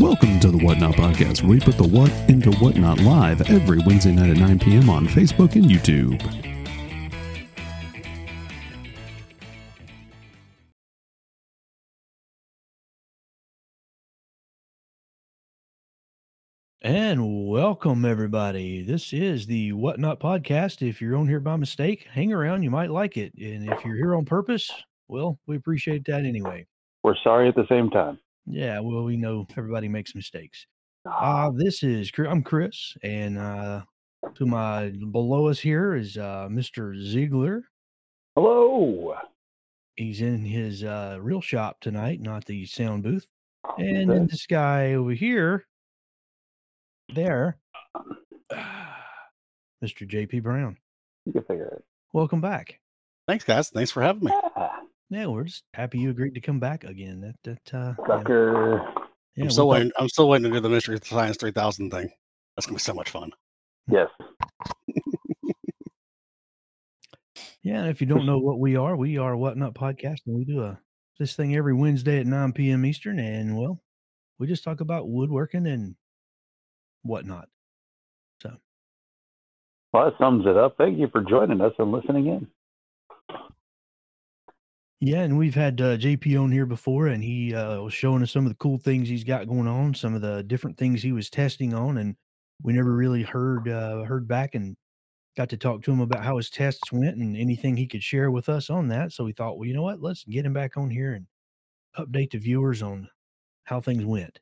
Welcome 0.00 0.38
to 0.40 0.52
the 0.52 0.58
Whatnot 0.58 0.94
Podcast, 0.94 1.42
where 1.42 1.50
we 1.50 1.60
put 1.60 1.76
the 1.76 1.82
what 1.82 2.12
into 2.28 2.52
whatnot 2.58 3.00
live 3.00 3.40
every 3.50 3.80
Wednesday 3.84 4.12
night 4.12 4.30
at 4.30 4.36
9 4.36 4.60
p.m. 4.60 4.88
on 4.88 5.08
Facebook 5.08 5.56
and 5.56 5.64
YouTube. 5.64 6.22
And 16.80 17.48
welcome, 17.48 18.04
everybody. 18.04 18.82
This 18.82 19.12
is 19.12 19.46
the 19.46 19.72
Whatnot 19.72 20.20
Podcast. 20.20 20.88
If 20.88 21.00
you're 21.00 21.16
on 21.16 21.26
here 21.26 21.40
by 21.40 21.56
mistake, 21.56 22.06
hang 22.12 22.32
around. 22.32 22.62
You 22.62 22.70
might 22.70 22.92
like 22.92 23.16
it. 23.16 23.32
And 23.36 23.68
if 23.68 23.84
you're 23.84 23.96
here 23.96 24.14
on 24.14 24.24
purpose, 24.24 24.70
well, 25.08 25.40
we 25.48 25.56
appreciate 25.56 26.04
that 26.04 26.24
anyway. 26.24 26.68
We're 27.02 27.16
sorry 27.24 27.48
at 27.48 27.56
the 27.56 27.66
same 27.68 27.90
time. 27.90 28.20
Yeah, 28.50 28.80
well, 28.80 29.04
we 29.04 29.16
know 29.16 29.46
everybody 29.56 29.88
makes 29.88 30.14
mistakes. 30.14 30.66
Uh, 31.04 31.50
this 31.54 31.82
is 31.82 32.10
I'm 32.18 32.42
Chris, 32.42 32.96
and 33.02 33.38
uh, 33.38 33.82
to 34.34 34.46
my 34.46 34.90
below 35.10 35.48
us 35.48 35.58
here 35.58 35.94
is 35.94 36.16
uh, 36.16 36.48
Mr. 36.50 36.98
Ziegler. 37.00 37.64
Hello. 38.34 39.14
He's 39.96 40.20
in 40.20 40.44
his 40.44 40.84
uh, 40.84 41.18
real 41.20 41.40
shop 41.40 41.80
tonight, 41.80 42.20
not 42.20 42.44
the 42.46 42.64
sound 42.66 43.02
booth. 43.02 43.26
And 43.78 44.08
then 44.08 44.26
this 44.28 44.46
guy 44.46 44.94
over 44.94 45.12
here, 45.12 45.66
there, 47.14 47.58
Mr. 48.52 50.08
JP 50.08 50.42
Brown. 50.42 50.76
You 51.26 51.32
can 51.32 51.42
figure 51.42 51.66
it. 51.66 51.84
Welcome 52.12 52.40
back. 52.40 52.80
Thanks, 53.26 53.44
guys. 53.44 53.68
Thanks 53.68 53.90
for 53.90 54.02
having 54.02 54.24
me. 54.24 54.32
Ah, 54.56 54.67
Yeah, 55.10 55.26
we're 55.26 55.44
just 55.44 55.64
happy 55.74 55.98
you 55.98 56.10
agreed 56.10 56.34
to 56.34 56.40
come 56.40 56.60
back 56.60 56.84
again. 56.84 57.20
That 57.20 57.36
that 57.44 57.74
uh, 57.78 57.94
sucker. 58.06 58.82
yeah, 59.36 59.44
I'm 59.44 59.50
still 59.50 59.64
thought- 59.64 59.68
waiting. 59.70 59.92
I'm 59.98 60.08
still 60.08 60.28
waiting 60.28 60.50
to 60.50 60.56
do 60.56 60.60
the 60.60 60.68
Mystery 60.68 60.98
Science 61.02 61.36
3000 61.38 61.90
thing. 61.90 62.10
That's 62.56 62.66
gonna 62.66 62.76
be 62.76 62.80
so 62.80 62.94
much 62.94 63.10
fun. 63.10 63.30
Yes. 63.90 64.08
Yeah, 67.62 67.80
and 67.80 67.90
if 67.90 68.00
you 68.00 68.06
don't 68.06 68.24
know 68.24 68.38
what 68.38 68.60
we 68.60 68.76
are, 68.76 68.96
we 68.96 69.18
are 69.18 69.36
Whatnot 69.36 69.74
Podcast, 69.74 70.18
and 70.26 70.36
we 70.36 70.44
do 70.44 70.62
a 70.62 70.78
this 71.18 71.34
thing 71.34 71.54
every 71.56 71.74
Wednesday 71.74 72.20
at 72.20 72.26
9 72.26 72.52
p.m. 72.52 72.86
Eastern. 72.86 73.18
And 73.18 73.58
well, 73.58 73.80
we 74.38 74.46
just 74.46 74.62
talk 74.64 74.80
about 74.80 75.08
woodworking 75.08 75.66
and 75.66 75.96
whatnot. 77.02 77.48
So, 78.40 78.52
Well, 79.92 80.04
that 80.06 80.18
sums 80.18 80.46
it 80.46 80.56
up. 80.56 80.76
Thank 80.78 80.98
you 80.98 81.08
for 81.08 81.20
joining 81.22 81.60
us 81.60 81.72
and 81.78 81.90
listening 81.90 82.26
in. 82.28 82.46
Yeah, 85.00 85.20
and 85.20 85.38
we've 85.38 85.54
had 85.54 85.80
uh, 85.80 85.96
JP 85.96 86.42
on 86.42 86.50
here 86.50 86.66
before, 86.66 87.06
and 87.06 87.22
he 87.22 87.54
uh, 87.54 87.80
was 87.80 87.94
showing 87.94 88.22
us 88.22 88.32
some 88.32 88.44
of 88.44 88.50
the 88.50 88.56
cool 88.56 88.78
things 88.78 89.08
he's 89.08 89.22
got 89.22 89.46
going 89.46 89.68
on, 89.68 89.94
some 89.94 90.14
of 90.14 90.22
the 90.22 90.42
different 90.42 90.76
things 90.76 91.02
he 91.02 91.12
was 91.12 91.30
testing 91.30 91.72
on, 91.72 91.98
and 91.98 92.16
we 92.62 92.72
never 92.72 92.92
really 92.92 93.22
heard 93.22 93.68
uh, 93.68 94.02
heard 94.02 94.26
back 94.26 94.56
and 94.56 94.76
got 95.36 95.48
to 95.50 95.56
talk 95.56 95.82
to 95.82 95.92
him 95.92 96.00
about 96.00 96.24
how 96.24 96.36
his 96.36 96.50
tests 96.50 96.90
went 96.90 97.16
and 97.16 97.36
anything 97.36 97.76
he 97.76 97.86
could 97.86 98.02
share 98.02 98.32
with 98.32 98.48
us 98.48 98.70
on 98.70 98.88
that. 98.88 99.12
So 99.12 99.22
we 99.22 99.32
thought, 99.32 99.56
well, 99.56 99.68
you 99.68 99.74
know 99.74 99.82
what, 99.82 100.02
let's 100.02 100.24
get 100.24 100.44
him 100.44 100.52
back 100.52 100.76
on 100.76 100.90
here 100.90 101.12
and 101.12 101.26
update 101.96 102.32
the 102.32 102.38
viewers 102.38 102.82
on 102.82 103.08
how 103.62 103.80
things 103.80 104.04
went. 104.04 104.40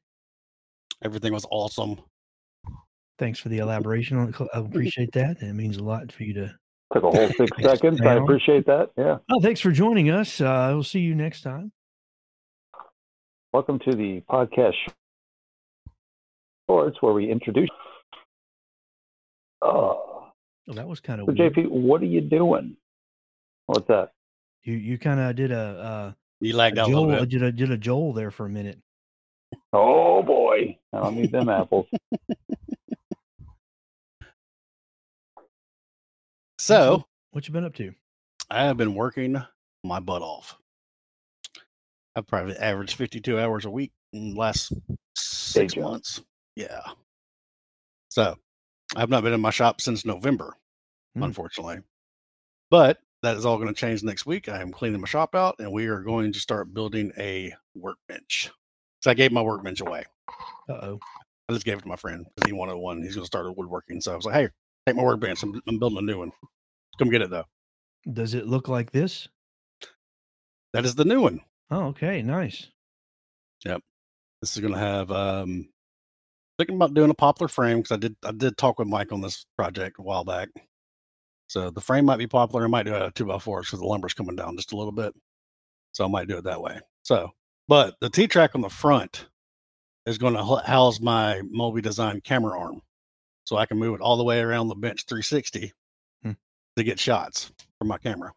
Everything 1.05 1.35
was 1.35 1.45
awesome. 1.51 2.01
Thanks 3.19 3.39
for 3.39 3.51
the 3.51 3.59
elaboration 3.59 4.17
on 4.17 4.29
it. 4.31 4.37
I 4.55 4.59
appreciate 4.59 5.13
that. 5.13 5.43
It 5.43 5.53
means 5.53 5.77
a 5.77 5.85
lot 5.85 6.11
for 6.11 6.23
you 6.23 6.33
to. 6.35 6.55
Took 6.93 7.03
a 7.03 7.11
whole 7.11 7.29
six 7.37 7.51
seconds. 7.63 8.01
I 8.01 8.15
appreciate 8.15 8.67
that. 8.67 8.91
Yeah. 8.97 9.19
Oh, 9.31 9.41
thanks 9.41 9.61
for 9.61 9.71
joining 9.73 10.11
us. 10.11 10.41
Uh, 10.41 10.71
we'll 10.73 10.83
see 10.85 11.01
you 11.01 11.15
next 11.15 11.43
time. 11.43 11.73
Welcome 13.53 13.79
to 13.81 13.97
the 13.97 14.23
podcast 14.31 14.75
shorts 16.69 16.97
where 17.01 17.13
we 17.15 17.31
introduce. 17.31 17.71
Oh, 19.63 20.03
Oh, 20.69 20.73
that 20.75 20.89
was 20.89 20.99
kind 20.99 21.21
of 21.21 21.27
so 21.29 21.33
weird. 21.33 21.55
JP, 21.55 21.71
what 21.71 22.03
are 22.03 22.07
you 22.07 22.21
doing? 22.21 22.77
What's 23.67 23.87
that? 23.87 24.11
You 24.65 24.75
you 24.75 24.99
kind 24.99 25.21
of 25.21 25.37
did 25.37 25.53
a. 25.53 25.57
Uh, 25.61 26.13
You 26.41 26.55
A 26.55 26.57
lagged 26.57 26.77
out 26.79 26.89
a 26.89 26.93
little 26.93 27.13
I 27.13 27.21
bit. 27.21 27.29
did 27.29 27.43
a 27.45 27.53
did 27.53 27.71
a 27.71 27.77
Joel 27.77 28.13
there 28.13 28.33
for 28.33 28.47
a 28.47 28.49
minute. 28.49 28.79
Oh 29.73 30.25
boy, 30.25 30.77
I 30.93 30.99
don't 31.01 31.15
need 31.17 31.31
them 31.31 31.49
apples. 31.61 31.87
So 36.59 37.05
What 37.33 37.47
you 37.47 37.53
been 37.53 37.65
up 37.65 37.75
to? 37.75 37.93
I 38.51 38.65
have 38.65 38.77
been 38.77 38.95
working 38.95 39.37
my 39.85 40.01
butt 40.01 40.23
off. 40.23 40.57
I've 42.15 42.27
probably 42.27 42.57
averaged 42.57 42.97
52 42.97 43.39
hours 43.39 43.65
a 43.67 43.71
week 43.71 43.93
in 44.13 44.31
the 44.35 44.41
last 44.41 44.73
six 45.17 45.77
months. 45.77 46.23
Yeah. 46.55 46.81
So 48.09 48.37
I've 48.95 49.11
not 49.11 49.23
been 49.23 49.35
in 49.35 49.41
my 49.41 49.51
shop 49.51 49.81
since 49.81 50.05
November, 50.07 50.57
Hmm. 51.15 51.25
unfortunately. 51.25 51.81
But 52.71 53.01
that 53.23 53.37
is 53.37 53.45
all 53.45 53.59
going 53.59 53.69
to 53.69 53.75
change 53.79 54.03
next 54.03 54.25
week. 54.27 54.49
I 54.49 54.61
am 54.63 54.73
cleaning 54.73 55.01
my 55.01 55.07
shop 55.09 55.35
out 55.35 55.57
and 55.59 55.73
we 55.73 55.87
are 55.87 56.01
going 56.01 56.33
to 56.33 56.41
start 56.41 56.73
building 56.73 57.13
a 57.19 57.53
workbench. 57.75 58.51
So 59.01 59.11
I 59.11 59.15
gave 59.15 59.33
my 59.33 59.43
workbench 59.43 59.81
away. 59.81 60.05
Uh 60.69 60.73
oh. 60.73 61.01
I 61.49 61.53
just 61.53 61.65
gave 61.67 61.79
it 61.79 61.83
to 61.83 61.89
my 61.89 61.97
friend 61.97 62.27
because 62.35 62.49
he 62.49 62.53
wanted 62.53 62.77
one. 62.77 63.03
He's 63.03 63.15
going 63.15 63.23
to 63.23 63.27
start 63.27 63.55
woodworking. 63.57 64.01
So 64.01 64.13
I 64.13 64.17
was 64.17 64.25
like, 64.25 64.35
hey, 64.35 64.49
take 64.87 64.97
my 64.97 65.03
workbench. 65.03 65.43
I'm, 65.43 65.61
I'm 65.67 65.79
building 65.79 65.99
a 65.99 66.03
new 66.03 66.19
one. 66.19 66.33
Come 66.99 67.11
get 67.11 67.23
it, 67.23 67.31
though. 67.31 67.45
Does 68.13 68.35
it 68.35 68.47
look 68.47 68.69
like 68.69 68.93
this? 68.93 69.29
That 70.73 70.85
is 70.85 70.95
the 70.95 71.05
new 71.05 71.21
one. 71.21 71.41
Oh, 71.71 71.87
okay, 71.87 72.23
nice. 72.23 72.69
Yep. 73.65 73.81
This 74.41 74.57
is 74.57 74.61
going 74.61 74.75
to 74.75 74.79
have, 74.79 75.11
um, 75.11 75.69
thinking 76.59 76.77
about 76.77 76.95
doing 76.95 77.11
a 77.11 77.15
poplar 77.15 77.49
frame 77.49 77.79
because 77.79 77.93
I 77.93 77.97
did, 77.97 78.17
I 78.25 78.33
did 78.33 78.57
talk 78.57 78.79
with 78.79 78.89
Mike 78.89 79.13
on 79.13 79.21
this 79.21 79.47
project 79.57 79.99
a 79.99 80.03
while 80.03 80.25
back. 80.25 80.49
So 81.49 81.71
the 81.71 81.81
frame 81.81 82.05
might 82.05 82.19
be 82.19 82.27
poplar. 82.27 82.65
I 82.65 82.69
might 82.69 82.85
do 82.85 82.95
a 82.95 83.11
two 83.15 83.25
by 83.25 83.39
four 83.39 83.61
because 83.61 83.79
the 83.79 83.87
lumber's 83.87 84.15
coming 84.15 84.37
down 84.37 84.57
just 84.57 84.73
a 84.73 84.77
little 84.77 84.93
bit. 84.93 85.15
So 85.93 86.05
I 86.05 86.09
might 86.09 86.29
do 86.29 86.39
it 86.39 86.45
that 86.45 86.61
way. 86.61 86.81
So, 87.03 87.31
but 87.69 87.95
the 88.01 88.11
T 88.11 88.27
track 88.27 88.55
on 88.55 88.61
the 88.61 88.69
front 88.69 89.27
is 90.07 90.19
going 90.19 90.35
to 90.35 90.43
house 90.65 91.01
my 91.01 91.43
Moby 91.51 91.81
Design 91.81 92.21
camera 92.21 92.59
arm. 92.59 92.81
So 93.47 93.57
I 93.57 93.65
can 93.67 93.79
move 93.79 93.95
it 93.95 94.01
all 94.01 94.17
the 94.17 94.25
way 94.25 94.41
around 94.41 94.69
the 94.69 94.75
bench 94.75 95.05
360 95.07 95.73
Hmm. 96.23 96.33
to 96.77 96.83
get 96.85 96.99
shots 96.99 97.53
from 97.79 97.89
my 97.89 97.97
camera. 97.99 98.33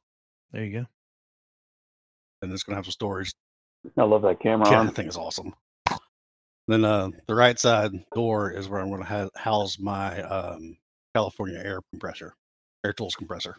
There 0.52 0.64
you 0.64 0.80
go. 0.81 0.86
And 2.42 2.52
it's 2.53 2.64
going 2.64 2.74
to 2.74 2.78
have 2.78 2.86
some 2.86 2.92
storage. 2.92 3.34
I 3.97 4.03
love 4.03 4.22
that 4.22 4.40
camera. 4.40 4.70
Yeah, 4.70 4.78
arm. 4.78 4.88
that 4.88 4.96
thing 4.96 5.08
is 5.08 5.18
awesome. 5.18 5.53
Then 6.68 6.86
uh, 6.86 7.09
the 7.28 7.34
right 7.36 7.58
side 7.58 7.92
door 8.14 8.52
is 8.52 8.70
where 8.70 8.80
I'm 8.80 8.90
going 8.90 9.02
to 9.02 9.08
ha- 9.08 9.30
house 9.36 9.80
my 9.80 10.22
um, 10.22 10.78
California 11.16 11.59
air 11.64 11.80
compressor, 11.91 12.36
air 12.86 12.94
tools 12.94 13.16
compressor. 13.16 13.58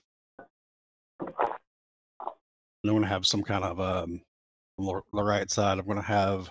And 1.21 1.31
I'm 2.85 2.91
going 2.93 3.03
to 3.03 3.09
have 3.09 3.27
some 3.27 3.43
kind 3.43 3.65
of 3.65 3.81
um, 3.81 4.21
on 4.79 4.87
the 4.87 5.03
the 5.13 5.23
right 5.25 5.51
side. 5.51 5.79
I'm 5.79 5.85
going 5.87 5.97
to 5.99 6.03
have 6.05 6.49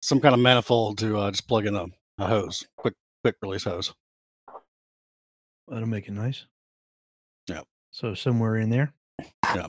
some 0.00 0.20
kind 0.20 0.34
of 0.34 0.40
manifold 0.40 0.98
to 0.98 1.18
uh, 1.18 1.30
just 1.32 1.48
plug 1.48 1.66
in 1.66 1.74
a, 1.74 1.86
a 2.18 2.26
hose, 2.26 2.64
quick 2.76 2.94
quick 3.24 3.36
release 3.42 3.64
hose. 3.64 3.92
That'll 5.72 5.88
make 5.88 6.06
it 6.06 6.12
nice. 6.12 6.44
Yeah. 7.48 7.62
So 7.92 8.12
somewhere 8.12 8.58
in 8.58 8.68
there. 8.68 8.92
Yeah. 9.54 9.68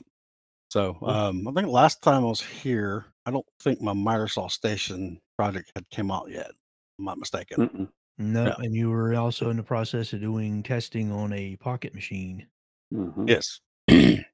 So 0.68 0.98
um, 1.00 1.48
I 1.48 1.52
think 1.52 1.68
last 1.68 2.02
time 2.02 2.24
I 2.24 2.28
was 2.28 2.42
here, 2.42 3.06
I 3.24 3.30
don't 3.30 3.46
think 3.60 3.80
my 3.80 3.94
miter 3.94 4.28
saw 4.28 4.48
station 4.48 5.18
project 5.38 5.72
had 5.74 5.88
came 5.88 6.10
out 6.10 6.28
yet. 6.30 6.50
I'm 6.98 7.06
not 7.06 7.18
mistaken. 7.18 7.68
Mm-mm. 7.68 7.88
No, 8.18 8.44
Yeah. 8.44 8.54
and 8.58 8.74
you 8.74 8.90
were 8.90 9.14
also 9.14 9.48
in 9.48 9.56
the 9.56 9.62
process 9.62 10.12
of 10.12 10.20
doing 10.20 10.62
testing 10.62 11.10
on 11.10 11.32
a 11.32 11.56
pocket 11.56 11.94
machine. 11.94 12.48
Mhm. 12.92 13.26
Yes. 13.26 13.60
and 13.88 14.26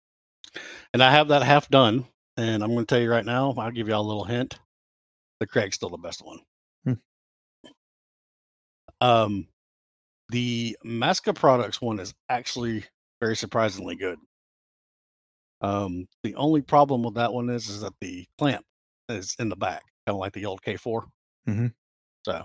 I 1.02 1.11
have 1.12 1.28
that 1.28 1.44
half 1.44 1.69
done. 1.69 2.05
And 2.37 2.64
I'm 2.64 2.70
going 2.72 2.84
to 2.84 2.93
tell 2.94 3.00
you 3.02 3.11
right 3.11 3.25
now, 3.25 3.55
I'll 3.56 3.70
give 3.70 3.87
you 3.87 3.94
all 3.94 4.02
a 4.02 4.08
little 4.08 4.25
hint. 4.25 4.58
The 5.38 5.46
Kreg's 5.46 5.76
still 5.76 5.90
the 5.90 5.99
best 5.99 6.25
one. 6.25 6.40
Hmm. 6.84 6.93
Um, 9.00 9.46
the 10.31 10.77
Massca 10.85 11.35
Products 11.35 11.81
one 11.81 11.99
is 12.00 12.15
actually 12.29 12.85
very 13.21 13.37
surprisingly 13.37 13.97
good. 13.97 14.19
Um, 15.61 16.09
the 16.23 16.35
only 16.37 16.62
problem 16.62 17.03
with 17.03 17.15
that 17.15 17.32
one 17.32 17.50
is, 17.50 17.69
is 17.69 17.82
that 17.82 17.93
the 18.00 18.27
clamp 18.38 18.65
is 19.09 19.37
in 19.38 19.49
the 19.49 19.56
back, 19.56 19.82
kind 20.06 20.15
of 20.15 20.17
like 20.17 20.32
the 20.32 20.47
old 20.47 20.62
K4. 20.62 21.03
Mhm. 21.47 21.75
So 22.25 22.32
You 22.32 22.44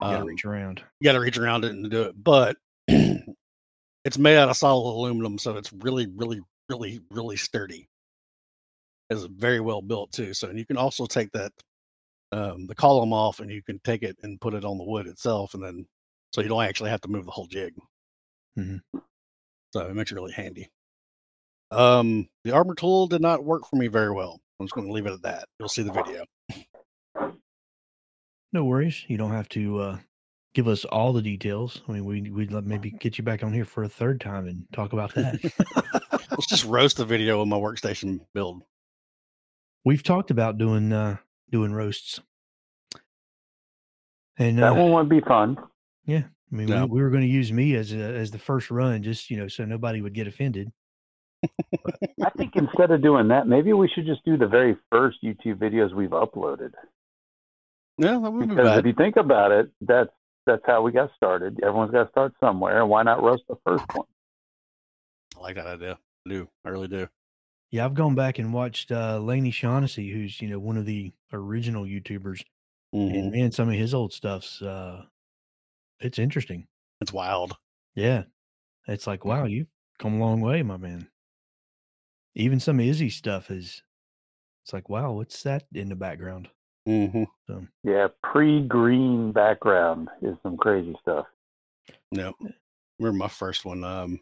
gotta 0.00 0.18
um, 0.20 0.26
reach 0.26 0.44
around. 0.44 0.82
you 1.00 1.04
got 1.04 1.12
to 1.12 1.20
reach 1.20 1.38
around 1.38 1.64
it 1.64 1.70
and 1.72 1.88
do 1.90 2.02
it. 2.02 2.22
But 2.22 2.56
it's 2.88 4.18
made 4.18 4.36
out 4.36 4.48
of 4.48 4.56
solid 4.56 4.90
aluminum, 4.90 5.38
so 5.38 5.56
it's 5.56 5.72
really, 5.72 6.06
really, 6.16 6.40
really, 6.68 7.00
really 7.10 7.36
sturdy. 7.36 7.88
It's 9.10 9.22
very 9.24 9.60
well 9.60 9.82
built 9.82 10.10
too. 10.12 10.34
So 10.34 10.48
and 10.48 10.58
you 10.58 10.66
can 10.66 10.76
also 10.76 11.06
take 11.06 11.30
that 11.32 11.52
um, 12.32 12.66
the 12.66 12.74
column 12.74 13.12
off, 13.12 13.38
and 13.40 13.50
you 13.50 13.62
can 13.62 13.78
take 13.84 14.02
it 14.02 14.16
and 14.22 14.40
put 14.40 14.54
it 14.54 14.64
on 14.64 14.78
the 14.78 14.84
wood 14.84 15.06
itself, 15.06 15.54
and 15.54 15.62
then 15.62 15.86
so 16.36 16.42
you 16.42 16.48
don't 16.50 16.64
actually 16.64 16.90
have 16.90 17.00
to 17.00 17.08
move 17.08 17.24
the 17.24 17.30
whole 17.30 17.46
jig. 17.46 17.72
Mhm. 18.58 18.82
So 19.72 19.88
it 19.88 19.94
makes 19.94 20.12
it 20.12 20.16
really 20.16 20.34
handy. 20.34 20.68
Um, 21.70 22.28
the 22.44 22.52
armor 22.52 22.74
tool 22.74 23.06
did 23.06 23.22
not 23.22 23.42
work 23.42 23.66
for 23.66 23.76
me 23.76 23.86
very 23.86 24.12
well. 24.12 24.42
I'm 24.60 24.66
just 24.66 24.74
going 24.74 24.86
to 24.86 24.92
leave 24.92 25.06
it 25.06 25.14
at 25.14 25.22
that. 25.22 25.48
You'll 25.58 25.70
see 25.70 25.82
the 25.82 25.92
video. 25.92 26.26
No 28.52 28.64
worries. 28.64 29.02
You 29.08 29.16
don't 29.16 29.32
have 29.32 29.48
to 29.50 29.78
uh, 29.78 29.98
give 30.52 30.68
us 30.68 30.84
all 30.84 31.14
the 31.14 31.22
details. 31.22 31.80
I 31.88 31.92
mean, 31.92 32.04
we 32.04 32.30
we'd 32.30 32.52
love 32.52 32.66
maybe 32.66 32.90
get 33.00 33.16
you 33.16 33.24
back 33.24 33.42
on 33.42 33.54
here 33.54 33.64
for 33.64 33.84
a 33.84 33.88
third 33.88 34.20
time 34.20 34.46
and 34.46 34.66
talk 34.74 34.92
about 34.92 35.14
that. 35.14 35.40
Let's 36.30 36.48
just 36.48 36.66
roast 36.66 36.98
the 36.98 37.06
video 37.06 37.40
of 37.40 37.48
my 37.48 37.56
workstation 37.56 38.20
build. 38.34 38.62
We've 39.86 40.02
talked 40.02 40.30
about 40.30 40.58
doing 40.58 40.92
uh, 40.92 41.16
doing 41.50 41.72
roasts, 41.72 42.20
and 44.36 44.58
That 44.58 44.72
uh, 44.72 44.74
one 44.74 44.92
would 44.92 45.08
be 45.08 45.22
fun. 45.22 45.56
Yeah, 46.06 46.22
I 46.52 46.54
mean, 46.56 46.68
Yeah. 46.68 46.84
we, 46.84 46.90
we 46.96 47.02
were 47.02 47.10
going 47.10 47.22
to 47.22 47.28
use 47.28 47.52
me 47.52 47.74
as 47.74 47.92
a, 47.92 47.98
as 47.98 48.30
the 48.30 48.38
first 48.38 48.70
run, 48.70 49.02
just 49.02 49.30
you 49.30 49.36
know, 49.36 49.48
so 49.48 49.64
nobody 49.64 50.00
would 50.00 50.14
get 50.14 50.26
offended. 50.26 50.72
I 52.24 52.30
think 52.36 52.56
instead 52.56 52.90
of 52.90 53.02
doing 53.02 53.28
that, 53.28 53.46
maybe 53.46 53.72
we 53.72 53.88
should 53.88 54.06
just 54.06 54.24
do 54.24 54.36
the 54.36 54.46
very 54.48 54.76
first 54.90 55.18
YouTube 55.22 55.56
videos 55.56 55.92
we've 55.94 56.10
uploaded. 56.10 56.72
Yeah, 57.98 58.18
that 58.18 58.30
would 58.30 58.48
be 58.48 58.54
Because 58.54 58.78
if 58.78 58.86
you 58.86 58.92
think 58.94 59.16
about 59.16 59.52
it, 59.52 59.70
that's 59.80 60.10
that's 60.46 60.62
how 60.64 60.82
we 60.82 60.92
got 60.92 61.10
started. 61.16 61.58
Everyone's 61.62 61.90
got 61.90 62.04
to 62.04 62.10
start 62.10 62.32
somewhere. 62.40 62.86
Why 62.86 63.02
not 63.02 63.22
roast 63.22 63.42
the 63.48 63.56
first 63.66 63.84
one? 63.94 64.06
I 65.36 65.40
like 65.40 65.56
that 65.56 65.66
idea. 65.66 65.98
I 66.26 66.30
do. 66.30 66.48
I 66.64 66.68
really 66.70 66.88
do. 66.88 67.08
Yeah, 67.70 67.84
I've 67.84 67.94
gone 67.94 68.14
back 68.14 68.38
and 68.38 68.52
watched 68.54 68.92
uh, 68.92 69.18
Laney 69.18 69.50
Shaughnessy, 69.50 70.10
who's 70.10 70.40
you 70.40 70.48
know 70.48 70.58
one 70.58 70.76
of 70.76 70.86
the 70.86 71.12
original 71.32 71.84
YouTubers, 71.84 72.42
Mhm. 72.94 73.18
and 73.18 73.32
man, 73.32 73.52
some 73.52 73.68
of 73.68 73.74
his 73.74 73.92
old 73.92 74.12
stuff's 74.12 74.62
uh, 74.62 75.02
it's 76.00 76.18
interesting. 76.18 76.66
It's 77.00 77.12
wild. 77.12 77.56
Yeah, 77.94 78.24
it's 78.86 79.06
like 79.06 79.20
Mm-hmm. 79.20 79.28
wow, 79.28 79.44
you've 79.44 79.68
come 79.98 80.14
a 80.14 80.24
long 80.24 80.40
way, 80.40 80.62
my 80.62 80.76
man. 80.76 81.08
Even 82.34 82.60
some 82.60 82.78
of 82.80 82.86
Izzy 82.86 83.08
stuff 83.08 83.50
is, 83.50 83.82
it's 84.64 84.72
like 84.72 84.88
wow, 84.88 85.12
what's 85.12 85.42
that 85.44 85.64
in 85.72 85.88
the 85.88 85.96
background? 85.96 86.48
hmm 86.86 87.24
So 87.46 87.66
Yeah, 87.82 88.08
pre-green 88.22 89.32
background 89.32 90.08
is 90.22 90.36
some 90.42 90.56
crazy 90.56 90.96
stuff. 91.02 91.26
Yep. 92.12 92.34
Remember 92.98 93.18
my 93.18 93.28
first 93.28 93.64
one. 93.64 93.84
Um, 93.84 94.20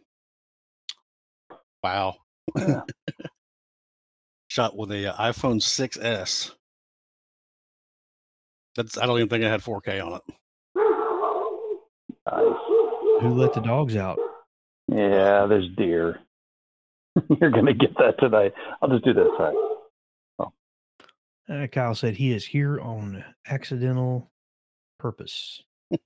wow. 1.82 2.16
Yeah. 2.56 2.82
Shot 4.48 4.76
with 4.76 4.92
a 4.92 5.12
uh, 5.14 5.32
iPhone 5.32 5.60
6s. 5.60 6.52
That's. 8.76 8.98
I 8.98 9.06
don't 9.06 9.18
even 9.18 9.28
think 9.28 9.44
I 9.44 9.48
had 9.50 9.62
4K 9.62 10.04
on 10.04 10.14
it. 10.14 10.22
Nice. 12.30 12.42
who 13.20 13.34
let 13.34 13.52
the 13.52 13.60
dogs 13.60 13.96
out? 13.96 14.18
Yeah, 14.88 15.46
there's 15.46 15.68
deer. 15.76 16.20
You're 17.40 17.50
gonna 17.50 17.74
get 17.74 17.96
that 17.98 18.18
tonight. 18.18 18.52
I'll 18.82 18.88
just 18.88 19.04
do 19.04 19.12
this. 19.12 19.28
All 19.38 19.52
right. 20.40 20.50
Uh, 21.46 21.66
Kyle 21.66 21.94
said 21.94 22.16
he 22.16 22.32
is 22.32 22.46
here 22.46 22.80
on 22.80 23.22
accidental 23.46 24.30
purpose. 24.98 25.62
and 25.90 26.00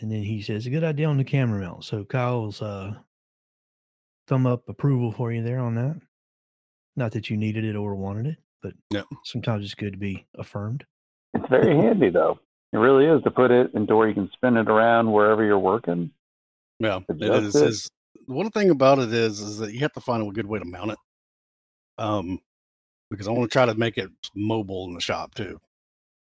then 0.00 0.22
he 0.22 0.42
says, 0.42 0.66
a 0.66 0.70
good 0.70 0.84
idea 0.84 1.08
on 1.08 1.16
the 1.16 1.24
camera 1.24 1.60
mount. 1.62 1.84
So 1.84 2.04
Kyle's 2.04 2.60
uh, 2.60 2.92
thumb 4.28 4.46
up 4.46 4.68
approval 4.68 5.12
for 5.12 5.32
you 5.32 5.42
there 5.42 5.60
on 5.60 5.74
that. 5.76 5.98
Not 6.94 7.12
that 7.12 7.30
you 7.30 7.38
needed 7.38 7.64
it 7.64 7.74
or 7.74 7.94
wanted 7.94 8.26
it, 8.26 8.36
but 8.62 8.74
Yep. 8.90 9.06
sometimes 9.24 9.64
it's 9.64 9.74
good 9.74 9.94
to 9.94 9.98
be 9.98 10.26
affirmed. 10.38 10.84
It's 11.32 11.48
very 11.48 11.74
handy 11.74 12.10
though. 12.10 12.38
It 12.72 12.78
really 12.78 13.06
is 13.06 13.22
to 13.24 13.30
put 13.30 13.50
it 13.50 13.72
into 13.74 13.96
where 13.96 14.08
you 14.08 14.14
can 14.14 14.30
spin 14.32 14.56
it 14.56 14.68
around 14.68 15.10
wherever 15.10 15.44
you're 15.44 15.58
working. 15.58 16.10
Yeah, 16.78 17.00
it 17.08 17.22
is. 17.22 17.54
it. 17.56 17.68
is 17.68 17.90
one 18.26 18.50
thing 18.50 18.70
about 18.70 18.98
it 18.98 19.12
is 19.12 19.40
is 19.40 19.58
that 19.58 19.72
you 19.72 19.80
have 19.80 19.92
to 19.94 20.00
find 20.00 20.22
a 20.22 20.32
good 20.32 20.46
way 20.46 20.58
to 20.58 20.64
mount 20.64 20.92
it. 20.92 20.98
Um, 21.98 22.38
because 23.10 23.26
I 23.26 23.32
want 23.32 23.50
to 23.50 23.52
try 23.52 23.66
to 23.66 23.74
make 23.74 23.98
it 23.98 24.10
mobile 24.34 24.86
in 24.86 24.94
the 24.94 25.00
shop 25.00 25.34
too. 25.34 25.60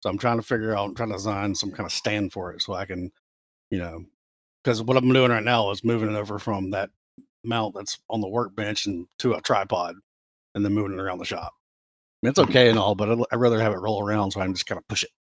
So 0.01 0.09
I'm 0.09 0.17
trying 0.17 0.37
to 0.37 0.43
figure 0.43 0.75
out, 0.75 0.85
I'm 0.85 0.95
trying 0.95 1.09
to 1.09 1.15
design 1.15 1.53
some 1.53 1.71
kind 1.71 1.85
of 1.85 1.91
stand 1.91 2.33
for 2.33 2.51
it 2.53 2.61
so 2.61 2.73
I 2.73 2.85
can, 2.85 3.11
you 3.69 3.77
know, 3.77 4.05
because 4.63 4.81
what 4.81 4.97
I'm 4.97 5.11
doing 5.11 5.31
right 5.31 5.43
now 5.43 5.69
is 5.71 5.83
moving 5.83 6.09
it 6.09 6.17
over 6.17 6.39
from 6.39 6.71
that 6.71 6.89
mount 7.43 7.75
that's 7.75 7.99
on 8.09 8.21
the 8.21 8.27
workbench 8.27 8.85
and 8.85 9.07
to 9.19 9.33
a 9.33 9.41
tripod, 9.41 9.95
and 10.55 10.65
then 10.65 10.73
moving 10.73 10.97
it 10.97 11.01
around 11.01 11.19
the 11.19 11.25
shop. 11.25 11.53
I 11.53 12.25
mean, 12.25 12.31
it's 12.31 12.39
okay 12.39 12.69
and 12.69 12.79
all, 12.79 12.95
but 12.95 13.09
I'd, 13.09 13.19
I'd 13.31 13.39
rather 13.39 13.59
have 13.59 13.73
it 13.73 13.79
roll 13.79 14.01
around 14.03 14.31
so 14.31 14.41
I 14.41 14.45
can 14.45 14.53
just 14.53 14.65
kind 14.65 14.79
of 14.79 14.87
push 14.87 15.03
it. 15.03 15.11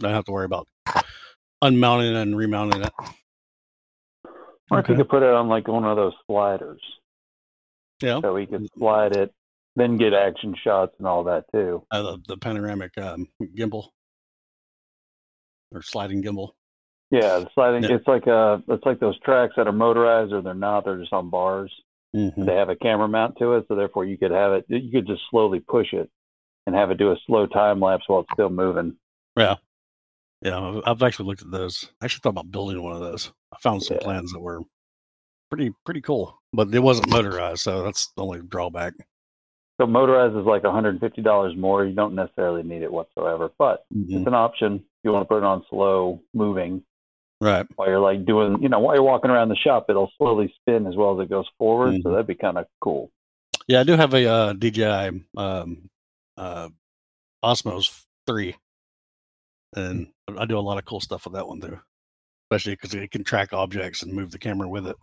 I 0.00 0.02
don't 0.04 0.12
have 0.14 0.24
to 0.26 0.32
worry 0.32 0.44
about 0.44 0.68
unmounting 1.62 2.14
it 2.14 2.16
and 2.16 2.36
remounting 2.36 2.82
it. 2.82 2.92
Or 4.70 4.80
if 4.80 4.88
you 4.88 4.96
could 4.96 5.08
put 5.08 5.22
it 5.22 5.32
on 5.32 5.48
like 5.48 5.68
one 5.68 5.84
of 5.84 5.96
those 5.96 6.12
sliders, 6.26 6.80
Yeah. 8.02 8.20
so 8.20 8.34
we 8.34 8.46
could 8.46 8.66
slide 8.76 9.16
it, 9.16 9.32
then 9.76 9.96
get 9.96 10.12
action 10.12 10.54
shots 10.62 10.94
and 10.98 11.06
all 11.06 11.24
that 11.24 11.44
too. 11.52 11.84
uh, 11.90 12.02
the, 12.02 12.18
the 12.28 12.36
panoramic 12.36 12.96
um, 12.98 13.28
gimbal 13.56 13.88
or 15.72 15.82
sliding 15.82 16.22
gimbal. 16.22 16.50
Yeah, 17.10 17.38
the 17.38 17.48
sliding. 17.54 17.84
Yeah. 17.84 17.96
It's 17.96 18.06
like 18.08 18.26
uh 18.26 18.58
it's 18.68 18.84
like 18.84 18.98
those 18.98 19.18
tracks 19.20 19.54
that 19.56 19.68
are 19.68 19.72
motorized 19.72 20.32
or 20.32 20.42
they're 20.42 20.54
not. 20.54 20.84
They're 20.84 20.98
just 20.98 21.12
on 21.12 21.30
bars. 21.30 21.72
Mm-hmm. 22.14 22.44
They 22.44 22.54
have 22.54 22.68
a 22.68 22.74
camera 22.76 23.06
mount 23.06 23.36
to 23.38 23.54
it, 23.54 23.66
so 23.68 23.76
therefore 23.76 24.04
you 24.04 24.18
could 24.18 24.32
have 24.32 24.52
it. 24.54 24.64
You 24.68 24.90
could 24.90 25.06
just 25.06 25.22
slowly 25.30 25.60
push 25.60 25.92
it 25.92 26.10
and 26.66 26.74
have 26.74 26.90
it 26.90 26.98
do 26.98 27.12
a 27.12 27.16
slow 27.26 27.46
time 27.46 27.78
lapse 27.80 28.04
while 28.08 28.20
it's 28.20 28.28
still 28.32 28.50
moving. 28.50 28.96
Yeah, 29.36 29.56
yeah. 30.42 30.80
I've- 30.86 31.04
actually 31.04 31.26
looked 31.26 31.42
at 31.42 31.50
those. 31.50 31.90
I 32.00 32.04
actually 32.06 32.20
thought 32.22 32.30
about 32.30 32.50
building 32.50 32.82
one 32.82 32.92
of 32.94 33.00
those. 33.00 33.32
I 33.52 33.56
found 33.58 33.82
some 33.82 33.96
Yeah. 33.96 34.04
plans 34.04 34.32
that 34.32 34.40
were 34.40 34.60
pretty 35.50 35.72
pretty 35.84 36.00
cool, 36.00 36.38
but 36.52 36.74
it 36.74 36.80
wasn't 36.80 37.08
motorized, 37.10 37.60
so 37.60 37.82
that's 37.82 38.08
the 38.12 38.22
only 38.22 38.40
drawback. 38.42 38.94
So 39.80 39.86
motorized 39.86 40.34
is 40.36 40.44
like 40.46 40.64
$150 40.64 41.54
more. 41.56 41.84
You 41.84 41.94
don't 41.94 42.14
necessarily 42.14 42.62
need 42.62 42.82
it 42.82 42.90
whatsoever, 42.92 43.52
but 43.58 43.84
Mhm. 43.94 44.16
it's 44.18 44.26
an 44.26 44.34
option. 44.34 44.84
You 45.04 45.12
want 45.12 45.22
to 45.24 45.28
put 45.28 45.38
it 45.38 45.44
on 45.44 45.64
slow 45.68 46.20
moving 46.34 46.82
Right. 47.40 47.66
while 47.76 47.88
you're 47.88 48.00
like 48.00 48.24
doing, 48.24 48.62
you 48.62 48.68
know, 48.70 48.78
while 48.80 48.94
you're 48.94 49.04
walking 49.04 49.30
around 49.30 49.50
the 49.50 49.56
shop, 49.56 49.90
it'll 49.90 50.10
slowly 50.16 50.52
spin 50.60 50.86
as 50.86 50.96
well 50.96 51.20
as 51.20 51.24
it 51.24 51.28
goes 51.30 51.46
forward. 51.58 51.94
Mhm. 51.94 52.02
So 52.02 52.10
that'd 52.10 52.26
be 52.26 52.34
kind 52.34 52.56
of 52.58 52.66
cool. 52.80 53.10
Yeah, 53.68 53.80
I 53.80 53.84
do 53.84 53.92
have 53.96 54.14
a 54.14 54.26
uh, 54.26 54.52
DJI 54.54 55.24
um, 55.36 55.90
uh, 56.38 56.70
Osmos 57.44 58.06
three, 58.26 58.56
and 59.76 60.08
I 60.36 60.44
do 60.46 60.58
a 60.58 60.60
lot 60.60 60.78
of 60.78 60.84
cool 60.84 61.00
stuff 61.00 61.24
with 61.24 61.34
that 61.34 61.46
one 61.46 61.60
too. 61.60 61.78
Especially 62.50 62.74
because 62.74 62.94
it 62.94 63.10
can 63.10 63.24
track 63.24 63.52
objects 63.52 64.02
and 64.02 64.12
move 64.12 64.30
the 64.30 64.38
camera 64.38 64.68
with 64.68 64.86
it. 64.86 64.96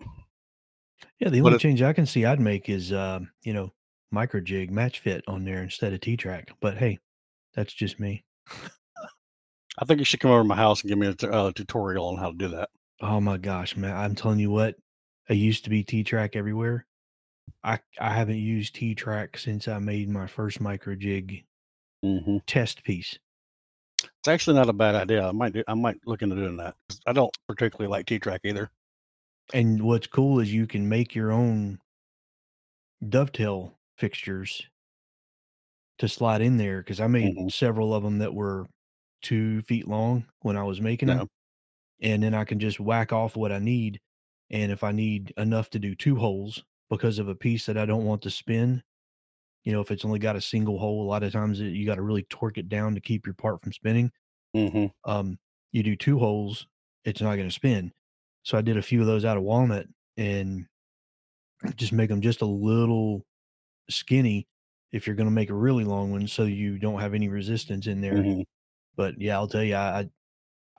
Yeah, 1.19 1.29
the 1.29 1.41
only 1.41 1.55
it- 1.55 1.59
change 1.61 1.81
I 1.81 1.93
can 1.93 2.05
see 2.05 2.25
I'd 2.25 2.39
make 2.39 2.69
is, 2.69 2.93
um, 2.93 3.31
you 3.43 3.53
know, 3.53 3.73
micro 4.11 4.39
jig 4.41 4.71
match 4.71 4.99
fit 4.99 5.23
on 5.27 5.43
there 5.43 5.61
instead 5.63 5.93
of 5.93 5.99
T 6.01 6.15
track. 6.17 6.51
But 6.61 6.77
hey, 6.77 6.99
that's 7.53 7.73
just 7.73 7.99
me. 7.99 8.23
I 9.79 9.85
think 9.85 9.99
you 9.99 10.05
should 10.05 10.19
come 10.19 10.31
over 10.31 10.41
to 10.41 10.47
my 10.47 10.55
house 10.55 10.81
and 10.81 10.89
give 10.89 10.99
me 10.99 11.07
a 11.07 11.13
t- 11.15 11.27
uh, 11.27 11.51
tutorial 11.51 12.07
on 12.07 12.17
how 12.17 12.31
to 12.31 12.37
do 12.37 12.47
that. 12.49 12.69
Oh 13.01 13.19
my 13.19 13.37
gosh, 13.37 13.75
man! 13.75 13.95
I'm 13.95 14.15
telling 14.15 14.39
you 14.39 14.51
what, 14.51 14.75
I 15.29 15.33
used 15.33 15.63
to 15.63 15.69
be 15.69 15.83
T 15.83 16.03
track 16.03 16.35
everywhere. 16.35 16.85
I 17.63 17.79
I 17.99 18.13
haven't 18.13 18.37
used 18.37 18.75
T 18.75 18.93
track 18.95 19.37
since 19.37 19.67
I 19.67 19.79
made 19.79 20.09
my 20.09 20.27
first 20.27 20.61
micro 20.61 20.95
jig 20.95 21.43
Mm-hmm. 22.05 22.37
test 22.45 22.83
piece. 22.83 23.17
It's 24.23 24.29
actually 24.29 24.55
not 24.55 24.69
a 24.69 24.73
bad 24.73 24.95
idea. 24.95 25.27
I 25.27 25.33
might 25.33 25.51
do, 25.51 25.65
I 25.67 25.73
might 25.73 25.99
look 26.07 26.21
into 26.21 26.37
doing 26.37 26.55
that. 26.55 26.77
I 27.05 27.11
don't 27.11 27.35
particularly 27.45 27.89
like 27.89 28.05
T 28.05 28.19
track 28.19 28.39
either. 28.45 28.71
And 29.53 29.83
what's 29.83 30.07
cool 30.07 30.39
is 30.39 30.53
you 30.53 30.65
can 30.65 30.87
make 30.87 31.13
your 31.13 31.31
own 31.31 31.79
dovetail 33.07 33.77
fixtures 33.97 34.67
to 35.99 36.07
slide 36.07 36.41
in 36.41 36.57
there 36.57 36.79
because 36.81 36.99
I 36.99 37.07
made 37.07 37.35
Mhm. 37.35 37.49
several 37.49 37.93
of 37.93 38.03
them 38.03 38.19
that 38.19 38.33
were 38.33 38.67
two 39.21 39.61
feet 39.63 39.87
long 39.87 40.25
when 40.41 40.57
I 40.57 40.63
was 40.63 40.81
making 40.81 41.09
Yeah. 41.09 41.15
them, 41.15 41.27
and 42.01 42.23
then 42.23 42.33
I 42.33 42.45
can 42.45 42.59
just 42.59 42.79
whack 42.79 43.13
off 43.13 43.35
what 43.35 43.51
I 43.51 43.59
need. 43.59 43.99
And 44.51 44.71
if 44.71 44.83
I 44.83 44.91
need 44.93 45.33
enough 45.37 45.69
to 45.71 45.79
do 45.79 45.95
two 45.95 46.17
holes 46.17 46.63
because 46.89 47.19
of 47.19 47.27
a 47.29 47.35
piece 47.35 47.65
that 47.67 47.77
I 47.77 47.85
don't 47.85 48.05
want 48.05 48.23
to 48.23 48.31
spin, 48.31 48.83
you 49.63 49.71
know, 49.71 49.81
if 49.81 49.91
it's 49.91 50.05
only 50.05 50.19
got 50.19 50.35
a 50.35 50.41
single 50.41 50.77
hole, 50.77 51.03
a 51.03 51.09
lot 51.09 51.23
of 51.23 51.31
times 51.31 51.59
it, 51.59 51.67
you 51.67 51.85
got 51.85 51.95
to 51.95 52.01
really 52.01 52.23
torque 52.23 52.57
it 52.57 52.69
down 52.69 52.95
to 52.95 53.01
keep 53.01 53.25
your 53.25 53.35
part 53.35 53.61
from 53.61 53.71
spinning. 53.73 54.11
Mm-hmm. 54.55 54.87
Um, 55.09 55.37
you 55.71 55.83
do 55.83 55.95
two 55.95 56.19
holes, 56.19 56.67
it's 57.05 57.21
not 57.21 57.35
going 57.35 57.47
to 57.47 57.53
spin. 57.53 57.91
So 58.43 58.57
I 58.57 58.61
did 58.61 58.77
a 58.77 58.81
few 58.81 59.01
of 59.01 59.07
those 59.07 59.25
out 59.25 59.37
of 59.37 59.43
walnut 59.43 59.87
and 60.17 60.65
just 61.75 61.93
make 61.93 62.09
them 62.09 62.21
just 62.21 62.41
a 62.41 62.45
little 62.45 63.25
skinny 63.89 64.47
if 64.91 65.07
you're 65.07 65.15
going 65.15 65.27
to 65.27 65.31
make 65.33 65.49
a 65.49 65.55
really 65.55 65.83
long 65.85 66.11
one, 66.11 66.27
so 66.27 66.43
you 66.43 66.77
don't 66.77 66.99
have 66.99 67.13
any 67.13 67.29
resistance 67.29 67.87
in 67.87 68.01
there. 68.01 68.21
hmm 68.21 68.41
But 68.95 69.19
yeah, 69.19 69.35
I'll 69.35 69.47
tell 69.47 69.63
you, 69.63 69.75
I 69.75 69.99
I, 70.01 70.09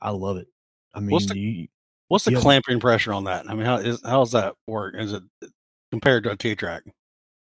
I 0.02 0.10
love 0.10 0.36
it. 0.36 0.46
I 0.92 1.00
mean, 1.00 1.10
What's 1.10 1.26
the- 1.26 1.38
you, 1.38 1.68
What's 2.08 2.26
the 2.26 2.38
clamping 2.38 2.78
pressure 2.80 3.12
on 3.14 3.24
that? 3.24 3.48
I 3.48 3.54
mean, 3.54 3.64
how 3.64 3.76
is 3.78 4.00
how 4.04 4.20
does 4.20 4.32
that 4.32 4.54
work? 4.66 4.94
Is 4.96 5.14
it 5.14 5.22
compared 5.90 6.22
to 6.24 6.32
a 6.32 6.36
T 6.36 6.54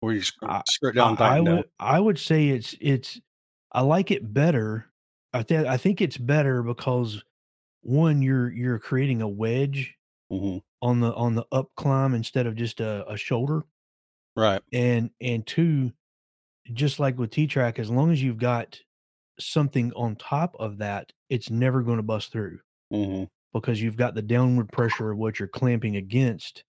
track, 0.01 0.63
where 0.79 0.93
you 0.93 0.93
down, 0.93 1.17
I, 1.19 1.37
I 1.37 1.41
down? 1.43 1.45
would 1.57 1.69
I 1.79 1.99
would 1.99 2.19
say 2.19 2.49
it's 2.49 2.75
it's 2.81 3.19
I 3.71 3.81
like 3.81 4.11
it 4.11 4.33
better. 4.33 4.91
I 5.33 5.43
think 5.43 5.67
I 5.67 5.77
think 5.77 6.01
it's 6.01 6.17
better 6.17 6.63
because 6.63 7.23
one 7.81 8.21
you're 8.21 8.51
you're 8.51 8.79
creating 8.79 9.21
a 9.21 9.29
wedge 9.29 9.95
hmm 10.29 10.57
on 10.81 11.01
the 11.01 11.13
on 11.15 11.35
the 11.35 11.45
up 11.51 11.71
climb 11.77 12.15
instead 12.15 12.47
of 12.47 12.55
just 12.55 12.79
a, 12.81 13.09
a 13.11 13.17
shoulder. 13.17 13.65
Right. 14.35 14.61
and 14.71 15.11
and 15.21 15.45
two 15.45 15.91
just 16.73 16.99
like 16.99 17.17
with 17.17 17.31
t-track 17.31 17.79
as 17.79 17.89
long 17.91 18.11
as 18.11 18.23
you've 18.23 18.39
got 18.39 18.79
something 19.39 19.93
on 19.93 20.15
top 20.15 20.55
of 20.59 20.79
that, 20.79 21.13
it's 21.29 21.49
never 21.49 21.83
going 21.83 21.97
to 21.97 22.03
bust 22.03 22.31
through 22.31 22.59
hmm 22.91 23.25
because 23.53 23.81
you've 23.81 23.97
got 23.97 24.15
the 24.15 24.21
downward 24.21 24.71
pressure 24.71 25.11
of 25.11 25.17
what 25.17 25.39
you're 25.39 25.47
clamping 25.47 25.95
against 25.97 26.63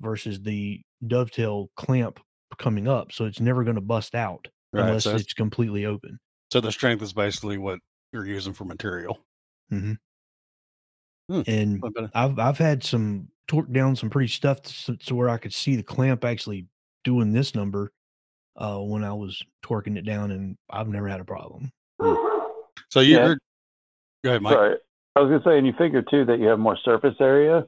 versus 0.00 0.42
the 0.42 0.82
dovetail 1.06 1.70
clamp 1.76 2.20
coming 2.58 2.88
up. 2.88 3.12
So 3.12 3.24
it's 3.24 3.40
never 3.40 3.64
going 3.64 3.76
to 3.76 3.80
bust 3.80 4.14
out 4.14 4.48
Right. 4.72 4.86
unless 4.86 5.04
So, 5.04 5.10
it's- 5.10 5.22
it's 5.22 5.34
completely 5.34 5.86
open. 5.86 6.18
so 6.52 6.60
the 6.60 6.72
strength 6.72 7.02
is 7.02 7.12
basically 7.12 7.58
what 7.58 7.78
you're 8.12 8.26
using 8.26 8.52
for 8.52 8.64
material. 8.64 9.18
hmm 9.70 9.92
Hmm. 11.30 11.40
And 11.46 11.82
I've 12.14 12.38
I've 12.38 12.58
had 12.58 12.84
some 12.84 13.28
torque 13.48 13.72
down 13.72 13.96
some 13.96 14.10
pretty 14.10 14.28
stuff 14.28 14.60
to, 14.62 14.94
to 14.98 15.14
where 15.14 15.30
I 15.30 15.38
could 15.38 15.54
see 15.54 15.74
the 15.74 15.82
clamp 15.82 16.22
actually 16.22 16.66
doing 17.02 17.32
this 17.32 17.54
number 17.54 17.92
uh, 18.56 18.78
when 18.78 19.02
I 19.04 19.12
was 19.14 19.42
torquing 19.64 19.96
it 19.96 20.04
down, 20.04 20.30
and 20.32 20.56
I've 20.68 20.88
never 20.88 21.08
had 21.08 21.20
a 21.20 21.24
problem. 21.24 21.72
So 22.90 23.00
you- 23.00 23.16
Yeah. 23.16 23.26
you're 23.26 23.38
go 24.22 24.30
ahead, 24.30 24.42
Mike. 24.42 24.52
Sorry. 24.54 24.76
I 25.16 25.20
was 25.20 25.30
gonna 25.30 25.42
say, 25.44 25.56
and 25.58 25.66
you 25.66 25.72
figure 25.78 26.02
too 26.02 26.24
that 26.26 26.38
you 26.40 26.46
have 26.48 26.58
more 26.58 26.76
surface 26.84 27.16
area, 27.20 27.66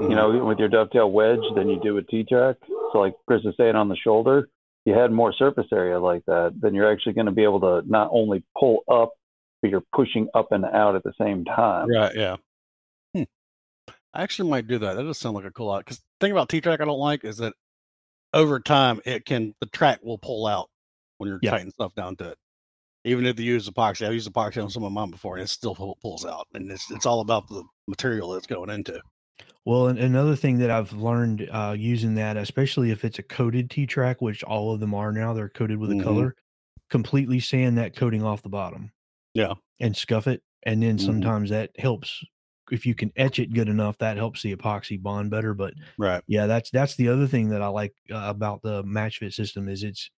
you 0.00 0.08
know, 0.08 0.42
with 0.46 0.58
your 0.58 0.68
dovetail 0.68 1.10
wedge 1.10 1.42
than 1.56 1.68
you 1.68 1.78
do 1.82 1.92
with 1.94 2.06
T-track. 2.08 2.56
So 2.92 2.98
like 2.98 3.14
Chris 3.26 3.42
is 3.44 3.54
saying 3.56 3.76
on 3.76 3.88
the 3.88 3.96
shoulder, 3.96 4.48
you 4.84 4.94
had 4.94 5.12
more 5.12 5.32
surface 5.32 5.66
area 5.72 5.98
like 6.00 6.24
that, 6.26 6.54
then 6.60 6.74
you're 6.74 6.90
actually 6.90 7.12
going 7.12 7.26
to 7.26 7.32
be 7.32 7.42
able 7.44 7.60
to 7.60 7.82
not 7.86 8.08
only 8.12 8.42
pull 8.58 8.80
up, 8.90 9.12
but 9.60 9.70
you're 9.70 9.84
pushing 9.94 10.28
up 10.34 10.52
and 10.52 10.64
out 10.64 10.96
at 10.96 11.02
the 11.02 11.12
same 11.20 11.44
time. 11.44 11.88
Right. 11.90 12.14
Yeah. 12.14 12.36
Hmm. 13.14 13.24
I 14.14 14.22
actually 14.22 14.50
might 14.50 14.66
do 14.66 14.78
that. 14.78 14.94
That 14.94 15.02
does 15.02 15.18
sound 15.18 15.36
like 15.36 15.44
a 15.44 15.50
cool 15.50 15.70
out. 15.72 15.84
Because 15.84 15.98
the 15.98 16.04
thing 16.20 16.32
about 16.32 16.48
T 16.48 16.60
track 16.60 16.80
I 16.80 16.84
don't 16.84 16.98
like 16.98 17.24
is 17.24 17.38
that 17.38 17.52
over 18.32 18.60
time 18.60 19.00
it 19.04 19.24
can 19.24 19.54
the 19.60 19.66
track 19.66 20.00
will 20.02 20.18
pull 20.18 20.46
out 20.46 20.70
when 21.18 21.28
you're 21.28 21.40
Yeah. 21.42 21.50
tightening 21.52 21.72
stuff 21.72 21.94
down 21.94 22.16
to 22.16 22.30
it. 22.30 22.38
Even 23.04 23.26
if 23.26 23.38
you 23.38 23.44
use 23.46 23.68
epoxy, 23.68 24.06
I've 24.06 24.12
used 24.12 24.30
epoxy 24.30 24.62
on 24.62 24.70
some 24.70 24.84
of 24.84 24.92
mine 24.92 25.10
before, 25.10 25.36
and 25.36 25.44
it 25.44 25.48
still 25.48 25.74
pulls 25.74 26.26
out. 26.26 26.46
And 26.54 26.70
it's 26.70 26.90
it's 26.90 27.06
all 27.06 27.20
about 27.20 27.48
the 27.48 27.62
material 27.86 28.30
that's 28.30 28.46
going 28.46 28.70
into. 28.70 29.00
Well, 29.64 29.88
and 29.88 29.98
another 29.98 30.34
thing 30.36 30.58
that 30.58 30.70
I've 30.70 30.92
learned 30.92 31.48
uh, 31.50 31.74
using 31.78 32.14
that, 32.14 32.36
especially 32.36 32.90
if 32.90 33.04
it's 33.04 33.18
a 33.18 33.22
coated 33.22 33.70
T 33.70 33.86
track, 33.86 34.22
which 34.22 34.42
all 34.44 34.72
of 34.72 34.80
them 34.80 34.94
are 34.94 35.12
now, 35.12 35.34
they're 35.34 35.48
coated 35.48 35.78
with 35.78 35.90
Mhm. 35.90 35.92
a 35.92 35.96
color, 35.96 36.36
completely 36.90 37.40
sand 37.40 37.78
that 37.78 37.96
coating 37.96 38.22
off 38.24 38.42
the 38.42 38.48
bottom. 38.48 38.92
Yeah. 39.34 39.54
And 39.80 39.96
scuff 39.96 40.26
it. 40.28 40.42
And 40.64 40.82
then 40.82 40.98
Mhm. 40.98 40.98
sometimes 40.98 41.50
that 41.50 41.72
helps. 41.78 42.24
If 42.70 42.86
you 42.86 42.94
can 42.94 43.12
etch 43.16 43.38
it 43.40 43.52
good 43.54 43.68
enough, 43.68 43.98
that 43.98 44.16
helps 44.18 44.42
the 44.42 44.54
epoxy 44.56 45.00
bond 45.02 45.30
better. 45.30 45.54
But 45.54 45.74
Right. 45.98 46.22
yeah, 46.28 46.46
that's 46.46 46.70
that's 46.70 46.96
the 46.96 47.08
other 47.08 47.26
thing 47.28 47.50
that 47.50 47.62
I 47.62 47.68
like 47.68 47.94
uh, 48.10 48.24
about 48.28 48.62
the 48.62 48.82
match 48.84 49.18
fit 49.18 49.34
system 49.34 49.68
is 49.68 49.84
it's 49.84 50.10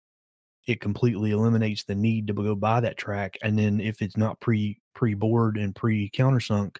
it 0.67 0.81
completely 0.81 1.31
eliminates 1.31 1.85
the 1.85 1.95
need 1.95 2.27
to 2.27 2.33
go 2.33 2.55
buy 2.55 2.81
that 2.81 2.97
track, 2.97 3.37
and 3.43 3.57
then 3.59 3.81
if 3.81 4.01
it's 4.01 4.17
not 4.17 4.39
pre 4.41 4.81
pre 4.95 5.13
bored 5.15 5.57
and 5.57 5.75
pre 5.75 6.09
countersunk, 6.11 6.77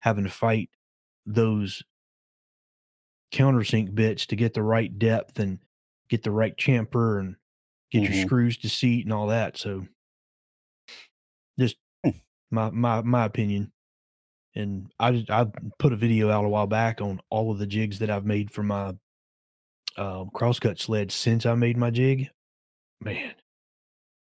having 0.00 0.24
to 0.24 0.30
fight 0.30 0.70
those 1.34 1.82
countersink 3.32 3.94
bits 3.94 4.26
to 4.26 4.36
get 4.36 4.54
the 4.54 4.62
right 4.62 4.98
depth 4.98 5.38
and 5.38 5.60
get 6.08 6.22
the 6.22 6.30
right 6.30 6.56
chamfer 6.56 7.20
and 7.20 7.36
get 7.90 8.02
Mhm. 8.02 8.14
your 8.14 8.26
screws 8.26 8.56
to 8.58 8.68
seat 8.68 9.04
and 9.06 9.12
all 9.12 9.28
that. 9.28 9.56
So 9.56 9.86
just 11.58 11.76
Hmm. 12.04 12.10
my 12.50 12.70
my 12.70 13.02
my 13.02 13.24
opinion. 13.24 13.72
And 14.56 14.92
I 14.98 15.12
just, 15.12 15.30
I 15.30 15.46
put 15.78 15.92
a 15.92 15.96
video 15.96 16.30
out 16.30 16.44
a 16.44 16.48
while 16.48 16.66
back 16.66 17.00
on 17.00 17.20
all 17.30 17.52
of 17.52 17.58
the 17.58 17.68
jigs 17.68 18.00
that 18.00 18.10
I've 18.10 18.26
made 18.26 18.50
for 18.50 18.64
my 18.64 18.96
uh, 19.96 20.24
crosscut 20.34 20.80
sled 20.80 21.12
since 21.12 21.46
I 21.46 21.54
made 21.54 21.76
my 21.76 21.90
jig. 21.90 22.30
Man, 23.00 23.34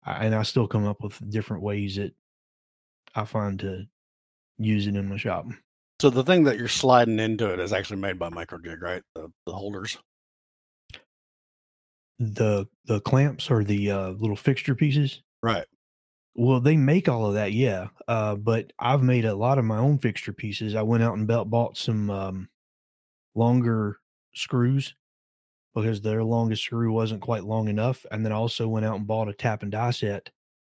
I, 0.04 0.26
and 0.26 0.34
I 0.34 0.42
still 0.44 0.68
come 0.68 0.86
up 0.86 1.02
with 1.02 1.28
different 1.30 1.62
ways 1.62 1.96
that 1.96 2.14
I 3.14 3.24
find 3.24 3.58
to 3.60 3.86
use 4.58 4.86
it 4.86 4.96
in 4.96 5.08
my 5.08 5.16
shop. 5.16 5.46
So 6.02 6.10
the 6.10 6.24
thing 6.24 6.42
that 6.42 6.58
you're 6.58 6.66
sliding 6.66 7.20
into 7.20 7.52
it 7.52 7.60
is 7.60 7.72
actually 7.72 8.00
made 8.00 8.18
by 8.18 8.28
Microjig, 8.28 8.80
right? 8.80 9.04
The, 9.14 9.30
the 9.46 9.52
holders. 9.52 9.96
The 12.18 12.66
the 12.86 12.98
clamps 13.02 13.48
or 13.52 13.62
the 13.62 13.92
uh, 13.92 14.08
little 14.08 14.34
fixture 14.34 14.74
pieces. 14.74 15.22
Right. 15.44 15.64
Well, 16.34 16.58
they 16.58 16.76
make 16.76 17.08
all 17.08 17.26
of 17.26 17.34
that, 17.34 17.52
yeah. 17.52 17.86
Uh, 18.08 18.34
but 18.34 18.72
I've 18.80 19.04
made 19.04 19.26
a 19.26 19.36
lot 19.36 19.58
of 19.58 19.64
my 19.64 19.78
own 19.78 19.98
fixture 19.98 20.32
pieces. 20.32 20.74
I 20.74 20.82
went 20.82 21.04
out 21.04 21.16
and 21.16 21.28
belt 21.28 21.48
bought 21.48 21.76
some 21.76 22.10
um, 22.10 22.48
longer 23.36 24.00
screws 24.34 24.96
because 25.72 26.00
their 26.00 26.24
longest 26.24 26.64
screw 26.64 26.92
wasn't 26.92 27.22
quite 27.22 27.44
long 27.44 27.68
enough, 27.68 28.04
and 28.10 28.24
then 28.24 28.32
I 28.32 28.34
also 28.34 28.66
went 28.66 28.86
out 28.86 28.96
and 28.96 29.06
bought 29.06 29.28
a 29.28 29.34
tap 29.34 29.62
and 29.62 29.70
die 29.70 29.92
set 29.92 30.30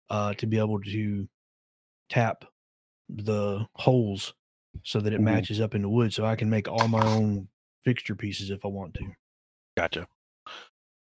uh, 0.08 0.34
to 0.34 0.46
be 0.46 0.60
able 0.60 0.80
to 0.82 1.28
tap 2.08 2.44
the 3.08 3.66
holes 3.74 4.32
so 4.84 5.00
that 5.00 5.12
it 5.12 5.20
Mhm. 5.20 5.24
matches 5.24 5.60
up 5.60 5.74
in 5.74 5.82
the 5.82 5.88
wood, 5.88 6.12
so 6.12 6.24
I 6.24 6.36
can 6.36 6.50
make 6.50 6.68
all 6.68 6.88
my 6.88 7.04
own 7.04 7.48
fixture 7.82 8.14
pieces 8.14 8.50
if 8.50 8.64
I 8.64 8.68
want 8.68 8.94
to. 8.94 9.14
Gotcha. 9.76 10.08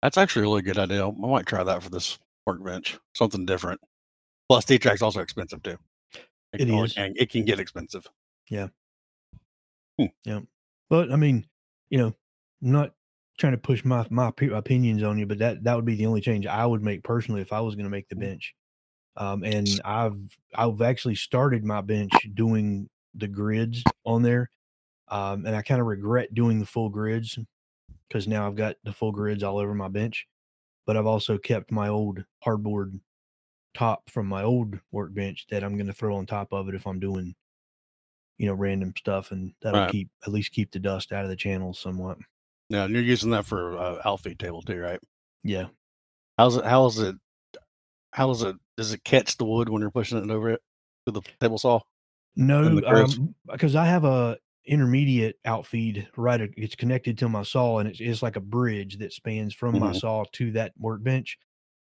That's 0.02 0.18
actually 0.18 0.42
a 0.42 0.46
really 0.50 0.62
good 0.62 0.78
idea. 0.78 1.08
I 1.08 1.12
might 1.12 1.46
try 1.46 1.64
that 1.64 1.82
for 1.82 1.90
this 1.90 2.20
workbench. 2.46 2.98
Something 3.16 3.46
different. 3.46 3.80
Plus, 4.50 4.66
T 4.66 4.78
track's 4.78 5.02
also 5.02 5.22
expensive 5.22 5.64
too. 5.64 5.78
It 6.52 6.68
can 6.68 6.90
and 6.98 7.18
it 7.18 7.30
can 7.30 7.46
get 7.46 7.60
expensive. 7.60 8.06
Yeah. 8.50 8.68
Hmm. 9.98 10.08
Yeah. 10.26 10.42
But 10.90 11.12
I 11.12 11.16
mean, 11.16 11.48
you 11.90 11.98
know, 11.98 12.08
I'm 12.62 12.72
not 12.72 12.94
trying 13.38 13.54
to 13.54 13.58
push 13.58 13.84
my 13.86 14.06
my 14.10 14.30
opi- 14.32 14.56
opinions 14.56 15.04
on 15.04 15.18
you, 15.18 15.26
but 15.26 15.40
that 15.40 15.64
that 15.64 15.76
would 15.76 15.86
be 15.86 15.96
the 15.96 16.06
only 16.06 16.22
change 16.22 16.46
I 16.46 16.66
would 16.66 16.84
make 16.84 17.04
personally 17.04 17.42
if 17.42 17.54
I 17.54 17.62
was 17.62 17.76
going 17.76 17.86
to 17.86 17.90
make 17.90 18.10
the 18.10 18.16
bench. 18.16 18.54
Um, 19.16 19.44
and 19.44 19.68
I've 19.86 20.20
I've 20.54 20.82
actually 20.82 21.16
started 21.16 21.64
my 21.64 21.82
bench 21.82 22.12
doing 22.34 22.90
the 23.16 23.28
grids 23.28 23.84
on 24.06 24.22
there, 24.24 24.50
um, 25.10 25.46
and 25.46 25.56
I 25.56 25.62
kind 25.62 25.82
of 25.82 25.88
regret 25.88 26.34
doing 26.34 26.60
the 26.60 26.66
full 26.66 26.90
grids 26.90 27.38
because 28.08 28.28
now 28.28 28.48
I've 28.48 28.56
got 28.56 28.76
the 28.84 28.94
full 28.94 29.12
grids 29.12 29.44
all 29.44 29.58
over 29.58 29.74
my 29.74 29.88
bench. 29.88 30.28
But 30.86 30.98
I've 30.98 31.06
also 31.06 31.38
kept 31.38 31.72
my 31.72 31.88
old 31.88 32.24
hardboard 32.46 33.00
top 33.74 34.10
from 34.10 34.28
my 34.28 34.44
old 34.44 34.78
workbench 34.92 35.48
that 35.50 35.64
I'm 35.64 35.78
going 35.78 35.88
to 35.88 35.94
throw 35.94 36.16
on 36.18 36.26
top 36.26 36.52
of 36.52 36.68
it 36.70 36.76
if 36.76 36.86
I'm 36.86 37.00
doing, 37.00 37.34
you 38.38 38.48
know, 38.48 38.54
random 38.54 38.94
stuff, 38.98 39.32
and 39.32 39.54
that'll 39.62 39.80
Right. 39.82 39.92
keep 39.92 40.10
at 40.26 40.34
least 40.34 40.52
keep 40.52 40.72
the 40.72 40.80
dust 40.80 41.12
out 41.12 41.24
of 41.24 41.30
the 41.30 41.36
channels 41.36 41.80
somewhat. 41.80 42.18
Yeah, 42.70 42.84
and 42.84 42.94
you're 42.94 43.04
using 43.04 43.30
that 43.32 43.46
for 43.46 43.78
uh, 43.78 44.02
outfeed 44.06 44.40
table 44.40 44.62
too, 44.62 44.80
right? 44.80 45.00
Yeah. 45.44 45.68
How's 46.38 46.58
it? 46.58 46.66
How 46.66 46.86
is 46.88 47.00
it? 47.00 47.16
How 48.12 48.28
does 48.28 48.44
it? 48.44 48.56
Does 48.78 48.92
it 48.92 49.04
catch 49.04 49.38
the 49.38 49.46
wood 49.46 49.70
when 49.70 49.82
you're 49.82 49.92
pushing 49.92 50.18
it 50.18 50.30
over 50.32 50.50
it 50.50 50.62
to 51.06 51.12
the 51.12 51.22
table 51.40 51.58
saw? 51.58 51.80
No, 52.36 52.82
um, 52.88 53.36
because 53.52 53.76
I 53.76 53.86
have 53.86 54.04
a 54.06 54.38
intermediate 54.66 55.40
outfeed 55.46 56.08
right. 56.18 56.42
It's 56.58 56.76
connected 56.76 57.18
to 57.20 57.30
my 57.30 57.44
saw, 57.44 57.80
and 57.80 57.90
it's, 57.90 58.00
it's 58.00 58.24
like 58.24 58.36
a 58.36 58.42
bridge 58.42 58.98
that 58.98 59.14
spans 59.14 59.54
from 59.54 59.78
my 59.78 59.92
Mhm. 59.92 59.92
saw 59.92 60.24
to 60.34 60.52
that 60.54 60.74
workbench. 60.78 61.38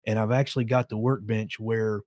And 0.05 0.17
I've 0.19 0.31
actually 0.31 0.65
got 0.65 0.89
the 0.89 0.97
workbench 0.97 1.59
where 1.59 2.01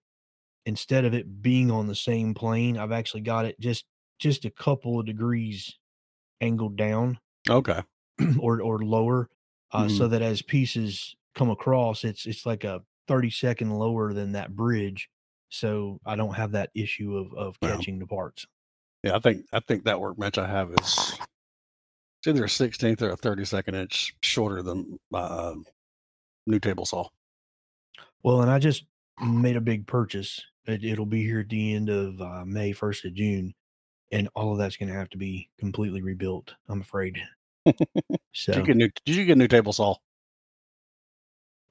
instead 0.67 1.05
of 1.05 1.15
it 1.15 1.43
being 1.43 1.71
on 1.71 1.89
the 1.89 1.95
same 1.97 2.35
plane, 2.35 2.79
I've 2.79 2.93
actually 2.93 3.23
got 3.23 3.47
it 3.47 3.61
just 3.61 3.87
just 4.19 4.45
a 4.47 4.51
couple 4.51 5.01
of 5.01 5.07
degrees 5.07 5.79
angled 6.41 6.77
down 6.77 7.19
Okay. 7.49 7.83
or 8.41 8.61
or 8.63 8.79
lower, 8.81 9.29
uh, 9.73 9.89
Mm-hmm. 9.89 9.89
so 9.89 10.09
that 10.09 10.23
as 10.23 10.43
pieces 10.43 11.17
come 11.35 11.51
across, 11.51 12.05
it's 12.05 12.27
it's 12.27 12.47
like 12.47 12.65
a 12.65 12.83
thirty 13.09 13.31
second 13.31 13.71
lower 13.73 14.13
than 14.13 14.33
that 14.33 14.55
bridge. 14.57 15.09
So 15.55 16.01
I 16.05 16.17
don't 16.17 16.35
have 16.35 16.51
that 16.53 16.71
issue 16.75 17.17
of 17.17 17.33
of 17.35 17.57
Yeah. 17.63 17.77
catching 17.77 18.01
the 18.01 18.07
parts. 18.07 18.45
Yeah, 19.05 19.15
I 19.15 19.21
think 19.21 19.47
I 19.53 19.61
think 19.61 19.85
that 19.85 20.01
workbench 20.01 20.37
I 20.37 20.49
have 20.49 20.71
is 20.73 21.19
it's 22.19 22.27
either 22.27 22.45
a 22.45 22.49
sixteenth 22.49 23.03
or 23.03 23.11
a 23.11 23.17
thirty 23.17 23.45
second 23.45 23.77
inch 23.77 24.17
shorter 24.21 24.63
than 24.63 24.99
my 25.13 25.21
uh, 25.21 25.55
new 26.49 26.59
table 26.59 26.87
saw. 26.87 27.09
Well, 28.25 28.41
and 28.43 28.51
I 28.51 28.59
just 28.59 28.85
made 29.25 29.57
a 29.57 29.61
big 29.61 29.87
purchase. 29.87 30.43
It, 30.67 30.83
it'll 30.83 31.07
be 31.07 31.23
here 31.23 31.41
at 31.41 31.49
the 31.51 31.75
end 31.75 31.89
of 31.89 32.21
uh, 32.21 32.45
May, 32.45 32.73
first 32.73 33.05
of 33.05 33.15
June, 33.15 33.55
and 34.11 34.29
all 34.35 34.53
of 34.53 34.59
that's 34.59 34.77
going 34.77 34.89
to 34.89 34.95
have 34.95 35.11
to 35.11 35.19
be 35.19 35.51
completely 35.59 36.03
rebuilt. 36.03 36.53
I'm 36.69 36.81
afraid. 36.81 37.23
so 38.33 38.53
Did 38.53 38.57
you 38.57 38.63
get 38.65 38.77
new? 38.77 38.91
Did 39.05 39.15
you 39.17 39.25
get 39.25 39.33
a 39.35 39.39
new 39.39 39.49
table 39.49 39.73
saw? 39.73 39.95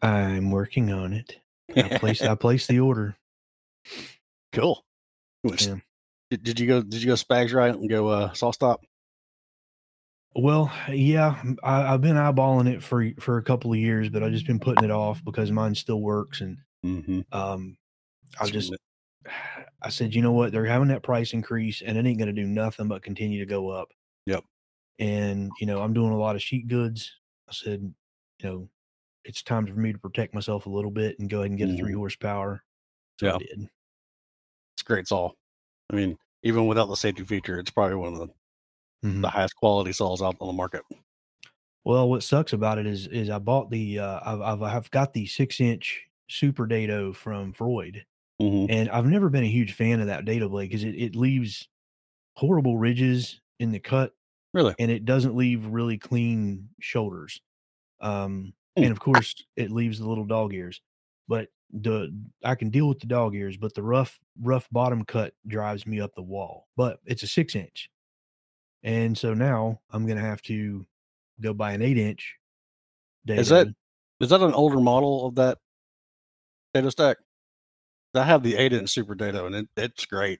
I'm 0.01 0.51
working 0.51 0.91
on 0.93 1.11
it. 1.11 1.35
I 1.75 1.97
placed 1.97 2.21
I 2.21 2.35
placed 2.45 2.69
the 2.69 2.79
order. 2.79 3.17
Cool. 4.51 4.85
Which- 5.41 5.67
Yeah. 5.67 5.75
Did, 6.29 6.43
did 6.43 6.59
you 6.59 6.65
go? 6.67 6.81
Did 6.81 7.01
you 7.01 7.07
go 7.07 7.13
Spags 7.13 7.53
right 7.53 7.75
and 7.75 7.87
go 7.89 8.07
uh, 8.07 8.33
saw 8.33 8.49
stop? 8.51 8.81
Well, 10.35 10.71
yeah, 10.89 11.39
I, 11.63 11.91
have 11.91 12.01
been 12.01 12.15
eyeballing 12.15 12.67
it 12.73 12.81
for 12.81 13.05
for 13.19 13.37
a 13.37 13.43
couple 13.43 13.71
of 13.71 13.77
years, 13.77 14.09
but 14.09 14.23
I've 14.23 14.31
just 14.31 14.47
been 14.47 14.59
putting 14.59 14.83
it 14.83 14.89
off 14.89 15.23
because 15.23 15.51
mine 15.51 15.75
still 15.75 16.01
works, 16.01 16.41
and 16.41 16.57
Mm-hmm. 16.83 17.21
um, 17.31 17.77
I 18.41 18.47
just 18.47 18.73
I 19.81 19.89
said, 19.89 20.15
you 20.15 20.21
know 20.23 20.31
what, 20.31 20.51
they're 20.51 20.65
having 20.65 20.87
that 20.87 21.03
price 21.03 21.33
increase, 21.33 21.81
and 21.85 21.97
it 21.97 22.05
ain't 22.05 22.17
going 22.17 22.33
to 22.33 22.41
do 22.41 22.47
nothing 22.47 22.87
but 22.87 23.03
continue 23.03 23.39
to 23.39 23.45
go 23.45 23.69
up. 23.69 23.89
Yep. 24.25 24.43
And 24.97 25.51
you 25.59 25.67
know, 25.67 25.81
I'm 25.81 25.93
doing 25.93 26.11
a 26.13 26.17
lot 26.17 26.35
of 26.35 26.41
sheet 26.41 26.67
goods. 26.67 27.11
I 27.47 27.53
said, 27.53 27.93
you 28.39 28.49
know, 28.49 28.69
it's 29.23 29.43
time 29.43 29.67
for 29.67 29.73
me 29.73 29.91
to 29.93 29.99
protect 29.99 30.33
myself 30.33 30.65
a 30.65 30.69
little 30.69 30.91
bit 30.91 31.19
and 31.19 31.29
go 31.29 31.39
ahead 31.39 31.51
and 31.51 31.59
get 31.59 31.69
a 31.69 31.77
three 31.77 31.93
horsepower. 31.93 32.63
So 33.19 33.27
Yeah. 33.27 33.35
I 33.35 33.37
did. 33.37 33.69
Great 34.83 35.07
saw. 35.07 35.31
I 35.91 35.95
mean, 35.95 36.17
even 36.43 36.67
without 36.67 36.87
the 36.87 36.95
safety 36.95 37.25
feature, 37.25 37.59
it's 37.59 37.71
probably 37.71 37.97
one 37.97 38.13
of 38.13 38.19
the, 38.19 38.29
Mhm. 39.03 39.23
the 39.23 39.29
highest 39.29 39.55
quality 39.57 39.93
saws 39.93 40.21
out 40.21 40.37
on 40.41 40.47
the 40.47 40.53
market. 40.53 40.83
Well, 41.85 42.09
what 42.09 42.23
sucks 42.23 42.53
about 42.53 42.77
it 42.77 42.85
is 42.85 43.07
is 43.07 43.29
I 43.29 43.39
bought 43.39 43.69
the 43.69 43.99
uh, 43.99 44.19
I've 44.23 44.41
I've 44.41 44.61
I've 44.63 44.91
got 44.91 45.13
the 45.13 45.25
six 45.25 45.59
inch 45.59 46.07
Super 46.29 46.65
Dado 46.65 47.11
from 47.13 47.53
Freud, 47.53 48.05
hmm 48.39 48.65
and 48.67 48.89
I've 48.89 49.07
never 49.07 49.29
been 49.29 49.43
a 49.45 49.47
huge 49.51 49.73
fan 49.73 50.01
of 50.01 50.07
that 50.07 50.25
dado 50.25 50.49
blade 50.49 50.69
because 50.69 50.83
it, 50.85 50.95
it 50.95 51.15
leaves 51.15 51.69
horrible 52.37 52.77
ridges 52.77 53.41
in 53.59 53.71
the 53.71 53.79
cut, 53.79 54.15
Really? 54.53 54.75
and 54.79 54.91
it 54.91 55.05
doesn't 55.05 55.35
leave 55.35 55.65
really 55.67 55.97
clean 55.97 56.69
shoulders. 56.81 57.41
Um, 58.01 58.53
Hmm. 58.77 58.85
and 58.85 58.91
of 58.91 58.99
course, 58.99 59.35
it 59.57 59.71
leaves 59.71 59.99
the 59.99 60.09
little 60.09 60.25
dog 60.25 60.53
ears. 60.53 60.81
But 61.27 61.49
the 61.81 62.13
I 62.43 62.55
can 62.55 62.69
deal 62.69 62.87
with 62.87 62.99
the 62.99 63.07
dog 63.07 63.35
ears, 63.35 63.57
but 63.57 63.73
the 63.73 63.81
rough 63.83 64.19
rough 64.41 64.67
bottom 64.71 65.03
cut 65.05 65.33
drives 65.47 65.87
me 65.87 65.99
up 65.99 66.13
the 66.15 66.21
wall. 66.21 66.67
But 66.77 66.99
it's 67.05 67.23
a 67.23 67.27
six 67.27 67.55
inch, 67.55 67.89
and 68.83 69.17
so 69.17 69.33
now 69.33 69.81
I'm 69.91 70.05
gonna 70.07 70.21
have 70.21 70.41
to 70.43 70.85
go 71.41 71.53
buy 71.53 71.73
an 71.73 71.81
eight 71.81 71.97
inch. 71.97 72.35
Is 73.27 73.49
that- 73.49 73.67
Is 74.19 74.29
that 74.29 74.41
an 74.41 74.53
older 74.53 74.79
model 74.79 75.25
of 75.27 75.35
that 75.35 75.57
dado 76.73 76.89
stack? 76.89 77.17
I 78.15 78.23
have 78.23 78.43
the 78.43 78.55
eight 78.55 78.71
inch 78.73 78.89
Super 78.91 79.15
Dado, 79.15 79.47
and 79.47 79.55
it, 79.55 79.67
it's 79.75 80.05
great. 80.05 80.39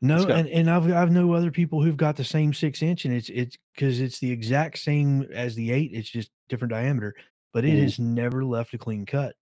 No, 0.00 0.24
got- 0.24 0.38
and, 0.40 0.48
and 0.48 0.70
I've 0.70 0.90
I've 0.92 1.10
know 1.10 1.32
other 1.32 1.50
people 1.50 1.82
who've 1.82 1.96
got 1.96 2.16
the 2.16 2.24
same 2.24 2.52
six 2.54 2.82
inch, 2.82 3.04
and 3.04 3.12
it's 3.12 3.28
it's 3.30 3.58
because 3.74 4.00
it's 4.00 4.20
the 4.20 4.30
exact 4.30 4.78
same 4.78 5.22
as 5.32 5.54
the 5.56 5.72
eight. 5.72 5.90
It's 5.92 6.08
just 6.08 6.30
different 6.48 6.70
diameter, 6.72 7.14
but 7.52 7.64
it 7.64 7.74
Mhm. 7.74 7.82
has 7.82 7.98
never 7.98 8.44
left 8.44 8.72
a 8.74 8.78
clean 8.78 9.04
cut, 9.06 9.34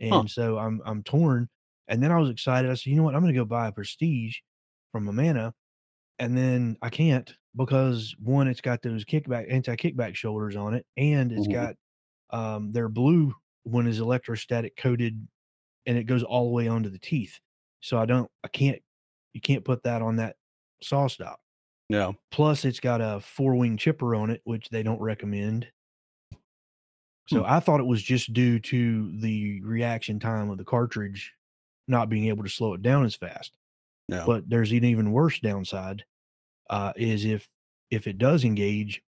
and 0.00 0.22
Huh. 0.22 0.28
so 0.30 0.58
I'm 0.58 0.80
I'm 0.84 1.02
torn. 1.02 1.48
And 1.88 2.02
then 2.02 2.12
I 2.12 2.18
was 2.18 2.30
excited. 2.30 2.70
I 2.70 2.74
said, 2.74 2.86
you 2.90 2.96
know 2.96 3.02
what? 3.02 3.14
I'm 3.14 3.22
going 3.22 3.34
to 3.34 3.38
go 3.40 3.44
buy 3.44 3.68
a 3.68 3.72
Prestige 3.72 4.38
from 4.92 5.08
Amana, 5.08 5.54
and 6.18 6.36
then 6.36 6.76
I 6.82 6.90
can't 6.90 7.34
because 7.56 8.14
one, 8.18 8.48
it's 8.48 8.60
got 8.60 8.82
those 8.82 9.04
kickback 9.04 9.52
anti 9.52 9.76
kickback 9.76 10.14
shoulders 10.16 10.56
on 10.56 10.74
it, 10.74 10.86
and 10.96 11.32
it's 11.32 11.46
Mhm. 11.46 11.48
got 11.48 11.76
um 12.30 12.72
their 12.72 12.88
blue 12.90 13.34
one 13.64 13.86
is 13.88 14.00
electrostatic 14.00 14.76
coated, 14.76 15.26
and 15.86 15.98
it 15.98 16.04
goes 16.04 16.22
all 16.24 16.44
the 16.46 16.50
way 16.52 16.68
onto 16.68 16.90
the 16.90 16.98
teeth. 17.00 17.40
So 17.82 17.98
I 17.98 18.06
don't 18.06 18.30
I 18.44 18.48
can't 18.48 18.82
you 19.34 19.40
can't 19.40 19.64
put 19.64 19.84
that 19.84 20.02
on 20.02 20.16
that 20.16 20.36
SawStop. 20.84 21.36
Yeah. 21.88 22.12
Plus, 22.30 22.64
it's 22.64 22.80
got 22.80 23.00
a 23.00 23.20
four 23.20 23.54
wing 23.56 23.76
chipper 23.76 24.14
on 24.14 24.30
it, 24.30 24.40
which 24.44 24.68
they 24.70 24.82
don't 24.82 25.00
recommend. 25.00 25.70
So 27.26 27.40
Hmm. 27.40 27.46
I 27.46 27.60
thought 27.60 27.80
it 27.80 27.84
was 27.86 28.02
just 28.02 28.32
due 28.32 28.58
to 28.60 29.18
the 29.20 29.60
reaction 29.62 30.20
time 30.20 30.50
of 30.50 30.58
the 30.58 30.64
cartridge 30.64 31.34
not 31.88 32.08
being 32.08 32.26
able 32.26 32.44
to 32.44 32.50
slow 32.50 32.74
it 32.74 32.82
down 32.82 33.04
as 33.04 33.14
fast. 33.14 33.56
Yeah. 34.08 34.24
But 34.26 34.48
there's 34.48 34.72
an 34.72 34.84
even 34.84 35.12
worse 35.12 35.40
downside 35.40 36.04
uh, 36.70 36.92
is 36.96 37.24
if 37.24 37.48
if 37.90 38.06
it 38.06 38.18
does 38.18 38.44
engage 38.44 39.02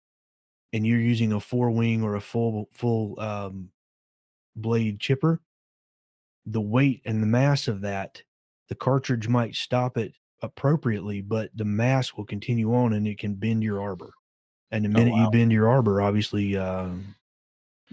and 0.74 0.86
you're 0.88 1.00
using 1.00 1.34
a 1.34 1.40
four 1.40 1.72
wing 1.72 2.04
or 2.04 2.16
a 2.16 2.22
full 2.22 2.70
full 2.74 3.20
um, 3.20 3.72
blade 4.56 5.00
chipper, 5.00 5.42
the 6.46 6.62
weight 6.62 7.02
and 7.06 7.22
the 7.22 7.28
mass 7.28 7.68
of 7.68 7.82
that, 7.82 8.24
the 8.70 8.76
cartridge 8.76 9.28
might 9.28 9.56
stop 9.56 9.98
it 9.98 10.14
appropriately, 10.42 11.22
but 11.22 11.56
the 11.56 11.66
mass 11.66 12.14
will 12.14 12.26
continue 12.26 12.74
on 12.74 12.94
and 12.94 13.08
it 13.08 13.18
can 13.18 13.36
bend 13.36 13.64
your 13.64 13.82
arbor. 13.82 14.14
And 14.72 14.86
the 14.86 14.90
Oh, 14.90 14.92
minute 14.92 15.16
you 15.16 15.28
bend 15.28 15.52
your 15.52 15.70
arbor, 15.70 16.02
obviously, 16.02 16.58
um, 16.58 17.16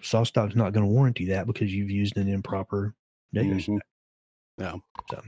SawStop's 0.03 0.57
not 0.57 0.73
going 0.73 0.85
to 0.87 0.93
warranty 0.93 1.27
that 1.27 1.47
because 1.47 1.73
you've 1.73 1.91
used 1.91 2.17
an 2.17 2.29
improper 2.29 2.95
dado 3.33 3.55
Mhm. 3.55 3.63
stack. 3.63 3.83
Yeah. 4.59 4.75
So, 5.11 5.23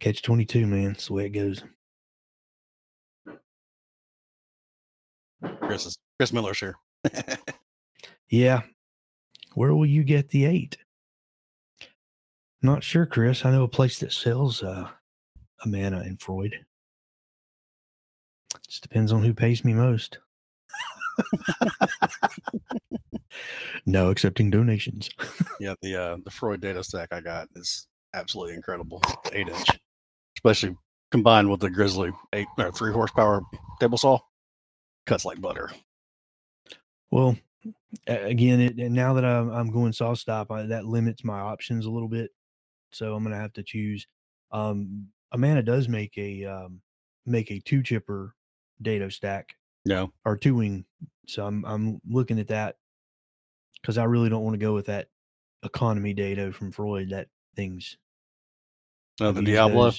catch 0.00 0.22
22, 0.22 0.66
man. 0.66 0.92
That's 0.92 1.06
the 1.06 1.12
way 1.12 1.26
it 1.26 1.30
goes. 1.30 1.62
Chris 5.60 5.86
is 5.86 5.98
Chris 6.18 6.32
Miller's 6.32 6.60
here. 6.60 6.76
Yeah. 8.30 8.62
Where 9.54 9.74
will 9.74 9.86
you 9.86 10.02
get 10.02 10.28
the 10.30 10.46
eight? 10.46 10.78
Not 12.62 12.82
sure, 12.82 13.06
Chris. 13.06 13.44
I 13.44 13.52
know 13.52 13.62
a 13.62 13.68
place 13.68 14.00
that 14.00 14.12
sells 14.12 14.62
uh, 14.62 14.88
Amana 15.64 15.98
and 16.00 16.20
Freud. 16.20 16.64
Just 18.66 18.82
depends 18.82 19.12
on 19.12 19.22
who 19.22 19.34
pays 19.34 19.64
me 19.64 19.72
most. 19.74 20.18
No, 23.86 24.10
accepting 24.10 24.50
donations. 24.50 25.10
yeah, 25.60 25.74
the 25.82 25.96
uh 25.96 26.16
the 26.24 26.30
Freud 26.30 26.60
dado 26.60 26.82
stack 26.82 27.12
I 27.12 27.20
got 27.20 27.48
is 27.56 27.86
absolutely 28.14 28.54
incredible. 28.54 29.02
Eight 29.32 29.48
inch. 29.48 29.68
Especially 30.36 30.76
combined 31.10 31.50
with 31.50 31.60
the 31.60 31.70
Grizzly 31.70 32.12
eight 32.32 32.46
or 32.58 32.72
three 32.72 32.92
horsepower 32.92 33.42
table 33.80 33.98
saw. 33.98 34.18
Cuts 35.06 35.24
like 35.24 35.40
butter. 35.40 35.70
Well, 37.10 37.36
again, 38.06 38.60
it, 38.60 38.78
and 38.78 38.94
now 38.94 39.14
that 39.14 39.24
I'm, 39.24 39.50
I'm 39.50 39.70
going 39.70 39.92
SawStop, 39.92 40.50
I, 40.50 40.66
that 40.66 40.86
limits 40.86 41.22
my 41.22 41.40
options 41.40 41.86
a 41.86 41.90
little 41.90 42.08
bit. 42.08 42.30
So 42.90 43.14
I'm 43.14 43.22
gonna 43.22 43.36
have 43.36 43.52
to 43.54 43.62
choose. 43.62 44.06
Um, 44.50 45.08
Amana 45.32 45.62
does 45.62 45.88
make 45.88 46.16
a 46.16 46.44
um, 46.44 46.80
make 47.26 47.50
a 47.50 47.60
two 47.60 47.82
chipper 47.82 48.34
dado 48.80 49.08
stack 49.08 49.56
Yeah. 49.84 50.06
or 50.24 50.36
two 50.36 50.54
wing. 50.54 50.84
So 51.26 51.46
I'm 51.46 51.64
I'm 51.64 52.00
looking 52.08 52.38
at 52.38 52.48
that 52.48 52.76
because 53.80 53.98
I 53.98 54.04
really 54.04 54.28
don't 54.28 54.42
want 54.44 54.54
to 54.54 54.58
go 54.64 54.74
with 54.74 54.86
that 54.86 55.08
economy 55.62 56.12
dado 56.14 56.52
from 56.52 56.70
Freud. 56.72 57.10
That 57.10 57.28
thing's 57.56 57.96
I've 59.20 59.34
the 59.36 59.42
Diablo. 59.42 59.92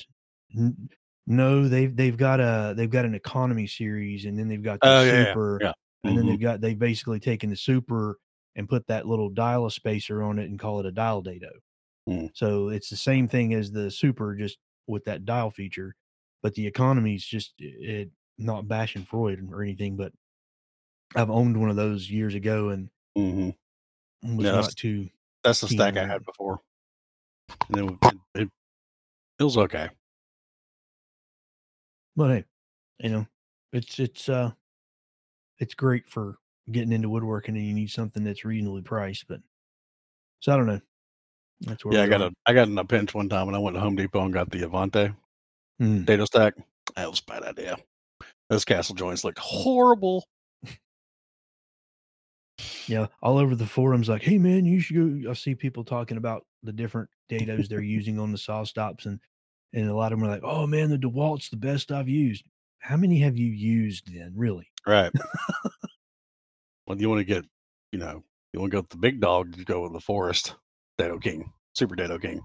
N- 0.56 0.90
No, 1.28 1.68
they've 1.68 1.96
they've 1.96 2.18
got 2.18 2.40
a 2.40 2.74
they've 2.76 2.90
got 2.90 3.06
an 3.06 3.16
economy 3.16 3.66
series, 3.68 4.26
and 4.26 4.38
then 4.38 4.48
they've 4.48 4.62
got 4.64 4.80
the 4.82 4.88
Oh, 4.88 5.04
yeah, 5.04 5.12
yeah, 5.12 5.26
super, 5.26 5.60
yeah. 5.62 5.72
and 6.04 6.18
then 6.18 6.26
Mhm. 6.26 6.30
they've 6.30 6.42
got 6.42 6.62
they've 6.62 6.78
basically 6.80 7.20
taken 7.20 7.50
the 7.50 7.56
super 7.56 8.20
and 8.56 8.70
put 8.70 8.86
that 8.88 9.08
little 9.08 9.30
dial 9.30 9.70
spacer 9.70 10.22
on 10.24 10.40
it 10.40 10.46
and 10.50 10.60
call 10.60 10.80
it 10.80 10.86
a 10.86 10.92
dial 10.92 11.22
dado. 11.22 11.50
Mm. 12.08 12.30
So 12.36 12.70
it's 12.70 12.90
the 12.90 12.96
same 12.96 13.28
thing 13.28 13.54
as 13.56 13.72
the 13.72 13.90
super, 13.92 14.36
just 14.36 14.60
with 14.88 15.04
that 15.06 15.26
dial 15.26 15.50
feature. 15.50 15.96
But 16.44 16.54
the 16.54 16.68
economy 16.68 17.16
is 17.16 17.26
just 17.26 17.56
it 17.58 18.12
not 18.38 18.68
bashing 18.68 19.06
Freud 19.06 19.48
or 19.52 19.62
anything, 19.64 19.96
but 19.96 20.12
I've 21.16 21.30
owned 21.30 21.60
one 21.60 21.70
of 21.70 21.76
those 21.76 22.10
years 22.10 22.36
ago 22.36 22.70
and 22.70 22.90
Mhm. 23.18 23.56
was 24.24 24.46
Yeah, 24.46 24.52
that's- 24.52 24.66
not 24.66 24.76
too 24.76 25.10
That's 25.44 25.62
the 25.62 25.68
stack 25.68 25.96
I 25.98 26.06
had 26.08 26.26
before. 26.26 26.62
And 27.70 27.78
it, 27.92 27.98
it, 28.04 28.20
it, 28.42 28.50
it 29.40 29.44
was 29.44 29.58
okay. 29.58 29.90
But 32.16 32.30
hey, 32.32 32.46
you 33.00 33.10
know, 33.10 33.28
it's 33.74 34.00
it's 34.00 34.30
uh 34.30 34.52
it's 35.60 35.74
great 35.76 36.08
for 36.10 36.38
getting 36.72 36.92
into 36.92 37.10
woodworking 37.10 37.56
and 37.56 37.66
you 37.66 37.74
need 37.74 37.92
something 37.92 38.24
that's 38.24 38.44
reasonably 38.46 38.82
priced, 38.82 39.28
but 39.28 39.42
so 40.40 40.54
I 40.54 40.58
don't 40.58 40.66
know. 40.68 40.82
That's 41.62 41.86
where 41.86 41.94
Yeah, 41.94 42.04
I 42.04 42.08
got 42.08 42.20
going. 42.20 42.34
a 42.48 42.50
I 42.50 42.54
got 42.54 42.68
in 42.68 42.78
a 42.78 42.86
pinch 42.86 43.14
one 43.14 43.30
time 43.30 43.46
when 43.46 43.56
I 43.56 43.60
went 43.60 43.76
to 43.76 43.80
Home 43.82 43.96
Depot 43.96 44.24
and 44.26 44.34
got 44.34 44.50
the 44.50 44.64
Avanti 44.64 45.14
Mm. 45.82 46.26
stack. 46.28 46.56
That 46.96 47.10
was 47.10 47.20
a 47.22 47.24
bad 47.32 47.44
idea. 47.44 47.78
Those 48.50 48.66
castle 48.66 48.96
joints 48.96 49.24
looked 49.24 49.40
horrible. 49.40 50.26
Yeah, 52.88 53.08
all 53.22 53.38
over 53.38 53.56
the 53.56 53.66
forums, 53.66 54.08
like, 54.08 54.22
hey 54.22 54.38
man, 54.38 54.66
you 54.66 54.80
should 54.80 55.24
go. 55.24 55.32
I 55.32 55.34
see 55.34 55.56
people 55.56 55.84
talking 55.84 56.18
about 56.18 56.46
the 56.64 56.72
different 56.72 57.10
dados 57.30 57.68
they're 57.68 57.82
using 57.82 58.20
on 58.20 58.32
the 58.32 58.38
SawStops, 58.38 59.06
and 59.06 59.20
and 59.74 59.90
a 59.90 59.96
lot 59.96 60.14
of 60.14 60.20
them 60.20 60.28
are 60.28 60.32
like, 60.32 60.44
oh 60.44 60.66
man, 60.66 60.90
the 60.90 60.98
DeWalt's 60.98 61.50
the 61.50 61.58
best 61.58 61.92
I've 61.92 62.08
used. 62.08 62.46
How 62.80 62.96
many 62.96 63.20
have 63.20 63.38
you 63.38 63.52
used 63.52 64.14
then, 64.14 64.34
really? 64.36 64.68
Right. 64.88 65.12
well, 66.88 67.00
you 67.00 67.10
want 67.10 67.20
to 67.20 67.26
get, 67.26 67.44
you 67.92 68.00
know, 68.00 68.24
you 68.54 68.60
want 68.60 68.72
to 68.72 68.76
go 68.76 68.82
with 68.82 68.90
the 68.90 68.98
big 68.98 69.20
dog, 69.20 69.58
you 69.58 69.66
go 69.66 69.82
with 69.82 69.94
the 69.94 70.00
Forrest 70.00 70.56
Dado 70.98 71.18
King, 71.18 71.52
Super 71.74 71.96
Dado 71.96 72.20
King. 72.20 72.42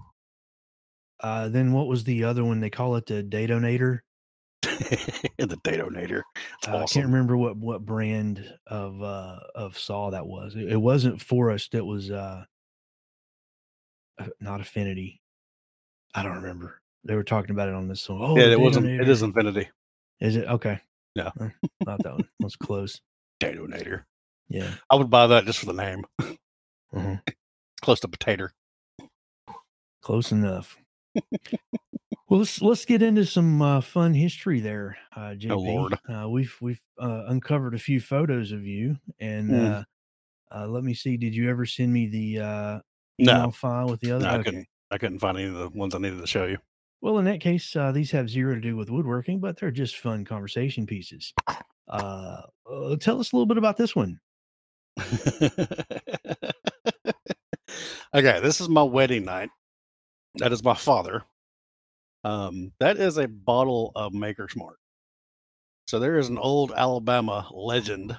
Uh, 1.21 1.47
then 1.47 1.71
what 1.71 1.87
was 1.87 2.03
the 2.03 2.23
other 2.23 2.43
one? 2.43 2.59
They 2.59 2.71
call 2.71 2.95
it 2.95 3.05
the 3.05 3.23
Dadonator. 3.23 3.99
the 5.37 5.57
Dadonator. 5.63 6.21
It's 6.59 6.67
Uh, 6.67 6.77
I 6.77 6.85
can't 6.85 7.07
remember 7.07 7.35
what 7.35 7.57
what 7.57 7.85
brand 7.85 8.45
of 8.67 9.01
uh 9.01 9.39
of 9.55 9.77
saw 9.77 10.11
that 10.11 10.25
was. 10.27 10.55
It, 10.55 10.73
it 10.73 10.77
wasn't 10.77 11.21
Forrest. 11.21 11.73
It 11.73 11.85
was 11.85 12.11
uh 12.11 12.45
uh, 14.19 14.27
not 14.39 14.61
Affinity. 14.61 15.21
I 16.13 16.23
don't 16.23 16.35
remember. 16.35 16.81
They 17.03 17.15
were 17.15 17.23
talking 17.23 17.51
about 17.51 17.69
it 17.69 17.73
on 17.73 17.87
this 17.87 18.07
one. 18.07 18.19
Oh, 18.21 18.37
yeah, 18.37 18.51
it 18.51 18.59
wasn't. 18.59 18.87
It 18.87 19.09
is 19.09 19.23
Infinity. 19.23 19.69
Is 20.19 20.35
it 20.35 20.47
okay? 20.47 20.79
Yeah. 21.15 21.31
Uh, 21.39 21.49
not 21.85 22.03
that 22.03 22.13
one. 22.13 22.27
That's 22.39 22.55
close. 22.55 23.01
Dadonator. 23.41 24.03
Yeah. 24.49 24.71
I 24.89 24.95
would 24.95 25.09
buy 25.09 25.27
that 25.27 25.45
just 25.45 25.59
for 25.59 25.65
the 25.65 25.73
name. 25.73 26.05
uh 26.95 27.15
Close 27.81 27.99
to 28.01 28.07
potato. 28.07 28.49
Close 30.03 30.31
enough. 30.31 30.77
Well, 32.31 32.39
let's 32.39 32.61
let's 32.61 32.85
get 32.85 33.01
into 33.01 33.25
some 33.25 33.61
uh, 33.61 33.81
fun 33.81 34.13
history 34.13 34.61
there, 34.61 34.97
uh, 35.17 35.35
JP. 35.37 35.65
Lord. 35.65 35.99
Uh, 36.07 36.29
we've 36.29 36.55
we've 36.61 36.81
uh, 36.97 37.25
uncovered 37.27 37.75
a 37.75 37.77
few 37.77 37.99
photos 37.99 38.53
of 38.53 38.65
you, 38.65 38.97
and 39.19 39.49
Mm. 39.49 39.71
uh, 39.73 39.83
uh, 40.55 40.67
let 40.67 40.85
me 40.85 40.93
see. 40.93 41.17
Did 41.17 41.35
you 41.35 41.49
ever 41.49 41.65
send 41.65 41.91
me 41.91 42.07
the 42.07 42.39
uh, 42.39 42.79
No. 43.19 43.33
email 43.33 43.51
file 43.51 43.89
with 43.89 43.99
the 43.99 44.11
other? 44.11 44.23
No, 44.23 44.29
I 44.29 44.35
okay. 44.35 44.43
couldn't. 44.45 44.67
I 44.91 44.97
couldn't 44.97 45.19
find 45.19 45.37
any 45.37 45.47
of 45.49 45.55
the 45.55 45.67
ones 45.77 45.93
I 45.93 45.97
needed 45.97 46.21
to 46.21 46.27
show 46.27 46.45
you. 46.45 46.57
Well, 47.01 47.17
in 47.17 47.25
that 47.25 47.41
case, 47.41 47.75
uh, 47.75 47.91
these 47.91 48.11
have 48.11 48.29
zero 48.29 48.55
to 48.55 48.61
do 48.61 48.77
with 48.77 48.89
woodworking, 48.89 49.41
but 49.41 49.59
they're 49.59 49.69
just 49.69 49.97
fun 49.97 50.23
conversation 50.23 50.85
pieces. 50.85 51.33
Tell 51.89 52.47
us 52.71 53.01
a 53.01 53.35
little 53.35 53.45
bit 53.45 53.57
about 53.57 53.75
this 53.75 53.93
one. 53.93 54.21
okay, 58.13 58.39
this 58.39 58.61
is 58.61 58.69
my 58.69 58.83
wedding 58.83 59.25
night. 59.25 59.49
That 60.35 60.53
is 60.53 60.63
my 60.63 60.75
father. 60.75 61.25
Um, 62.23 62.71
that 62.79 62.97
is 62.97 63.17
a 63.17 63.27
bottle 63.27 63.91
of 63.95 64.13
Maker's 64.13 64.55
Mark. 64.55 64.77
So 65.87 65.99
there 65.99 66.17
is 66.17 66.29
an 66.29 66.37
old 66.37 66.71
Alabama 66.71 67.47
legend 67.51 68.17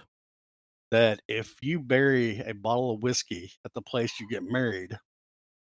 that 0.90 1.20
if 1.26 1.56
you 1.62 1.80
bury 1.80 2.40
a 2.40 2.52
bottle 2.52 2.92
of 2.92 3.02
whiskey 3.02 3.52
at 3.64 3.72
the 3.72 3.80
place 3.80 4.20
you 4.20 4.28
get 4.28 4.42
married, 4.42 4.98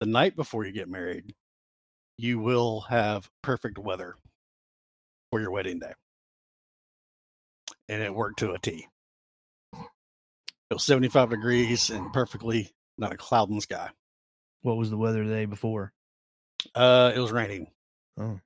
the 0.00 0.06
night 0.06 0.36
before 0.36 0.64
you 0.64 0.72
get 0.72 0.88
married, 0.88 1.34
you 2.18 2.38
will 2.38 2.82
have 2.82 3.28
perfect 3.42 3.78
weather 3.78 4.16
for 5.30 5.40
your 5.40 5.50
wedding 5.50 5.78
day. 5.78 5.92
And 7.88 8.02
it 8.02 8.14
worked 8.14 8.38
to 8.40 8.52
a 8.52 8.58
T. 8.58 8.86
It 9.72 10.74
was 10.74 10.84
75 10.84 11.30
degrees 11.30 11.90
and 11.90 12.12
perfectly 12.12 12.70
not 12.98 13.12
a 13.12 13.16
cloud 13.16 13.48
in 13.48 13.56
the 13.56 13.62
sky. 13.62 13.88
What 14.62 14.76
was 14.76 14.90
the 14.90 14.96
weather 14.96 15.26
the 15.26 15.32
day 15.32 15.46
before? 15.46 15.92
Uh, 16.74 17.12
it 17.14 17.18
was 17.18 17.32
raining. 17.32 17.68
Oh, 18.18 18.40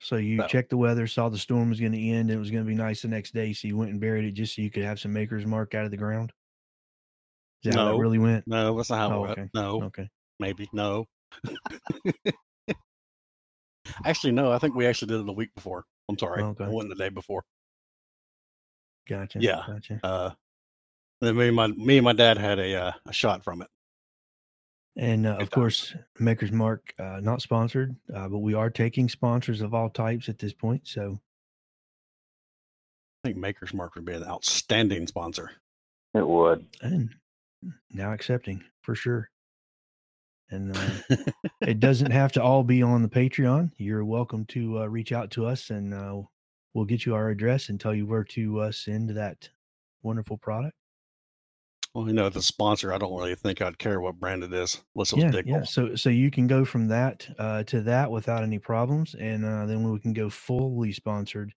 so 0.00 0.16
you 0.16 0.38
No. 0.38 0.46
checked 0.46 0.70
the 0.70 0.76
weather, 0.76 1.06
saw 1.06 1.28
the 1.28 1.38
storm 1.38 1.68
was 1.70 1.80
going 1.80 1.92
to 1.92 2.08
end, 2.10 2.30
and 2.30 2.32
it 2.32 2.38
was 2.38 2.50
going 2.50 2.64
to 2.64 2.68
be 2.68 2.74
nice 2.74 3.02
the 3.02 3.08
next 3.08 3.32
day. 3.34 3.52
So 3.52 3.66
you 3.68 3.76
went 3.76 3.90
and 3.90 4.00
buried 4.00 4.24
it 4.24 4.32
just 4.32 4.54
so 4.54 4.62
you 4.62 4.70
could 4.70 4.84
have 4.84 5.00
some 5.00 5.12
maker's 5.12 5.46
mark 5.46 5.74
out 5.74 5.84
of 5.84 5.90
the 5.90 5.96
ground. 5.96 6.32
Is 7.64 7.70
that 7.72 7.78
how 7.78 7.86
that 7.86 7.92
No. 7.92 7.98
really 7.98 8.18
went? 8.18 8.46
No, 8.46 8.76
that's 8.76 8.90
not 8.90 8.98
how 9.10 9.14
Oh, 9.16 9.24
it 9.24 9.26
went. 9.28 9.38
okay. 9.38 9.48
No, 9.54 9.82
Okay. 9.84 10.08
maybe. 10.38 10.68
No. 10.72 11.06
actually, 14.04 14.32
no, 14.32 14.52
I 14.52 14.58
think 14.58 14.74
we 14.74 14.86
actually 14.86 15.08
did 15.08 15.20
it 15.20 15.26
the 15.26 15.32
week 15.32 15.54
before. 15.54 15.84
I'm 16.08 16.18
sorry. 16.18 16.42
Okay. 16.42 16.64
It 16.64 16.70
wasn't 16.70 16.90
the 16.96 17.02
day 17.02 17.08
before. 17.08 17.42
Gotcha. 19.08 19.40
Yeah. 19.40 19.62
Gotcha. 19.66 20.00
Uh, 20.02 20.30
then 21.20 21.36
me 21.36 21.46
and 21.48 21.56
my 21.56 21.68
me 21.68 21.96
and 21.98 22.04
my 22.04 22.12
dad 22.12 22.38
had 22.38 22.58
a 22.58 22.74
uh, 22.74 22.92
a 23.06 23.12
shot 23.12 23.42
from 23.42 23.62
it. 23.62 23.68
And 24.96 25.26
uh, 25.26 25.36
of 25.36 25.50
course, 25.50 25.94
Maker's 26.18 26.52
Mark, 26.52 26.94
uh, 26.98 27.20
not 27.20 27.42
sponsored, 27.42 27.96
uh, 28.14 28.28
but 28.28 28.38
we 28.38 28.54
are 28.54 28.70
taking 28.70 29.08
sponsors 29.08 29.60
of 29.60 29.74
all 29.74 29.90
types 29.90 30.28
at 30.28 30.38
this 30.38 30.54
point. 30.54 30.88
So 30.88 31.20
I 33.22 33.28
think 33.28 33.36
Maker's 33.36 33.74
Mark 33.74 33.94
would 33.94 34.06
be 34.06 34.14
an 34.14 34.24
outstanding 34.24 35.06
sponsor. 35.06 35.50
It 36.14 36.26
would. 36.26 36.64
and 36.80 37.10
now 37.92 38.12
accepting 38.12 38.64
for 38.80 38.94
sure. 38.94 39.28
And 40.50 40.76
uh, 40.76 41.16
it 41.60 41.80
doesn't 41.80 42.12
have 42.12 42.32
to 42.32 42.42
all 42.42 42.62
be 42.62 42.82
on 42.82 43.02
the 43.02 43.08
Patreon. 43.08 43.72
You're 43.76 44.04
welcome 44.04 44.44
to 44.46 44.80
uh, 44.80 44.86
reach 44.86 45.12
out 45.12 45.30
to 45.32 45.44
us, 45.44 45.70
and 45.70 45.92
uh, 45.92 46.22
we'll 46.72 46.84
get 46.84 47.04
you 47.04 47.14
our 47.14 47.28
address 47.28 47.68
and 47.68 47.80
tell 47.80 47.94
you 47.94 48.06
where 48.06 48.24
to 48.24 48.60
uh, 48.60 48.72
send 48.72 49.10
that 49.10 49.50
wonderful 50.02 50.38
product. 50.38 50.76
Well, 51.96 52.06
you 52.06 52.12
know, 52.12 52.28
the 52.28 52.42
sponsor, 52.42 52.92
I 52.92 52.98
don't 52.98 53.16
really 53.16 53.34
think 53.34 53.62
I'd 53.62 53.78
care 53.78 54.02
what 54.02 54.20
brand 54.20 54.44
it 54.44 54.52
is. 54.52 54.82
Unless 54.94 55.12
it 55.12 55.16
was 55.16 55.24
yeah, 55.24 55.30
Dick 55.30 55.46
yeah. 55.48 55.62
So 55.62 55.96
so 55.96 56.10
you 56.10 56.30
can 56.30 56.46
go 56.46 56.62
from 56.62 56.88
that 56.88 57.26
uh, 57.38 57.62
to 57.64 57.80
that 57.82 58.10
without 58.10 58.42
any 58.42 58.58
problems, 58.58 59.14
and 59.18 59.46
uh, 59.46 59.64
then 59.64 59.90
we 59.90 59.98
can 59.98 60.12
go 60.12 60.28
fully 60.28 60.92
sponsored 60.92 61.54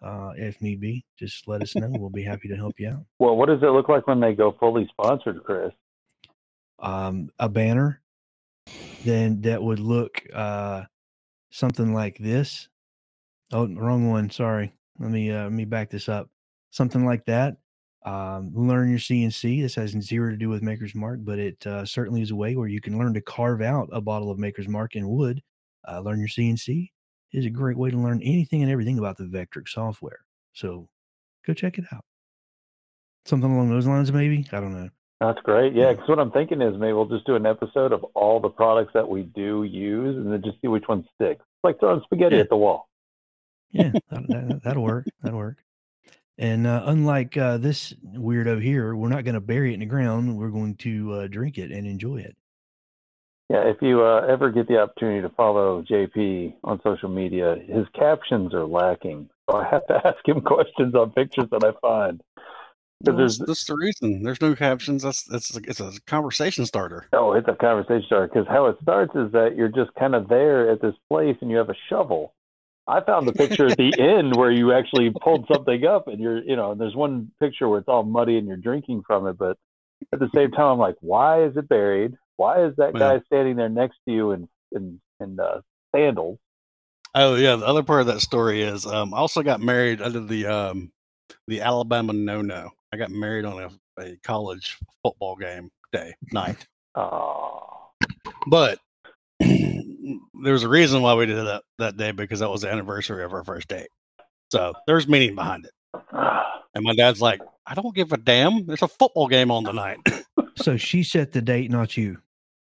uh, 0.00 0.34
if 0.36 0.62
need 0.62 0.80
be. 0.80 1.04
Just 1.18 1.48
let 1.48 1.62
us 1.62 1.74
know. 1.74 1.88
we'll 1.90 2.10
be 2.10 2.22
happy 2.22 2.46
to 2.46 2.54
help 2.54 2.74
you 2.78 2.90
out. 2.90 3.04
Well, 3.18 3.36
what 3.36 3.48
does 3.48 3.60
it 3.60 3.66
look 3.66 3.88
like 3.88 4.06
when 4.06 4.20
they 4.20 4.34
go 4.34 4.54
fully 4.60 4.88
sponsored, 4.92 5.42
Chris? 5.42 5.72
Um, 6.78 7.30
a 7.40 7.48
banner, 7.48 8.00
then 9.04 9.40
that 9.40 9.60
would 9.60 9.80
look 9.80 10.22
uh, 10.32 10.82
something 11.50 11.92
like 11.92 12.18
this. 12.18 12.68
Oh, 13.52 13.66
wrong 13.66 14.08
one. 14.08 14.30
Sorry. 14.30 14.72
Let 15.00 15.10
me 15.10 15.32
uh, 15.32 15.42
let 15.42 15.52
me 15.52 15.64
back 15.64 15.90
this 15.90 16.08
up. 16.08 16.30
Something 16.70 17.04
like 17.04 17.24
that. 17.24 17.56
Um, 18.04 18.50
learn 18.54 18.90
your 18.90 18.98
CNC. 18.98 19.62
This 19.62 19.74
has 19.76 19.90
zero 19.90 20.30
to 20.30 20.36
do 20.36 20.48
with 20.48 20.62
Maker's 20.62 20.94
Mark, 20.94 21.20
but 21.22 21.38
it 21.38 21.64
uh, 21.66 21.84
certainly 21.84 22.20
is 22.22 22.32
a 22.32 22.36
way 22.36 22.56
where 22.56 22.66
you 22.68 22.80
can 22.80 22.98
learn 22.98 23.14
to 23.14 23.20
carve 23.20 23.62
out 23.62 23.88
a 23.92 24.00
bottle 24.00 24.30
of 24.30 24.38
Maker's 24.38 24.68
Mark 24.68 24.96
in 24.96 25.08
wood. 25.08 25.40
Uh, 25.88 26.00
learn 26.00 26.18
your 26.18 26.28
CNC 26.28 26.90
is 27.32 27.46
a 27.46 27.50
great 27.50 27.76
way 27.76 27.90
to 27.90 27.96
learn 27.96 28.20
anything 28.22 28.62
and 28.62 28.70
everything 28.70 28.98
about 28.98 29.16
the 29.16 29.24
Vectric 29.24 29.68
software. 29.68 30.20
So 30.52 30.88
go 31.46 31.54
check 31.54 31.78
it 31.78 31.84
out. 31.92 32.04
Something 33.24 33.52
along 33.52 33.70
those 33.70 33.86
lines, 33.86 34.12
maybe. 34.12 34.46
I 34.52 34.60
don't 34.60 34.72
know. 34.74 34.90
That's 35.20 35.40
great. 35.42 35.72
Yeah, 35.72 35.92
because 35.92 36.08
what 36.08 36.18
I'm 36.18 36.32
thinking 36.32 36.60
is 36.60 36.76
maybe 36.76 36.92
we'll 36.94 37.06
just 37.06 37.24
do 37.24 37.36
an 37.36 37.46
episode 37.46 37.92
of 37.92 38.02
all 38.14 38.40
the 38.40 38.48
products 38.50 38.90
that 38.94 39.08
we 39.08 39.22
do 39.22 39.62
use, 39.62 40.16
and 40.16 40.32
then 40.32 40.42
just 40.42 40.60
see 40.60 40.66
which 40.66 40.88
one 40.88 41.06
sticks. 41.14 41.40
It's 41.40 41.62
like 41.64 41.78
throwing 41.78 42.02
spaghetti 42.02 42.34
Yeah. 42.36 42.42
at 42.42 42.48
the 42.48 42.56
wall. 42.56 42.88
Yeah, 43.70 43.92
that, 44.10 44.60
that'll 44.64 44.82
work. 44.82 45.06
That'll 45.22 45.38
work. 45.38 45.58
And 46.38 46.66
uh, 46.66 46.82
unlike 46.86 47.36
uh, 47.36 47.58
this 47.58 47.92
weirdo 48.16 48.60
here, 48.62 48.96
we're 48.96 49.08
not 49.10 49.24
going 49.24 49.34
to 49.34 49.40
bury 49.40 49.70
it 49.72 49.74
in 49.74 49.80
the 49.80 49.86
ground. 49.86 50.36
We're 50.36 50.48
going 50.50 50.76
to 50.76 51.12
uh, 51.12 51.26
drink 51.28 51.58
it 51.58 51.70
and 51.70 51.86
enjoy 51.86 52.16
it. 52.18 52.36
Yeah, 53.50 53.68
if 53.68 53.76
you 53.82 54.02
uh, 54.02 54.26
ever 54.28 54.50
get 54.50 54.66
the 54.66 54.78
opportunity 54.80 55.20
to 55.20 55.28
follow 55.34 55.82
JP 55.82 56.54
on 56.64 56.80
social 56.82 57.10
media, 57.10 57.56
his 57.68 57.84
captions 57.94 58.54
are 58.54 58.64
lacking. 58.64 59.28
So 59.50 59.58
I 59.58 59.68
have 59.68 59.86
to 59.88 59.94
ask 60.06 60.26
him 60.26 60.40
questions 60.40 60.94
on 60.94 61.10
pictures 61.10 61.48
that 61.50 61.62
I 61.62 61.72
find. 61.80 62.22
Well, 63.04 63.16
there's- 63.16 63.36
that's, 63.36 63.48
that's 63.48 63.64
the 63.66 63.74
reason. 63.76 64.22
There's 64.22 64.40
no 64.40 64.54
captions. 64.54 65.02
That's 65.02 65.24
that's 65.24 65.54
it's 65.56 65.80
a 65.80 65.92
conversation 66.06 66.64
starter. 66.64 67.08
Oh, 67.12 67.32
it's 67.32 67.48
a 67.48 67.54
conversation 67.54 68.04
starter 68.06 68.28
because 68.28 68.46
how 68.48 68.66
it 68.66 68.76
starts 68.80 69.14
is 69.16 69.32
that 69.32 69.54
you're 69.56 69.68
just 69.68 69.92
kind 69.98 70.14
of 70.14 70.28
there 70.28 70.70
at 70.70 70.80
this 70.80 70.94
place 71.10 71.36
and 71.42 71.50
you 71.50 71.56
have 71.58 71.68
a 71.68 71.74
shovel. 71.90 72.32
I 72.86 73.00
found 73.00 73.26
the 73.28 73.32
picture 73.32 73.68
at 73.68 73.76
the 73.76 73.92
end 73.98 74.36
where 74.36 74.50
you 74.50 74.72
actually 74.72 75.10
pulled 75.22 75.46
something 75.48 75.84
up 75.86 76.08
and 76.08 76.20
you're, 76.20 76.42
you 76.42 76.56
know, 76.56 76.72
and 76.72 76.80
there's 76.80 76.96
one 76.96 77.30
picture 77.40 77.68
where 77.68 77.78
it's 77.78 77.88
all 77.88 78.02
muddy 78.02 78.38
and 78.38 78.46
you're 78.46 78.56
drinking 78.56 79.02
from 79.06 79.26
it, 79.26 79.38
but 79.38 79.56
at 80.12 80.18
the 80.18 80.30
same 80.34 80.50
time, 80.50 80.66
I'm 80.66 80.78
like, 80.78 80.96
why 81.00 81.44
is 81.44 81.56
it 81.56 81.68
buried? 81.68 82.14
Why 82.36 82.64
is 82.64 82.74
that 82.76 82.94
Yeah. 82.94 83.18
guy 83.18 83.20
standing 83.26 83.56
there 83.56 83.68
next 83.68 83.98
to 84.06 84.12
you 84.14 84.32
in 84.32 84.48
in 84.72 85.00
in 85.20 85.38
uh, 85.38 85.60
sandals? 85.94 86.38
Oh 87.14 87.34
yeah, 87.36 87.56
the 87.56 87.66
other 87.66 87.82
part 87.82 88.00
of 88.00 88.06
that 88.08 88.20
story 88.20 88.62
is 88.62 88.86
um, 88.86 89.12
I 89.14 89.18
also 89.18 89.42
got 89.42 89.60
married 89.60 90.00
under 90.00 90.20
the 90.20 90.46
um, 90.46 90.92
the 91.46 91.60
Alabama 91.60 92.12
no 92.12 92.42
no. 92.42 92.70
I 92.92 92.96
got 92.96 93.10
married 93.10 93.44
on 93.44 93.62
a, 93.98 94.02
a 94.02 94.16
college 94.24 94.78
football 95.02 95.36
game 95.36 95.70
day 95.92 96.14
night, 96.32 96.66
Oh, 96.94 97.90
but 98.46 98.78
there's 100.44 100.62
a 100.62 100.68
reason 100.68 101.02
why 101.02 101.14
we 101.14 101.26
did 101.26 101.36
that 101.36 101.62
that 101.78 101.96
day 101.96 102.12
because 102.12 102.40
that 102.40 102.50
was 102.50 102.62
the 102.62 102.70
anniversary 102.70 103.24
of 103.24 103.32
our 103.32 103.44
first 103.44 103.68
date. 103.68 103.88
So 104.50 104.74
there's 104.86 105.08
meaning 105.08 105.34
behind 105.34 105.66
it. 105.66 105.72
And 106.74 106.84
my 106.84 106.94
dad's 106.94 107.20
like, 107.20 107.42
I 107.66 107.74
don't 107.74 107.94
give 107.94 108.12
a 108.14 108.16
damn. 108.16 108.64
There's 108.64 108.80
a 108.80 108.88
football 108.88 109.28
game 109.28 109.50
on 109.50 109.64
tonight. 109.64 109.98
So 110.56 110.76
she 110.78 111.02
set 111.02 111.32
the 111.32 111.40
date, 111.42 111.70
not 111.70 111.96
you. 111.96 112.18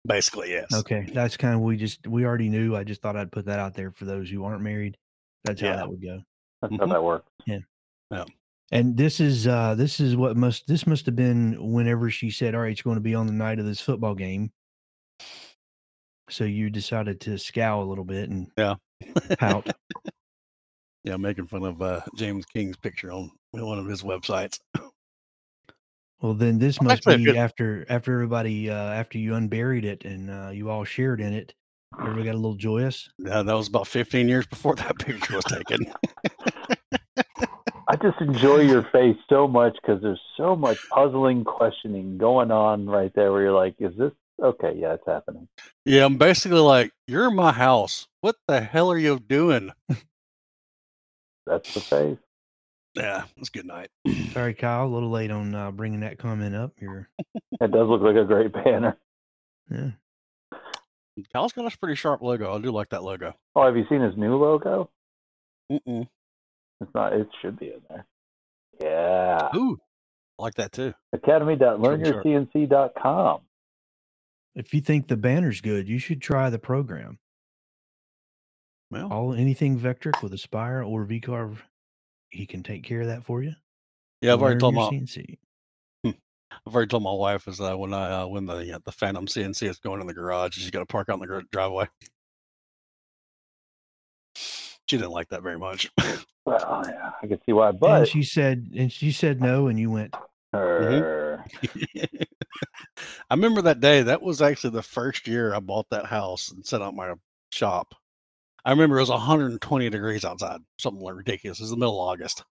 Basically, 0.05 0.49
yes. 0.51 0.65
Okay, 0.73 1.07
that's 1.13 1.37
kind 1.37 1.53
of 1.55 1.61
we 1.61 1.77
just 1.77 2.05
we 2.07 2.25
already 2.25 2.49
knew. 2.49 2.75
I 2.75 2.83
just 2.83 3.01
thought 3.01 3.15
I'd 3.15 3.31
put 3.31 3.45
that 3.45 3.59
out 3.59 3.75
there 3.75 3.91
for 3.91 4.05
those 4.05 4.29
who 4.29 4.43
aren't 4.43 4.61
married. 4.63 4.97
That's 5.45 5.61
how 5.61 5.67
Yeah. 5.67 5.75
that 5.77 5.89
would 5.89 6.01
go. 6.01 6.21
that's 6.61 6.73
how 6.75 6.85
Mhm. 6.85 6.89
that 6.89 7.03
works. 7.03 7.29
Yeah. 7.45 7.59
Yeah. 8.11 8.25
And 8.71 8.97
this 8.97 9.19
is 9.19 9.47
uh 9.47 9.75
this 9.75 9.99
is 9.99 10.15
what 10.15 10.35
must 10.37 10.67
this 10.67 10.85
must 10.87 11.05
have 11.05 11.15
been 11.15 11.71
whenever 11.71 12.09
she 12.09 12.29
said, 12.31 12.55
"All 12.55 12.61
right, 12.61 12.71
it's 12.71 12.81
going 12.81 12.97
to 12.97 13.01
be 13.01 13.15
on 13.15 13.27
the 13.27 13.33
night 13.33 13.59
of 13.59 13.65
this 13.65 13.79
football 13.79 14.15
game." 14.15 14.51
So 16.29 16.43
you 16.43 16.69
decided 16.69 17.21
to 17.21 17.37
scowl 17.37 17.83
a 17.83 17.85
little 17.87 18.03
bit 18.03 18.29
and 18.29 18.47
Yeah. 18.57 18.75
pout. 19.39 19.67
Yeah, 21.03 21.15
making 21.15 21.47
fun 21.47 21.63
of 21.63 21.81
uh, 21.81 22.01
James 22.17 22.45
King's 22.45 22.75
picture 22.75 23.13
on 23.13 23.31
one 23.51 23.79
of 23.79 23.85
his 23.85 24.01
websites. 24.03 24.59
Well, 26.19 26.33
then 26.33 26.59
this 26.59 26.81
Well, 26.81 26.89
must 26.89 27.07
actually, 27.07 27.23
be 27.23 27.29
if 27.29 27.35
it- 27.35 27.39
after 27.39 27.85
after 27.87 28.13
everybody 28.13 28.69
uh, 28.69 28.73
after 28.73 29.17
you 29.17 29.35
unburied 29.35 29.85
it 29.85 30.03
and 30.03 30.29
uh, 30.29 30.49
you 30.51 30.69
all 30.69 30.83
shared 30.83 31.21
in 31.21 31.31
it. 31.33 31.53
Everybody 31.97 32.25
got 32.25 32.33
a 32.33 32.41
little 32.41 32.55
joyous. 32.55 33.07
Yeah, 33.19 33.41
that 33.41 33.53
was 33.53 33.69
about 33.69 33.87
15 33.87 34.27
years 34.27 34.45
before 34.47 34.75
that 34.75 34.99
picture 34.99 35.35
was 35.35 35.45
taken. 35.45 35.85
I 37.87 37.95
just 37.95 38.19
enjoy 38.19 38.61
your 38.63 38.83
face 38.91 39.15
so 39.29 39.47
much 39.47 39.77
because 39.81 40.01
there's 40.01 40.19
so 40.35 40.57
much 40.57 40.77
puzzling 40.89 41.45
questioning 41.45 42.17
going 42.17 42.51
on 42.51 42.85
right 42.85 43.13
there 43.15 43.31
where 43.31 43.43
you're 43.43 43.53
like, 43.53 43.75
is 43.79 43.95
this 43.97 44.11
okay? 44.41 44.73
Yeah, 44.75 44.93
it's 44.93 45.05
happening. 45.05 45.47
yeah, 45.85 46.05
I'm 46.05 46.17
basically 46.17 46.59
like, 46.59 46.91
you're 47.07 47.27
in 47.27 47.35
my 47.35 47.51
house. 47.51 48.07
What 48.21 48.35
the 48.47 48.61
hell 48.61 48.91
are 48.91 48.97
you 48.97 49.19
doing? 49.19 49.71
That's 51.45 51.73
the 51.73 51.79
face. 51.79 52.17
Yeah, 52.95 53.23
it's 53.37 53.49
good 53.49 53.65
night. 53.65 53.89
Sorry, 54.33 54.53
Kyle, 54.53 54.85
a 54.85 54.87
little 54.87 55.09
late 55.09 55.31
on 55.31 55.53
uh, 55.55 55.71
bringing 55.71 56.01
that 56.01 56.17
comment 56.17 56.55
up. 56.55 56.73
You're 56.79 57.07
It 57.61 57.71
does 57.71 57.87
look 57.87 58.01
like 58.01 58.15
a 58.15 58.25
great 58.25 58.51
banner. 58.53 58.97
yeah. 59.71 59.91
Kyle's 61.33 61.53
got 61.53 61.71
a 61.71 61.77
pretty 61.77 61.95
sharp 61.95 62.21
logo. 62.21 62.53
I 62.55 62.59
do 62.61 62.71
like 62.71 62.89
that 62.89 63.03
logo. 63.03 63.33
Oh, 63.55 63.65
have 63.65 63.77
you 63.77 63.85
seen 63.89 64.01
his 64.01 64.15
new 64.17 64.35
logo? 64.35 64.89
Mm-mm. 65.71 66.07
It's 66.81 66.91
not. 66.93 67.13
It 67.13 67.27
should 67.41 67.57
be 67.59 67.67
in 67.67 67.81
there. 67.89 68.05
Yeah. 68.79 69.49
Ooh, 69.55 69.79
I 70.39 70.43
like 70.43 70.53
that 70.55 70.71
too. 70.71 70.93
Academy.learnyourcnc.com. 71.13 73.39
If 74.57 74.73
you 74.73 74.81
think 74.81 75.07
the 75.07 75.15
banner's 75.15 75.61
good, 75.61 75.87
you 75.87 75.99
should 75.99 76.19
try 76.19 76.49
the 76.49 76.57
program. 76.57 77.19
Well, 78.89 79.13
All 79.13 79.33
anything 79.33 79.79
Vectric 79.79 80.23
with 80.23 80.33
Aspire 80.33 80.81
or 80.81 81.05
VCarve, 81.05 81.57
he 82.31 82.47
can 82.47 82.63
take 82.63 82.83
care 82.83 83.01
of 83.01 83.07
that 83.07 83.23
for 83.23 83.43
you. 83.43 83.53
yeah, 84.21 84.33
I've 84.33 84.41
already 84.41 84.59
told 84.59 84.73
my 84.73 84.89
CNC. 84.89 85.37
I've 86.05 86.73
already 86.73 86.89
told 86.89 87.03
my 87.03 87.13
wife 87.13 87.47
is 87.47 87.59
that 87.59 87.77
when 87.77 87.93
I 87.93 88.21
uh, 88.21 88.27
when 88.27 88.47
the 88.47 88.75
uh, 88.75 88.79
the 88.83 88.91
Phantom 88.91 89.27
CNC 89.27 89.69
is 89.69 89.77
going 89.77 90.01
in 90.01 90.07
the 90.07 90.13
garage, 90.13 90.55
she's 90.55 90.71
got 90.71 90.79
to 90.79 90.85
park 90.87 91.09
out 91.09 91.21
in 91.21 91.27
the 91.27 91.43
driveway. 91.51 91.87
She 94.89 94.95
didn't 94.95 95.11
like 95.11 95.27
that 95.27 95.43
very 95.43 95.59
much. 95.59 95.91
Well, 96.45 96.81
yeah, 96.87 97.11
I 97.21 97.27
can 97.27 97.41
see 97.45 97.51
why, 97.51 97.71
but 97.73 97.99
and 97.99 98.07
she 98.07 98.23
said, 98.23 98.69
and 98.73 98.89
she 98.89 99.11
said 99.11 99.41
no, 99.41 99.67
and 99.67 99.77
you 99.77 99.91
went. 99.91 100.15
er, 100.55 101.26
I 103.29 103.33
remember 103.33 103.61
that 103.63 103.79
day. 103.79 104.01
That 104.03 104.21
was 104.21 104.41
actually 104.41 104.71
the 104.71 104.81
first 104.83 105.27
year 105.27 105.53
I 105.53 105.59
bought 105.59 105.89
that 105.91 106.05
house 106.05 106.51
and 106.51 106.65
set 106.65 106.81
up 106.81 106.93
my 106.93 107.13
shop. 107.51 107.93
I 108.65 108.71
remember 108.71 108.97
it 108.97 109.01
was 109.01 109.09
120 109.09 109.89
degrees 109.89 110.25
outside, 110.25 110.59
something 110.79 111.01
like 111.01 111.15
ridiculous. 111.15 111.59
It 111.59 111.63
was 111.63 111.69
the 111.71 111.77
middle 111.77 112.01
of 112.01 112.09
August. 112.09 112.43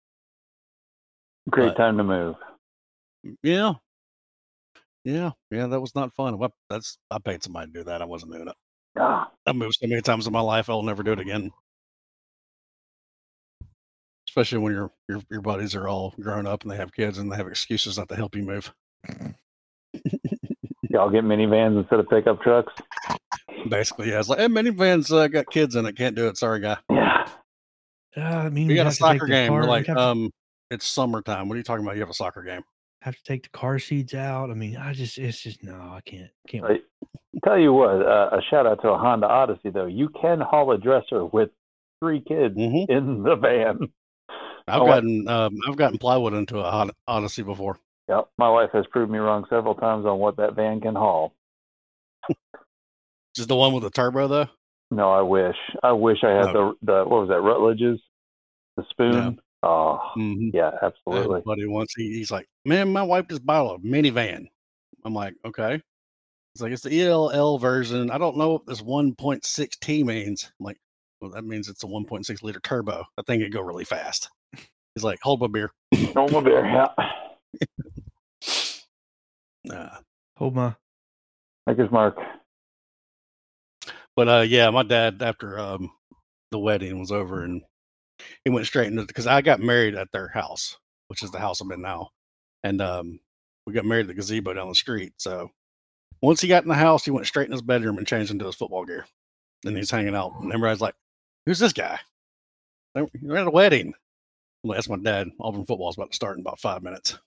great 1.50 1.68
but- 1.68 1.76
time 1.76 1.98
to 1.98 2.04
move. 2.04 2.37
Yeah, 3.42 3.74
yeah, 5.04 5.32
yeah. 5.50 5.66
That 5.66 5.80
was 5.80 5.94
not 5.96 6.14
fun. 6.14 6.38
Well, 6.38 6.54
That's 6.70 6.96
I 7.11 7.18
paid 7.18 7.42
somebody 7.42 7.72
to 7.72 7.78
do 7.80 7.85
that. 7.85 8.00
I 8.02 8.04
wasn't 8.04 8.32
doing 8.32 8.46
it. 8.48 8.54
Ah, 8.98 9.30
I 9.46 9.52
moved 9.52 9.78
so 9.80 9.87
many 9.88 10.00
times 10.00 10.26
in 10.28 10.32
my 10.32 10.40
life. 10.40 10.70
I'll 10.70 10.82
never 10.82 11.02
do 11.02 11.12
it 11.12 11.18
again. 11.20 11.50
Especially 14.28 14.59
when 14.59 14.72
your 14.74 14.92
your 15.09 15.20
your 15.30 15.40
buddies 15.40 15.74
are 15.74 15.88
all 15.88 16.14
grown 16.20 16.46
up 16.46 16.62
and 16.62 16.70
they 16.70 16.76
have 16.76 16.92
kids 16.92 17.18
and 17.18 17.32
they 17.32 17.37
have 17.37 17.46
excuses 17.48 17.98
not 17.98 18.09
to 18.11 18.16
help 18.16 18.37
you 18.37 18.42
move. 18.42 18.72
Y'all 20.90 21.11
get 21.11 21.24
minivans 21.24 21.78
instead 21.80 22.00
of 22.00 22.09
pickup 22.09 22.40
trucks. 22.42 22.72
Basically, 23.68 24.11
yeah. 24.11 24.20
It's 24.20 24.28
like, 24.28 24.38
hey, 24.38 24.46
minivans 24.46 25.11
uh, 25.16 25.28
got 25.28 25.46
kids 25.50 25.74
in 25.76 25.87
it. 25.87 25.96
Can't 25.96 26.14
do 26.14 26.28
it. 26.28 26.37
Sorry, 26.37 26.61
guy. 26.61 26.76
Yeah, 26.90 27.26
Uh, 28.16 28.20
I 28.20 28.48
mean, 28.48 28.66
We 28.68 28.74
we'd 28.74 28.76
got 28.76 28.82
a 28.82 28.85
have 28.87 28.94
to 28.94 28.98
take 29.02 29.12
soccer 29.20 29.26
game. 29.26 29.48
car- 29.48 29.56
We're 29.56 29.62
we'd 29.62 29.68
like, 29.68 29.87
have, 29.87 29.96
to, 29.96 30.02
um, 30.02 30.30
it's 30.70 30.87
summertime. 30.87 31.48
What 31.48 31.54
are 31.54 31.59
you 31.59 31.64
talking 31.64 31.85
about? 31.85 31.96
You 31.96 32.00
have 32.02 32.11
a 32.11 32.14
soccer 32.14 32.42
game. 32.42 32.62
have 33.02 33.16
to 33.16 33.22
take 33.24 33.42
the 33.44 33.48
car 33.50 33.78
seats 33.78 34.14
out. 34.14 34.50
I 34.50 34.54
mean, 34.54 34.76
I 34.76 34.92
just, 34.92 35.18
it's 35.18 35.40
just 35.40 35.62
no, 35.62 35.74
I 35.74 36.00
can't, 36.04 36.30
can't. 36.48 36.64
Right. 36.64 36.82
tell 37.44 37.59
you 37.59 37.72
what, 37.72 38.02
uh, 38.02 38.30
a 38.32 38.40
shout 38.50 38.66
out 38.66 38.80
to 38.82 38.88
a 38.90 38.98
Honda 38.98 39.26
Odyssey 39.26 39.70
though. 39.70 39.87
You 39.87 40.09
can 40.20 40.40
haul 40.40 40.70
a 40.72 40.78
dresser 40.78 41.24
with 41.26 41.50
three 42.02 42.20
kids 42.20 42.56
Mm-hmm. 42.56 42.90
in 42.92 43.22
the 43.22 43.37
van. 43.37 43.78
I've 44.68 44.80
Oh, 44.80 44.85
what? 44.85 44.94
gotten 44.96 45.28
um, 45.28 45.56
I've 45.68 45.76
gotten 45.76 45.98
plywood 45.98 46.35
into 46.35 46.59
a 46.59 46.70
Hon- 46.70 46.90
Odyssey 47.06 47.42
before. 47.42 47.78
Yep, 48.09 48.29
my 48.38 48.49
wife 48.49 48.71
has 48.73 48.87
proved 48.92 49.11
me 49.11 49.19
wrong 49.19 49.45
several 49.51 49.75
times 49.75 50.07
on 50.07 50.19
what 50.19 50.37
that 50.37 50.55
van 50.55 50.81
can 50.81 50.95
haul. 50.95 51.35
Just 53.35 53.49
the 53.49 53.57
one 53.57 53.73
with 53.73 53.83
the 53.83 53.90
turbo 53.90 54.29
though. 54.29 54.47
No, 54.90 55.11
I 55.12 55.21
wish. 55.23 55.57
I 55.83 55.92
wish 55.92 56.19
I 56.23 56.31
had 56.31 56.47
No. 56.47 56.75
the 56.83 56.92
the 56.92 57.05
what 57.05 57.21
was 57.23 57.29
that 57.29 57.40
Rutledge's, 57.40 58.01
the 58.77 58.85
spoon. 58.90 59.38
Oh, 59.62 59.99
Mm-hmm. 60.16 60.51
yeah, 60.55 60.69
I 60.69 60.73
had 60.73 60.83
a 60.83 60.87
absolutely. 60.87 61.40
buddy 61.45 61.66
once. 61.66 61.92
He, 61.97 62.14
he's 62.14 62.31
like, 62.31 62.47
"Man, 62.64 62.92
my 62.92 63.03
wife 63.03 63.27
just 63.29 63.45
bought 63.45 63.75
a 63.75 63.79
minivan." 63.81 64.47
I'm 65.05 65.14
like, 65.14 65.35
"Okay." 65.45 65.81
It's 66.55 66.62
like 66.62 66.73
it's 66.73 66.83
the 66.83 67.03
ELL 67.03 67.59
version. 67.59 68.11
I 68.11 68.19
don't 68.19 68.37
know 68.38 68.51
what 68.53 68.66
this 68.66 68.81
1.6 68.81 69.69
T 69.81 70.03
means. 70.05 70.51
I'm 70.59 70.64
like, 70.64 70.79
well, 71.21 71.31
that 71.33 71.45
means 71.45 71.69
it's 71.69 71.85
a 71.85 71.87
1.6 71.87 72.42
liter 72.42 72.61
turbo. 72.61 73.05
I 73.19 73.23
think 73.27 73.42
it 73.42 73.51
go 73.53 73.61
really 73.61 73.85
fast. 73.85 74.31
He's 74.95 75.05
like, 75.05 75.19
"Hold 75.23 75.40
my 75.40 75.49
beer." 75.49 75.73
Normal 76.14 76.40
beer. 76.42 76.64
Yeah. 76.64 76.88
Uh, 79.68 79.88
Hold 80.37 80.54
my. 80.54 80.74
Maker's 81.66 81.90
Mark. 81.90 82.16
but 84.14 84.28
uh, 84.28 84.44
yeah, 84.46 84.70
my 84.70 84.85
dad 84.85 85.20
after 85.20 85.59
um, 85.59 85.90
the 86.52 86.59
wedding 86.61 87.00
was 87.00 87.11
over, 87.11 87.42
and 87.42 87.62
he 88.44 88.50
went 88.50 88.66
straight 88.66 88.87
into 88.87 89.04
because 89.04 89.26
I 89.26 89.40
got 89.42 89.59
married 89.61 89.96
at 89.96 90.12
their 90.12 90.28
house, 90.28 90.76
which 91.09 91.24
is 91.24 91.32
the 91.32 91.40
house 91.40 91.61
I'm 91.61 91.72
in 91.72 91.82
now, 91.82 92.11
and 92.62 92.80
um, 92.80 93.18
we 93.66 93.72
got 93.72 93.85
married 93.85 94.02
at 94.02 94.06
the 94.09 94.14
gazebo 94.14 94.52
down 94.54 94.68
the 94.68 94.74
street. 94.76 95.14
So 95.16 95.50
once 96.22 96.40
he 96.40 96.46
got 96.48 96.62
in 96.62 96.68
the 96.68 96.74
house, 96.76 97.04
he 97.04 97.11
went 97.11 97.26
straight 97.26 97.46
in 97.46 97.52
his 97.52 97.62
bedroom 97.62 97.98
and 97.98 98.06
changed 98.06 98.30
into 98.30 98.46
his 98.46 98.54
football 98.54 98.85
gear. 98.85 99.04
Then 99.64 99.74
he's 99.74 99.90
hanging 99.90 100.14
out, 100.14 100.32
and 100.40 100.52
everybody's 100.52 100.80
like, 100.80 100.94
"Who's 101.46 101.59
this 101.59 101.72
guy?" 101.72 101.98
"They- 102.94 103.11
You're 103.20 103.38
at 103.38 103.48
a 103.48 103.50
wedding. 103.50 103.94
I'm 104.62 104.68
like, 104.70 104.76
That's 104.76 104.88
my 104.88 104.96
dad. 104.96 105.30
Auburn 105.40 105.66
football's 105.66 105.96
about 105.96 106.11
to 106.11 106.16
start 106.16 106.37
in 106.37 106.42
about 106.42 106.61
five 106.61 106.85
minutes. 106.85 107.18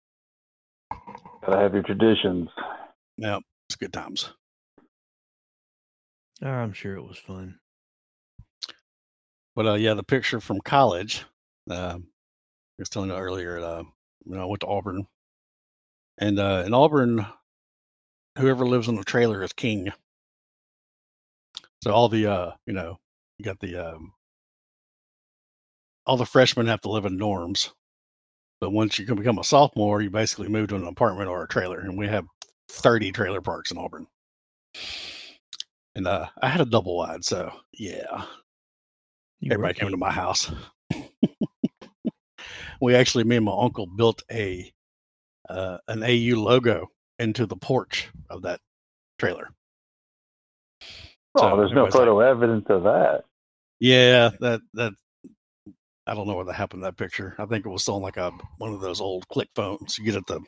Gotta 1.46 1.62
have 1.62 1.74
your 1.74 1.84
traditions. 1.84 2.50
Yeah, 3.18 3.40
it's 3.68 3.76
good 3.76 3.94
times. 3.94 4.32
Oh, 6.42 6.48
I'm 6.48 6.74
sure 6.74 6.96
it 6.96 7.04
was 7.04 7.18
fun. 7.18 7.60
But 9.56 9.68
uh, 9.68 9.74
yeah, 9.74 9.94
the 9.94 10.04
picture 10.04 10.40
from 10.40 10.62
college. 10.62 11.26
Um, 11.70 12.08
I 12.08 12.80
was 12.80 12.90
telling 12.90 13.10
you 13.10 13.16
earlier. 13.16 13.60
Uh, 13.60 13.84
you 14.26 14.36
know, 14.36 14.42
I 14.42 14.46
went 14.46 14.62
to 14.62 14.68
Auburn, 14.68 15.06
and 16.18 16.40
uh, 16.40 16.64
in 16.66 16.74
Auburn, 16.74 17.26
whoever 18.38 18.66
lives 18.66 18.88
in 18.88 18.96
the 18.96 19.04
trailer 19.04 19.44
is 19.44 19.54
king. 19.54 19.92
So 21.84 21.92
all 21.92 22.10
the 22.10 22.28
uh, 22.28 22.52
you 22.66 22.74
know, 22.74 23.00
you 23.38 23.46
got 23.46 23.60
the 23.60 23.76
um, 23.76 24.14
all 26.06 26.18
the 26.18 26.26
freshmen 26.26 26.68
have 26.68 26.82
to 26.82 26.90
live 26.90 27.06
in 27.06 27.20
dorms, 27.20 27.72
but 28.62 28.72
once 28.72 29.00
you 29.00 29.06
can 29.06 29.16
become 29.16 29.40
a 29.40 29.44
sophomore, 29.44 30.02
you 30.02 30.10
basically 30.10 30.48
move 30.50 30.70
to 30.70 30.76
an 30.76 30.86
apartment 30.88 31.30
or 31.30 31.44
a 31.44 31.48
trailer, 31.48 31.80
and 31.80 31.98
we 31.98 32.08
have 32.08 32.26
thirty 32.70 33.12
trailer 33.12 33.42
parks 33.42 33.72
in 33.72 33.78
Auburn. 33.78 34.08
And 35.96 36.08
uh, 36.08 36.28
I 36.42 36.48
had 36.50 36.62
a 36.62 36.66
double 36.66 36.98
wide, 36.98 37.26
so 37.26 37.52
yeah, 37.74 38.26
You 39.40 39.52
everybody 39.52 39.80
came 39.80 39.90
to 39.92 39.98
my 39.98 40.12
house. 40.12 40.52
we 42.82 42.96
actually, 42.96 43.24
me 43.24 43.38
and 43.38 43.46
my 43.46 43.56
uncle 43.60 43.86
built 43.88 44.22
a 44.32 44.72
uh, 45.50 45.78
an 45.88 46.04
AU 46.04 46.36
logo 46.40 46.88
into 47.18 47.46
the 47.46 47.56
porch 47.56 48.08
of 48.30 48.44
that 48.44 48.60
trailer. 49.18 49.50
Oh, 51.36 51.42
So 51.52 51.58
there's 51.58 51.72
no 51.72 51.86
everybody's 51.86 51.94
like- 51.94 51.94
photo 51.94 52.20
evidence 52.20 52.66
of 52.70 52.84
that. 52.84 53.24
Yeah, 53.82 54.32
that 54.42 54.62
that 54.74 54.94
I 56.10 56.16
don't 56.16 56.28
know 56.28 56.36
what 56.36 56.48
that 56.48 56.54
happened 56.54 56.82
to 56.82 56.86
that 56.86 56.98
picture. 56.98 57.36
I 57.40 57.46
think 57.46 57.66
it 57.66 57.70
was 57.70 57.88
on 57.88 58.02
like 58.02 58.18
a 58.18 58.32
one 58.58 58.74
of 58.74 58.82
those 58.82 59.00
old 59.02 59.28
click 59.30 59.50
phones 59.56 59.98
you 59.98 60.06
get 60.06 60.16
at 60.16 60.26
the 60.28 60.40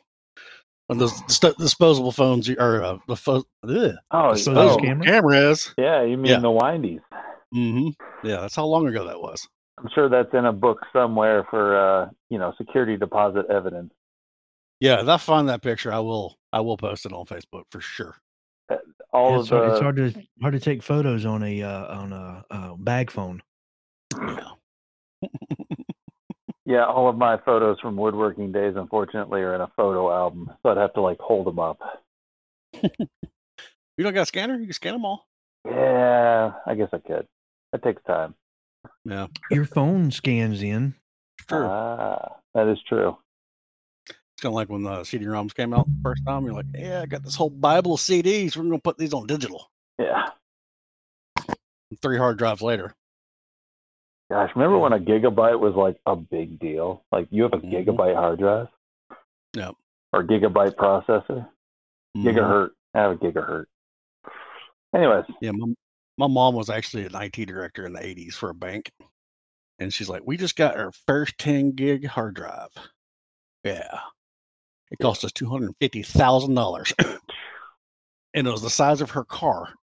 one 0.88 0.96
of 0.96 0.98
those 0.98 1.34
st- 1.34 1.56
disposable 1.58 2.12
phones 2.12 2.48
you, 2.48 2.56
or 2.58 2.82
uh, 2.82 2.98
the 3.08 3.16
pho- 3.16 3.44
ugh, 3.68 3.92
Oh, 4.10 4.32
Disposable 4.34 4.70
oh, 4.72 4.76
camera? 4.78 5.06
cameras. 5.06 5.74
yeah, 5.78 6.02
you 6.02 6.16
mean 6.16 6.32
Yeah. 6.32 6.40
the 6.40 6.50
windies. 6.50 7.00
Mm-hmm. 7.54 8.26
Yeah, 8.26 8.40
that's 8.40 8.56
how 8.56 8.64
long 8.66 8.86
ago 8.88 9.04
that 9.06 9.20
was. 9.20 9.46
I'm 9.78 9.88
sure 9.94 10.08
that's 10.08 10.32
in 10.34 10.44
a 10.46 10.52
book 10.52 10.78
somewhere 10.92 11.46
for 11.50 11.76
uh, 11.76 12.08
you 12.30 12.38
know, 12.38 12.52
security 12.58 12.96
deposit 12.96 13.46
evidence. 13.50 13.92
Yeah, 14.80 15.00
if 15.00 15.08
I 15.08 15.16
find 15.16 15.48
that 15.48 15.62
picture, 15.62 15.92
I 15.92 16.00
will 16.00 16.36
I 16.52 16.60
will 16.60 16.76
post 16.76 17.06
it 17.06 17.12
on 17.12 17.24
Facebook 17.26 17.64
for 17.70 17.80
sure. 17.80 18.16
All 19.12 19.30
Yeah, 19.30 19.36
of 19.36 19.40
it's, 19.42 19.50
hard, 19.50 19.70
it's 19.70 19.80
hard 19.80 19.96
to 19.96 20.12
hard 20.40 20.54
to 20.54 20.60
take 20.60 20.82
photos 20.82 21.24
on 21.24 21.42
a 21.42 21.62
uh, 21.62 21.96
on 22.00 22.12
a 22.12 22.44
uh, 22.50 22.74
bag 22.76 23.10
phone. 23.10 23.42
Yeah. 24.20 24.50
Yeah, 26.64 26.84
all 26.86 27.08
of 27.08 27.16
my 27.16 27.38
photos 27.44 27.78
from 27.80 27.96
woodworking 27.96 28.52
days, 28.52 28.74
unfortunately, 28.76 29.40
are 29.42 29.54
in 29.54 29.60
a 29.60 29.70
photo 29.76 30.12
album, 30.12 30.50
so 30.62 30.70
I'd 30.70 30.76
have 30.76 30.94
to 30.94 31.00
like 31.00 31.18
hold 31.18 31.46
them 31.46 31.58
up. 31.58 31.78
You 32.82 34.04
don't 34.04 34.14
got 34.14 34.22
a 34.22 34.26
scanner? 34.26 34.56
You 34.58 34.64
can 34.64 34.72
scan 34.72 34.94
them 34.94 35.04
all. 35.04 35.26
Yeah, 35.68 36.52
I 36.66 36.74
guess 36.74 36.88
I 36.92 36.98
could. 36.98 37.26
That 37.72 37.82
takes 37.82 38.02
time. 38.04 38.34
Yeah, 39.04 39.26
Your 39.50 39.64
phone 39.64 40.10
scans 40.10 40.62
in. 40.62 40.94
true. 41.46 41.66
Ah, 41.66 42.36
that 42.54 42.66
is 42.68 42.78
true. 42.88 43.16
It's 44.08 44.16
kind 44.40 44.52
of 44.52 44.54
like 44.54 44.68
when 44.70 44.82
the 44.82 45.04
CD-ROMs 45.04 45.54
came 45.54 45.72
out 45.72 45.86
the 45.86 46.00
first 46.02 46.22
time. 46.26 46.44
You're 46.44 46.54
like, 46.54 46.66
yeah, 46.74 47.02
I 47.02 47.06
got 47.06 47.22
this 47.22 47.36
whole 47.36 47.50
Bible 47.50 47.94
of 47.94 48.00
CDs. 48.00 48.56
We're 48.56 48.64
gonna 48.64 48.78
put 48.78 48.98
these 48.98 49.12
on 49.12 49.26
digital. 49.26 49.70
Yeah. 49.98 50.30
Three 52.00 52.16
hard 52.18 52.38
drives 52.38 52.62
later. 52.62 52.94
Gosh, 54.32 54.50
remember 54.56 54.78
when 54.78 54.94
a 54.94 54.98
gigabyte 54.98 55.60
was 55.60 55.74
like 55.74 55.98
a 56.06 56.16
big 56.16 56.58
deal? 56.58 57.04
Like 57.12 57.28
you 57.30 57.42
have 57.42 57.52
a 57.52 57.58
Mhm. 57.58 57.70
gigabyte 57.84 58.14
hard 58.14 58.38
drive? 58.38 58.68
Yep. 59.54 59.74
Or 60.14 60.24
gigabyte 60.24 60.74
processor? 60.74 61.50
Mhm. 62.16 62.24
Gigahertz. 62.24 62.70
I 62.94 62.98
have 63.00 63.12
a 63.12 63.16
gigahertz. 63.16 63.66
Anyways, 64.94 65.26
Yeah, 65.42 65.50
my, 65.52 65.74
my 66.16 66.28
mom 66.28 66.54
was 66.54 66.70
actually 66.70 67.04
an 67.04 67.14
IT 67.14 67.44
director 67.44 67.84
in 67.84 67.92
the 67.92 68.00
80s 68.02 68.32
for 68.34 68.48
a 68.48 68.54
bank. 68.54 68.90
And 69.78 69.92
she's 69.92 70.08
like, 70.08 70.22
we 70.24 70.38
just 70.38 70.56
got 70.56 70.78
our 70.78 70.92
first 71.06 71.36
10 71.36 71.72
gig 71.72 72.06
hard 72.06 72.32
drive. 72.34 72.70
Yeah. 73.64 74.00
It 74.90 74.98
cost 74.98 75.24
us 75.26 75.32
$250,000. 75.32 76.94
and 78.34 78.46
it 78.46 78.50
was 78.50 78.62
the 78.62 78.70
size 78.70 79.02
of 79.02 79.10
her 79.10 79.24
car. 79.24 79.74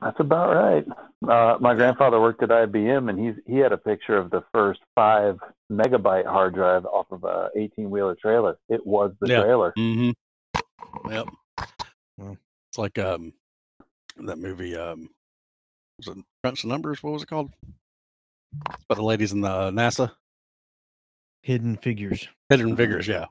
That's 0.00 0.18
about 0.20 0.54
right. 0.54 0.84
Uh, 1.28 1.56
my 1.60 1.74
grandfather 1.74 2.20
worked 2.20 2.42
at 2.42 2.48
IBM, 2.50 3.08
and 3.10 3.18
he's 3.18 3.34
he 3.46 3.56
had 3.58 3.72
a 3.72 3.76
picture 3.78 4.16
of 4.16 4.30
the 4.30 4.42
first 4.52 4.80
five 4.94 5.38
megabyte 5.72 6.26
hard 6.26 6.54
drive 6.54 6.84
off 6.86 7.06
of 7.10 7.24
a 7.24 7.48
18 7.56 7.88
wheeler 7.90 8.14
trailer. 8.14 8.56
It 8.68 8.86
was 8.86 9.12
the 9.20 9.28
Yeah. 9.28 9.42
trailer. 9.42 9.72
Mm-hmm. 9.78 11.10
Yep. 11.10 11.28
It's 12.18 12.78
like 12.78 12.98
um 12.98 13.32
that 14.16 14.38
movie 14.38 14.76
um 14.76 15.08
was 15.98 16.08
it 16.08 16.24
Crunch 16.42 16.62
the 16.62 16.68
Numbers? 16.68 17.02
What 17.02 17.12
was 17.12 17.22
it 17.22 17.28
called? 17.28 17.50
It's 18.70 18.84
about 18.88 18.96
the 18.96 19.02
ladies 19.04 19.32
in 19.32 19.40
the 19.40 19.70
NASA. 19.70 20.12
Hidden 21.42 21.76
figures. 21.76 22.26
Hidden 22.48 22.76
Figures, 22.76 23.06
yeah. 23.06 23.26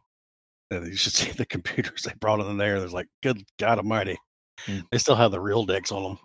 And 0.69 0.85
you 0.87 0.95
should 0.95 1.13
see 1.13 1.31
the 1.31 1.45
computers 1.45 2.03
they 2.03 2.13
brought 2.19 2.39
in 2.41 2.57
there. 2.57 2.79
There's 2.79 2.93
like, 2.93 3.07
good 3.23 3.43
God 3.59 3.77
Almighty, 3.79 4.17
Hmm. 4.59 4.79
they 4.91 4.97
still 4.97 5.15
have 5.15 5.31
the 5.31 5.39
real 5.39 5.65
decks 5.65 5.91
on 5.91 6.03
them. 6.03 6.19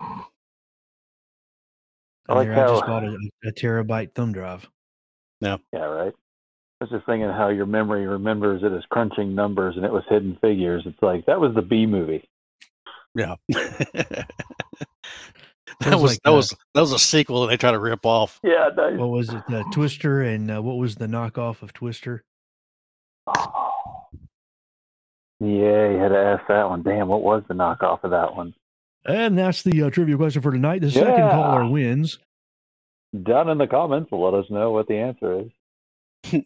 I 2.28 2.34
like 2.34 2.48
there, 2.48 2.64
I 2.64 2.68
just 2.68 2.86
bought 2.86 3.04
a, 3.04 3.16
a 3.44 3.52
terabyte 3.52 4.14
thumb 4.14 4.32
drive. 4.32 4.68
Yeah, 5.40 5.56
Yeah, 5.72 5.84
right. 5.84 6.12
I 6.80 6.84
was 6.84 6.90
just 6.90 7.06
thinking 7.06 7.28
how 7.28 7.48
your 7.48 7.66
memory 7.66 8.06
remembers 8.06 8.62
it 8.62 8.72
as 8.72 8.84
crunching 8.90 9.34
numbers 9.34 9.76
and 9.76 9.84
it 9.84 9.92
was 9.92 10.04
hidden 10.08 10.36
figures. 10.40 10.84
It's 10.86 11.02
like 11.02 11.26
that 11.26 11.40
was 11.40 11.54
the 11.54 11.62
B 11.62 11.86
movie. 11.86 12.28
Yeah. 13.14 13.34
that 13.48 14.26
Sounds 15.82 16.02
was 16.02 16.12
like, 16.12 16.22
that 16.24 16.30
uh, 16.30 16.36
was 16.36 16.54
that 16.74 16.80
was 16.80 16.92
a 16.92 16.98
sequel 16.98 17.42
that 17.42 17.48
they 17.48 17.56
try 17.56 17.72
to 17.72 17.78
rip 17.78 18.04
off. 18.06 18.38
Yeah, 18.44 18.68
nice. 18.76 18.96
What 18.96 19.10
was 19.10 19.30
it? 19.30 19.42
Uh, 19.48 19.64
Twister, 19.72 20.22
and 20.22 20.50
uh, 20.50 20.62
what 20.62 20.76
was 20.76 20.96
the 20.96 21.06
knockoff 21.06 21.62
of 21.62 21.72
Twister? 21.72 22.24
Yeah, 25.40 25.90
you 25.90 25.98
had 25.98 26.08
to 26.08 26.18
ask 26.18 26.46
that 26.48 26.68
one. 26.68 26.82
Damn, 26.82 27.08
what 27.08 27.22
was 27.22 27.42
the 27.46 27.54
knockoff 27.54 28.02
of 28.02 28.10
that 28.10 28.34
one? 28.34 28.54
And 29.04 29.38
that's 29.38 29.62
the 29.62 29.82
uh, 29.82 29.90
trivia 29.90 30.16
question 30.16 30.42
for 30.42 30.50
tonight. 30.50 30.80
The 30.80 30.90
second 30.90 31.30
caller 31.30 31.66
wins. 31.66 32.18
Down 33.22 33.48
in 33.48 33.56
the 33.58 33.66
comments, 33.66 34.10
let 34.12 34.34
us 34.34 34.46
know 34.50 34.70
what 34.72 34.86
the 34.88 34.96
answer 34.96 35.40
is. 35.42 35.50
it 36.32 36.44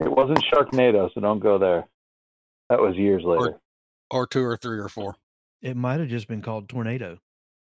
wasn't 0.00 0.42
Sharknado, 0.52 1.12
so 1.12 1.20
don't 1.20 1.40
go 1.40 1.58
there. 1.58 1.86
That 2.70 2.80
was 2.80 2.96
years 2.96 3.22
later. 3.24 3.58
Or 4.10 4.26
two 4.26 4.44
or 4.44 4.56
three 4.56 4.78
or 4.78 4.88
four. 4.88 5.16
It 5.60 5.76
might 5.76 6.00
have 6.00 6.08
just 6.08 6.28
been 6.28 6.42
called 6.42 6.68
Tornado. 6.68 7.18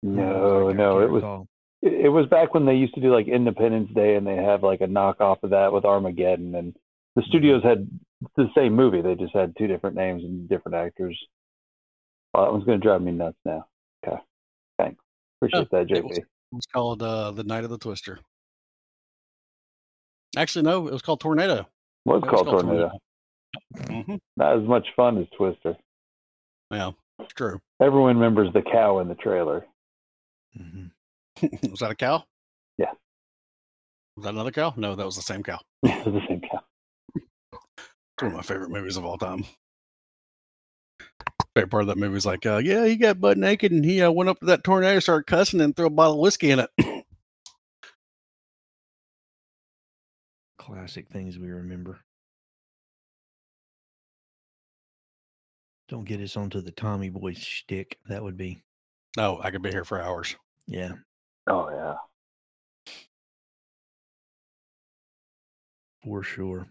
no, 0.02 0.68
I 0.68 0.72
no, 0.72 0.92
can't 0.94 1.04
it 1.04 1.10
was 1.10 1.22
recall. 1.22 1.46
it 1.80 1.92
it 2.04 2.08
was 2.08 2.26
back 2.26 2.54
when 2.54 2.66
they 2.66 2.74
used 2.74 2.94
to 2.94 3.00
do 3.00 3.12
like 3.12 3.28
Independence 3.28 3.90
Day 3.94 4.16
and 4.16 4.26
they 4.26 4.36
have 4.36 4.62
like 4.62 4.80
a 4.80 4.86
knockoff 4.86 5.42
of 5.42 5.50
that 5.50 5.72
with 5.72 5.84
Armageddon 5.84 6.54
and 6.54 6.74
the 7.16 7.22
studios 7.22 7.62
had 7.62 7.88
the 8.36 8.48
same 8.56 8.74
movie. 8.74 9.00
They 9.00 9.14
just 9.14 9.34
had 9.34 9.54
two 9.56 9.66
different 9.66 9.96
names 9.96 10.22
and 10.24 10.48
different 10.48 10.76
actors. 10.76 11.18
Well, 12.32 12.44
that 12.44 12.52
one's 12.52 12.64
going 12.64 12.80
to 12.80 12.86
drive 12.86 13.02
me 13.02 13.12
nuts 13.12 13.36
now. 13.44 13.66
Okay. 14.06 14.16
Thanks. 14.78 15.02
Appreciate 15.40 15.70
that, 15.70 15.82
it 15.82 15.88
JP. 15.88 16.08
was- 16.08 16.18
It 16.18 16.26
was 16.52 16.66
called 16.66 17.02
uh, 17.02 17.30
The 17.32 17.44
Night 17.44 17.64
of 17.64 17.70
the 17.70 17.78
Twister. 17.78 18.18
Actually, 20.36 20.62
no, 20.62 20.86
it 20.88 20.92
was 20.92 21.02
called 21.02 21.20
Tornado. 21.20 21.66
Was 22.04 22.22
It 22.22 22.30
was 22.30 22.30
called 22.30 22.46
Tornado. 22.48 22.90
hmm 23.86 24.16
Not 24.36 24.58
as 24.58 24.66
much 24.68 24.86
fun 24.96 25.18
as 25.18 25.26
Twister. 25.36 25.76
Yeah, 26.70 26.92
it's 27.18 27.32
true. 27.34 27.60
Everyone 27.80 28.16
remembers 28.16 28.52
the 28.54 28.62
cow 28.62 28.98
in 29.00 29.08
the 29.08 29.14
trailer. 29.14 29.66
Mhm. 30.58 30.90
was 31.70 31.80
that 31.80 31.90
a 31.90 31.94
cow? 31.94 32.24
Yeah. 32.78 32.92
Was 34.16 34.24
that 34.24 34.34
another 34.34 34.50
cow? 34.52 34.72
No, 34.76 34.94
that 34.94 35.04
was 35.04 35.16
the 35.16 35.22
same 35.22 35.42
cow. 35.42 35.58
the 35.82 35.90
same 36.28 36.40
cow. 36.40 36.41
It's 36.41 36.41
one 38.22 38.32
of 38.32 38.36
my 38.36 38.42
favorite 38.42 38.70
movies 38.70 38.96
of 38.96 39.04
all 39.04 39.18
time. 39.18 39.44
Favorite 41.54 41.70
part 41.70 41.82
of 41.82 41.88
that 41.88 41.98
movie 41.98 42.16
is 42.16 42.24
like, 42.24 42.46
uh, 42.46 42.58
yeah, 42.58 42.86
he 42.86 42.96
got 42.96 43.20
butt 43.20 43.36
naked 43.36 43.72
and 43.72 43.84
he 43.84 44.00
uh, 44.00 44.10
went 44.10 44.30
up 44.30 44.38
to 44.40 44.46
that 44.46 44.64
tornado, 44.64 45.00
started 45.00 45.26
cussing, 45.26 45.60
and 45.60 45.76
threw 45.76 45.86
a 45.86 45.90
bottle 45.90 46.14
of 46.14 46.20
whiskey 46.20 46.50
in 46.50 46.60
it. 46.60 46.70
Classic 50.58 51.08
things 51.08 51.38
we 51.38 51.50
remember. 51.50 52.00
Don't 55.88 56.04
get 56.04 56.20
us 56.20 56.36
onto 56.36 56.60
the 56.62 56.70
Tommy 56.70 57.10
Boy 57.10 57.34
shtick. 57.34 57.98
That 58.08 58.22
would 58.22 58.36
be, 58.36 58.62
no, 59.16 59.40
I 59.42 59.50
could 59.50 59.62
be 59.62 59.70
here 59.70 59.84
for 59.84 60.00
hours. 60.00 60.36
yeah. 60.66 60.92
Oh, 61.48 61.68
yeah. 61.70 61.96
for 66.04 66.22
sure. 66.22 66.68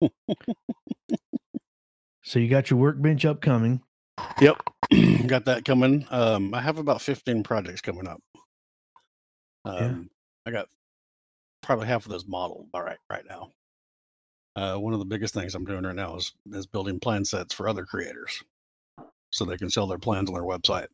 so 2.32 2.38
you 2.38 2.48
got 2.48 2.70
your 2.70 2.78
workbench 2.78 3.26
upcoming. 3.26 3.82
Yep, 4.40 4.56
got 5.26 5.44
that 5.44 5.66
coming. 5.66 6.06
Um, 6.10 6.54
I 6.54 6.62
have 6.62 6.78
about 6.78 7.02
fifteen 7.02 7.42
projects 7.42 7.82
coming 7.82 8.08
up. 8.08 8.22
Um, 9.66 10.08
I 10.46 10.50
got 10.50 10.66
probably 11.62 11.88
half 11.88 12.06
of 12.06 12.10
those 12.10 12.26
modeled 12.26 12.68
all 12.72 12.82
right 12.82 12.96
right 13.10 13.24
now. 13.28 13.50
Uh, 14.56 14.78
one 14.78 14.94
of 14.94 14.98
the 14.98 15.04
biggest 15.04 15.34
things 15.34 15.54
I'm 15.54 15.66
doing 15.66 15.82
right 15.82 15.94
now 15.94 16.16
is 16.16 16.32
is 16.52 16.66
building 16.66 16.98
plan 16.98 17.26
sets 17.26 17.52
for 17.52 17.68
other 17.68 17.84
creators, 17.84 18.42
so 19.30 19.44
they 19.44 19.58
can 19.58 19.68
sell 19.68 19.86
their 19.86 19.98
plans 19.98 20.30
on 20.30 20.34
their 20.34 20.42
website. 20.42 20.88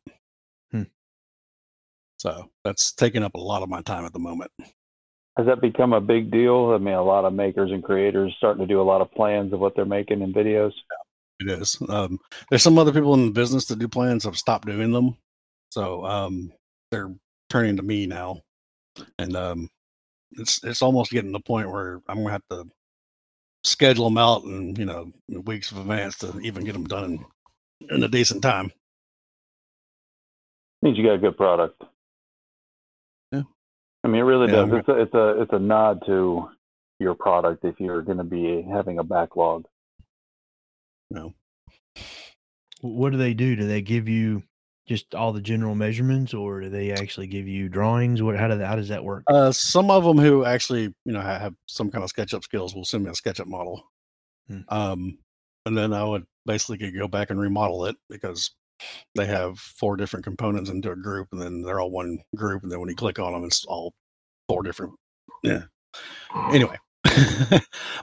Hmm. 0.73 0.83
So 2.17 2.49
that's 2.65 2.91
taking 2.91 3.23
up 3.23 3.35
a 3.35 3.39
lot 3.39 3.63
of 3.63 3.69
my 3.69 3.81
time 3.81 4.03
at 4.03 4.11
the 4.11 4.19
moment. 4.19 4.51
Has 5.37 5.45
that 5.45 5.61
become 5.61 5.93
a 5.93 6.01
big 6.01 6.31
deal? 6.31 6.73
I 6.75 6.79
mean, 6.79 6.95
a 6.95 7.01
lot 7.01 7.23
of 7.23 7.31
makers 7.31 7.71
and 7.71 7.81
creators 7.81 8.33
starting 8.35 8.59
to 8.59 8.67
do 8.67 8.81
a 8.81 8.83
lot 8.83 8.99
of 8.99 9.09
plans 9.13 9.53
of 9.53 9.61
what 9.61 9.73
they're 9.73 9.85
making 9.85 10.21
in 10.21 10.33
videos. 10.33 10.73
It 11.39 11.49
is. 11.49 11.77
Um, 11.87 12.19
there's 12.49 12.63
some 12.63 12.77
other 12.77 12.91
people 12.91 13.13
in 13.13 13.27
the 13.27 13.31
business 13.31 13.65
that 13.65 13.79
do 13.79 13.87
plans 13.87 14.25
have 14.25 14.37
stopped 14.37 14.67
doing 14.67 14.91
them, 14.91 15.15
so 15.71 16.05
um, 16.05 16.51
they're 16.91 17.13
turning 17.49 17.77
to 17.77 17.83
me 17.83 18.05
now, 18.07 18.41
and 19.17 19.35
um, 19.35 19.69
it's 20.33 20.63
it's 20.63 20.81
almost 20.81 21.11
getting 21.11 21.31
to 21.31 21.37
the 21.37 21.43
point 21.43 21.71
where 21.71 22.01
I'm 22.07 22.17
gonna 22.17 22.31
have 22.31 22.47
to 22.51 22.65
schedule 23.63 24.05
them 24.05 24.17
out 24.17 24.43
and 24.43 24.77
you 24.77 24.85
know 24.85 25.11
weeks 25.45 25.71
of 25.71 25.77
advance 25.77 26.17
to 26.19 26.39
even 26.39 26.63
get 26.63 26.73
them 26.73 26.85
done 26.85 27.23
in 27.89 28.03
a 28.03 28.07
decent 28.07 28.41
time. 28.41 28.71
means 30.81 30.97
you 30.97 31.03
got 31.03 31.15
a 31.15 31.19
good 31.19 31.37
product. 31.37 31.81
Yeah. 33.31 33.43
I 34.03 34.07
mean, 34.07 34.21
it 34.21 34.23
really 34.23 34.47
Yeah, 34.47 34.65
does. 34.65 34.73
It's 34.73 34.87
a, 34.87 35.01
it's 35.01 35.13
a, 35.13 35.41
it's 35.41 35.53
a 35.53 35.59
nod 35.59 36.01
to 36.05 36.49
your 36.99 37.15
product 37.15 37.63
if 37.65 37.79
you're 37.79 38.01
going 38.01 38.17
to 38.17 38.23
be 38.23 38.61
having 38.61 38.99
a 38.99 39.03
backlog. 39.03 39.65
What 42.81 43.11
do 43.11 43.17
they 43.17 43.33
do? 43.33 43.55
Do 43.55 43.67
they 43.67 43.81
give 43.81 44.07
you 44.07 44.43
just 44.87 45.13
all 45.13 45.33
the 45.33 45.41
general 45.41 45.75
measurements, 45.75 46.33
or 46.33 46.61
do 46.61 46.69
they 46.69 46.91
actually 46.91 47.27
give 47.27 47.47
you 47.47 47.69
drawings? 47.69 48.21
What? 48.21 48.37
How 48.37 48.47
do 48.47 48.57
that? 48.57 48.67
How 48.67 48.75
does 48.75 48.89
that 48.89 49.03
work? 49.03 49.23
Uh, 49.27 49.51
some 49.51 49.91
of 49.91 50.03
them 50.03 50.17
who 50.17 50.45
actually 50.45 50.83
you 51.05 51.13
know 51.13 51.21
have 51.21 51.53
some 51.67 51.91
kind 51.91 52.03
of 52.03 52.11
SketchUp 52.11 52.43
skills 52.43 52.73
will 52.73 52.85
send 52.85 53.03
me 53.03 53.09
a 53.09 53.13
SketchUp 53.13 53.47
model, 53.47 53.83
Hmm. 54.47 54.61
um, 54.69 55.19
and 55.65 55.77
then 55.77 55.93
I 55.93 56.03
would 56.03 56.25
basically 56.45 56.91
go 56.91 57.07
back 57.07 57.29
and 57.29 57.39
remodel 57.39 57.85
it 57.85 57.97
because 58.09 58.51
they 59.13 59.25
have 59.25 59.59
four 59.59 59.97
different 59.97 60.23
components 60.23 60.69
into 60.69 60.91
a 60.91 60.95
group, 60.95 61.27
and 61.31 61.41
then 61.41 61.61
they're 61.61 61.79
all 61.79 61.91
one 61.91 62.19
group, 62.35 62.63
and 62.63 62.71
then 62.71 62.79
when 62.79 62.89
you 62.89 62.95
click 62.95 63.19
on 63.19 63.33
them, 63.33 63.43
it's 63.43 63.65
all 63.65 63.93
four 64.47 64.63
different. 64.63 64.93
Yeah. 65.43 65.63
Anyway, 66.51 66.77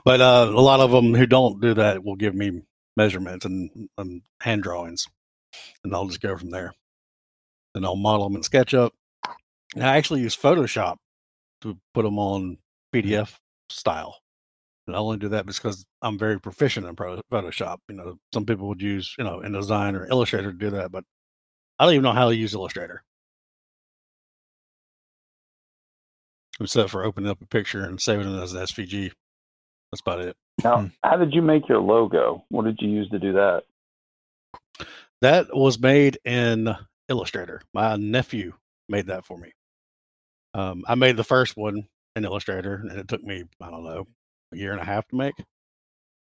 but 0.05 0.21
uh, 0.21 0.51
a 0.53 0.61
lot 0.61 0.79
of 0.79 0.91
them 0.91 1.13
who 1.13 1.25
don't 1.25 1.59
do 1.61 1.73
that 1.73 2.03
will 2.03 2.15
give 2.15 2.35
me 2.35 2.61
measurements 2.97 3.45
and, 3.45 3.87
and 3.97 4.23
hand 4.41 4.63
drawings, 4.63 5.07
and 5.83 5.95
I'll 5.95 6.07
just 6.07 6.21
go 6.21 6.35
from 6.35 6.49
there. 6.49 6.73
Then 7.73 7.85
I'll 7.85 7.95
model 7.95 8.27
them 8.27 8.35
in 8.35 8.41
SketchUp. 8.41 8.89
And 9.75 9.83
I 9.83 9.95
actually 9.97 10.21
use 10.21 10.35
Photoshop 10.35 10.97
to 11.61 11.77
put 11.93 12.03
them 12.03 12.17
on 12.19 12.57
PDF 12.93 13.35
style. 13.69 14.17
And 14.87 14.95
I 14.95 14.99
only 14.99 15.17
do 15.17 15.29
that 15.29 15.45
because 15.45 15.85
I'm 16.01 16.17
very 16.17 16.39
proficient 16.39 16.85
in 16.87 16.95
Photoshop. 16.95 17.77
You 17.89 17.95
know, 17.95 18.17
some 18.33 18.45
people 18.45 18.67
would 18.69 18.81
use, 18.81 19.13
you 19.17 19.23
know, 19.23 19.41
InDesign 19.43 19.95
or 19.95 20.07
Illustrator 20.07 20.51
to 20.51 20.57
do 20.57 20.69
that, 20.71 20.91
but 20.91 21.03
I 21.77 21.85
don't 21.85 21.93
even 21.93 22.03
know 22.03 22.13
how 22.13 22.29
to 22.29 22.35
use 22.35 22.53
Illustrator. 22.53 23.03
Except 26.59 26.89
for 26.89 27.03
opening 27.03 27.29
up 27.29 27.41
a 27.41 27.45
picture 27.45 27.83
and 27.83 28.01
saving 28.01 28.33
it 28.33 28.41
as 28.41 28.53
an 28.53 28.61
SVG. 28.61 29.11
That's 29.91 30.01
about 30.01 30.19
it. 30.19 30.35
Now, 30.63 30.81
Hmm. 30.81 30.87
how 31.03 31.17
did 31.17 31.33
you 31.33 31.41
make 31.41 31.67
your 31.69 31.79
logo? 31.79 32.43
What 32.49 32.65
did 32.65 32.79
you 32.81 32.89
use 32.89 33.09
to 33.09 33.19
do 33.19 33.33
that? 33.33 33.63
That 35.21 35.55
was 35.55 35.79
made 35.79 36.19
in 36.25 36.75
Illustrator. 37.09 37.61
My 37.73 37.95
nephew 37.95 38.53
made 38.89 39.07
that 39.07 39.25
for 39.25 39.37
me. 39.37 39.53
Um, 40.53 40.83
I 40.87 40.95
made 40.95 41.17
the 41.17 41.23
first 41.23 41.55
one 41.57 41.87
in 42.15 42.25
Illustrator, 42.25 42.75
and 42.75 42.91
it 42.99 43.07
took 43.07 43.23
me, 43.23 43.43
I 43.61 43.69
don't 43.69 43.83
know, 43.83 44.07
a 44.51 44.57
year 44.57 44.71
and 44.71 44.81
a 44.81 44.85
half 44.85 45.07
to 45.09 45.15
make. 45.15 45.35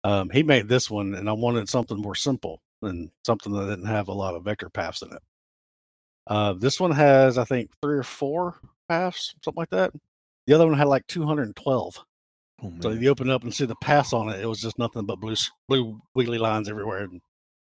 Um, 0.03 0.29
he 0.29 0.43
made 0.43 0.67
this 0.69 0.89
one, 0.89 1.13
and 1.15 1.29
I 1.29 1.33
wanted 1.33 1.67
something 1.69 1.97
more 1.97 2.15
simple 2.15 2.61
and 2.81 3.11
something 3.25 3.51
that 3.53 3.65
didn't 3.67 3.85
have 3.87 4.07
a 4.07 4.13
lot 4.13 4.35
of 4.35 4.43
vector 4.43 4.69
paths 4.69 5.01
in 5.01 5.11
it. 5.11 5.21
Uh, 6.27 6.53
this 6.53 6.79
one 6.79 6.91
has, 6.91 7.37
I 7.37 7.43
think, 7.43 7.71
three 7.81 7.97
or 7.97 8.03
four 8.03 8.59
paths, 8.87 9.33
something 9.43 9.59
like 9.59 9.71
that. 9.71 9.91
The 10.47 10.53
other 10.53 10.65
one 10.67 10.77
had 10.77 10.87
like 10.87 11.05
212. 11.07 12.05
Oh, 12.63 12.73
So 12.81 12.89
you 12.91 13.09
open 13.09 13.29
up 13.29 13.43
and 13.43 13.53
see 13.53 13.65
the 13.65 13.75
pass 13.75 14.13
on 14.13 14.29
it. 14.29 14.39
It 14.39 14.45
was 14.45 14.61
just 14.61 14.79
nothing 14.79 15.05
but 15.05 15.19
blue, 15.19 15.35
blue 15.67 15.99
wiggly 16.15 16.37
lines 16.37 16.69
everywhere. 16.69 17.03
And 17.03 17.21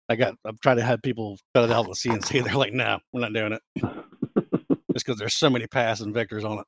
I 0.10 0.16
got, 0.16 0.36
I've 0.46 0.60
tried 0.60 0.76
to 0.76 0.84
have 0.84 1.02
people 1.02 1.38
cut 1.56 1.66
it 1.66 1.72
out 1.72 1.88
with 1.88 2.00
CNC. 2.00 2.44
They're 2.46 2.56
like, 2.56 2.74
no, 2.74 3.00
we're 3.12 3.22
not 3.22 3.34
doing 3.34 3.54
it. 3.54 3.62
Just 4.94 5.06
because 5.08 5.18
there's 5.18 5.38
so 5.38 5.50
many 5.50 5.66
paths 5.66 6.02
and 6.02 6.14
vectors 6.14 6.46
on 6.46 6.60
it. 6.60 6.66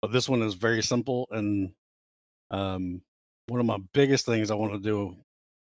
But 0.00 0.12
this 0.12 0.28
one 0.28 0.42
is 0.42 0.54
very 0.54 0.80
simple. 0.82 1.26
And 1.32 1.72
um, 2.52 3.02
one 3.48 3.58
of 3.58 3.66
my 3.66 3.78
biggest 3.92 4.26
things 4.26 4.50
I 4.50 4.54
want 4.54 4.74
to 4.74 4.78
do, 4.78 5.16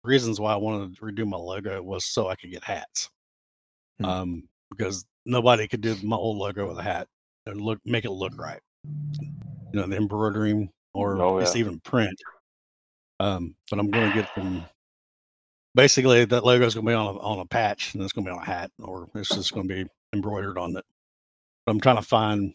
reasons 0.06 0.40
why 0.40 0.54
I 0.54 0.58
wanted 0.58 0.96
to 0.96 1.02
redo 1.02 1.28
my 1.28 1.36
logo 1.36 1.82
was 1.84 2.06
so 2.06 2.30
I 2.30 2.36
could 2.36 2.52
get 2.52 2.64
hats. 2.64 3.10
Hmm. 4.00 4.06
um, 4.06 4.44
because 4.72 5.06
nobody 5.26 5.68
could 5.68 5.82
do 5.82 5.96
my 6.02 6.16
old 6.16 6.38
logo 6.38 6.68
with 6.68 6.80
a 6.80 6.84
hat 6.84 7.08
and 7.46 7.62
look 7.62 7.80
make 7.86 8.06
it 8.06 8.12
look 8.12 8.38
right. 8.38 8.62
You 8.86 9.80
know, 9.80 9.88
the 9.88 9.98
embroidering 9.98 10.70
or 10.94 11.22
Oh, 11.22 11.40
just 11.40 11.56
yeah. 11.56 11.60
even 11.62 11.80
print. 11.82 12.18
Um, 13.20 13.56
but 13.70 13.80
I'm 13.80 13.92
going 13.92 14.12
to 14.12 14.18
get 14.18 14.30
some. 14.36 14.66
Basically, 15.74 16.26
that 16.26 16.44
logo 16.44 16.66
is 16.66 16.74
going 16.74 16.86
to 16.86 16.90
be 16.92 16.96
on 16.96 17.16
a, 17.16 17.20
on 17.20 17.40
a 17.40 17.46
patch, 17.46 17.94
and 17.94 18.04
it's 18.04 18.12
going 18.12 18.26
to 18.26 18.32
be 18.32 18.36
on 18.36 18.42
a 18.42 18.46
hat, 18.46 18.72
or 18.80 19.08
it's 19.16 19.30
just 19.30 19.54
going 19.54 19.68
to 19.68 19.74
be 19.84 19.90
embroidered 20.14 20.58
on 20.58 20.76
it. 20.76 20.84
But 21.66 21.72
I'm 21.72 21.80
trying 21.80 21.96
to 21.98 22.02
find 22.02 22.54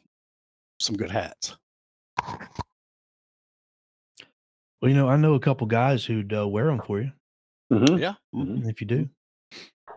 some 0.81 0.97
good 0.97 1.11
hats. 1.11 1.57
Well, 4.81 4.91
you 4.91 4.95
know, 4.95 5.09
I 5.09 5.17
know 5.17 5.35
a 5.35 5.41
couple 5.41 5.67
guys 5.67 6.05
who'd 6.05 6.33
uh, 6.35 6.47
wear 6.47 6.67
them 6.67 6.81
for 6.81 7.01
you 7.01 7.13
hmm 7.71 7.97
Yeah, 7.97 8.15
mhm. 8.35 8.69
if 8.69 8.81
you 8.81 8.87
do. 8.87 9.09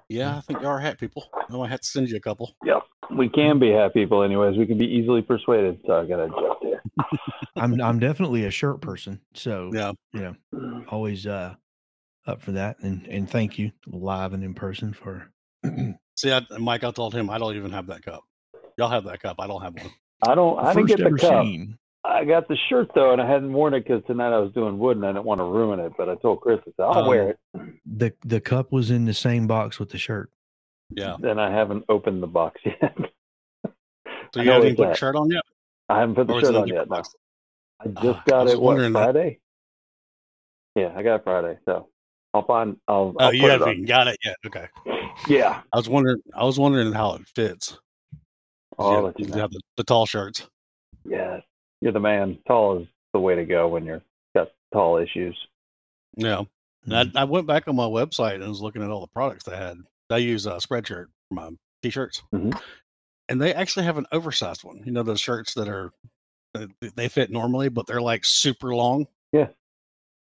Yeah, 0.10 0.38
I 0.38 0.42
think 0.42 0.62
you 0.62 0.68
are 0.68 0.80
hat 0.80 1.00
people. 1.00 1.30
I 1.34 1.56
might 1.56 1.70
have 1.70 1.82
to 1.82 1.88
send 1.88 2.10
you 2.10 2.18
a 2.18 2.20
couple. 2.20 2.56
Yep. 2.66 2.84
We 3.16 3.30
can 3.30 3.60
be 3.60 3.72
hat 3.72 3.94
people, 3.94 4.24
anyways. 4.24 4.58
We 4.58 4.66
can 4.66 4.78
be 4.78 4.86
easily 4.86 5.22
persuaded. 5.22 5.80
So 5.86 6.00
I 6.00 6.06
got 6.06 6.18
to 6.18 6.24
adjust 6.24 6.60
here. 6.62 6.84
I'm 7.56 7.80
I'm 7.82 8.00
definitely 8.00 8.46
a 8.46 8.52
shirt 8.52 8.82
person, 8.82 9.22
so 9.34 9.72
Yeah, 9.74 9.94
you 10.14 10.36
know, 10.52 10.84
always 10.90 11.26
uh 11.28 11.56
up 12.28 12.42
for 12.42 12.54
that. 12.54 12.78
And 12.82 13.06
and 13.08 13.30
thank 13.30 13.58
you 13.60 13.72
live 13.88 14.34
and 14.34 14.44
in 14.44 14.54
person 14.54 14.94
for. 14.94 15.32
see, 16.16 16.32
I, 16.32 16.42
Mike, 16.58 16.84
I 16.84 16.92
told 16.92 17.14
him 17.14 17.30
I 17.30 17.38
don't 17.38 17.56
even 17.56 17.72
have 17.72 17.88
that 17.88 18.04
cup. 18.04 18.24
Y'all 18.78 18.90
have 18.90 19.04
that 19.06 19.22
cup. 19.22 19.38
I 19.40 19.48
don't 19.48 19.62
have 19.62 19.76
one. 19.76 19.92
I 20.28 20.36
don't. 20.36 20.60
I 20.60 20.74
didn't 20.74 20.88
get 20.88 20.98
the 21.00 21.06
ever 21.06 21.18
cup. 21.18 21.44
seen. 21.44 21.78
I 22.04 22.24
got 22.26 22.48
the 22.48 22.58
shirt 22.70 22.90
though, 22.96 23.12
and 23.12 23.22
I 23.22 23.30
hadn't 23.30 23.52
worn 23.52 23.74
it 23.74 23.82
because 23.86 24.02
tonight 24.08 24.34
I 24.34 24.40
was 24.40 24.54
doing 24.54 24.80
wood, 24.80 24.98
and 24.98 25.06
I 25.06 25.10
didn't 25.12 25.26
want 25.26 25.40
to 25.40 25.46
ruin 25.46 25.80
it. 25.80 25.92
But 25.98 26.10
I 26.10 26.16
told 26.16 26.42
Chris, 26.42 26.60
I 26.62 26.72
said, 26.78 26.84
I'll 26.84 27.00
Um, 27.00 27.08
wear 27.08 27.30
it. 27.32 27.40
The 27.86 28.14
the 28.26 28.40
cup 28.40 28.72
was 28.72 28.90
in 28.90 29.06
the 29.06 29.14
same 29.14 29.48
box 29.48 29.80
with 29.80 29.90
the 29.90 29.98
shirt. 29.98 30.32
Yeah. 30.92 31.18
Then 31.20 31.40
I 31.40 31.52
haven't 31.52 31.86
opened 31.90 32.24
the 32.24 32.28
box 32.28 32.62
yet. 32.66 32.96
So 34.34 34.40
I 34.40 34.44
you 34.44 34.52
haven't 34.52 34.76
put 34.78 34.86
a 34.86 34.90
that. 34.90 34.98
shirt 34.98 35.16
on 35.16 35.30
yet? 35.30 35.44
I 35.90 36.00
haven't 36.00 36.16
put 36.16 36.28
the 36.28 36.34
Or 36.34 36.40
shirt 36.42 36.56
on 36.56 36.68
different 36.68 36.90
yet. 36.92 37.04
No. 37.04 37.04
I 37.82 37.88
just 38.02 38.20
Ah, 38.20 38.24
I 38.26 38.30
got 38.30 38.44
was 38.46 38.54
it. 38.54 38.62
What 38.62 38.66
wondering 38.66 38.94
that. 38.94 39.04
Friday? 39.04 39.40
Yeah, 40.76 40.94
I 40.96 41.04
got 41.04 41.16
it 41.16 41.24
Friday. 41.24 41.60
So 41.66 41.90
I'll 42.34 42.46
find. 42.46 42.78
I'll. 42.88 43.14
Oh, 43.20 43.26
I'll 43.26 43.34
you 43.34 43.42
put 43.42 43.52
haven't 43.52 43.68
on. 43.70 43.84
got 43.86 44.08
it 44.08 44.18
yet. 44.24 44.36
Okay. 44.46 44.68
Yeah. 45.28 45.62
I 45.74 45.78
was 45.78 45.90
wondering. 45.90 46.22
I 46.34 46.44
was 46.46 46.58
wondering 46.58 46.94
how 46.94 47.16
it 47.16 47.28
fits. 47.36 47.78
I'll 48.78 48.94
Yeah, 49.04 49.12
you 49.18 49.26
you 49.34 49.40
have 49.42 49.52
the, 49.52 49.60
the 49.78 49.84
tall 49.84 50.06
shirts. 50.06 50.48
Yeah, 51.06 51.40
you're 51.82 51.92
the 51.92 52.00
man. 52.00 52.38
Tall 52.48 52.80
is 52.82 52.88
the 53.14 53.20
way 53.20 53.36
to 53.36 53.46
go 53.46 53.68
when 53.68 53.86
you're 53.86 54.02
got 54.36 54.50
tall 54.74 54.98
issues. 54.98 55.38
Yeah. 56.16 56.44
And 56.86 56.94
Mhm. 56.94 57.16
I, 57.16 57.22
I 57.22 57.24
went 57.26 57.48
back 57.48 57.68
on 57.68 57.76
my 57.76 57.86
website 57.86 58.36
and 58.36 58.48
was 58.48 58.62
looking 58.62 58.82
at 58.84 58.90
all 58.90 59.02
the 59.02 59.08
products 59.08 59.44
they 59.46 59.56
had. 59.58 59.78
I 60.10 60.18
use 60.18 60.46
a 60.46 60.52
Spreadshirt 60.54 61.08
for 61.28 61.34
my 61.34 61.50
t-shirts, 61.84 62.24
Mhm. 62.34 62.60
and 63.28 63.42
they 63.42 63.54
actually 63.54 63.86
have 63.86 63.98
an 63.98 64.08
oversized 64.12 64.64
one. 64.64 64.82
You 64.86 64.92
know 64.92 65.04
those 65.04 65.20
shirts 65.22 65.54
that 65.56 65.68
are 65.68 65.92
they 66.96 67.08
fit 67.10 67.30
normally, 67.30 67.70
but 67.70 67.86
they're 67.86 68.02
like 68.02 68.26
super 68.26 68.74
long. 68.74 69.08
Yeah. 69.32 69.50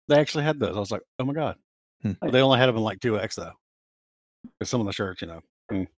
They 0.09 0.19
actually 0.21 0.45
had 0.45 0.61
those. 0.61 0.77
I 0.77 0.81
was 0.81 0.91
like, 0.93 1.03
oh 1.19 1.25
my 1.25 1.33
god. 1.33 1.57
Hmm. 2.03 2.13
They 2.31 2.41
only 2.41 2.59
had 2.59 2.67
them 2.67 2.77
in 2.77 2.83
like 2.83 3.01
two 3.01 3.19
X 3.19 3.35
though. 3.37 3.53
'Cause 4.59 4.69
some 4.71 4.81
of 4.81 4.87
the 4.87 4.93
shirts, 4.93 5.23
you 5.23 5.29
know. 5.29 5.41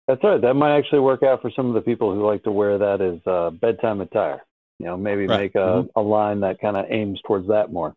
That's 0.06 0.22
right. 0.22 0.40
That 0.40 0.54
might 0.54 0.76
actually 0.76 1.00
work 1.00 1.22
out 1.22 1.42
for 1.42 1.50
some 1.50 1.66
of 1.66 1.74
the 1.74 1.80
people 1.80 2.14
who 2.14 2.24
like 2.26 2.42
to 2.44 2.52
wear 2.52 2.78
that 2.78 3.00
as 3.00 3.20
uh, 3.26 3.50
bedtime 3.50 4.00
attire. 4.00 4.42
You 4.80 4.86
know, 4.86 4.96
maybe 4.96 5.26
Right. 5.26 5.40
make 5.40 5.54
a, 5.54 5.86
a 5.96 6.00
line 6.02 6.40
that 6.40 6.60
kind 6.60 6.76
of 6.76 6.86
aims 6.90 7.20
towards 7.26 7.48
that 7.48 7.72
more. 7.72 7.94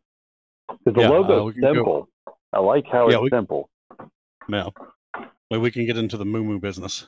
Because 0.69 0.93
the 0.95 1.01
Yeah, 1.01 1.07
uh, 1.07 1.11
logo's 1.21 1.45
we 1.45 1.53
can 1.53 1.61
go- 1.61 1.73
simple. 1.73 2.09
I 2.53 2.59
like 2.59 2.85
how 2.91 3.09
Yeah, 3.09 3.15
it's 3.15 3.23
we- 3.23 3.29
simple. 3.29 3.69
Yeah. 4.49 4.69
Maybe 5.49 5.61
we 5.61 5.71
can 5.71 5.85
get 5.85 5.97
into 5.97 6.17
the 6.17 6.25
moo 6.25 6.43
moo 6.43 6.59
business. 6.59 7.07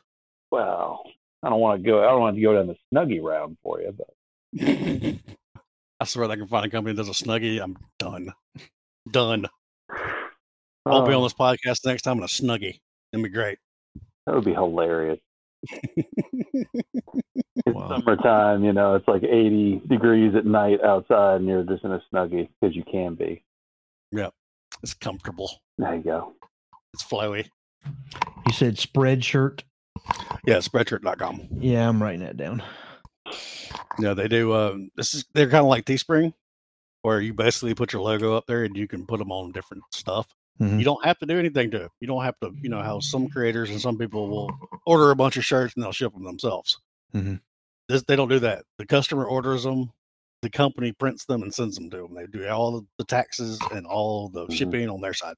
Well, 0.51 1.03
I 1.43 1.49
don't 1.49 1.59
want 1.59 1.83
to 1.83 1.87
go. 1.89 1.99
I 2.03 2.11
don't 2.11 2.19
want 2.21 2.35
to 2.35 2.41
go 2.41 2.53
down 2.55 2.67
the 2.67 2.75
snuggie 2.93 3.21
round 3.21 3.57
for 3.63 3.79
you, 3.81 3.93
but 3.95 4.09
I 6.01 6.05
swear 6.05 6.29
I 6.29 6.35
can 6.35 6.47
find 6.47 6.65
a 6.65 6.69
company 6.69 6.95
that 6.95 7.01
does 7.05 7.21
a 7.21 7.23
snuggie. 7.23 7.61
I'm 7.61 7.77
done. 7.99 8.33
Done. 9.11 9.45
I'll 10.85 11.05
be 11.05 11.13
Oh, 11.13 11.17
on 11.17 11.23
this 11.23 11.33
podcast 11.33 11.85
next 11.85 12.01
time 12.03 12.17
in 12.17 12.23
a 12.23 12.27
snuggie. 12.27 12.79
It'd 13.13 13.23
be 13.23 13.29
great. 13.29 13.59
That 14.25 14.35
would 14.35 14.45
be 14.45 14.53
hilarious. 14.53 15.19
It's 15.63 16.69
Wow. 17.67 17.89
summertime, 17.89 18.63
you 18.63 18.73
know, 18.73 18.95
it's 18.95 19.07
like 19.07 19.23
80 19.23 19.81
degrees 19.87 20.33
at 20.35 20.45
night 20.45 20.81
outside, 20.83 21.35
and 21.41 21.47
you're 21.47 21.63
just 21.63 21.83
in 21.83 21.91
a 21.91 22.01
snuggie 22.11 22.47
because 22.61 22.75
you 22.75 22.83
can 22.89 23.15
be. 23.15 23.43
Yeah, 24.11 24.29
it's 24.81 24.93
comfortable. 24.93 25.51
There 25.77 25.95
you 25.95 26.01
go. 26.03 26.33
It's 26.93 27.03
flowy. 27.03 27.49
You 28.47 28.53
said 28.53 28.77
spread 28.79 29.23
shirt. 29.23 29.63
Yeah, 30.45 30.57
spreadshirt.com. 30.57 31.47
Yeah, 31.59 31.87
I'm 31.87 32.01
writing 32.01 32.21
that 32.21 32.37
down. 32.37 32.63
Yeah, 33.99 34.13
they 34.15 34.27
do. 34.27 34.51
Uh, 34.51 34.77
this 34.95 35.13
is 35.13 35.25
they're 35.33 35.49
kind 35.49 35.63
of 35.63 35.67
like 35.69 35.85
Teespring, 35.85 36.33
where 37.03 37.21
you 37.21 37.33
basically 37.33 37.75
put 37.75 37.93
your 37.93 38.01
logo 38.01 38.35
up 38.35 38.45
there 38.47 38.63
and 38.63 38.75
you 38.75 38.87
can 38.87 39.05
put 39.05 39.19
them 39.19 39.31
on 39.31 39.51
different 39.51 39.83
stuff. 39.93 40.33
Mhm. 40.59 40.77
You 40.79 40.85
don't 40.85 41.03
have 41.05 41.17
to 41.19 41.25
do 41.25 41.39
anything 41.39 41.71
to 41.71 41.85
it. 41.85 41.91
You 42.01 42.07
don't 42.07 42.23
have 42.23 42.37
to. 42.41 42.53
You 42.61 42.69
know 42.69 42.81
how 42.81 42.99
some 42.99 43.29
creators 43.29 43.69
and 43.69 43.79
some 43.79 43.97
people 43.97 44.27
will 44.27 44.49
order 44.85 45.11
a 45.11 45.15
bunch 45.15 45.37
of 45.37 45.45
shirts 45.45 45.73
and 45.75 45.83
they'll 45.83 45.91
ship 45.91 46.13
them 46.13 46.23
themselves. 46.25 46.79
Mhm. 47.13 47.39
This 47.87 48.03
they 48.03 48.15
don't 48.15 48.27
do 48.29 48.39
that. 48.39 48.65
The 48.77 48.85
customer 48.85 49.25
orders 49.25 49.63
them. 49.63 49.91
The 50.41 50.49
company 50.49 50.91
prints 50.93 51.25
them 51.25 51.43
and 51.43 51.53
sends 51.53 51.75
them 51.75 51.89
to 51.89 51.97
them. 51.97 52.13
They 52.13 52.25
do 52.27 52.47
all 52.47 52.85
the 52.97 53.03
taxes 53.05 53.59
and 53.71 53.85
all 53.85 54.29
the 54.29 54.47
Mhm. 54.47 54.53
shipping 54.53 54.89
on 54.89 55.01
their 55.01 55.13
side. 55.13 55.35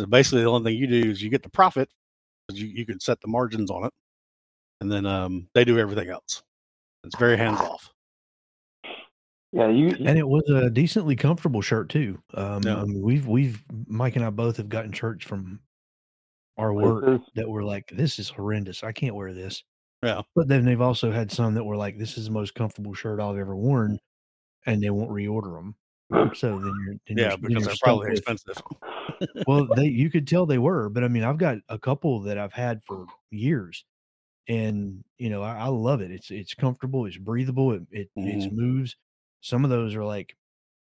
So 0.00 0.06
basically, 0.06 0.42
the 0.42 0.48
only 0.50 0.72
thing 0.72 0.80
you 0.80 0.86
do 0.86 1.10
is 1.10 1.22
you 1.22 1.30
get 1.30 1.42
the 1.42 1.50
profit. 1.50 1.90
You 2.50 2.66
you 2.66 2.86
can 2.86 3.00
set 3.00 3.20
the 3.20 3.28
margins 3.28 3.70
on 3.70 3.84
it, 3.84 3.92
and 4.80 4.90
then 4.90 5.04
um, 5.06 5.48
they 5.54 5.64
do 5.64 5.78
everything 5.78 6.08
else. 6.08 6.42
It's 7.04 7.16
very 7.18 7.36
hands 7.36 7.60
off. 7.60 7.90
Yeah, 9.52 9.68
you. 9.68 9.88
you- 9.88 10.06
And 10.06 10.18
it 10.18 10.28
was 10.28 10.48
a 10.50 10.68
decently 10.70 11.16
comfortable 11.16 11.62
shirt 11.62 11.88
too. 11.88 12.20
Um. 12.34 12.66
I 12.66 12.84
we've 12.84 13.26
we've 13.26 13.64
Mike 13.86 14.16
and 14.16 14.24
I 14.24 14.30
both 14.30 14.56
have 14.58 14.68
gotten 14.68 14.92
shirts 14.92 15.24
from 15.24 15.60
our 16.56 16.72
work 16.74 17.04
places- 17.04 17.26
that 17.34 17.48
were 17.48 17.64
like, 17.64 17.88
"This 17.94 18.18
is 18.18 18.28
horrendous. 18.28 18.84
I 18.84 18.92
can't 18.92 19.14
wear 19.14 19.32
this." 19.32 19.62
Yeah. 20.02 20.22
But 20.34 20.48
then 20.48 20.64
they've 20.64 20.80
also 20.80 21.10
had 21.10 21.32
some 21.32 21.54
that 21.54 21.64
were 21.64 21.76
like, 21.76 21.98
"This 21.98 22.18
is 22.18 22.26
the 22.26 22.30
most 22.30 22.54
comfortable 22.54 22.94
shirt 22.94 23.20
I've 23.20 23.36
ever 23.38 23.56
worn," 23.56 23.98
and 24.66 24.82
they 24.82 24.90
won't 24.90 25.10
reorder 25.10 25.54
them. 25.56 25.74
So 26.34 26.58
then 26.58 26.74
you're 26.86 26.94
then 27.06 27.18
Yeah, 27.18 27.28
you're, 27.40 27.48
because 27.48 27.66
they're 27.66 27.74
probably 27.82 28.10
with- 28.10 28.18
expensive. 28.18 28.62
well, 29.46 29.66
they 29.76 29.86
you 29.86 30.10
could 30.10 30.26
tell 30.28 30.46
they 30.46 30.58
were, 30.58 30.88
but 30.90 31.04
I 31.04 31.08
mean, 31.08 31.22
I've 31.24 31.38
got 31.38 31.58
a 31.68 31.78
couple 31.78 32.20
that 32.20 32.38
I've 32.38 32.52
had 32.52 32.82
for 32.84 33.06
years, 33.30 33.84
and 34.46 35.04
you 35.18 35.30
know, 35.30 35.42
I, 35.42 35.56
I 35.56 35.66
love 35.68 36.00
it. 36.02 36.10
It's 36.10 36.30
it's 36.30 36.54
comfortable, 36.54 37.06
it's 37.06 37.16
breathable, 37.18 37.72
it 37.72 37.82
it, 37.90 38.10
Mm-hmm. 38.18 38.40
it 38.40 38.52
moves. 38.52 38.96
Some 39.40 39.64
of 39.64 39.70
those 39.70 39.94
are 39.94 40.04
like 40.04 40.36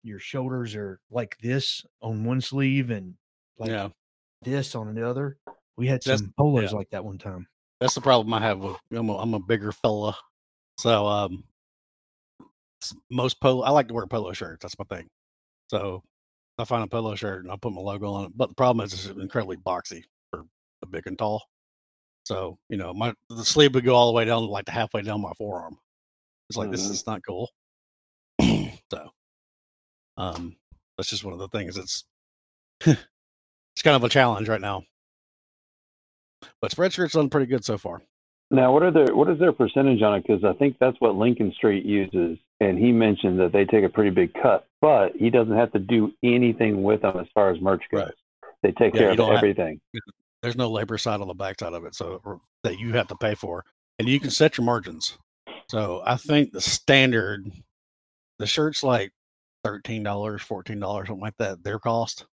your 0.03 0.19
shoulders 0.19 0.75
are 0.75 1.01
like 1.11 1.37
this 1.43 1.85
on 2.03 2.25
one 2.25 2.41
sleeve 2.41 2.91
and 2.91 3.15
like 3.59 3.71
yeah, 3.71 3.89
this 4.43 4.75
on 4.75 4.89
another. 4.89 5.37
We 5.77 5.87
had 5.87 6.03
That's- 6.03 6.21
some 6.21 6.35
polos 6.39 6.73
yeah. 6.73 6.79
like 6.79 6.91
that 6.91 7.05
one 7.05 7.19
time. 7.19 7.47
that's 7.81 7.95
the 7.95 8.01
problem 8.01 8.33
I 8.35 8.41
have 8.41 8.59
with. 8.59 8.77
I'm 8.93 9.09
a, 9.09 9.17
I'm 9.19 9.35
a 9.35 9.41
bigger 9.41 9.73
fella, 9.73 10.17
so 10.79 11.07
um, 11.07 11.45
most 13.11 13.41
polo. 13.41 13.63
I 13.63 13.71
like 13.71 13.89
to 13.89 13.95
wear 13.95 14.07
polo 14.07 14.33
shirts. 14.33 14.63
That's 14.63 14.79
my 14.79 14.85
thing. 14.97 15.09
So 15.69 16.03
I 16.59 16.65
find 16.65 16.83
a 16.83 16.87
polo 16.87 17.15
shirt 17.15 17.45
and 17.45 17.53
I 17.53 17.57
put 17.57 17.73
my 17.73 17.81
logo 17.81 18.13
on 18.13 18.25
it. 18.27 18.33
But 18.35 18.49
the 18.51 18.55
problem 18.55 18.85
is 18.85 18.93
it's 18.93 19.07
incredibly 19.07 19.57
boxy 19.59 20.03
for 20.31 20.45
the 20.81 20.87
big 20.87 21.07
and 21.07 21.19
tall. 21.19 21.43
So 22.25 22.59
you 22.69 22.77
know, 22.77 22.93
my 22.93 23.15
the 23.29 23.45
sleeve 23.45 23.75
would 23.75 23.85
go 23.85 23.95
all 23.95 24.07
the 24.09 24.13
way 24.17 24.25
down, 24.25 24.47
like 24.47 24.69
halfway 24.69 25.03
down 25.03 25.21
my 25.23 25.33
forearm. 25.39 25.79
It's 26.49 26.57
like 26.59 26.71
this 26.71 26.87
Mhm. 26.87 26.91
is 26.91 27.07
not 27.07 27.23
cool. 27.27 27.49
So, 28.93 29.11
um, 30.17 30.57
that's 30.97 31.11
just 31.11 31.25
one 31.25 31.33
of 31.33 31.39
the 31.41 31.49
things. 31.49 31.77
It's 31.77 32.05
it's 32.87 33.83
kind 33.83 33.97
of 33.97 34.05
a 34.05 34.09
challenge 34.09 34.49
right 34.49 34.61
now. 34.61 34.83
But 36.61 36.71
Spreadshirt's 36.73 37.13
done 37.13 37.29
pretty 37.31 37.47
good 37.47 37.65
so 37.65 37.77
far. 37.79 38.03
Now, 38.51 38.73
what 38.73 38.83
are 38.83 38.91
their 38.91 39.15
what 39.15 39.31
is 39.31 39.39
their 39.39 39.53
percentage 39.53 40.03
on 40.03 40.15
it? 40.17 40.25
Because 40.27 40.43
I 40.45 40.53
think 40.55 40.77
that's 40.81 40.97
what 41.01 41.15
Lincoln 41.15 41.53
Street 41.57 41.85
uses, 41.85 42.39
and 42.61 42.79
he 42.79 42.91
mentioned 42.91 43.39
that 43.41 43.53
they 43.53 43.65
take 43.65 43.85
a 43.85 43.89
pretty 43.89 44.11
big 44.11 44.33
cut, 44.35 44.67
but 44.81 45.15
he 45.17 45.31
doesn't 45.31 45.57
have 45.57 45.71
to 45.73 45.79
do 45.79 46.13
anything 46.23 46.83
with 46.83 47.03
them 47.03 47.17
as 47.19 47.27
far 47.33 47.51
as 47.51 47.61
merch 47.61 47.83
goes. 47.93 48.03
Right. 48.03 48.15
They 48.63 48.73
take 48.73 48.95
Yeah, 48.95 49.01
care 49.03 49.11
of 49.13 49.17
don't 49.19 49.29
have- 49.31 49.39
everything. 49.39 49.81
there's 50.43 50.57
no 50.57 50.71
labor 50.71 50.99
side 50.99 51.21
on 51.21 51.29
the 51.29 51.35
backside 51.35 51.75
of 51.75 51.85
it, 51.85 51.95
so 51.95 52.41
that 52.65 52.79
you 52.79 52.93
have 52.95 53.07
to 53.09 53.17
pay 53.17 53.35
for, 53.37 53.65
and 53.99 54.09
you 54.09 54.19
can 54.19 54.31
set 54.31 54.59
your 54.59 54.65
margins. 54.65 55.17
So 55.69 56.03
I 56.05 56.17
think 56.17 56.51
the 56.53 56.61
standard, 56.61 57.49
the 58.41 58.47
shirt's 58.47 58.83
like 58.83 59.13
thirteen 59.63 60.03
dollars, 60.03 60.43
fourteen 60.43 60.81
dollars, 60.81 61.07
something 61.07 61.23
like 61.23 61.37
that. 61.39 61.63
Their 61.63 61.79
cost, 61.79 62.27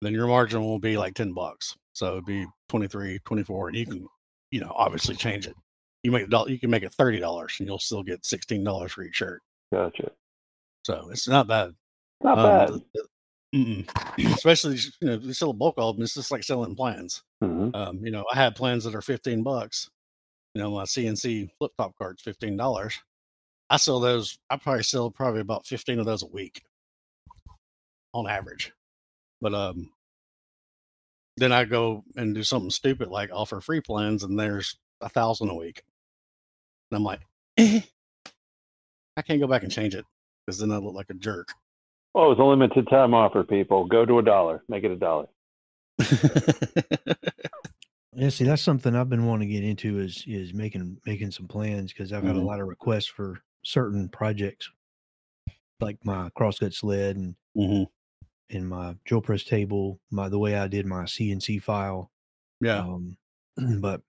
then 0.00 0.12
your 0.12 0.26
margin 0.26 0.62
will 0.62 0.80
be 0.80 0.96
like 0.98 1.14
ten 1.14 1.32
bucks. 1.32 1.76
So 1.92 2.12
it'd 2.12 2.24
be 2.24 2.46
23, 2.68 3.18
24, 3.24 3.68
and 3.68 3.76
you 3.76 3.84
can, 3.84 4.06
you 4.52 4.60
know, 4.60 4.72
obviously 4.74 5.14
change 5.16 5.46
it. 5.46 5.54
You 6.02 6.12
make 6.12 6.28
it, 6.32 6.48
you 6.48 6.58
can 6.58 6.70
make 6.70 6.82
it 6.82 6.92
thirty 6.94 7.20
dollars, 7.20 7.56
and 7.58 7.68
you'll 7.68 7.78
still 7.78 8.02
get 8.02 8.24
sixteen 8.24 8.64
dollars 8.64 8.92
for 8.92 9.02
each 9.04 9.16
shirt. 9.16 9.42
Gotcha. 9.72 10.10
So 10.84 11.10
it's 11.12 11.28
not 11.28 11.46
bad. 11.46 11.72
Not 12.22 12.38
Um, 12.38 12.82
bad. 12.94 13.02
Mm-mm. 13.54 13.88
Especially, 14.34 14.76
you 15.00 15.08
know, 15.08 15.16
they 15.16 15.32
sell 15.32 15.50
a 15.50 15.52
bulk 15.52 15.74
of 15.76 15.96
them. 15.96 16.02
It's 16.04 16.14
just 16.14 16.30
like 16.30 16.42
selling 16.44 16.74
plans. 16.74 17.22
hmm 17.42 17.68
Um, 17.74 17.98
you 18.04 18.10
know, 18.10 18.24
I 18.32 18.36
have 18.36 18.54
plans 18.54 18.84
that 18.84 18.94
are 18.94 19.02
fifteen 19.02 19.42
bucks. 19.42 19.90
You 20.54 20.62
know, 20.62 20.70
my 20.70 20.84
CNC 20.84 21.50
flip 21.58 21.72
top 21.76 21.94
card's 21.98 22.22
fifteen 22.22 22.56
dollars. 22.56 22.98
I 23.70 23.76
sell 23.76 24.00
those. 24.00 24.38
I 24.50 24.56
probably 24.56 24.82
sell 24.82 25.10
probably 25.10 25.40
about 25.40 25.64
fifteen 25.66 25.98
of 26.00 26.06
those 26.06 26.22
a 26.24 26.26
week, 26.26 26.62
on 28.12 28.28
average. 28.28 28.72
But 29.40 29.54
um, 29.54 29.90
then 31.36 31.52
I 31.52 31.64
go 31.64 32.04
and 32.16 32.34
do 32.34 32.42
something 32.42 32.70
stupid 32.70 33.08
like 33.08 33.30
offer 33.32 33.60
free 33.60 33.80
plans, 33.80 34.24
and 34.24 34.38
there's 34.38 34.76
a 35.00 35.08
thousand 35.08 35.50
a 35.50 35.54
week. 35.54 35.82
And 36.90 36.96
I'm 36.98 37.04
like, 37.04 37.20
eh, 37.56 37.80
I 39.16 39.22
can't 39.22 39.40
go 39.40 39.46
back 39.46 39.62
and 39.62 39.70
change 39.72 39.94
it 39.94 40.04
because 40.44 40.58
then 40.58 40.72
I 40.72 40.78
look 40.78 40.94
like 40.94 41.10
a 41.10 41.14
jerk. 41.14 41.52
Oh, 42.16 42.32
it's 42.32 42.40
a 42.40 42.44
limited 42.44 42.88
time 42.90 43.14
offer, 43.14 43.44
people. 43.44 43.86
Go 43.86 44.04
to 44.04 44.18
a 44.18 44.22
dollar. 44.22 44.64
Make 44.68 44.82
it 44.82 44.90
a 44.90 44.96
dollar. 44.96 45.28
Yeah, 48.12 48.28
see, 48.28 48.44
that's 48.44 48.60
something 48.62 48.96
I've 48.96 49.08
been 49.08 49.24
wanting 49.26 49.48
to 49.48 49.54
get 49.54 49.62
into 49.62 50.00
is 50.00 50.24
is 50.26 50.52
making 50.52 50.98
making 51.06 51.30
some 51.30 51.46
plans 51.46 51.92
because 51.92 52.12
I've 52.12 52.24
had 52.24 52.34
a 52.34 52.40
Mhm. 52.40 52.44
lot 52.44 52.60
of 52.60 52.66
requests 52.66 53.06
for 53.06 53.40
certain 53.64 54.08
projects, 54.08 54.70
like 55.80 56.04
my 56.04 56.30
crosscut 56.30 56.74
sled 56.74 57.16
and 57.16 57.34
hmm 57.54 57.84
and 58.50 58.68
my 58.68 58.96
drill 59.04 59.20
press 59.20 59.44
table, 59.44 60.00
my 60.10 60.28
the 60.28 60.38
way 60.38 60.56
I 60.56 60.66
did 60.68 60.86
my 60.86 61.06
CNC 61.06 61.58
file. 61.58 62.10
Yeah, 62.60 62.84
Um, 62.84 63.18
but 63.80 64.02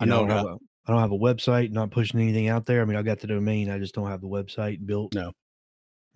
I 0.00 0.04
you 0.04 0.10
know, 0.10 0.22
I 0.22 0.26
don't, 0.26 0.28
have 0.28 0.44
a, 0.44 0.58
I 0.86 0.92
don't 0.92 1.00
have 1.00 1.12
a 1.12 1.18
website, 1.18 1.70
not 1.70 1.90
pushing 1.90 2.20
anything 2.20 2.48
out 2.48 2.66
there. 2.66 2.82
I 2.82 2.84
mean, 2.84 2.96
I 2.96 3.02
got 3.02 3.20
the 3.20 3.26
domain, 3.26 3.70
I 3.70 3.78
just 3.78 3.94
don't 3.94 4.08
have 4.08 4.20
the 4.20 4.28
website 4.28 4.84
built. 4.86 5.12
No. 5.12 5.32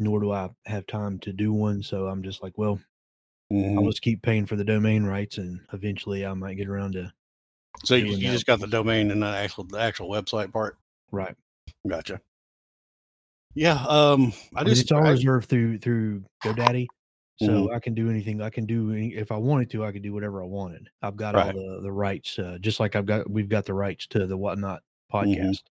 Nor 0.01 0.21
do 0.21 0.33
I 0.33 0.51
have 0.67 0.87
time 0.89 1.21
to 1.21 1.33
do 1.33 1.53
one. 1.53 1.83
So 1.85 2.09
I'm 2.09 2.23
just 2.25 2.43
like, 2.43 2.59
well, 2.59 2.81
Mhm. 3.51 3.85
I'll 3.85 3.91
just 3.91 4.03
keep 4.03 4.23
paying 4.23 4.47
for 4.47 4.57
the 4.57 4.65
domain 4.65 5.05
rights, 5.05 5.39
and 5.39 5.67
eventually 5.73 6.27
I 6.27 6.35
might 6.35 6.55
get 6.57 6.69
around 6.69 6.93
to 6.95 7.13
So 7.85 7.95
you, 7.95 8.17
you 8.17 8.31
just 8.31 8.47
got 8.47 8.61
the 8.61 8.67
domain 8.67 9.11
and 9.11 9.23
the 9.23 9.27
actual 9.27 9.65
the 9.65 9.79
actual 9.79 10.09
website 10.09 10.53
part. 10.53 10.79
right. 11.13 11.37
Gotcha. 11.89 12.21
Yeah. 13.55 13.85
Um. 13.89 14.33
I 14.55 14.63
mean, 14.65 14.73
it's 14.73 14.91
all 14.93 15.05
I- 15.07 15.11
reserved 15.11 15.49
through 15.49 15.79
through 15.79 16.25
GoDaddy, 16.45 16.87
so 17.43 17.67
Mhm. 17.67 17.75
I 17.75 17.81
can 17.81 17.95
do 17.95 18.09
anything. 18.11 18.41
I 18.41 18.51
can 18.51 18.65
do 18.67 18.93
any, 18.93 19.15
if 19.15 19.33
I 19.33 19.37
wanted 19.37 19.71
to. 19.71 19.85
I 19.85 19.91
could 19.93 20.03
do 20.03 20.13
whatever 20.13 20.43
I 20.43 20.47
wanted. 20.47 20.89
I've 21.03 21.17
got 21.17 21.35
Right. 21.35 21.55
all 21.55 21.77
the 21.77 21.81
the 21.83 21.93
rights, 21.93 22.39
uh, 22.39 22.59
just 22.61 22.79
like 22.81 22.95
I've 22.95 23.07
got 23.07 23.29
we've 23.29 23.49
got 23.49 23.65
the 23.65 23.75
rights 23.75 24.07
to 24.09 24.27
the 24.27 24.37
whatnot 24.37 24.83
Mhm. 25.13 25.25
podcast. 25.37 25.63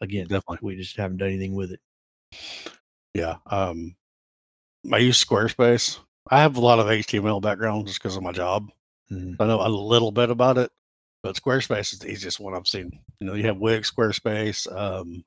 Again, 0.00 0.26
Definitely. 0.28 0.58
we 0.62 0.76
just 0.76 0.96
haven't 0.96 1.16
done 1.16 1.28
anything 1.30 1.54
with 1.54 1.72
it. 1.72 1.80
Yeah. 3.14 3.38
Um. 3.46 3.96
I 4.92 4.98
use 4.98 5.22
Squarespace. 5.24 5.98
I 6.30 6.40
have 6.40 6.56
a 6.56 6.60
lot 6.60 6.78
of 6.78 6.86
HTML 6.90 7.40
background 7.40 7.86
just 7.86 8.00
because 8.00 8.16
of 8.16 8.22
my 8.22 8.32
job. 8.32 8.70
Mhm. 9.10 9.36
I 9.40 9.46
know 9.46 9.66
a 9.66 9.68
little 9.68 10.12
bit 10.12 10.30
about 10.30 10.58
it, 10.58 10.70
but 11.22 11.36
Squarespace 11.36 11.92
is 11.92 11.98
the 11.98 12.10
easiest 12.10 12.40
one 12.40 12.54
I've 12.54 12.66
seen. 12.66 12.90
You 13.20 13.26
know, 13.26 13.34
you 13.34 13.44
have 13.44 13.58
Wix, 13.58 13.90
Squarespace, 13.90 14.70
um, 14.74 15.24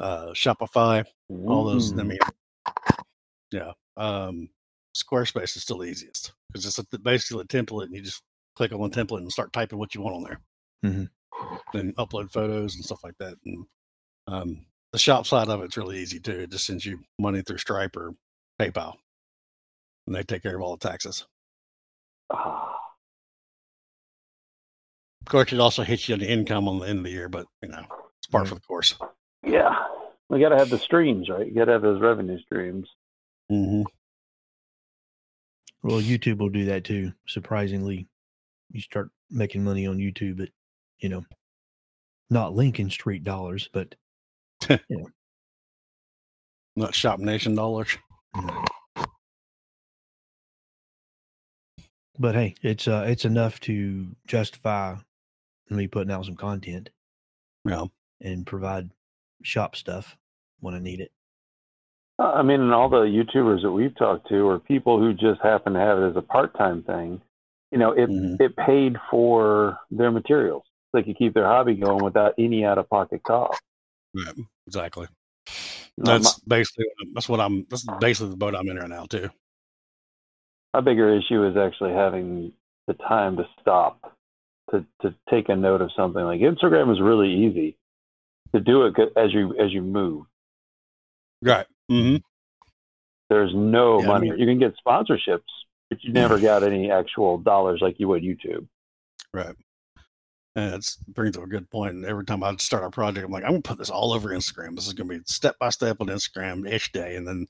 uh, 0.00 0.28
Shopify, 0.28 1.04
all 1.46 1.64
those. 1.64 1.96
I 1.98 2.02
mean, 2.02 2.18
yeah. 3.52 3.72
Um, 3.96 4.48
Squarespace 4.96 5.56
is 5.56 5.62
still 5.62 5.78
the 5.78 5.88
easiest 5.88 6.32
because 6.48 6.66
it's 6.66 6.78
a, 6.78 6.98
basically 6.98 7.42
a 7.42 7.44
template, 7.46 7.84
and 7.84 7.94
you 7.94 8.02
just 8.02 8.22
click 8.56 8.72
on 8.72 8.80
the 8.80 8.88
template 8.88 9.18
and 9.18 9.32
start 9.32 9.52
typing 9.52 9.78
what 9.78 9.94
you 9.94 10.02
want 10.02 10.16
on 10.16 10.22
there. 10.24 10.40
mm-hmm. 10.84 11.04
Then 11.72 11.92
upload 11.94 12.30
photos 12.32 12.74
and 12.74 12.84
stuff 12.84 13.04
like 13.04 13.16
that. 13.18 13.34
And 13.46 13.64
um, 14.26 14.66
the 14.92 14.98
shop 14.98 15.26
side 15.26 15.48
of 15.48 15.62
it's 15.62 15.76
really 15.76 15.98
easy 15.98 16.18
too. 16.18 16.40
It 16.40 16.50
just 16.50 16.66
sends 16.66 16.84
you 16.84 17.00
money 17.18 17.42
through 17.42 17.58
Stripe 17.58 17.96
or 17.96 18.14
PayPal, 18.60 18.94
and 20.06 20.16
they 20.16 20.22
take 20.22 20.42
care 20.42 20.56
of 20.56 20.62
all 20.62 20.76
the 20.76 20.88
taxes. 20.88 21.26
Ah, 22.32 22.79
course, 25.30 25.52
it 25.52 25.60
also 25.60 25.82
hits 25.82 26.08
you 26.08 26.14
on 26.14 26.18
the 26.20 26.28
income 26.30 26.68
on 26.68 26.78
the 26.80 26.86
end 26.88 26.98
of 26.98 27.04
the 27.04 27.10
year, 27.10 27.28
but 27.28 27.46
you 27.62 27.68
know, 27.68 27.84
it's 28.18 28.26
part 28.30 28.42
Right. 28.42 28.48
for 28.48 28.54
the 28.56 28.60
course. 28.62 28.94
yeah. 29.44 29.74
We 30.28 30.38
got 30.40 30.50
to 30.50 30.58
have 30.58 30.70
the 30.70 30.78
streams, 30.78 31.28
right? 31.28 31.46
You 31.46 31.54
got 31.54 31.64
to 31.64 31.72
have 31.72 31.82
those 31.82 32.00
revenue 32.00 32.38
streams. 32.40 32.88
Mm-hmm. 33.50 33.82
Well, 35.82 36.00
YouTube 36.00 36.38
will 36.38 36.50
do 36.50 36.66
that 36.66 36.84
too. 36.84 37.12
Surprisingly, 37.26 38.06
you 38.70 38.80
start 38.80 39.10
making 39.30 39.64
money 39.64 39.86
on 39.88 39.98
YouTube, 39.98 40.36
but 40.38 40.50
you 41.00 41.08
know, 41.08 41.24
not 42.28 42.54
Lincoln 42.54 42.90
Street 42.90 43.24
dollars, 43.24 43.68
but 43.72 43.94
Not 46.76 46.94
Shop 46.94 47.18
Nation 47.18 47.54
dollars. 47.56 47.96
No. 48.36 48.64
But 52.18 52.34
hey, 52.34 52.54
it's 52.62 52.86
uh 52.86 53.04
it's 53.08 53.24
enough 53.24 53.58
to 53.60 54.14
justify 54.26 54.96
me 55.76 55.86
putting 55.86 56.12
out 56.12 56.24
some 56.24 56.36
content 56.36 56.90
Yeah. 57.64 57.84
and 58.20 58.46
provide 58.46 58.90
shop 59.42 59.76
stuff 59.76 60.16
when 60.60 60.74
I 60.74 60.78
need 60.78 61.00
it. 61.00 61.12
Uh, 62.18 62.32
I 62.32 62.42
mean, 62.42 62.60
and 62.60 62.72
all 62.74 62.88
the 62.90 63.02
YouTubers 63.04 63.62
that 63.62 63.70
we've 63.72 63.96
talked 63.96 64.28
to 64.28 64.46
are 64.48 64.58
people 64.58 64.98
who 64.98 65.14
just 65.14 65.40
happen 65.42 65.72
to 65.72 65.78
have 65.80 65.98
it 65.98 66.10
as 66.10 66.16
a 66.16 66.22
part-time 66.22 66.82
thing. 66.82 67.22
You 67.70 67.78
know, 67.78 67.92
it 67.92 68.10
Mhm. 68.10 68.40
it 68.40 68.56
paid 68.56 68.96
for 69.10 69.78
their 69.90 70.10
materials. 70.10 70.64
They 70.92 71.02
could 71.02 71.16
keep 71.16 71.34
their 71.34 71.46
hobby 71.46 71.74
going 71.76 72.02
without 72.04 72.34
any 72.36 72.64
out-of-pocket 72.64 73.22
cost. 73.22 73.62
Right. 74.12 74.34
Exactly. 74.66 75.06
That's 75.96 76.38
basically 76.40 76.86
that's 77.14 77.28
what 77.28 77.40
I'm. 77.40 77.64
That's 77.70 77.84
basically 78.00 78.30
the 78.30 78.36
boat 78.36 78.54
I'm 78.56 78.68
in 78.68 78.76
right 78.78 78.88
now 78.88 79.06
too. 79.06 79.30
my 80.74 80.80
bigger 80.80 81.12
issue 81.14 81.44
is 81.46 81.56
actually 81.56 81.92
having 81.92 82.52
the 82.86 82.94
time 82.94 83.36
to 83.36 83.44
stop 83.60 84.16
to 84.70 84.84
to 85.02 85.14
take 85.28 85.48
a 85.48 85.56
note 85.56 85.80
of 85.82 85.90
something. 85.96 86.22
Like 86.22 86.40
Instagram 86.40 86.92
is 86.92 87.00
really 87.00 87.32
easy 87.32 87.76
to 88.54 88.60
do 88.60 88.84
it 88.86 88.94
as 89.16 89.32
you 89.32 89.54
as 89.58 89.72
you 89.72 89.82
move. 89.82 90.26
Right. 91.42 91.66
Mm-hmm. 91.90 92.16
There's 93.28 93.52
no 93.54 93.98
Yeah, 94.00 94.04
I 94.04 94.08
money. 94.08 94.30
mean- 94.30 94.38
you 94.40 94.46
can 94.46 94.58
get 94.58 94.74
sponsorships, 94.84 95.42
but 95.88 96.02
you 96.02 96.12
never 96.12 96.38
got 96.40 96.62
any 96.62 96.90
actual 96.90 97.38
dollars 97.38 97.80
like 97.80 97.98
you 98.00 98.08
would 98.08 98.22
YouTube. 98.22 98.66
Right. 99.32 99.54
And 100.56 100.74
it 100.74 100.96
brings 101.08 101.36
up 101.36 101.44
a 101.44 101.46
good 101.46 101.70
point. 101.70 101.94
And 101.94 102.04
every 102.04 102.24
time 102.24 102.42
I 102.42 102.54
start 102.56 102.82
a 102.82 102.90
project, 102.90 103.24
I'm 103.24 103.30
like, 103.30 103.44
I'm 103.44 103.50
gonna 103.50 103.62
put 103.62 103.78
this 103.78 103.88
all 103.90 104.12
over 104.12 104.30
Instagram. 104.30 104.74
This 104.74 104.86
is 104.88 104.92
gonna 104.94 105.08
be 105.08 105.20
step 105.26 105.56
by 105.60 105.68
step 105.70 105.98
on 106.00 106.08
Instagram 106.08 106.68
each 106.70 106.90
day. 106.92 107.14
And 107.14 107.26
then 107.26 107.46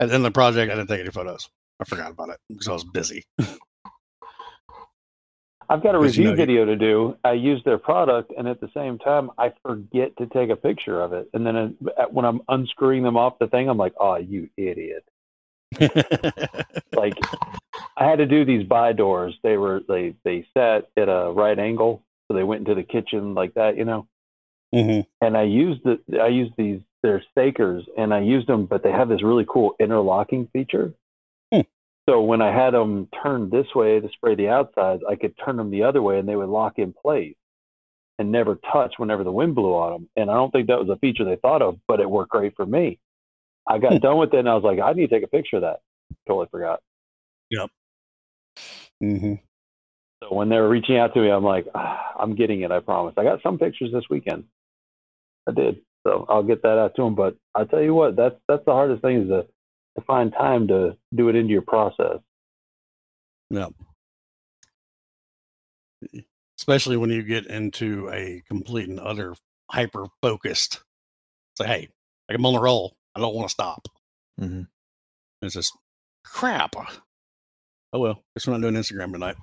at 0.00 0.08
the 0.08 0.14
end 0.14 0.24
of 0.26 0.32
the 0.32 0.34
project, 0.34 0.72
I 0.72 0.74
didn't 0.74 0.88
take 0.88 1.00
any 1.00 1.10
photos. 1.10 1.48
I 1.80 1.84
forgot 1.84 2.10
about 2.12 2.30
it 2.30 2.38
because 2.48 2.68
I 2.68 2.72
was 2.72 2.84
busy. 2.84 3.22
I've 5.72 5.82
got 5.82 5.94
a 5.94 5.98
Because, 5.98 6.18
you 6.18 6.24
review 6.24 6.36
know, 6.36 6.36
video 6.36 6.64
to 6.66 6.76
do. 6.76 7.16
I 7.24 7.32
use 7.32 7.62
their 7.64 7.78
product, 7.78 8.30
and 8.36 8.46
at 8.46 8.60
the 8.60 8.68
same 8.74 8.98
time, 8.98 9.30
I 9.38 9.54
forget 9.62 10.14
to 10.18 10.26
take 10.26 10.50
a 10.50 10.56
picture 10.56 11.00
of 11.00 11.14
it. 11.14 11.30
And 11.32 11.46
then 11.46 11.56
uh, 11.96 12.04
when 12.10 12.26
I'm 12.26 12.42
unscrewing 12.48 13.02
them 13.02 13.16
off 13.16 13.38
the 13.38 13.46
thing, 13.46 13.70
I'm 13.70 13.78
like, 13.78 13.94
"Oh, 13.98 14.16
you 14.16 14.50
idiot!" 14.58 15.04
Like 16.94 17.14
I 17.96 18.04
had 18.04 18.18
to 18.18 18.26
do 18.26 18.44
these 18.44 18.66
by 18.66 18.92
doors. 18.92 19.34
They 19.42 19.56
were 19.56 19.80
they 19.88 20.14
they 20.24 20.46
sat 20.52 20.88
at 20.96 21.08
a 21.08 21.32
right 21.32 21.58
angle, 21.58 22.02
so 22.28 22.34
they 22.34 22.42
went 22.42 22.60
into 22.60 22.74
the 22.74 22.82
kitchen 22.82 23.32
like 23.34 23.54
that, 23.54 23.78
you 23.78 23.86
know. 23.86 24.06
hmm 24.74 25.00
And 25.22 25.38
I 25.38 25.44
used 25.44 25.84
the 25.84 26.20
I 26.20 26.28
used 26.28 26.52
these 26.58 26.80
they're 27.02 27.24
stakers, 27.32 27.84
and 27.96 28.12
I 28.12 28.20
used 28.20 28.46
them, 28.46 28.66
but 28.66 28.82
they 28.82 28.92
have 28.92 29.08
this 29.08 29.22
really 29.22 29.46
cool 29.48 29.74
interlocking 29.80 30.48
feature. 30.52 30.92
So 32.08 32.22
when 32.22 32.42
I 32.42 32.52
had 32.52 32.74
them 32.74 33.08
turned 33.22 33.50
this 33.52 33.66
way 33.74 34.00
to 34.00 34.08
spray 34.14 34.34
the 34.34 34.48
outsides, 34.48 35.02
I 35.08 35.14
could 35.14 35.34
turn 35.44 35.56
them 35.56 35.70
the 35.70 35.84
other 35.84 36.02
way, 36.02 36.18
and 36.18 36.28
they 36.28 36.36
would 36.36 36.48
lock 36.48 36.78
in 36.78 36.92
place 36.92 37.36
and 38.18 38.32
never 38.32 38.58
touch 38.72 38.94
whenever 38.98 39.24
the 39.24 39.32
wind 39.32 39.54
blew 39.54 39.74
on 39.74 39.92
them. 39.92 40.08
And 40.16 40.30
I 40.30 40.34
don't 40.34 40.50
think 40.50 40.68
that 40.68 40.78
was 40.80 40.88
a 40.88 40.98
feature 40.98 41.24
they 41.24 41.36
thought 41.36 41.62
of, 41.62 41.78
but 41.86 42.00
it 42.00 42.10
worked 42.10 42.32
great 42.32 42.54
for 42.56 42.66
me. 42.66 42.98
I 43.66 43.78
got 43.78 43.90
Hmm. 43.92 43.98
done 44.00 44.18
with 44.18 44.34
it, 44.34 44.38
and 44.40 44.48
I 44.48 44.54
was 44.54 44.64
like, 44.64 44.80
I 44.80 44.92
need 44.92 45.08
to 45.10 45.14
take 45.16 45.24
a 45.24 45.28
picture 45.28 45.56
of 45.56 45.62
that. 45.62 45.80
Totally 46.26 46.48
forgot. 46.50 46.80
hmm 49.00 49.34
So 50.22 50.34
when 50.34 50.48
they 50.48 50.56
were 50.56 50.68
reaching 50.68 50.98
out 50.98 51.14
to 51.14 51.20
me, 51.20 51.30
I'm 51.30 51.44
like, 51.44 51.66
ah, 51.74 52.14
I'm 52.18 52.34
getting 52.34 52.62
it. 52.62 52.72
I 52.72 52.80
promise. 52.80 53.14
I 53.16 53.24
got 53.24 53.42
some 53.42 53.58
pictures 53.58 53.92
this 53.92 54.04
weekend. 54.10 54.44
I 55.48 55.52
did. 55.52 55.82
So 56.06 56.26
I'll 56.28 56.42
get 56.42 56.62
that 56.62 56.78
out 56.78 56.94
to 56.96 57.04
them. 57.04 57.14
But 57.14 57.36
I 57.54 57.64
tell 57.64 57.82
you 57.82 57.94
what, 57.94 58.16
that's 58.16 58.36
that's 58.48 58.64
the 58.64 58.72
hardest 58.72 59.02
thing 59.02 59.22
is 59.22 59.28
to 59.28 59.46
to 59.96 60.04
find 60.04 60.32
time 60.32 60.68
to 60.68 60.96
do 61.14 61.28
it 61.28 61.36
into 61.36 61.52
your 61.52 61.62
process. 61.62 62.18
Yeah. 63.50 63.68
Especially 66.58 66.96
when 66.96 67.10
you 67.10 67.22
get 67.22 67.46
into 67.46 68.08
a 68.10 68.42
complete 68.48 68.88
and 68.88 69.00
utter 69.00 69.34
hyper 69.70 70.06
focused. 70.20 70.82
Say, 71.58 71.66
hey, 71.66 71.88
I'm 72.28 72.46
on 72.46 72.54
the 72.54 72.60
roll. 72.60 72.96
I 73.14 73.20
don't 73.20 73.34
want 73.34 73.48
to 73.48 73.52
stop. 73.52 73.88
Mm-hmm. 74.40 74.62
It's 75.42 75.54
just 75.54 75.76
crap. 76.24 76.74
Oh 77.92 77.98
well, 77.98 78.22
guess 78.34 78.46
we're 78.46 78.54
not 78.54 78.62
doing 78.62 78.74
Instagram 78.74 79.12
tonight. 79.12 79.36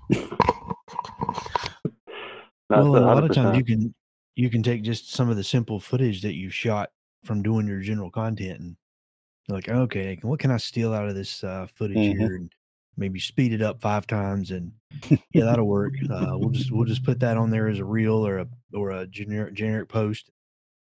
Well, 2.70 2.98
a 2.98 3.00
lot 3.00 3.24
of 3.24 3.34
times 3.34 3.58
you 3.58 3.64
can 3.64 3.94
you 4.36 4.50
can 4.50 4.64
take 4.64 4.82
just 4.82 5.12
some 5.12 5.30
of 5.30 5.38
the 5.38 5.44
simple 5.44 5.80
footage 5.80 6.22
that 6.22 6.36
you've 6.36 6.54
shot 6.54 6.90
from 7.26 7.44
doing 7.44 7.68
your 7.68 7.82
general 7.82 8.10
content 8.10 8.60
and 8.60 8.76
like, 9.50 9.70
okay, 9.70 10.20
what 10.22 10.40
can 10.40 10.52
I 10.52 10.58
steal 10.58 10.94
out 10.94 11.08
of 11.10 11.16
this 11.16 11.44
uh, 11.44 11.68
footage 11.76 11.98
Mhm. 11.98 12.18
here, 12.18 12.36
and 12.36 12.52
maybe 12.98 13.20
speed 13.20 13.54
it 13.54 13.62
up 13.62 13.82
five 13.82 14.06
times, 14.08 14.52
and 14.52 14.72
yeah, 15.34 15.46
that'll 15.46 15.68
work. 15.68 15.94
Uh, 16.10 16.38
we'll 16.38 16.50
just 16.50 16.72
we'll 16.72 16.86
just 16.86 17.04
put 17.04 17.20
that 17.20 17.38
on 17.38 17.50
there 17.50 17.68
as 17.68 17.80
a 17.80 17.86
reel 17.86 18.26
or 18.26 18.40
a 18.40 18.48
or 18.74 18.92
a 18.92 19.08
generic 19.08 19.54
generic 19.54 19.90
post. 19.90 20.30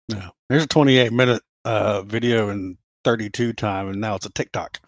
Yeah. 0.08 0.30
There's 0.48 0.64
a 0.64 0.68
28 0.68 1.12
minute 1.12 1.42
uh, 1.64 2.02
video 2.02 2.50
in 2.50 2.76
32 3.04 3.52
time, 3.54 3.88
and 3.88 4.00
now 4.00 4.14
it's 4.16 4.26
a 4.26 4.30
TikTok. 4.30 4.80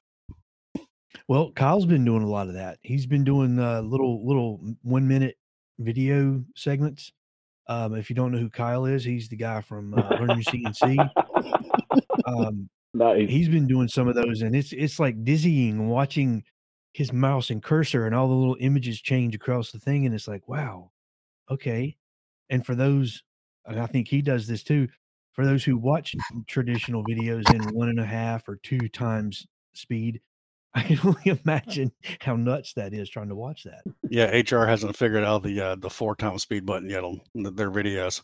Well, 1.28 1.52
Kyle's 1.52 1.86
been 1.86 2.04
doing 2.04 2.22
a 2.22 2.28
lot 2.28 2.48
of 2.48 2.54
that. 2.54 2.78
He's 2.82 3.06
been 3.06 3.24
doing 3.24 3.58
uh, 3.58 3.80
little 3.80 4.26
little 4.26 4.60
one 4.82 5.08
minute 5.08 5.36
video 5.78 6.44
segments. 6.56 7.12
Um, 7.66 7.94
if 7.94 8.10
you 8.10 8.16
don't 8.16 8.30
know 8.32 8.38
who 8.38 8.50
Kyle 8.50 8.84
is, 8.84 9.04
he's 9.04 9.28
the 9.30 9.36
guy 9.36 9.62
from 9.62 9.94
uh, 9.94 10.16
Learn 10.20 10.28
Your 10.30 10.42
CNC. 10.42 11.10
Um, 12.26 12.68
He's 13.28 13.48
been 13.48 13.66
doing 13.66 13.88
some 13.88 14.08
of 14.08 14.14
those, 14.14 14.42
and 14.42 14.54
it's 14.54 14.72
it's 14.72 14.98
like 14.98 15.24
dizzying 15.24 15.88
watching 15.88 16.44
his 16.92 17.12
mouse 17.12 17.50
and 17.50 17.62
cursor 17.62 18.06
and 18.06 18.14
all 18.14 18.28
the 18.28 18.34
little 18.34 18.56
images 18.60 19.00
change 19.00 19.34
across 19.34 19.72
the 19.72 19.80
thing, 19.80 20.06
and 20.06 20.14
it's 20.14 20.28
like, 20.28 20.48
wow, 20.48 20.92
okay. 21.50 21.96
And 22.48 22.64
for 22.64 22.74
those, 22.74 23.22
and 23.66 23.80
I 23.80 23.86
think 23.86 24.08
he 24.08 24.22
does 24.22 24.46
this 24.46 24.62
too. 24.62 24.88
For 25.32 25.44
those 25.44 25.64
who 25.64 25.76
watch 25.76 26.14
traditional 26.46 27.02
videos 27.04 27.52
in 27.52 27.74
one 27.74 27.88
and 27.88 27.98
a 27.98 28.06
half 28.06 28.48
or 28.48 28.56
two 28.62 28.88
times 28.88 29.44
speed, 29.72 30.20
I 30.74 30.82
can 30.82 30.98
only 31.04 31.40
imagine 31.44 31.92
how 32.20 32.36
nuts 32.36 32.74
that 32.74 32.94
is 32.94 33.08
trying 33.08 33.28
to 33.28 33.34
watch 33.34 33.64
that. 33.64 33.82
Yeah, 34.08 34.26
HR 34.26 34.66
hasn't 34.66 34.96
figured 34.96 35.24
out 35.24 35.42
the 35.42 35.60
uh, 35.60 35.76
the 35.76 35.90
four 35.90 36.14
times 36.14 36.42
speed 36.42 36.66
button 36.66 36.90
yet 36.90 37.04
on 37.04 37.20
their 37.34 37.70
videos. 37.70 38.22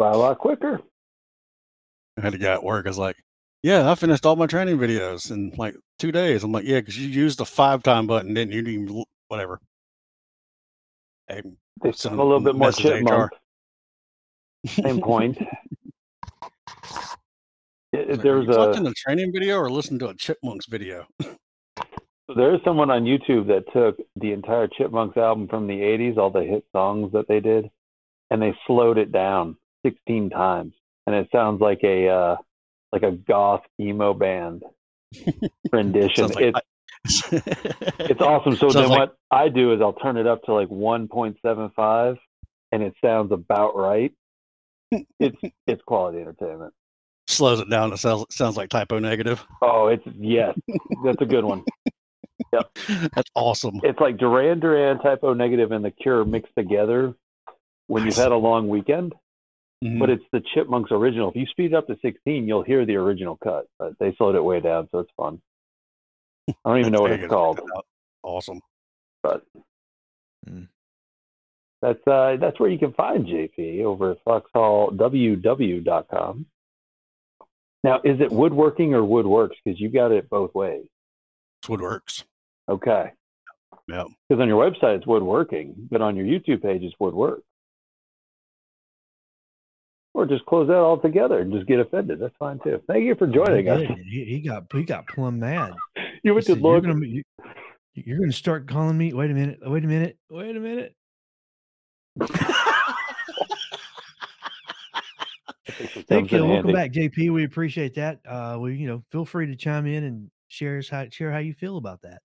By 0.00 0.10
a 0.10 0.16
lot 0.16 0.38
quicker. 0.38 0.80
I 2.16 2.22
had 2.22 2.34
a 2.34 2.38
guy 2.38 2.54
at 2.54 2.64
work. 2.64 2.86
I 2.86 2.88
was 2.88 2.98
like, 2.98 3.16
"Yeah, 3.62 3.88
I 3.88 3.94
finished 3.94 4.24
all 4.24 4.34
my 4.34 4.46
training 4.46 4.78
videos 4.78 5.30
in 5.30 5.52
like 5.58 5.76
two 5.98 6.10
days." 6.10 6.42
I'm 6.42 6.52
like, 6.52 6.64
"Yeah, 6.64 6.80
because 6.80 6.98
you 6.98 7.06
used 7.08 7.38
the 7.38 7.44
five 7.44 7.82
time 7.82 8.06
button, 8.06 8.32
didn't 8.32 8.52
you? 8.52 8.62
Didn't 8.62 8.82
even 8.88 9.04
whatever." 9.28 9.60
Hey, 11.28 11.42
They 11.82 11.92
sound 11.92 12.18
a 12.18 12.22
little 12.24 12.40
bit 12.40 12.54
more 12.56 12.68
message 12.68 12.84
to 12.84 12.94
HR. 12.94 12.98
chipmunk. 12.98 13.30
Same 14.66 15.00
point. 15.00 15.38
Like, 17.92 18.22
there 18.22 18.34
"Are 18.34 18.38
was 18.38 18.46
you 18.46 18.54
a 18.54 18.68
watching 18.68 18.86
a 18.86 18.92
training 18.94 19.32
video 19.32 19.56
or 19.56 19.68
listening 19.68 19.98
to 19.98 20.10
a 20.10 20.14
Chipmunks 20.14 20.66
video. 20.66 21.08
there 22.36 22.54
is 22.54 22.60
someone 22.64 22.88
on 22.88 23.02
YouTube 23.02 23.48
that 23.48 23.64
took 23.72 23.98
the 24.14 24.30
entire 24.30 24.68
Chipmunks 24.68 25.16
album 25.16 25.48
from 25.48 25.66
the 25.66 25.74
'80s, 25.74 26.16
all 26.16 26.30
the 26.30 26.44
hit 26.44 26.64
songs 26.70 27.10
that 27.12 27.26
they 27.26 27.40
did, 27.40 27.68
and 28.30 28.40
they 28.40 28.54
slowed 28.64 28.96
it 28.96 29.10
down 29.10 29.56
16 29.84 30.30
times, 30.30 30.72
and 31.06 31.14
it 31.16 31.28
sounds 31.32 31.60
like 31.60 31.80
a 31.84 32.08
uh, 32.08 32.36
like 32.92 33.02
a 33.02 33.12
goth 33.12 33.62
emo 33.80 34.14
band 34.14 34.62
rendition. 35.72 36.28
Like 36.28 36.54
it's 36.54 36.58
I- 36.58 36.62
it's 38.00 38.20
awesome. 38.20 38.56
So 38.56 38.68
Sounds 38.68 38.74
then 38.74 38.88
like- 38.90 38.98
what 38.98 39.16
I 39.30 39.48
do 39.48 39.72
is 39.72 39.80
I'll 39.80 39.92
turn 39.94 40.16
it 40.16 40.26
up 40.26 40.42
to 40.44 40.52
like 40.52 40.68
1.75 40.68 42.18
and 42.72 42.82
it 42.82 42.94
sounds 43.02 43.32
about 43.32 43.74
right. 43.76 44.12
It's 45.18 45.36
it's 45.66 45.82
quality 45.86 46.18
entertainment. 46.20 46.72
slows 47.28 47.60
it 47.60 47.70
down. 47.70 47.92
It 47.92 47.98
sounds 47.98 48.26
sounds 48.30 48.56
like 48.56 48.68
Type 48.70 48.92
O 48.92 48.98
Negative. 48.98 49.44
Oh, 49.62 49.86
it's 49.86 50.02
yes. 50.18 50.54
That's 51.04 51.20
a 51.20 51.26
good 51.26 51.44
one. 51.44 51.64
Yep, 52.52 52.78
That's 53.14 53.30
awesome. 53.36 53.80
It's 53.84 54.00
like 54.00 54.16
Duran 54.16 54.58
Duran, 54.58 54.98
Type 54.98 55.20
O 55.22 55.34
Negative, 55.34 55.70
and 55.70 55.84
the 55.84 55.90
Cure 55.92 56.24
mixed 56.24 56.52
together 56.58 57.14
when 57.86 58.04
you've 58.04 58.16
had 58.16 58.32
a 58.32 58.36
long 58.36 58.66
weekend. 58.66 59.14
Mhm. 59.82 59.98
But 59.98 60.10
it's 60.10 60.24
the 60.32 60.42
Chipmunks 60.54 60.90
original. 60.92 61.30
If 61.30 61.36
you 61.36 61.46
speed 61.46 61.72
it 61.72 61.74
up 61.74 61.86
to 61.86 61.96
16, 62.02 62.46
you'll 62.46 62.62
hear 62.62 62.84
the 62.84 62.96
original 62.96 63.38
cut. 63.42 63.66
But 63.78 63.98
they 63.98 64.14
slowed 64.16 64.34
it 64.36 64.44
way 64.44 64.60
down, 64.60 64.88
so 64.90 64.98
it's 64.98 65.10
fun. 65.16 65.40
I 66.48 66.52
don't 66.64 66.80
even 66.80 66.92
know 66.98 67.00
what 67.02 67.12
it's 67.12 67.26
called, 67.28 67.56
Check 67.58 67.64
it 67.66 67.72
out. 67.76 67.86
Awesome. 68.22 68.60
but 69.22 69.42
Mm. 70.48 70.68
that's 71.82 72.00
uh, 72.06 72.36
that's 72.40 72.58
where 72.58 72.70
you 72.70 72.78
can 72.78 72.92
find 72.94 73.26
JP 73.26 73.84
over 73.84 74.12
at 74.12 74.24
foxhallww.com. 74.24 76.46
Now, 77.84 78.00
is 78.04 78.20
it 78.20 78.30
woodworking 78.32 78.94
or 78.94 79.02
woodworks? 79.02 79.56
Because 79.64 79.78
you 79.80 79.88
got 79.90 80.12
it 80.12 80.28
both 80.30 80.54
ways. 80.54 80.86
It's 81.62 81.68
woodworks. 81.68 82.24
Okay. 82.68 83.12
Yeah. 83.88 84.04
Because 84.28 84.40
on 84.42 84.48
your 84.48 84.62
website 84.70 84.96
it's 84.96 85.06
woodworking, 85.06 85.74
but 85.90 86.00
on 86.02 86.16
your 86.16 86.26
YouTube 86.26 86.62
page 86.62 86.82
it's 86.82 86.94
woodwork. 86.98 87.42
Or 90.12 90.26
just 90.26 90.44
close 90.46 90.66
that 90.68 90.76
all 90.76 90.98
together 90.98 91.38
and 91.38 91.52
just 91.52 91.66
get 91.66 91.78
offended. 91.78 92.18
That's 92.20 92.34
fine 92.38 92.58
too. 92.64 92.80
Thank 92.88 93.04
you 93.04 93.14
for 93.14 93.28
He, 93.28 93.32
joining 93.34 93.68
us. 93.68 93.82
he, 94.10 94.24
he 94.24 94.40
got 94.40 94.64
he 94.72 94.82
got 94.82 95.06
plumb 95.08 95.38
mad. 95.38 95.74
You 96.22 96.32
He 96.32 96.32
went 96.32 96.46
to 96.46 96.52
you're 96.58 96.80
look. 96.82 97.24
you're 97.94 98.18
gonna 98.18 98.32
start 98.32 98.68
calling 98.68 98.98
me. 98.98 99.12
Wait 99.14 99.30
a 99.30 99.34
minute. 99.34 99.60
Wait 99.64 99.84
a 99.84 99.86
minute. 99.86 100.18
Wait 100.28 100.54
a 100.56 100.60
minute. 100.60 100.94
Thank 106.08 106.32
you. 106.32 106.44
Welcome 106.44 106.72
back, 106.72 106.92
JP. 106.92 107.32
We 107.32 107.44
appreciate 107.44 107.94
that. 107.94 108.20
Uh, 108.26 108.58
we, 108.60 108.74
you 108.76 108.86
know, 108.86 109.02
feel 109.10 109.24
free 109.24 109.46
to 109.46 109.56
chime 109.56 109.86
in 109.86 110.04
and 110.04 110.30
share 110.48 110.78
us 110.78 110.88
how 110.88 111.06
share 111.10 111.30
how 111.32 111.38
you 111.38 111.54
feel 111.54 111.76
about 111.78 112.02
that. 112.02 112.20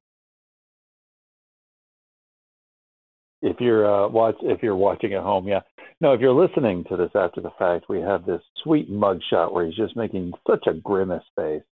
If 3.42 3.62
you're 3.62 3.90
uh, 3.90 4.08
watch, 4.10 4.36
if 4.42 4.62
you're 4.64 4.76
watching 4.76 5.14
at 5.14 5.22
home, 5.24 5.48
yeah. 5.48 5.62
No, 6.02 6.14
if 6.14 6.20
you're 6.20 6.34
listening 6.34 6.84
to 6.90 6.98
this 6.98 7.12
after 7.16 7.40
the 7.40 7.52
fact, 7.58 7.86
we 7.88 8.02
have 8.02 8.26
this 8.26 8.42
sweet 8.64 8.90
mug 8.90 9.22
shot 9.30 9.54
where 9.54 9.66
he's 9.66 9.76
just 9.76 9.96
making 9.96 10.34
such 10.50 10.68
a 10.68 10.74
grimace 10.74 11.24
face. 11.38 11.64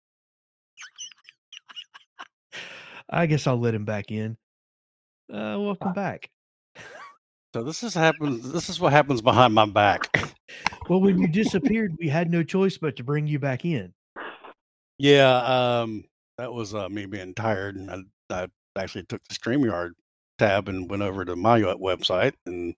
I 3.10 3.26
guess 3.26 3.46
I'll 3.46 3.58
let 3.58 3.74
him 3.74 3.84
back 3.84 4.10
in. 4.10 4.36
Uh, 5.32 5.56
welcome 5.58 5.92
back. 5.92 6.30
So 7.54 7.62
this 7.62 7.82
is 7.82 7.94
happens. 7.94 8.50
This 8.50 8.68
is 8.68 8.80
what 8.80 8.92
happens 8.92 9.20
behind 9.20 9.54
my 9.54 9.66
back. 9.66 10.08
Well, 10.88 11.00
when 11.00 11.18
you 11.18 11.28
disappeared, 11.28 11.94
we 11.98 12.08
had 12.08 12.30
no 12.30 12.42
choice 12.42 12.76
but 12.76 12.96
to 12.96 13.04
bring 13.04 13.26
you 13.26 13.38
back 13.38 13.64
in. 13.64 13.94
yeah, 14.98 15.36
um, 15.80 16.04
that 16.36 16.52
was 16.52 16.74
uh, 16.74 16.88
me 16.88 17.06
being 17.06 17.34
tired, 17.34 17.76
and 17.76 17.88
I, 17.88 18.04
I 18.28 18.48
actually 18.76 19.04
took 19.04 19.22
the 19.28 19.34
Streamyard 19.34 19.92
tab 20.38 20.68
and 20.68 20.90
went 20.90 21.02
over 21.02 21.24
to 21.24 21.36
my 21.36 21.62
uh, 21.62 21.76
website, 21.76 22.34
and 22.46 22.74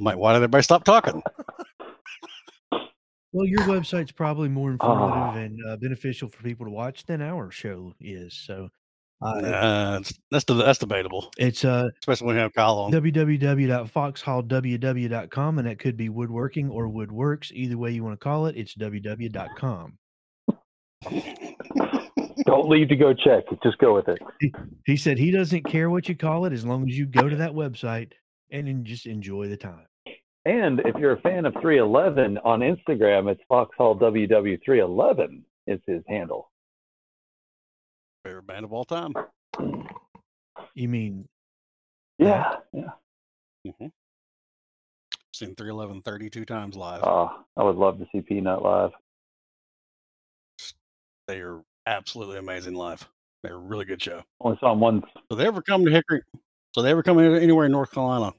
I'm 0.00 0.04
like, 0.04 0.16
why 0.16 0.32
did 0.32 0.36
everybody 0.36 0.62
stop 0.62 0.84
talking? 0.84 1.22
Well, 3.32 3.46
your 3.46 3.60
website's 3.60 4.10
probably 4.10 4.48
more 4.48 4.72
informative 4.72 5.16
Ah. 5.16 5.34
and 5.36 5.56
uh, 5.68 5.76
beneficial 5.76 6.28
for 6.28 6.42
people 6.42 6.66
to 6.66 6.72
watch 6.72 7.06
than 7.06 7.22
our 7.22 7.48
show 7.52 7.94
is. 8.00 8.34
So, 8.34 8.70
uh, 9.22 9.26
Uh, 9.38 10.00
that's 10.32 10.44
that's 10.58 10.78
debatable, 10.78 11.30
it's 11.38 11.64
uh, 11.64 11.90
especially 12.00 12.26
when 12.26 12.34
we 12.34 12.42
have 12.42 12.52
Kyle 12.54 12.76
on. 12.78 12.90
www.foxhallww.com, 12.90 15.58
and 15.60 15.68
that 15.68 15.78
could 15.78 15.96
be 15.96 16.08
woodworking 16.08 16.70
or 16.70 16.88
woodworks. 16.88 17.52
Either 17.52 17.78
way 17.78 17.92
you 17.92 18.02
want 18.02 18.18
to 18.18 18.24
call 18.24 18.46
it, 18.46 18.56
it's 18.56 18.74
www.com. 18.74 19.96
Don't 22.46 22.68
leave 22.68 22.88
to 22.88 22.96
go 22.96 23.14
check. 23.14 23.44
Just 23.62 23.78
go 23.78 23.94
with 23.94 24.08
it. 24.08 24.18
He 24.86 24.96
said 24.96 25.18
he 25.18 25.30
doesn't 25.30 25.62
care 25.66 25.88
what 25.88 26.08
you 26.08 26.16
call 26.16 26.46
it 26.46 26.52
as 26.52 26.64
long 26.64 26.88
as 26.90 26.98
you 26.98 27.06
go 27.06 27.28
to 27.28 27.36
that 27.36 27.52
website 27.52 28.10
and 28.50 28.66
then 28.66 28.84
just 28.84 29.06
enjoy 29.06 29.46
the 29.46 29.56
time. 29.56 29.86
And 30.44 30.80
if 30.80 30.96
you're 30.96 31.12
a 31.12 31.20
fan 31.20 31.44
of 31.44 31.52
311 31.60 32.38
on 32.38 32.60
Instagram, 32.60 33.30
it's 33.30 33.42
Foxhall 33.48 33.98
WW311 33.98 35.42
is 35.66 35.80
his 35.86 36.02
handle. 36.08 36.50
Favorite 38.24 38.46
band 38.46 38.64
of 38.64 38.72
all 38.72 38.84
time. 38.84 39.12
You 40.74 40.88
mean 40.88 41.28
Yeah, 42.18 42.56
yeah. 42.72 42.90
Mm-hmm. 43.66 43.86
Seen 45.34 45.54
311 45.54 46.02
32 46.02 46.44
times 46.44 46.76
live. 46.76 47.02
Uh, 47.02 47.28
I 47.56 47.62
would 47.62 47.76
love 47.76 47.98
to 47.98 48.06
see 48.12 48.20
Peanut 48.20 48.62
live. 48.62 48.90
they 51.26 51.40
are 51.40 51.60
absolutely 51.86 52.38
amazing 52.38 52.74
live. 52.74 53.06
They're 53.42 53.54
a 53.54 53.58
really 53.58 53.84
good 53.84 54.02
show. 54.02 54.22
Only 54.40 54.58
saw 54.60 54.72
him 54.72 54.80
once. 54.80 55.04
So 55.30 55.36
they 55.36 55.46
ever 55.46 55.62
come 55.62 55.84
to 55.84 55.90
Hickory? 55.90 56.22
So 56.74 56.82
they 56.82 56.90
ever 56.90 57.02
come 57.02 57.18
anywhere 57.18 57.66
in 57.66 57.72
North 57.72 57.92
Carolina? 57.92 58.32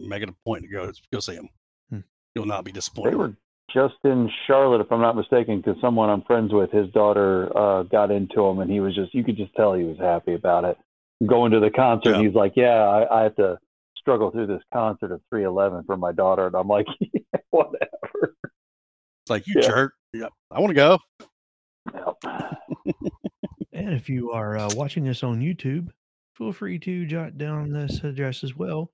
Make 0.00 0.22
it 0.22 0.28
a 0.28 0.34
point 0.44 0.62
to 0.62 0.68
go. 0.68 0.90
Go 1.12 1.20
see 1.20 1.34
them. 1.36 1.48
Hmm. 1.90 1.98
You'll 2.34 2.46
not 2.46 2.64
be 2.64 2.72
disappointed. 2.72 3.12
They 3.12 3.16
were 3.16 3.34
just 3.72 3.94
in 4.04 4.30
Charlotte, 4.46 4.80
if 4.80 4.90
I'm 4.92 5.00
not 5.00 5.16
mistaken, 5.16 5.60
because 5.60 5.80
someone 5.80 6.08
I'm 6.08 6.22
friends 6.22 6.52
with, 6.52 6.70
his 6.70 6.88
daughter 6.92 7.50
uh, 7.56 7.82
got 7.82 8.10
into 8.10 8.42
him, 8.44 8.60
and 8.60 8.70
he 8.70 8.80
was 8.80 8.94
just, 8.94 9.12
you 9.14 9.24
could 9.24 9.36
just 9.36 9.54
tell 9.54 9.74
he 9.74 9.84
was 9.84 9.98
happy 9.98 10.34
about 10.34 10.64
it. 10.64 10.78
Going 11.26 11.52
to 11.52 11.60
the 11.60 11.70
concert, 11.70 12.12
Yeah. 12.16 12.22
he's 12.22 12.34
like, 12.34 12.52
Yeah, 12.56 12.78
I, 12.84 13.20
I 13.20 13.22
have 13.24 13.36
to 13.36 13.58
struggle 13.96 14.30
through 14.30 14.46
this 14.46 14.62
concert 14.72 15.10
of 15.12 15.20
311 15.30 15.84
for 15.84 15.96
my 15.96 16.12
daughter. 16.12 16.46
And 16.46 16.54
I'm 16.54 16.68
like, 16.68 16.86
yeah, 17.00 17.40
Whatever. 17.50 18.36
It's 18.44 19.30
like 19.30 19.46
you 19.46 19.54
Yeah. 19.58 19.66
jerk. 19.68 19.94
Yeah, 20.12 20.28
I 20.50 20.60
want 20.60 20.70
to 20.70 20.74
go. 20.74 20.98
And 23.72 23.94
if 23.94 24.08
you 24.08 24.32
are 24.32 24.56
uh, 24.58 24.68
watching 24.74 25.04
this 25.04 25.22
on 25.22 25.38
YouTube, 25.40 25.90
feel 26.34 26.52
free 26.52 26.80
to 26.80 27.06
jot 27.06 27.38
down 27.38 27.70
this 27.72 28.02
address 28.02 28.42
as 28.42 28.56
well 28.56 28.90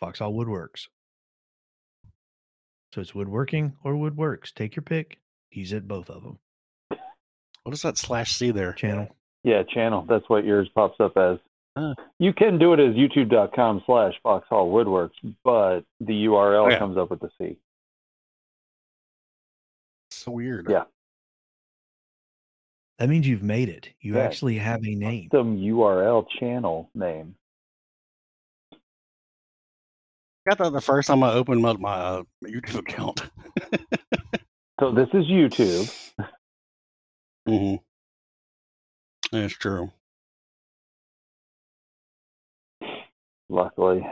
Foxhall 0.00 0.32
Woodworks. 0.32 0.86
So 2.94 3.00
it's 3.02 3.14
woodworking 3.14 3.74
or 3.84 3.94
woodworks. 3.94 4.52
Take 4.54 4.74
your 4.76 4.82
pick. 4.82 5.18
He's 5.50 5.72
at 5.72 5.86
both 5.86 6.08
of 6.08 6.22
them. 6.22 6.38
What 7.64 7.74
is 7.74 7.82
that 7.82 7.98
slash 7.98 8.32
C 8.32 8.50
there? 8.50 8.72
Channel. 8.72 9.08
Yeah, 9.44 9.62
channel. 9.62 10.04
That's 10.08 10.28
what 10.28 10.44
yours 10.44 10.68
pops 10.74 10.98
up 11.00 11.16
as. 11.16 11.38
Huh. 11.76 11.94
You 12.18 12.32
can 12.32 12.58
do 12.58 12.72
it 12.72 12.80
as 12.80 12.94
youtube.com 12.94 13.82
slash 13.86 14.14
foxhall 14.22 14.70
woodworks, 14.72 15.10
but 15.44 15.80
the 16.00 16.24
URL 16.24 16.64
Oh, 16.66 16.68
yeah. 16.70 16.78
comes 16.78 16.96
up 16.96 17.10
with 17.10 17.20
the 17.20 17.30
C. 17.38 17.56
So 20.10 20.32
weird. 20.32 20.66
Yeah. 20.68 20.84
That 22.98 23.08
means 23.08 23.28
you've 23.28 23.42
made 23.44 23.68
it. 23.68 23.90
You 24.00 24.14
Yeah. 24.16 24.22
actually 24.24 24.58
have 24.58 24.82
a 24.84 24.94
name. 24.94 25.28
Some 25.32 25.56
URL 25.58 26.26
channel 26.40 26.90
name. 26.94 27.36
Got 30.48 30.58
that 30.58 30.72
the 30.72 30.80
first 30.80 31.08
time 31.08 31.22
I 31.22 31.32
opened 31.32 31.64
up 31.66 31.78
my 31.78 31.92
uh, 31.94 32.22
YouTube 32.44 32.78
account. 32.78 33.22
So 34.80 34.92
this 34.92 35.08
is 35.12 35.26
YouTube. 35.26 35.92
hmm 37.46 37.74
That's 39.32 39.52
true. 39.54 39.90
Luckily. 43.48 44.06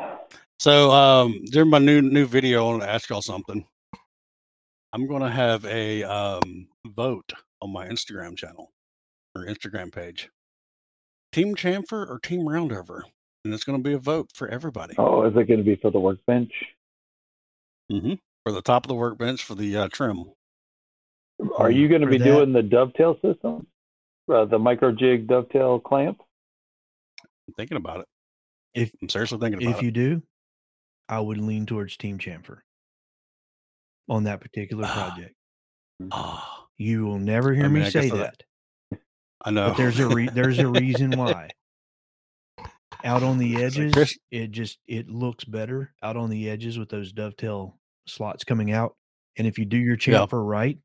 So 0.59 0.91
um, 0.91 1.45
during 1.47 1.71
my 1.71 1.79
new 1.79 2.03
new 2.03 2.27
video, 2.27 2.67
I 2.67 2.71
want 2.71 2.83
to 2.83 2.91
ask 2.91 3.09
y'all 3.09 3.23
something. 3.23 3.65
I'm 4.93 5.07
going 5.07 5.23
to 5.23 5.31
have 5.31 5.65
a 5.67 6.03
um, 6.05 6.69
vote 6.87 7.33
on 7.61 7.73
my 7.73 7.87
Instagram 7.87 8.37
channel 8.37 8.73
or 9.35 9.47
Instagram 9.47 9.93
page. 9.93 10.31
Team 11.33 11.55
Chamfer 11.55 12.09
or 12.09 12.19
Team 12.19 12.41
Roundover, 12.41 13.03
and 13.47 13.55
it's 13.55 13.65
going 13.65 13.79
to 13.79 13.83
be 13.83 13.95
a 13.95 13.99
vote 13.99 14.29
for 14.35 14.49
everybody 14.49 14.95
Oh, 14.99 15.23
is 15.25 15.33
it 15.37 15.47
going 15.47 15.59
to 15.59 15.65
be 15.65 15.77
for 15.77 15.91
the 15.91 16.01
workbench? 16.01 16.53
Mm-hmm. 17.91 18.15
for 18.43 18.51
the 18.53 18.63
top 18.63 18.85
of 18.85 18.89
the 18.89 18.95
workbench 18.97 19.45
for 19.45 19.55
the 19.55 19.77
uh, 19.77 19.89
trim. 19.93 20.25
Are 21.57 21.71
you 21.71 21.89
going 21.89 22.01
to 22.01 22.09
be 22.09 22.19
that- 22.19 22.25
doing 22.25 22.53
the 22.53 22.63
dovetail 22.63 23.15
system? 23.23 23.67
Uh, 24.33 24.45
the 24.45 24.59
micro 24.59 24.91
jig 24.91 25.29
dovetail 25.29 25.79
clamp? 25.79 26.19
I'm 27.47 27.55
thinking 27.55 27.77
about 27.77 28.01
it. 28.01 28.07
If- 28.75 28.93
I'm 29.01 29.09
seriously 29.09 29.39
thinking 29.39 29.63
about 29.63 29.77
If 29.77 29.83
it. 29.83 29.85
you 29.85 29.91
do, 29.93 30.23
I 31.09 31.21
would 31.21 31.39
lean 31.39 31.65
towards 31.67 31.97
Team 31.97 32.19
Chamfer 32.19 32.59
on 34.09 34.25
that 34.25 34.41
particular 34.41 34.83
Ah. 34.87 35.11
project. 35.15 35.35
Ah, 36.11 36.67
You 36.77 37.07
will 37.07 37.21
never 37.21 37.55
hear 37.55 37.67
I 37.67 37.69
mean, 37.69 37.85
me 37.85 37.91
say 37.91 38.11
that- 38.11 38.43
that, 38.91 39.01
I 39.45 39.51
know. 39.53 39.69
but 39.69 39.77
there's 39.77 40.01
a 40.01 40.09
re- 40.09 40.29
there's 40.29 40.59
a 40.59 40.67
reason 40.67 41.11
why. 41.17 41.51
Out 43.07 43.23
on 43.23 43.39
the 43.39 43.55
It's 43.55 43.79
like 43.79 43.87
edges, 43.89 44.19
it 44.31 44.51
just 44.51 44.81
it 44.87 45.09
looks 45.09 45.45
better 45.45 45.95
out 46.03 46.17
on 46.17 46.29
the 46.31 46.51
edges 46.51 46.79
with 46.79 46.91
those 46.91 47.13
dovetail 47.13 47.79
slots 48.07 48.45
coming 48.45 48.73
out. 48.73 48.97
And 49.39 49.47
if 49.47 49.59
you 49.59 49.65
do 49.65 49.79
your 49.79 49.97
Yeah. 50.07 50.27
chamfer 50.27 50.47
right, 50.47 50.79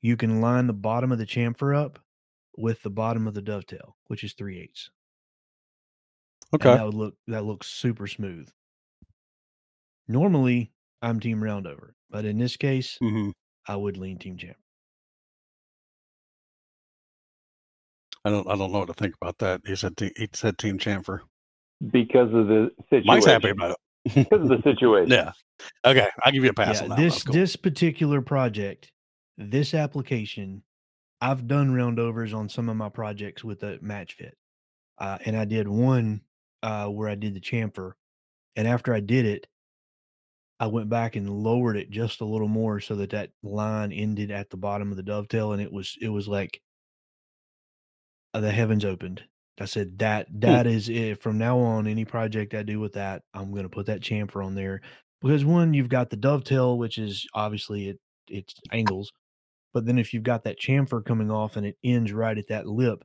you 0.00 0.16
can 0.16 0.40
line 0.40 0.66
the 0.66 0.72
bottom 0.72 1.12
of 1.12 1.18
the 1.18 1.26
chamfer 1.26 1.76
up 1.76 2.00
with 2.56 2.82
the 2.82 2.90
bottom 2.90 3.28
of 3.28 3.34
the 3.34 3.42
dovetail, 3.42 3.96
which 4.06 4.24
is 4.24 4.34
three 4.34 4.60
eighths. 4.60 4.90
And 6.60 6.62
okay. 6.62 6.74
that 6.74 6.84
would 6.86 6.94
look 6.94 7.16
that 7.28 7.44
looks 7.44 7.68
super 7.68 8.06
smooth. 8.06 8.48
Normally, 10.08 10.72
I'm 11.02 11.20
team 11.20 11.40
roundover, 11.40 11.92
but 12.10 12.24
in 12.24 12.38
this 12.38 12.56
case, 12.56 13.00
hmm 13.00 13.30
I 13.66 13.76
would 13.76 13.96
lean 13.98 14.18
team 14.18 14.38
chamfer 14.38 14.56
I 18.24 18.30
don't. 18.30 18.46
I 18.48 18.56
don't 18.56 18.72
know 18.72 18.78
what 18.80 18.86
to 18.86 18.94
think 18.94 19.14
about 19.20 19.38
that. 19.38 19.62
He 19.66 19.74
said. 19.76 19.94
He 19.98 20.28
said 20.32 20.58
Team 20.58 20.78
Chamfer. 20.78 21.20
Because 21.90 22.32
of 22.32 22.48
the 22.48 22.70
situation. 22.90 23.06
Mike's 23.06 23.26
happy 23.26 23.50
about 23.50 23.72
it. 23.72 24.14
Because 24.14 24.42
of 24.42 24.48
the 24.48 24.62
situation. 24.62 25.10
Yeah. 25.12 25.32
Okay. 25.84 26.08
I'll 26.24 26.32
give 26.32 26.42
you 26.42 26.50
a 26.50 26.54
pass 26.54 26.78
yeah, 26.78 26.84
on 26.84 26.88
that. 26.90 26.98
this 26.98 27.22
cool. 27.22 27.34
this 27.34 27.54
particular 27.54 28.20
project, 28.20 28.90
this 29.38 29.74
application, 29.74 30.62
I've 31.20 31.46
done 31.46 31.70
roundovers 31.72 32.34
on 32.34 32.48
some 32.48 32.68
of 32.68 32.76
my 32.76 32.88
projects 32.88 33.44
with 33.44 33.62
a 33.62 33.78
match 33.80 34.14
fit, 34.14 34.36
uh, 34.98 35.18
and 35.24 35.36
I 35.36 35.44
did 35.44 35.68
one 35.68 36.22
uh, 36.64 36.86
where 36.86 37.08
I 37.08 37.14
did 37.14 37.34
the 37.34 37.40
chamfer, 37.40 37.92
and 38.56 38.66
after 38.66 38.92
I 38.92 39.00
did 39.00 39.24
it, 39.24 39.46
I 40.58 40.66
went 40.66 40.88
back 40.88 41.16
and 41.16 41.28
lowered 41.28 41.76
it 41.76 41.90
just 41.90 42.20
a 42.20 42.24
little 42.24 42.48
more 42.48 42.78
so 42.78 42.94
that 42.96 43.10
that 43.10 43.30
line 43.42 43.92
ended 43.92 44.30
at 44.30 44.48
the 44.48 44.56
bottom 44.56 44.90
of 44.90 44.96
the 44.96 45.02
dovetail, 45.02 45.52
and 45.52 45.62
it 45.62 45.72
was 45.72 45.96
it 46.00 46.08
was 46.08 46.28
like 46.28 46.60
uh, 48.34 48.40
the 48.40 48.52
heavens 48.52 48.84
opened. 48.84 49.24
I 49.60 49.66
said 49.66 49.98
that 49.98 50.26
that 50.40 50.66
is 50.66 50.88
it. 50.88 51.22
From 51.22 51.38
now 51.38 51.58
on, 51.58 51.86
any 51.86 52.04
project 52.04 52.54
I 52.54 52.62
do 52.62 52.80
with 52.80 52.94
that, 52.94 53.22
I'm 53.34 53.50
going 53.52 53.64
to 53.64 53.68
put 53.68 53.86
that 53.86 54.00
chamfer 54.00 54.44
on 54.44 54.54
there 54.54 54.80
because 55.20 55.44
one, 55.44 55.74
you've 55.74 55.88
got 55.88 56.10
the 56.10 56.16
dovetail, 56.16 56.78
which 56.78 56.98
is 56.98 57.26
obviously 57.34 57.88
it 57.90 57.98
it's 58.28 58.54
angles, 58.72 59.12
but 59.74 59.84
then 59.84 59.98
if 59.98 60.14
you've 60.14 60.22
got 60.22 60.44
that 60.44 60.58
chamfer 60.58 61.04
coming 61.04 61.30
off 61.30 61.56
and 61.56 61.66
it 61.66 61.76
ends 61.84 62.12
right 62.12 62.36
at 62.38 62.48
that 62.48 62.66
lip, 62.66 63.04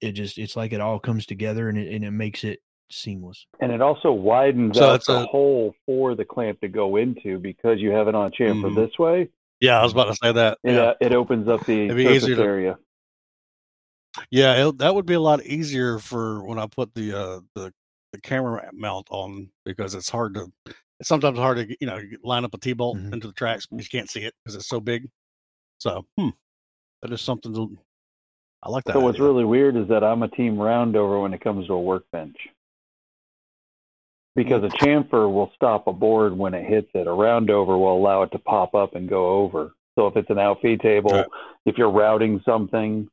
it 0.00 0.12
just 0.12 0.38
it's 0.38 0.56
like 0.56 0.72
it 0.72 0.80
all 0.80 0.98
comes 1.00 1.26
together 1.26 1.68
and 1.68 1.76
it 1.78 1.92
and 1.92 2.04
it 2.04 2.10
makes 2.12 2.44
it 2.44 2.60
seamless. 2.90 3.46
And 3.60 3.72
it 3.72 3.80
also 3.80 4.12
widens 4.12 4.78
So 4.78 4.90
out 4.90 5.04
the 5.04 5.22
a- 5.22 5.26
hole 5.26 5.74
for 5.86 6.14
the 6.14 6.24
clamp 6.24 6.60
to 6.60 6.68
go 6.68 6.96
into 6.96 7.38
because 7.38 7.80
you 7.80 7.90
have 7.90 8.06
it 8.08 8.14
on 8.14 8.26
a 8.26 8.30
chamfer 8.30 8.70
Mhm. 8.70 8.76
this 8.76 8.98
way. 8.98 9.28
yeah, 9.60 9.80
I 9.80 9.82
was 9.82 9.92
about 9.92 10.08
to 10.08 10.14
say 10.22 10.32
that. 10.32 10.58
It, 10.64 10.72
Yeah. 10.74 10.80
uh, 10.82 10.94
it 11.00 11.14
opens 11.14 11.48
up 11.48 11.64
the 11.66 11.88
surface 11.88 12.22
easier 12.24 12.36
to- 12.36 12.42
area. 12.42 12.78
Yeah, 14.30 14.68
it, 14.68 14.78
that 14.78 14.94
would 14.94 15.06
be 15.06 15.14
a 15.14 15.20
lot 15.20 15.44
easier 15.44 15.98
for 15.98 16.44
when 16.46 16.58
I 16.58 16.66
put 16.66 16.94
the 16.94 17.12
uh, 17.12 17.40
the 17.54 17.72
the 18.12 18.20
camera 18.20 18.68
mount 18.72 19.06
on 19.10 19.48
because 19.64 19.94
it's 19.94 20.10
hard 20.10 20.34
to. 20.34 20.52
It's 21.00 21.08
sometimes 21.08 21.38
hard 21.38 21.56
to 21.58 21.76
you 21.80 21.86
know 21.86 22.00
line 22.22 22.44
up 22.44 22.54
a 22.54 22.58
T 22.58 22.72
bolt 22.72 22.98
Mhm. 22.98 23.12
into 23.14 23.26
the 23.26 23.32
tracks 23.32 23.66
because 23.66 23.84
you 23.90 23.98
can't 23.98 24.10
see 24.10 24.22
it 24.24 24.34
because 24.44 24.54
it's 24.54 24.68
so 24.68 24.80
big. 24.80 25.08
So, 25.78 26.04
hmm, 26.18 26.28
that 27.02 27.12
is 27.12 27.20
something 27.20 27.52
to. 27.54 27.76
I 28.62 28.70
like 28.70 28.84
that. 28.84 28.92
So 28.92 29.00
what's 29.00 29.16
idea. 29.16 29.26
really 29.26 29.44
weird 29.44 29.76
is 29.76 29.88
that 29.88 30.04
I'm 30.04 30.22
a 30.22 30.28
team 30.28 30.56
roundover 30.56 31.20
when 31.22 31.34
it 31.34 31.40
comes 31.40 31.66
to 31.66 31.72
a 31.72 31.80
workbench. 31.80 32.36
Because 34.34 34.62
a 34.62 34.68
chamfer 34.68 35.30
will 35.30 35.50
stop 35.54 35.88
a 35.88 35.92
board 35.92 36.36
when 36.38 36.54
it 36.54 36.64
hits 36.64 36.88
it. 36.94 37.06
A 37.06 37.10
roundover 37.10 37.78
will 37.78 37.96
allow 37.98 38.22
it 38.22 38.30
to 38.32 38.38
pop 38.38 38.74
up 38.74 38.94
and 38.94 39.08
go 39.08 39.28
over. 39.30 39.74
So 39.98 40.06
if 40.06 40.16
it's 40.16 40.30
an 40.30 40.38
outfeed 40.38 40.80
table, 40.80 41.10
Right. 41.12 41.26
if 41.66 41.76
you're 41.76 41.90
routing 41.90 42.40
something, 42.46 43.08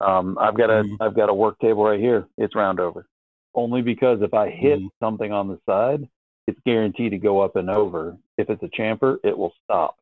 um, 0.00 0.38
I've 0.38 0.56
got 0.56 0.70
a 0.70 0.84
Mhm. 0.84 0.96
have 1.00 1.14
got 1.14 1.28
a 1.28 1.34
work 1.34 1.58
table 1.58 1.84
right 1.84 2.00
here. 2.00 2.28
It's 2.36 2.54
round 2.54 2.80
over, 2.80 3.06
Only 3.54 3.82
because 3.82 4.22
if 4.22 4.34
I 4.34 4.50
hit 4.50 4.78
Mhm. 4.78 4.90
something 5.00 5.32
on 5.32 5.48
the 5.48 5.58
side, 5.66 6.08
it's 6.46 6.60
guaranteed 6.60 7.10
to 7.12 7.18
go 7.18 7.40
up 7.40 7.56
and 7.56 7.68
over. 7.68 8.16
If 8.36 8.50
it's 8.50 8.62
a 8.62 8.68
chamfer, 8.68 9.18
it 9.24 9.36
will 9.36 9.52
stop. 9.64 9.96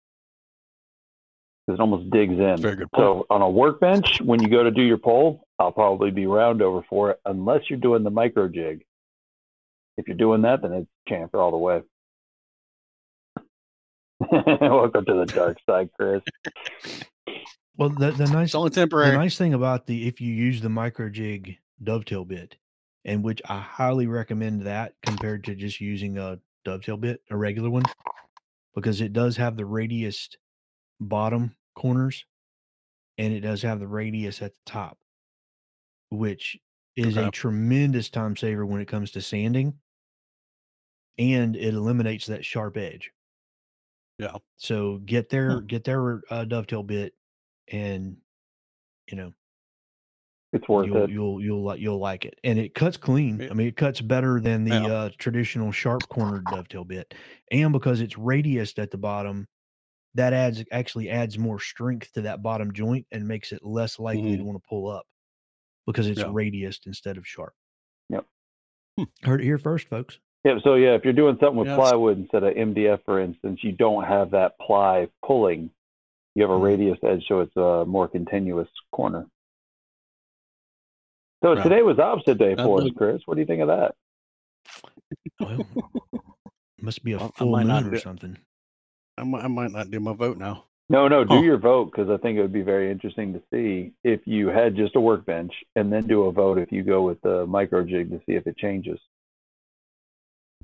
Because 1.66 1.78
it 1.78 1.80
almost 1.80 2.10
digs 2.10 2.38
in. 2.38 2.56
Very 2.58 2.76
good 2.76 2.90
point. 2.92 3.02
So 3.02 3.26
on 3.30 3.42
a 3.42 3.48
workbench, 3.48 4.20
when 4.20 4.42
you 4.42 4.48
go 4.48 4.62
to 4.62 4.70
do 4.70 4.82
your 4.82 4.98
pole, 4.98 5.46
I'll 5.58 5.72
probably 5.72 6.10
be 6.10 6.26
round 6.26 6.60
over 6.60 6.82
for 6.82 7.10
it, 7.10 7.20
unless 7.24 7.70
you're 7.70 7.78
doing 7.78 8.02
the 8.02 8.10
micro 8.10 8.46
jig. 8.48 8.84
If 9.96 10.06
you're 10.06 10.16
doing 10.16 10.42
that, 10.42 10.60
then 10.60 10.72
it's 10.72 10.90
chamfer 11.08 11.38
all 11.40 11.50
the 11.50 11.56
way. 11.56 11.82
Welcome 14.30 15.04
to 15.06 15.14
the 15.14 15.26
dark 15.26 15.58
side, 15.68 15.90
Chris. 15.98 16.22
Well, 17.78 17.90
the 17.90 18.10
the 18.12 18.26
nice 18.26 18.48
It's 18.48 18.54
only 18.54 18.70
the 18.70 19.18
nice 19.18 19.36
thing 19.36 19.54
about 19.54 19.86
the 19.86 20.06
if 20.08 20.20
you 20.20 20.32
use 20.32 20.60
the 20.60 20.68
micro 20.68 21.10
jig 21.10 21.58
dovetail 21.82 22.24
bit, 22.24 22.56
and 23.04 23.22
which 23.22 23.42
I 23.48 23.58
highly 23.58 24.06
recommend 24.06 24.62
that 24.62 24.94
compared 25.02 25.44
to 25.44 25.54
just 25.54 25.80
using 25.80 26.18
a 26.18 26.38
dovetail 26.64 26.96
bit, 26.96 27.22
a 27.30 27.36
regular 27.36 27.70
one, 27.70 27.82
because 28.74 29.00
it 29.00 29.12
does 29.12 29.36
have 29.36 29.56
the 29.56 29.66
radius 29.66 30.30
bottom 31.00 31.54
corners, 31.74 32.24
and 33.18 33.34
it 33.34 33.40
does 33.40 33.62
have 33.62 33.78
the 33.78 33.88
radius 33.88 34.40
at 34.40 34.52
the 34.52 34.70
top, 34.70 34.98
which 36.10 36.58
is 36.96 37.18
a 37.18 37.30
tremendous 37.30 38.08
time 38.08 38.36
saver 38.36 38.64
when 38.64 38.80
it 38.80 38.88
comes 38.88 39.10
to 39.10 39.20
sanding, 39.20 39.74
and 41.18 41.56
it 41.56 41.74
eliminates 41.74 42.24
that 42.26 42.44
sharp 42.44 42.78
edge. 42.78 43.12
Yeah. 44.18 44.36
So 44.56 44.96
get 45.04 45.28
their 45.28 45.60
get 45.60 45.84
their 45.84 46.22
uh, 46.30 46.46
dovetail 46.46 46.82
bit, 46.82 47.12
and 47.72 48.16
you 49.10 49.16
know 49.16 49.32
It's 50.52 50.68
worth 50.68 50.86
you'll, 50.86 51.04
it. 51.04 51.10
you'll 51.10 51.42
you'll 51.42 51.62
like 51.64 51.80
you'll 51.80 51.98
like 51.98 52.24
it, 52.24 52.38
and 52.44 52.58
it 52.58 52.74
cuts 52.74 52.96
clean. 52.96 53.40
Yeah. 53.40 53.48
I 53.50 53.54
mean, 53.54 53.66
it 53.68 53.76
cuts 53.76 54.00
better 54.00 54.40
than 54.40 54.64
the 54.64 54.70
Yeah. 54.70 54.86
uh, 54.86 55.10
traditional 55.18 55.72
sharp 55.72 56.08
cornered 56.08 56.44
dovetail 56.46 56.84
bit, 56.84 57.14
and 57.50 57.72
because 57.72 58.00
it's 58.00 58.14
radiused 58.14 58.78
at 58.82 58.90
the 58.90 58.98
bottom, 58.98 59.46
that 60.14 60.32
adds 60.32 60.64
actually 60.72 61.10
adds 61.10 61.38
more 61.38 61.60
strength 61.60 62.12
to 62.12 62.22
that 62.22 62.42
bottom 62.42 62.72
joint 62.72 63.06
and 63.12 63.26
makes 63.26 63.52
it 63.52 63.64
less 63.64 63.98
likely 63.98 64.36
to 64.36 64.42
want 64.42 64.56
to 64.62 64.68
pull 64.68 64.88
up 64.90 65.06
because 65.86 66.06
it's 66.08 66.20
Yeah. 66.20 66.26
radiused 66.26 66.86
instead 66.86 67.16
of 67.16 67.26
sharp. 67.26 67.52
Yep. 68.10 68.26
Hmm. 68.98 69.04
Heard 69.24 69.40
it 69.40 69.44
here 69.44 69.58
first, 69.58 69.88
folks. 69.88 70.18
Yeah, 70.44 70.58
so 70.62 70.74
yeah, 70.76 70.94
if 70.94 71.02
you're 71.04 71.12
doing 71.12 71.36
something 71.40 71.56
with 71.58 71.66
Yes. 71.68 71.76
plywood 71.76 72.18
instead 72.18 72.44
of 72.44 72.54
MDF, 72.56 73.00
for 73.04 73.20
instance, 73.20 73.64
you 73.64 73.72
don't 73.72 74.04
have 74.04 74.30
that 74.30 74.56
ply 74.60 75.08
pulling. 75.24 75.70
You 76.36 76.42
have 76.42 76.50
a 76.50 76.54
Mhm. 76.58 76.62
radius 76.64 76.98
edge, 77.02 77.24
so 77.26 77.40
it's 77.40 77.56
a 77.56 77.86
more 77.86 78.06
continuous 78.08 78.68
corner. 78.92 79.26
So 81.42 81.54
Right. 81.54 81.62
today 81.62 81.82
was 81.82 81.98
opposite 81.98 82.36
day 82.36 82.54
for 82.56 82.82
us, 82.82 82.90
Chris. 82.94 83.22
What 83.26 83.34
do 83.36 83.40
you 83.40 83.46
think 83.46 83.62
of 83.62 83.68
that? 83.68 83.94
Well, 85.40 85.64
must 86.78 87.02
be 87.02 87.12
a 87.12 87.16
Well, 87.16 87.32
I 87.34 87.38
full 87.38 87.50
might 87.52 87.66
not 87.66 87.84
moon 87.84 87.92
or 87.94 87.96
do- 87.96 88.00
something. 88.02 88.36
I 89.16 89.24
might, 89.24 89.44
I 89.44 89.48
might 89.48 89.70
not 89.70 89.90
do 89.90 89.98
my 89.98 90.12
vote 90.12 90.36
now. 90.36 90.66
No, 90.90 91.08
no, 91.08 91.24
do 91.24 91.36
Huh. 91.36 91.40
your 91.40 91.56
vote 91.56 91.86
because 91.86 92.10
I 92.10 92.18
think 92.18 92.36
it 92.38 92.42
would 92.42 92.52
be 92.52 92.60
very 92.62 92.90
interesting 92.90 93.32
to 93.32 93.42
see 93.50 93.94
if 94.04 94.26
you 94.26 94.48
had 94.48 94.76
just 94.76 94.94
a 94.94 95.00
workbench 95.00 95.64
and 95.74 95.90
then 95.90 96.06
do 96.06 96.24
a 96.24 96.32
vote 96.32 96.58
if 96.58 96.70
you 96.70 96.82
go 96.82 97.02
with 97.02 97.18
the 97.22 97.46
micro 97.46 97.82
jig 97.82 98.10
to 98.10 98.18
see 98.26 98.34
if 98.34 98.46
it 98.46 98.58
changes. 98.58 99.00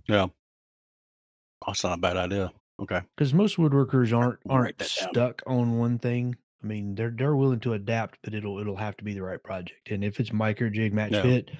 Yeah, 0.06 0.26
that's 1.66 1.82
not 1.82 1.96
a 1.98 2.00
bad 2.00 2.18
idea. 2.18 2.52
Okay. 2.82 3.00
because 3.16 3.32
most 3.32 3.56
woodworkers 3.56 4.16
aren't 4.16 4.40
aren't 4.50 4.78
that 4.78 4.90
down. 5.00 5.08
stuck 5.12 5.42
on 5.46 5.78
one 5.78 5.98
thing. 5.98 6.36
I 6.62 6.66
mean, 6.66 6.94
they're 6.94 7.10
they're 7.16 7.36
willing 7.36 7.60
to 7.60 7.72
adapt, 7.74 8.18
but 8.22 8.34
it'll 8.34 8.58
it'll 8.58 8.76
have 8.76 8.96
to 8.98 9.04
be 9.04 9.14
the 9.14 9.22
right 9.22 9.42
project. 9.42 9.90
And 9.90 10.02
if 10.04 10.18
it's 10.20 10.32
micro 10.32 10.68
jig 10.68 10.92
match 10.92 11.12
Yeah. 11.12 11.22
fit, 11.22 11.50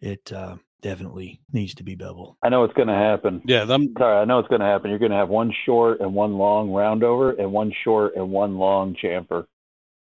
it 0.00 0.32
uh, 0.32 0.56
definitely 0.82 1.40
needs 1.52 1.74
to 1.76 1.82
be 1.82 1.94
bevel. 1.94 2.36
I 2.42 2.50
know 2.50 2.64
it's 2.64 2.74
going 2.74 2.88
to 2.88 2.94
happen. 2.94 3.42
Yeah, 3.46 3.64
I'm 3.68 3.92
Sorry, 3.98 4.18
I 4.20 4.24
know 4.26 4.38
it's 4.38 4.48
going 4.48 4.60
to 4.60 4.66
happen. 4.66 4.90
You're 4.90 4.98
going 4.98 5.12
to 5.12 5.16
have 5.16 5.28
one 5.30 5.52
short 5.64 6.00
and 6.00 6.14
one 6.14 6.34
long 6.34 6.68
roundover, 6.68 7.38
and 7.38 7.52
one 7.52 7.72
short 7.84 8.16
and 8.16 8.30
one 8.30 8.58
long 8.58 8.94
chamfer. 9.02 9.46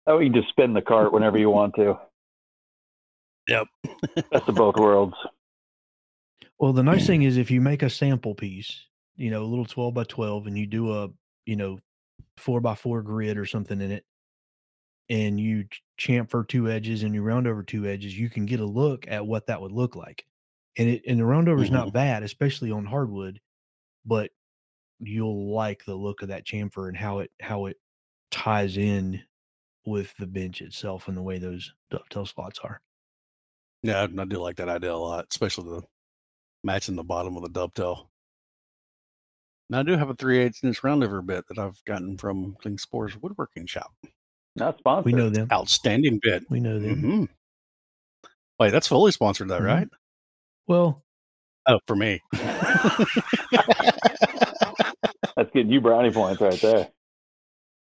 Oh, 0.08 0.20
you 0.20 0.30
can 0.32 0.42
just 0.42 0.50
spin 0.50 0.74
the 0.74 0.82
cart 0.82 1.12
whenever 1.14 1.38
you 1.38 1.50
want 1.50 1.76
to. 1.76 1.98
Yep. 3.48 3.68
Best 4.32 4.48
of 4.50 4.56
both 4.56 4.76
worlds. 4.76 5.16
Well, 6.60 6.74
the 6.74 6.84
nice 6.84 7.06
thing 7.08 7.24
is 7.24 7.38
if 7.38 7.52
you 7.52 7.62
make 7.62 7.82
a 7.84 7.90
sample 7.90 8.34
piece, 8.36 8.86
you 9.18 9.32
know, 9.32 9.44
a 9.44 9.46
little 9.46 9.66
twelve 9.66 9.94
by 9.94 10.04
twelve, 10.04 10.48
and 10.48 10.58
you 10.58 10.66
do 10.66 10.94
a 10.94 11.10
you 11.46 11.56
know 11.56 11.80
four 12.38 12.62
by 12.62 12.76
four 12.76 13.02
grid 13.02 13.38
or 13.38 13.46
something 13.46 13.82
in 13.82 13.92
it, 13.92 14.06
and 15.10 15.40
you 15.40 15.66
chamfer 16.00 16.48
two 16.48 16.70
edges 16.70 17.04
and 17.04 17.14
you 17.14 17.22
round 17.22 17.48
over 17.48 17.64
two 17.64 17.86
edges, 17.86 18.18
you 18.18 18.30
can 18.30 18.46
get 18.46 18.60
a 18.60 18.66
look 18.66 19.06
at 19.08 19.26
what 19.26 19.48
that 19.48 19.62
would 19.62 19.72
look 19.72 19.96
like. 19.96 20.26
And 20.78 20.90
it 20.90 21.04
and 21.08 21.20
the 21.20 21.24
roundover 21.24 21.64
is 21.64 21.72
not 21.72 21.88
mm-hmm. 21.88 21.94
bad, 21.94 22.24
especially 22.24 22.72
on 22.72 22.86
hardwood, 22.86 23.40
but 24.06 24.32
you'll 25.00 25.54
like 25.54 25.84
the 25.86 25.96
look 25.96 26.22
of 26.22 26.30
that 26.30 26.46
chamfer 26.46 26.88
and 26.88 26.98
how 26.98 27.20
it 27.20 27.32
how 27.42 27.66
it 27.66 27.78
ties 28.30 28.78
in 28.78 29.22
with 29.86 30.14
the 30.18 30.28
bench 30.28 30.62
itself 30.62 31.08
and 31.08 31.18
the 31.18 31.22
way 31.22 31.40
those 31.40 31.74
dovetail 31.90 32.26
slots 32.26 32.60
are. 32.60 32.82
Yeah, 33.82 34.02
I 34.02 34.22
I 34.22 34.26
do 34.26 34.38
like 34.38 34.58
that 34.58 34.70
idea 34.70 34.94
a 34.94 34.96
lot, 34.96 35.26
especially 35.32 35.70
the 35.70 35.82
matching 36.64 36.96
the 36.96 37.04
bottom 37.04 37.36
of 37.38 37.44
the 37.44 37.50
dovetail. 37.50 38.10
Now 39.70 39.80
I 39.80 39.84
do 39.84 39.98
have 39.98 40.10
a 40.10 40.16
3 40.16 40.40
8 40.40 40.58
inch 40.64 40.82
roundover 40.82 41.26
bit 41.26 41.46
that 41.48 41.58
I've 41.58 41.84
gotten 41.86 42.18
from 42.18 42.56
Klingspor's 42.64 43.18
Woodworking 43.22 43.66
Shop. 43.66 43.92
Not 44.56 44.78
sponsored. 44.80 45.06
We 45.06 45.12
know 45.14 45.30
them. 45.30 45.48
Outstanding 45.52 46.20
bit. 46.22 46.44
We 46.50 46.60
know 46.60 46.80
them. 46.80 47.00
hmm 47.02 47.26
Wait, 48.60 48.72
that's 48.72 48.88
fully 48.88 49.12
sponsored, 49.12 49.50
though, 49.50 49.60
Mhm. 49.60 49.66
right? 49.66 49.88
Well, 50.68 51.04
Oh, 51.70 51.80
for 51.86 51.96
me. 51.98 52.22
That's 55.36 55.52
getting 55.54 55.70
you 55.70 55.82
brownie 55.82 56.12
points 56.12 56.42
right 56.42 56.60
there. 56.62 56.88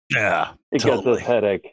yeah, 0.09 0.53
It 0.71 0.79
Totally. 0.79 1.03
gets 1.17 1.21
us 1.21 1.27
headache. 1.27 1.67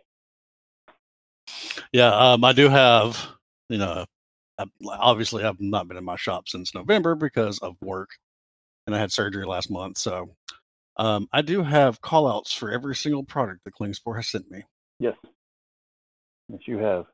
yeah. 1.92 2.08
Um, 2.32 2.42
I 2.44 2.52
do 2.52 2.68
have, 2.68 3.24
you 3.68 3.78
know, 3.78 4.04
I, 4.58 4.64
obviously 4.90 5.44
I've 5.44 5.60
not 5.60 5.86
been 5.88 5.96
in 5.96 6.04
my 6.04 6.16
shop 6.16 6.48
since 6.48 6.74
November 6.74 7.14
because 7.14 7.58
of 7.60 7.76
work, 7.80 8.10
and 8.86 8.94
I 8.94 8.98
had 8.98 9.12
surgery 9.12 9.44
last 9.44 9.70
month. 9.70 9.98
So, 9.98 10.34
um, 10.96 11.28
I 11.32 11.42
do 11.42 11.62
have 11.62 12.00
call 12.00 12.26
outs 12.26 12.52
for 12.52 12.70
every 12.70 12.94
single 12.94 13.24
product 13.24 13.60
that 13.64 13.74
Klingspor 13.74 14.16
has 14.16 14.28
sent 14.28 14.50
me. 14.50 14.64
Yes. 14.98 15.16
Yes, 16.48 16.60
you 16.66 16.78
have. 16.78 17.06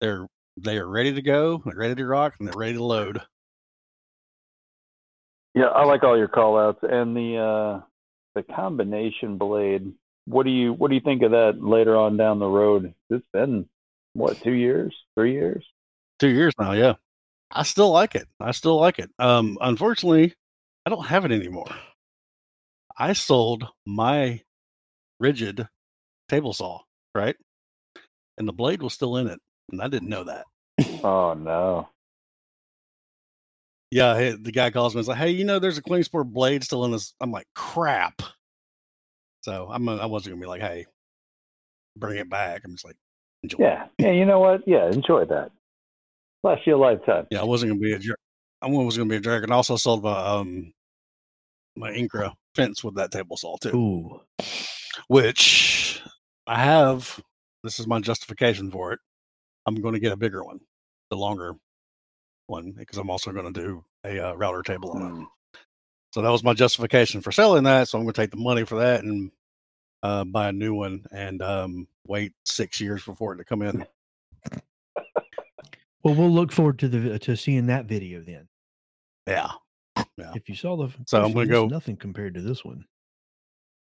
They're 0.00 0.26
they 0.56 0.78
are 0.78 0.88
ready 0.88 1.12
to 1.12 1.22
go, 1.22 1.62
they're 1.64 1.76
ready 1.76 1.94
to 1.94 2.06
rock, 2.06 2.34
and 2.38 2.48
they're 2.48 2.58
ready 2.58 2.74
to 2.74 2.84
load. 2.84 3.20
Yeah, 5.54 5.66
I 5.66 5.84
like 5.84 6.02
all 6.02 6.18
your 6.18 6.28
call 6.28 6.58
outs 6.58 6.80
and 6.82 7.16
the 7.16 7.36
uh 7.38 7.80
the 8.34 8.42
combination 8.42 9.38
blade. 9.38 9.92
What 10.26 10.44
do 10.44 10.50
you 10.50 10.72
what 10.72 10.88
do 10.88 10.94
you 10.94 11.00
think 11.00 11.22
of 11.22 11.30
that 11.30 11.62
later 11.62 11.96
on 11.96 12.16
down 12.16 12.38
the 12.38 12.46
road? 12.46 12.94
It's 13.08 13.24
been 13.32 13.68
what, 14.16 14.40
two 14.40 14.52
years? 14.52 14.94
Three 15.14 15.32
years? 15.32 15.64
Two 16.18 16.28
years 16.28 16.54
now, 16.58 16.72
yeah. 16.72 16.94
I 17.50 17.62
still 17.62 17.90
like 17.90 18.14
it. 18.14 18.26
I 18.40 18.50
still 18.52 18.80
like 18.80 18.98
it. 18.98 19.10
Um, 19.18 19.58
unfortunately, 19.60 20.34
I 20.86 20.88
don't 20.88 21.06
have 21.06 21.24
it 21.24 21.32
anymore. 21.32 21.66
I 22.96 23.12
sold 23.12 23.66
my 23.84 24.42
Ridgid 25.20 25.68
table 26.28 26.52
saw, 26.52 26.80
right? 27.12 27.34
And 28.38 28.46
the 28.46 28.52
blade 28.52 28.82
was 28.82 28.94
still 28.94 29.16
in 29.16 29.26
it, 29.26 29.40
and 29.72 29.82
I 29.82 29.88
didn't 29.88 30.08
know 30.08 30.24
that. 30.24 30.44
Oh 31.02 31.34
no. 31.34 31.88
Yeah, 33.90 34.16
hey, 34.16 34.36
the 34.40 34.52
guy 34.52 34.70
calls 34.70 34.94
me. 34.94 35.00
He's 35.00 35.08
like, 35.08 35.18
"Hey, 35.18 35.30
you 35.30 35.44
know, 35.44 35.58
there's 35.58 35.78
a 35.78 35.82
Klingspor 35.82 36.24
blade 36.24 36.62
still 36.62 36.84
in 36.84 36.92
this." 36.92 37.14
I'm 37.20 37.32
like, 37.32 37.46
"Crap!" 37.54 38.22
So 39.42 39.68
I'm. 39.72 39.88
I 39.88 40.06
wasn't 40.06 40.34
gonna 40.34 40.40
be 40.40 40.48
like, 40.48 40.60
"Hey, 40.60 40.86
bring 41.96 42.18
it 42.18 42.30
back." 42.30 42.62
I'm 42.64 42.72
just 42.72 42.84
like, 42.84 42.96
"Enjoy." 43.42 43.58
Yeah. 43.58 43.86
Yeah, 43.98 44.12
you 44.12 44.24
know 44.24 44.38
what? 44.38 44.62
Yeah, 44.66 44.88
enjoy 44.88 45.24
that. 45.26 45.50
Last 46.42 46.66
your 46.66 46.78
lifetime. 46.78 47.26
Yeah, 47.30 47.40
I 47.40 47.44
wasn't 47.44 47.70
gonna 47.70 47.80
be 47.80 47.92
a 47.92 47.98
jerk. 47.98 48.18
I 48.62 48.68
was 48.68 48.96
gonna 48.96 49.08
be 49.08 49.16
a 49.16 49.20
jerk, 49.20 49.42
and 49.42 49.52
also 49.52 49.76
sold 49.76 50.02
my 50.02 50.16
um 50.16 50.72
my 51.76 51.90
Incra 51.90 52.32
fence 52.54 52.82
with 52.82 52.94
that 52.96 53.10
table 53.10 53.36
saw 53.36 53.56
too, 53.56 53.76
ooh, 53.76 54.20
which 55.08 56.02
I 56.46 56.60
have. 56.60 57.20
This 57.62 57.80
is 57.80 57.86
my 57.86 58.00
justification 58.00 58.70
for 58.70 58.92
it. 58.92 59.00
I'm 59.66 59.74
going 59.76 59.94
to 59.94 60.00
get 60.00 60.12
a 60.12 60.16
bigger 60.16 60.44
one, 60.44 60.60
the 61.10 61.16
longer 61.16 61.54
one, 62.46 62.72
because 62.72 62.98
I'm 62.98 63.10
also 63.10 63.32
going 63.32 63.52
to 63.52 63.60
do 63.60 63.84
a 64.04 64.30
uh, 64.30 64.34
router 64.34 64.62
table 64.62 64.92
on 64.92 65.02
it. 65.02 65.10
Mm. 65.10 65.26
So 66.12 66.22
that 66.22 66.30
was 66.30 66.44
my 66.44 66.54
justification 66.54 67.20
for 67.20 67.32
selling 67.32 67.64
that. 67.64 67.88
So 67.88 67.98
I'm 67.98 68.04
going 68.04 68.14
to 68.14 68.20
take 68.20 68.30
the 68.30 68.36
money 68.36 68.64
for 68.64 68.78
that 68.78 69.02
and 69.02 69.30
uh, 70.02 70.24
buy 70.24 70.48
a 70.48 70.52
new 70.52 70.74
one 70.74 71.04
and 71.12 71.42
um, 71.42 71.88
wait 72.06 72.32
six 72.44 72.80
years 72.80 73.04
before 73.04 73.34
it 73.34 73.38
to 73.38 73.44
come 73.44 73.62
in. 73.62 73.84
well, 76.02 76.14
we'll 76.14 76.30
look 76.30 76.52
forward 76.52 76.78
to 76.78 76.88
the 76.88 77.18
to 77.18 77.36
seeing 77.36 77.66
that 77.66 77.86
video 77.86 78.22
then. 78.22 78.48
Yeah, 79.26 79.50
Yeah. 80.16 80.32
If 80.34 80.48
you 80.48 80.54
saw 80.54 80.76
the, 80.76 80.92
So 81.06 81.22
I'm 81.22 81.32
gonna 81.32 81.46
go- 81.46 81.66
nothing 81.66 81.96
compared 81.96 82.34
to 82.34 82.40
this 82.40 82.64
one. 82.64 82.84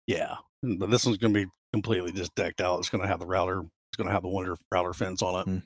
yeah. 0.06 0.36
But 0.62 0.90
this 0.90 1.06
one's 1.06 1.18
going 1.18 1.32
to 1.32 1.44
be 1.44 1.50
completely 1.72 2.10
just 2.10 2.34
decked 2.34 2.60
out. 2.60 2.80
It's 2.80 2.88
going 2.88 3.02
to 3.02 3.06
have 3.08 3.20
the 3.20 3.26
router. 3.26 3.60
It's 3.60 3.96
going 3.96 4.08
to 4.08 4.12
have 4.12 4.22
the 4.22 4.28
Wonder 4.28 4.56
router 4.72 4.92
fence 4.92 5.22
on 5.22 5.40
it. 5.40 5.62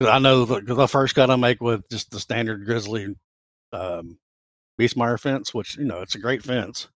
'Cause 0.00 0.10
I 0.10 0.18
know 0.18 0.44
the, 0.44 0.60
'cause 0.62 0.76
the 0.76 0.88
first 0.88 1.14
cut 1.14 1.30
I 1.30 1.36
make 1.36 1.60
with 1.60 1.88
just 1.88 2.10
the 2.10 2.18
standard 2.18 2.64
Grizzly 2.66 3.14
um, 3.72 4.18
Biesemeyer 4.80 5.20
fence, 5.20 5.54
which 5.54 5.76
you 5.76 5.84
know 5.84 6.00
it's 6.00 6.16
a 6.16 6.18
great 6.18 6.42
fence. 6.42 6.88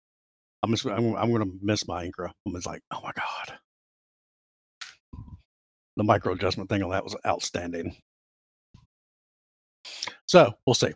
I'm 0.63 0.71
just 0.71 0.85
I'm, 0.87 1.15
I'm 1.15 1.29
going 1.31 1.43
to 1.43 1.59
miss 1.61 1.87
my 1.87 2.03
Incra. 2.09 2.31
I'm 2.47 2.53
just 2.55 2.65
like, 2.65 2.81
oh 2.89 3.01
my 3.03 3.11
god, 3.15 3.59
the 5.97 6.03
micro 6.03 6.33
adjustment 6.33 6.67
thing 6.69 6.81
on 6.81 6.89
that 6.89 7.03
was 7.03 7.15
outstanding. 7.27 7.95
So 10.25 10.53
we'll 10.65 10.73
see. 10.73 10.91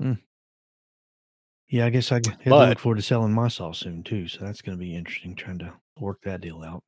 Yeah, 1.70 1.86
I 1.86 1.90
guess 1.92 2.12
I, 2.12 2.20
But- 2.46 2.70
look 2.70 2.80
forward 2.80 2.96
to 2.98 3.02
selling 3.02 3.32
my 3.34 3.48
saw 3.48 3.72
soon 3.74 4.04
too. 4.04 4.28
So 4.28 4.40
that's 4.44 4.62
going 4.62 4.78
to 4.78 4.80
be 4.84 4.96
interesting 4.96 5.36
trying 5.36 5.60
to 5.60 5.74
work 6.00 6.22
that 6.24 6.42
deal 6.42 6.64
out. 6.64 6.84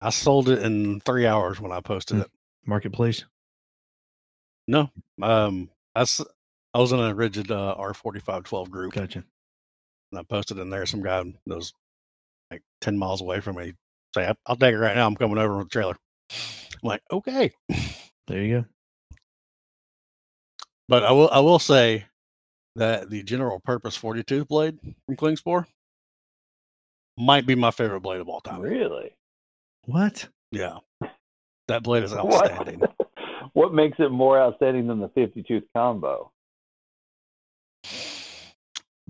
I 0.00 0.10
sold 0.10 0.48
it 0.48 0.62
in 0.62 1.00
three 1.00 1.26
hours 1.26 1.60
when 1.60 1.72
I 1.72 1.80
posted 1.80 2.16
Hmm. 2.18 2.22
it. 2.22 2.30
Marketplace. 2.66 3.24
No, 4.66 4.90
um, 5.22 5.70
I, 5.94 6.02
I 6.74 6.78
was 6.78 6.92
in 6.92 6.98
a 7.00 7.14
Ridgid 7.14 7.50
uh, 7.50 7.74
R4512 7.76 8.68
group. 8.70 8.92
Gotcha. 8.92 9.24
and 10.12 10.20
I 10.20 10.22
posted 10.22 10.58
in 10.58 10.68
there. 10.68 10.84
Some 10.84 11.02
guy 11.02 11.22
that 11.22 11.56
was 11.56 11.72
like 12.50 12.62
ten 12.82 12.98
miles 12.98 13.22
away 13.22 13.40
from 13.40 13.56
me 13.56 13.72
say, 14.14 14.26
"I'll- 14.26 14.36
"I'll 14.46 14.56
take 14.56 14.74
it 14.74 14.78
right 14.78 14.94
now. 14.94 15.06
I'm 15.06 15.16
coming 15.16 15.38
over 15.38 15.56
with 15.56 15.66
the 15.68 15.70
trailer." 15.70 15.96
I'm 16.30 16.36
like, 16.82 17.02
"Okay," 17.10 17.52
There 18.26 18.42
you 18.42 18.60
go. 18.60 18.64
but 20.88 21.02
I 21.04 21.12
will 21.12 21.30
I 21.30 21.40
will 21.40 21.58
say 21.58 22.04
that 22.78 23.10
the 23.10 23.22
general 23.22 23.60
purpose 23.60 23.96
42 23.96 24.44
blade 24.44 24.78
from 25.06 25.16
Klingspor 25.16 25.66
might 27.16 27.46
be 27.46 27.54
my 27.54 27.70
favorite 27.70 28.00
blade 28.00 28.20
of 28.20 28.28
all 28.28 28.40
time. 28.40 28.60
Really? 28.60 29.10
What? 29.86 30.28
Yeah, 30.52 30.78
that 31.66 31.82
blade 31.82 32.04
is 32.04 32.12
outstanding. 32.14 32.82
what 33.52 33.74
makes 33.74 33.96
it 33.98 34.10
more 34.10 34.40
outstanding 34.40 34.86
than 34.86 35.00
the 35.00 35.08
50 35.10 35.42
tooth 35.42 35.64
combo? 35.76 36.32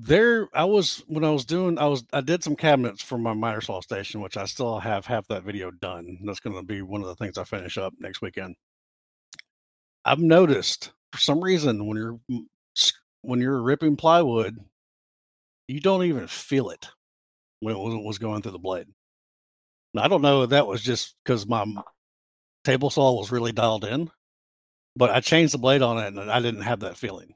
there 0.00 0.46
i 0.54 0.64
was 0.64 1.02
when 1.08 1.24
i 1.24 1.30
was 1.30 1.44
doing 1.44 1.76
i 1.76 1.84
was 1.84 2.04
i 2.12 2.20
did 2.20 2.40
some 2.44 2.54
cabinets 2.54 3.02
for 3.02 3.18
my 3.18 3.32
miter 3.34 3.60
saw 3.60 3.80
station 3.80 4.20
which 4.20 4.36
i 4.36 4.44
still 4.44 4.78
have 4.78 5.04
half 5.04 5.26
that 5.26 5.42
video 5.42 5.72
done 5.72 6.16
that's 6.24 6.38
going 6.38 6.54
to 6.54 6.62
be 6.62 6.82
one 6.82 7.00
of 7.00 7.08
the 7.08 7.16
things 7.16 7.36
i 7.36 7.42
finish 7.42 7.76
up 7.76 7.92
next 7.98 8.22
weekend 8.22 8.54
i've 10.04 10.20
noticed 10.20 10.92
for 11.12 11.18
some 11.18 11.42
reason 11.42 11.84
when 11.84 11.96
you're 11.96 12.20
m- 12.30 12.48
s- 12.76 12.92
when 13.22 13.40
you're 13.40 13.62
ripping 13.62 13.96
plywood 13.96 14.56
you 15.66 15.80
don't 15.80 16.04
even 16.04 16.26
feel 16.26 16.70
it 16.70 16.88
when 17.60 17.74
it 17.74 18.04
was, 18.04 18.18
going 18.18 18.40
through 18.40 18.52
the 18.52 18.58
blade 18.58 18.86
now, 19.94 20.02
i 20.04 20.08
don't 20.08 20.22
know 20.22 20.42
if 20.42 20.50
that 20.50 20.66
was 20.66 20.82
just 20.82 21.14
because 21.24 21.46
my 21.46 21.64
table 22.64 22.90
saw 22.90 23.12
was 23.18 23.32
really 23.32 23.52
dialed 23.52 23.84
in 23.84 24.10
but 24.96 25.10
i 25.10 25.20
changed 25.20 25.52
the 25.54 25.58
blade 25.58 25.82
on 25.82 25.98
it 25.98 26.06
and 26.08 26.30
i 26.30 26.40
didn't 26.40 26.62
have 26.62 26.80
that 26.80 26.96
feeling 26.96 27.34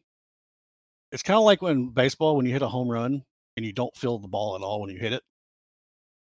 it's 1.13 1.23
kind 1.23 1.37
of 1.37 1.45
like 1.45 1.61
when 1.63 1.89
baseball 1.89 2.37
when 2.37 2.47
you 2.47 2.53
hit 2.53 2.63
a 2.63 2.69
home 2.69 2.89
run 2.89 3.23
and 3.57 3.67
you 3.67 3.73
don't 3.73 3.95
feel 3.97 4.19
the 4.19 4.29
ball 4.29 4.57
at 4.57 4.63
all 4.63 4.81
when 4.81 4.89
you 4.91 4.99
hit 4.99 5.13
it. 5.13 5.23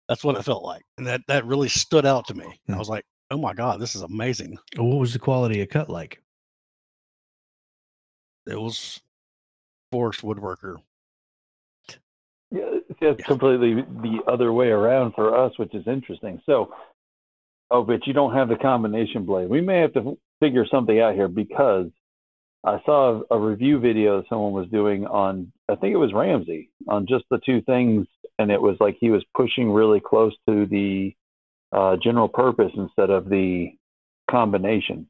That's 0.09 0.25
what 0.25 0.37
it 0.37 0.43
felt 0.43 0.65
like, 0.65 0.83
and 0.99 1.07
that 1.07 1.21
that 1.29 1.45
really 1.45 1.69
stood 1.69 2.05
out 2.07 2.27
to 2.29 2.35
me. 2.35 2.47
I 2.69 2.73
Hmm. 2.73 2.79
was 2.79 2.89
like, 2.89 3.05
"Oh 3.31 3.37
my 3.37 3.53
god, 3.55 3.79
this 3.79 3.95
is 3.95 4.03
amazing!" 4.03 4.59
What 4.77 4.99
was 4.99 5.13
the 5.13 5.19
quality 5.19 5.61
of 5.61 5.69
cut 5.69 5.89
like? 5.89 6.23
It 8.47 8.59
was 8.59 9.01
forced 9.91 10.23
woodworker. 10.23 10.77
Yeah, 12.51 12.79
it's 12.89 13.01
Yeah. 13.01 13.13
completely 13.27 13.83
the 13.83 14.23
other 14.27 14.53
way 14.53 14.69
around 14.71 15.13
for 15.15 15.37
us, 15.37 15.57
which 15.59 15.75
is 15.75 15.87
interesting. 15.87 16.41
So, 16.47 16.75
oh, 17.71 17.85
but 17.85 18.07
you 18.07 18.13
don't 18.13 18.35
have 18.35 18.49
the 18.49 18.57
combination 18.57 19.25
blade. 19.25 19.49
We 19.49 19.61
may 19.61 19.79
have 19.79 19.93
to 19.95 20.19
figure 20.41 20.67
something 20.67 20.99
out 21.01 21.15
here 21.15 21.29
because 21.29 21.91
I 22.65 22.81
saw 22.85 23.23
a 23.31 23.39
review 23.39 23.79
video 23.79 24.25
someone 24.29 24.53
was 24.53 24.69
doing 24.69 25.07
on, 25.07 25.53
I 25.69 25.77
think 25.77 25.95
it 25.95 25.99
was 25.99 26.13
Ramsey, 26.13 26.71
on 26.89 27.07
just 27.07 27.25
the 27.31 27.39
two 27.39 27.63
things, 27.63 28.07
and 28.39 28.51
it 28.51 28.61
was 28.61 28.77
like 28.81 28.97
he 28.99 29.11
was 29.11 29.25
pushing 29.35 29.71
really 29.71 30.01
close 30.01 30.35
to 30.49 30.67
the 30.67 31.15
uh, 31.73 31.97
general 32.03 32.29
purpose 32.29 32.73
instead 32.77 33.11
of 33.11 33.29
the 33.29 33.71
combination. 34.29 35.09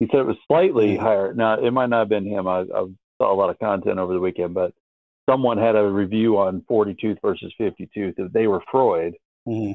He 0.00 0.08
said 0.08 0.20
it 0.20 0.26
was 0.26 0.36
slightly 0.48 0.96
Mhm. 0.96 1.00
higher. 1.00 1.32
Now, 1.34 1.54
it 1.54 1.70
might 1.70 1.88
not 1.88 2.00
have 2.00 2.08
been 2.08 2.26
him. 2.26 2.48
I, 2.48 2.62
I 2.62 2.86
saw 3.18 3.32
a 3.32 3.36
lot 3.36 3.50
of 3.50 3.58
content 3.58 3.98
over 3.98 4.12
the 4.12 4.20
weekend, 4.20 4.54
but 4.54 4.72
someone 5.28 5.58
had 5.58 5.76
a 5.76 5.84
review 5.84 6.38
on 6.38 6.62
40 6.68 6.94
tooth 7.00 7.18
versus 7.22 7.52
50 7.58 7.88
tooth. 7.94 8.14
If 8.18 8.32
they 8.32 8.46
were 8.46 8.62
Freud, 8.70 9.14
Mhm. 9.46 9.74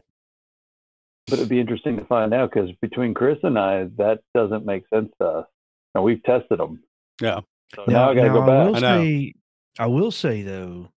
but 1.27 1.35
it'd 1.39 1.49
be 1.49 1.59
interesting 1.59 1.97
to 1.97 2.05
find 2.05 2.33
out 2.33 2.51
because 2.51 2.71
between 2.81 3.13
Chris 3.13 3.37
and 3.43 3.57
I, 3.57 3.85
that 3.97 4.21
doesn't 4.33 4.65
make 4.65 4.87
sense 4.89 5.11
to 5.19 5.25
us. 5.27 5.47
And 5.95 6.03
we've 6.03 6.21
tested 6.23 6.59
them. 6.59 6.83
Yeah. 7.21 7.41
So 7.75 7.85
now, 7.87 8.09
I 8.09 8.15
got 8.15 8.23
to 8.23 8.29
go 8.29 8.41
I 8.43 8.45
back. 8.47 8.67
will 8.67 8.75
I 8.75 8.79
know. 8.79 9.03
say, 9.03 9.33
I 9.79 9.85
will 9.87 10.11
say 10.11 10.41
though, 10.43 10.91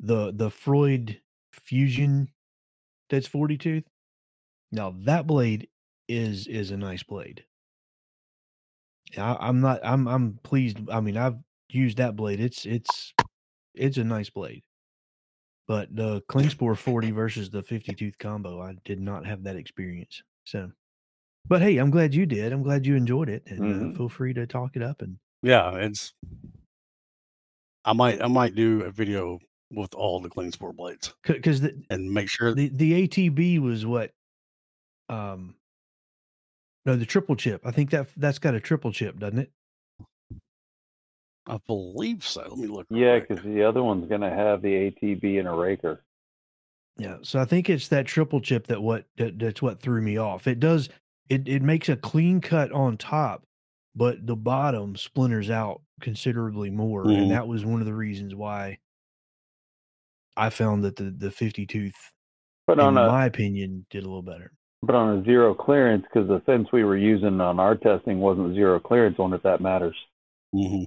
the 0.00 0.32
the 0.32 0.50
Freud 0.50 1.20
Fusion 1.52 2.28
that's 3.10 3.26
forty 3.26 3.56
tooth. 3.56 3.84
Now 4.72 4.90
that 5.04 5.26
blade 5.26 5.68
is 6.08 6.46
is 6.46 6.70
a 6.70 6.76
nice 6.76 7.02
blade. 7.02 7.44
I, 9.16 9.36
I'm 9.40 9.60
not. 9.60 9.80
I'm 9.84 10.06
I'm 10.06 10.38
pleased. 10.42 10.78
I 10.90 11.00
mean, 11.00 11.16
I've 11.16 11.38
used 11.70 11.98
that 11.98 12.16
blade. 12.16 12.40
It's 12.40 12.66
it's 12.66 13.12
it's 13.74 13.96
a 13.98 14.04
nice 14.04 14.30
blade. 14.30 14.62
But 15.66 15.94
the 15.94 16.22
Klingspor 16.22 16.76
40 16.78 17.10
versus 17.10 17.50
the 17.50 17.62
50 17.62 17.94
tooth 17.94 18.16
combo, 18.18 18.62
I 18.62 18.76
did 18.84 19.00
not 19.00 19.26
have 19.26 19.42
that 19.44 19.56
experience. 19.56 20.22
So, 20.44 20.72
but 21.46 21.62
hey, 21.62 21.76
I'm 21.78 21.90
glad 21.90 22.14
you 22.14 22.26
did. 22.26 22.52
I'm 22.52 22.62
glad 22.62 22.86
you 22.86 22.96
enjoyed 22.96 23.28
it, 23.28 23.42
and 23.46 23.60
uh, 23.60 23.88
Mhm. 23.88 23.96
feel 23.96 24.08
free 24.08 24.32
to 24.34 24.46
talk 24.46 24.76
it 24.76 24.82
up. 24.82 25.02
And 25.02 25.18
Yeah, 25.42 25.74
it's. 25.76 26.14
I 27.84 27.92
might 27.92 28.22
I 28.22 28.28
might 28.28 28.54
do 28.54 28.82
a 28.82 28.90
video 28.90 29.38
with 29.70 29.94
all 29.94 30.20
the 30.20 30.28
Klingspor 30.30 30.74
blades 30.74 31.14
because 31.26 31.60
and 31.90 32.12
make 32.12 32.28
sure. 32.28 32.54
the 32.54 32.68
the 32.68 33.06
ATB 33.06 33.58
was 33.60 33.84
what, 33.84 34.12
um, 35.08 35.56
no, 36.86 36.96
the 36.96 37.06
triple 37.06 37.36
chip. 37.36 37.60
I 37.66 37.70
think 37.70 37.90
that 37.90 38.08
that's 38.16 38.38
got 38.38 38.54
a 38.54 38.60
triple 38.60 38.92
chip, 38.92 39.18
doesn't 39.18 39.38
it? 39.38 39.52
I 41.48 41.58
believe 41.66 42.24
so. 42.24 42.42
Let 42.48 42.58
me 42.58 42.66
look. 42.66 42.86
Yeah, 42.90 43.18
because 43.18 43.42
the 43.42 43.64
other 43.64 43.82
one's 43.82 44.08
going 44.08 44.20
to 44.20 44.30
have 44.30 44.60
the 44.62 44.90
ATB 44.90 45.38
and 45.38 45.48
a 45.48 45.52
raker. 45.52 46.04
Yeah. 46.98 47.16
So 47.22 47.38
I 47.40 47.44
think 47.44 47.70
it's 47.70 47.88
that 47.88 48.06
triple 48.06 48.40
chip 48.40 48.66
that 48.66 48.82
what 48.82 49.04
that, 49.16 49.38
that's 49.38 49.62
what 49.62 49.80
threw 49.80 50.02
me 50.02 50.16
off. 50.18 50.46
It 50.46 50.60
does 50.60 50.88
it 51.28 51.48
it 51.48 51.62
makes 51.62 51.88
a 51.88 51.96
clean 51.96 52.40
cut 52.40 52.70
on 52.72 52.96
top, 52.96 53.44
but 53.94 54.26
the 54.26 54.36
bottom 54.36 54.96
splinters 54.96 55.48
out 55.50 55.80
considerably 56.00 56.70
more, 56.70 57.04
Mhm. 57.04 57.22
and 57.22 57.30
that 57.30 57.46
was 57.48 57.64
one 57.64 57.80
of 57.80 57.86
the 57.86 57.94
reasons 57.94 58.34
why 58.34 58.78
I 60.36 60.50
found 60.50 60.84
that 60.84 60.96
the 60.96 61.10
the 61.10 61.30
50 61.30 61.66
tooth, 61.66 62.12
But 62.66 62.78
in 62.78 62.84
on 62.84 62.98
a 62.98 63.06
my 63.06 63.26
opinion, 63.26 63.86
did 63.90 64.02
a 64.04 64.06
little 64.06 64.22
better. 64.22 64.52
but 64.82 64.94
on 64.94 65.18
a 65.18 65.24
zero 65.24 65.54
clearance, 65.54 66.02
because 66.04 66.28
the 66.28 66.40
fence 66.40 66.68
we 66.72 66.84
were 66.84 66.96
using 66.96 67.40
on 67.40 67.58
our 67.60 67.74
testing 67.76 68.20
wasn't 68.20 68.54
zero 68.54 68.78
clearance. 68.80 69.18
Wonder 69.18 69.36
if 69.36 69.42
that 69.44 69.60
matters. 69.60 69.96
hmm 70.52 70.84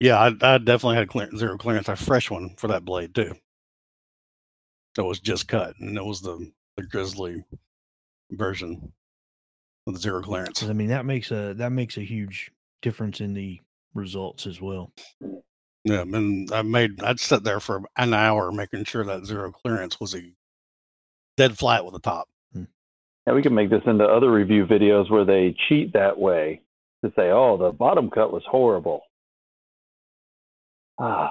Yeah, 0.00 0.18
I, 0.18 0.26
I 0.26 0.58
definitely 0.58 0.96
had 0.96 1.08
clear, 1.08 1.30
zero 1.36 1.56
clearance. 1.56 1.88
A 1.88 1.96
fresh 1.96 2.30
one 2.30 2.54
for 2.56 2.68
that 2.68 2.84
blade 2.84 3.14
too. 3.14 3.34
That 4.96 5.04
was 5.04 5.20
just 5.20 5.48
cut, 5.48 5.74
and 5.80 5.96
it 5.96 6.04
was 6.04 6.20
the 6.20 6.52
the 6.76 6.82
grizzly 6.82 7.44
version 8.30 8.92
with 9.86 10.00
zero 10.00 10.22
clearance. 10.22 10.62
I 10.62 10.72
mean, 10.72 10.88
that 10.88 11.04
makes 11.04 11.30
a 11.30 11.54
that 11.54 11.72
makes 11.72 11.96
a 11.96 12.02
huge 12.02 12.50
difference 12.82 13.20
in 13.20 13.34
the 13.34 13.60
results 13.94 14.46
as 14.46 14.60
well. 14.60 14.92
Yeah, 15.84 16.02
and 16.02 16.50
I 16.52 16.62
made 16.62 17.02
I'd 17.02 17.20
sit 17.20 17.44
there 17.44 17.60
for 17.60 17.82
an 17.96 18.14
hour 18.14 18.50
making 18.50 18.84
sure 18.84 19.04
that 19.04 19.26
zero 19.26 19.52
clearance 19.52 20.00
was 20.00 20.14
a 20.14 20.32
dead 21.36 21.58
flat 21.58 21.84
with 21.84 21.94
the 21.94 22.00
top. 22.00 22.28
Hmm. 22.52 22.64
Yeah, 23.26 23.34
we 23.34 23.42
can 23.42 23.54
make 23.54 23.70
this 23.70 23.82
into 23.86 24.04
other 24.04 24.30
review 24.30 24.66
videos 24.66 25.10
where 25.10 25.24
they 25.24 25.54
cheat 25.68 25.92
that 25.92 26.18
way 26.18 26.62
to 27.04 27.12
say, 27.16 27.30
"Oh, 27.30 27.56
the 27.56 27.72
bottom 27.72 28.10
cut 28.10 28.32
was 28.32 28.42
horrible." 28.48 29.02
Ah. 30.98 31.30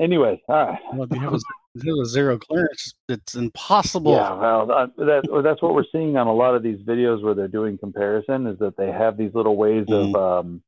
anyway, 0.00 0.42
all 0.48 0.66
right. 0.66 0.78
Well, 0.92 1.04
if 1.04 1.12
you 1.12 1.20
have 1.20 1.34
a, 1.34 1.38
if 1.74 1.84
you 1.84 1.96
have 1.96 2.02
a 2.02 2.08
zero 2.08 2.38
clearance, 2.38 2.94
it's 3.08 3.34
impossible. 3.34 4.12
Yeah, 4.12 4.34
well, 4.34 4.66
that, 4.66 4.96
that 4.96 5.42
that's 5.44 5.62
what 5.62 5.74
we're 5.74 5.84
seeing 5.92 6.16
on 6.16 6.26
a 6.26 6.34
lot 6.34 6.54
of 6.54 6.62
these 6.62 6.78
videos 6.80 7.22
where 7.22 7.34
they're 7.34 7.48
doing 7.48 7.78
comparison 7.78 8.46
is 8.46 8.58
that 8.58 8.76
they 8.76 8.90
have 8.90 9.16
these 9.16 9.32
little 9.34 9.56
ways 9.56 9.86
of 9.88 10.14
um, 10.14 10.62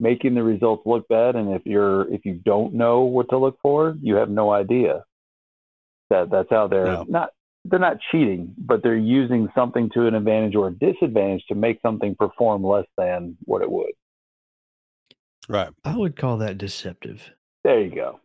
making 0.00 0.34
the 0.34 0.42
results 0.42 0.82
look 0.86 1.06
bad, 1.08 1.36
and 1.36 1.52
if 1.54 1.62
you're 1.64 2.12
if 2.12 2.24
you 2.24 2.34
don't 2.44 2.74
know 2.74 3.02
what 3.02 3.28
to 3.30 3.38
look 3.38 3.58
for, 3.62 3.96
you 4.00 4.16
have 4.16 4.30
no 4.30 4.50
idea 4.50 5.04
that 6.10 6.30
that's 6.30 6.50
out 6.52 6.70
there. 6.70 6.86
Yeah. 6.86 7.04
Not 7.06 7.30
they're 7.64 7.78
not 7.78 7.98
cheating, 8.10 8.54
but 8.58 8.82
they're 8.82 8.96
using 8.96 9.48
something 9.54 9.88
to 9.94 10.06
an 10.06 10.14
advantage 10.14 10.54
or 10.54 10.68
a 10.68 10.72
disadvantage 10.72 11.44
to 11.48 11.54
make 11.54 11.80
something 11.80 12.14
perform 12.14 12.64
less 12.64 12.86
than 12.98 13.36
what 13.44 13.62
it 13.62 13.70
would. 13.70 13.92
Right. 15.48 15.70
I 15.84 15.96
would 15.96 16.16
call 16.16 16.36
that 16.38 16.58
deceptive. 16.58 17.30
There 17.64 17.80
you 17.80 17.94
go. 17.94 18.20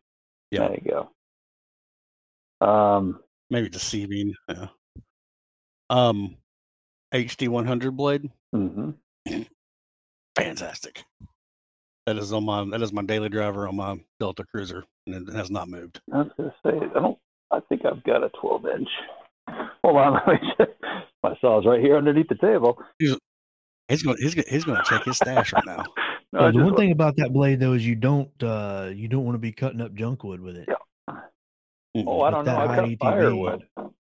Yeah. 0.52 0.68
There 0.68 0.78
you 0.84 0.92
go. 2.62 2.66
Um, 2.68 3.20
Maybe 3.50 3.70
deceiving. 3.70 4.34
Yeah. 4.50 4.68
Um, 5.90 6.36
HD 7.14 7.48
100 7.48 7.96
blade, 7.98 8.30
Mm-hmm. 8.56 9.42
fantastic. 10.38 11.04
That 12.06 12.18
is 12.18 12.34
on 12.34 12.44
my 12.46 12.64
that 12.72 12.82
is 12.82 12.92
my 12.92 13.04
daily 13.04 13.30
driver 13.30 13.68
on 13.68 13.76
my 13.76 14.00
Delta 14.20 14.44
Cruzer, 14.54 14.84
and 15.08 15.28
it 15.30 15.34
has 15.36 15.52
not 15.52 15.70
moved. 15.70 16.02
I 16.12 16.18
was 16.24 16.32
gonna 16.38 16.56
say 16.66 16.72
I 16.74 16.94
don't. 17.00 17.18
I 17.52 17.60
think 17.70 17.86
I've 17.86 18.04
got 18.04 18.24
a 18.24 18.30
12 18.40 18.66
inch. 18.68 18.90
Hold 19.84 19.98
on, 19.98 20.14
let 20.28 20.42
me 20.42 20.54
check. 20.58 20.70
my 21.24 21.36
saw's 21.42 21.66
right 21.66 21.80
here 21.82 21.98
underneath 21.98 22.28
the 22.30 22.36
table. 22.36 22.78
He's 23.00 24.04
going 24.04 24.18
he's 24.20 24.36
going 24.36 24.48
he's 24.50 24.64
going 24.66 24.78
to 24.78 24.84
check 24.90 25.04
his 25.06 25.18
stash 25.18 25.54
right 25.54 25.66
now. 25.66 25.84
No, 26.32 26.52
the 26.52 26.60
one 26.60 26.76
thing 26.76 26.92
about 26.92 27.16
that 27.18 27.34
blade 27.34 27.60
though 27.60 27.74
is 27.74 27.86
you 27.86 27.96
don't 27.96 28.32
uh 28.44 28.92
you 28.94 29.08
don't 29.08 29.26
want 29.26 29.36
to 29.36 29.40
be 29.40 29.52
cutting 29.52 29.82
up 29.82 29.94
junk 29.94 30.24
wood 30.24 30.42
with 30.42 30.58
it. 30.58 30.68
Yeah. 30.68 31.16
Mm-mm. 31.96 32.04
Oh, 32.06 32.22
I 32.22 32.30
don't 32.30 32.46
know. 32.46 32.52
that 32.52 32.70
I 32.70 32.76
cut 32.76 33.00
firewood. 33.00 33.64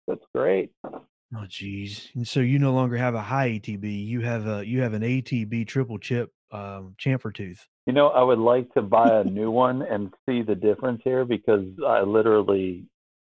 That's 0.06 0.24
great. 0.34 0.72
Oh 0.84 1.44
geez. 1.48 2.10
And 2.14 2.26
so 2.26 2.40
you 2.40 2.58
no 2.58 2.72
longer 2.72 2.96
have 2.96 3.14
a 3.14 3.20
high 3.20 3.50
ATB. 3.50 4.06
You 4.06 4.22
have 4.22 4.46
a 4.46 4.66
you 4.66 4.80
have 4.82 4.94
an 4.94 5.02
ATB 5.02 5.66
triple 5.68 5.98
chip 5.98 6.32
um 6.50 6.96
chamfer 6.98 7.32
tooth. 7.32 7.66
You 7.86 7.92
know, 7.92 8.08
I 8.08 8.22
would 8.22 8.38
like 8.38 8.72
to 8.74 8.82
buy 8.82 9.20
a 9.20 9.24
new 9.38 9.50
one 9.50 9.82
and 9.82 10.12
see 10.28 10.42
the 10.42 10.54
difference 10.54 11.00
here 11.04 11.24
because 11.24 11.66
I 11.86 12.00
literally 12.00 12.84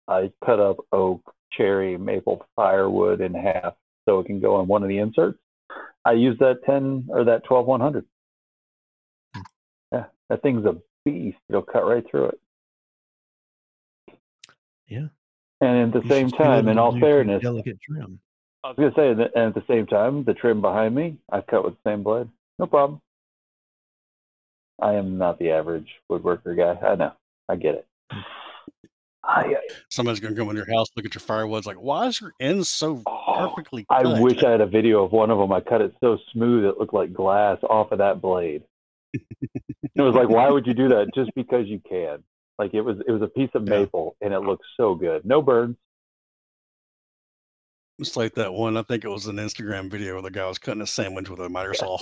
I 0.07 0.33
cut 0.45 0.61
up 0.61 0.79
oak, 0.93 1.21
cherry, 1.53 1.99
maple 1.99 2.47
firewood 2.57 3.21
in 3.21 3.35
half 3.35 3.75
so 4.09 4.21
it 4.21 4.27
can 4.27 4.41
go 4.41 4.57
on 4.57 4.67
one 4.67 4.83
of 4.83 4.89
the 4.89 4.99
inserts. 4.99 5.39
I 6.05 6.13
use 6.13 6.39
that 6.39 6.61
10 6.65 7.09
or 7.11 7.25
that 7.25 7.45
12 7.45 7.67
100. 7.67 8.05
Yeah, 8.05 8.07
that 10.29 10.43
thing's 10.43 10.65
a 10.67 10.77
beast. 11.05 11.39
It'll 11.49 11.63
cut 11.63 11.87
right 11.87 12.05
through 12.11 12.27
it. 12.27 12.41
Yeah. 14.89 15.09
And 15.61 15.79
at 15.89 15.93
the 15.93 16.07
You 16.07 16.09
same 16.09 16.29
should 16.29 16.35
still 16.35 16.47
be 16.47 16.51
time, 16.63 16.69
in 16.69 16.79
all 16.79 16.99
fairness, 16.99 17.43
delicate 17.43 17.79
trim. 17.81 18.21
I 18.65 18.69
was 18.69 18.77
gonna 18.77 18.95
say, 18.95 19.15
that- 19.15 19.35
and 19.35 19.45
at 19.47 19.55
the 19.55 19.65
same 19.73 19.87
time, 19.87 20.25
the 20.25 20.35
trim 20.35 20.61
behind 20.61 20.95
me, 20.95 21.17
I 21.31 21.41
cut 21.41 21.65
with 21.65 21.75
the 21.83 21.91
same 21.91 22.03
blade. 22.03 22.29
No 22.59 22.67
problem. 22.67 23.01
I 24.81 24.95
am 24.95 25.19
not 25.19 25.39
the 25.39 25.51
average 25.51 25.89
woodworker 26.11 26.57
guy. 26.57 26.87
I 26.87 26.95
know. 26.95 27.13
I 27.49 27.57
get 27.57 27.75
it. 27.75 27.87
I, 29.25 29.57
Somebody's 29.91 30.21
going 30.21 30.35
to 30.35 30.41
come 30.41 30.49
in 30.51 30.57
your 30.57 30.71
house, 30.73 30.87
look 30.97 31.05
at 31.05 31.15
your 31.15 31.21
firewoods, 31.21 31.67
like, 31.67 31.77
why 31.77 32.07
is 32.07 32.21
your 32.21 32.33
end 32.41 32.67
so 32.67 33.03
oh, 33.07 33.49
perfectly 33.51 33.85
cut? 33.85 34.07
I 34.07 34.21
wish 34.21 34.43
I 34.43 34.51
had 34.51 34.61
a 34.63 34.67
video 34.67 35.05
of 35.05 35.13
one 35.13 35.31
of 35.31 35.39
them. 35.39 35.53
I 35.53 35.61
cut 35.61 35.83
it 35.83 35.95
so 36.01 36.19
smooth 36.33 36.65
it 36.65 36.79
looked 36.79 36.95
like 36.95 37.13
glass 37.13 37.59
off 37.69 37.93
of 37.93 37.99
that 37.99 38.23
blade. 38.23 38.63
It 39.15 40.03
was 40.03 40.15
like, 40.15 40.29
why 40.29 40.51
would 40.51 40.67
you 40.67 40.75
do 40.75 40.89
that? 40.89 41.09
Just 41.15 41.31
because 41.35 41.67
you 41.67 41.81
can. 41.89 42.23
Like 42.59 42.75
it 42.75 42.81
was, 42.81 42.99
it 43.07 43.11
was 43.13 43.23
a 43.23 43.29
piece 43.29 43.51
of 43.55 43.63
Yeah. 43.67 43.81
maple, 43.81 44.17
and 44.21 44.35
it 44.35 44.41
looked 44.41 44.65
so 44.77 44.95
good. 44.95 45.25
No 45.25 45.41
burns. 45.43 45.77
It's 48.01 48.17
like 48.17 48.35
that 48.35 48.53
one. 48.53 48.77
I 48.77 48.83
think 48.83 49.05
it 49.05 49.09
was 49.09 49.27
an 49.27 49.37
Instagram 49.37 49.91
video 49.91 50.15
where 50.15 50.23
the 50.23 50.31
guy 50.31 50.47
was 50.47 50.59
cutting 50.59 50.83
a 50.83 50.87
sandwich 50.87 51.29
with 51.31 51.41
a 51.41 51.49
miter 51.49 51.75
saw. 51.75 51.99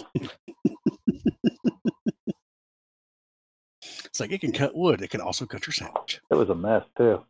it's 4.04 4.20
like 4.20 4.30
it 4.32 4.40
can 4.40 4.52
cut 4.52 4.74
wood. 4.76 5.00
It 5.02 5.08
can 5.10 5.20
also 5.20 5.46
cut 5.46 5.66
your 5.66 5.72
sandwich. 5.74 6.20
It 6.30 6.34
was 6.34 6.48
a 6.50 6.54
mess 6.54 6.84
too. 6.98 7.22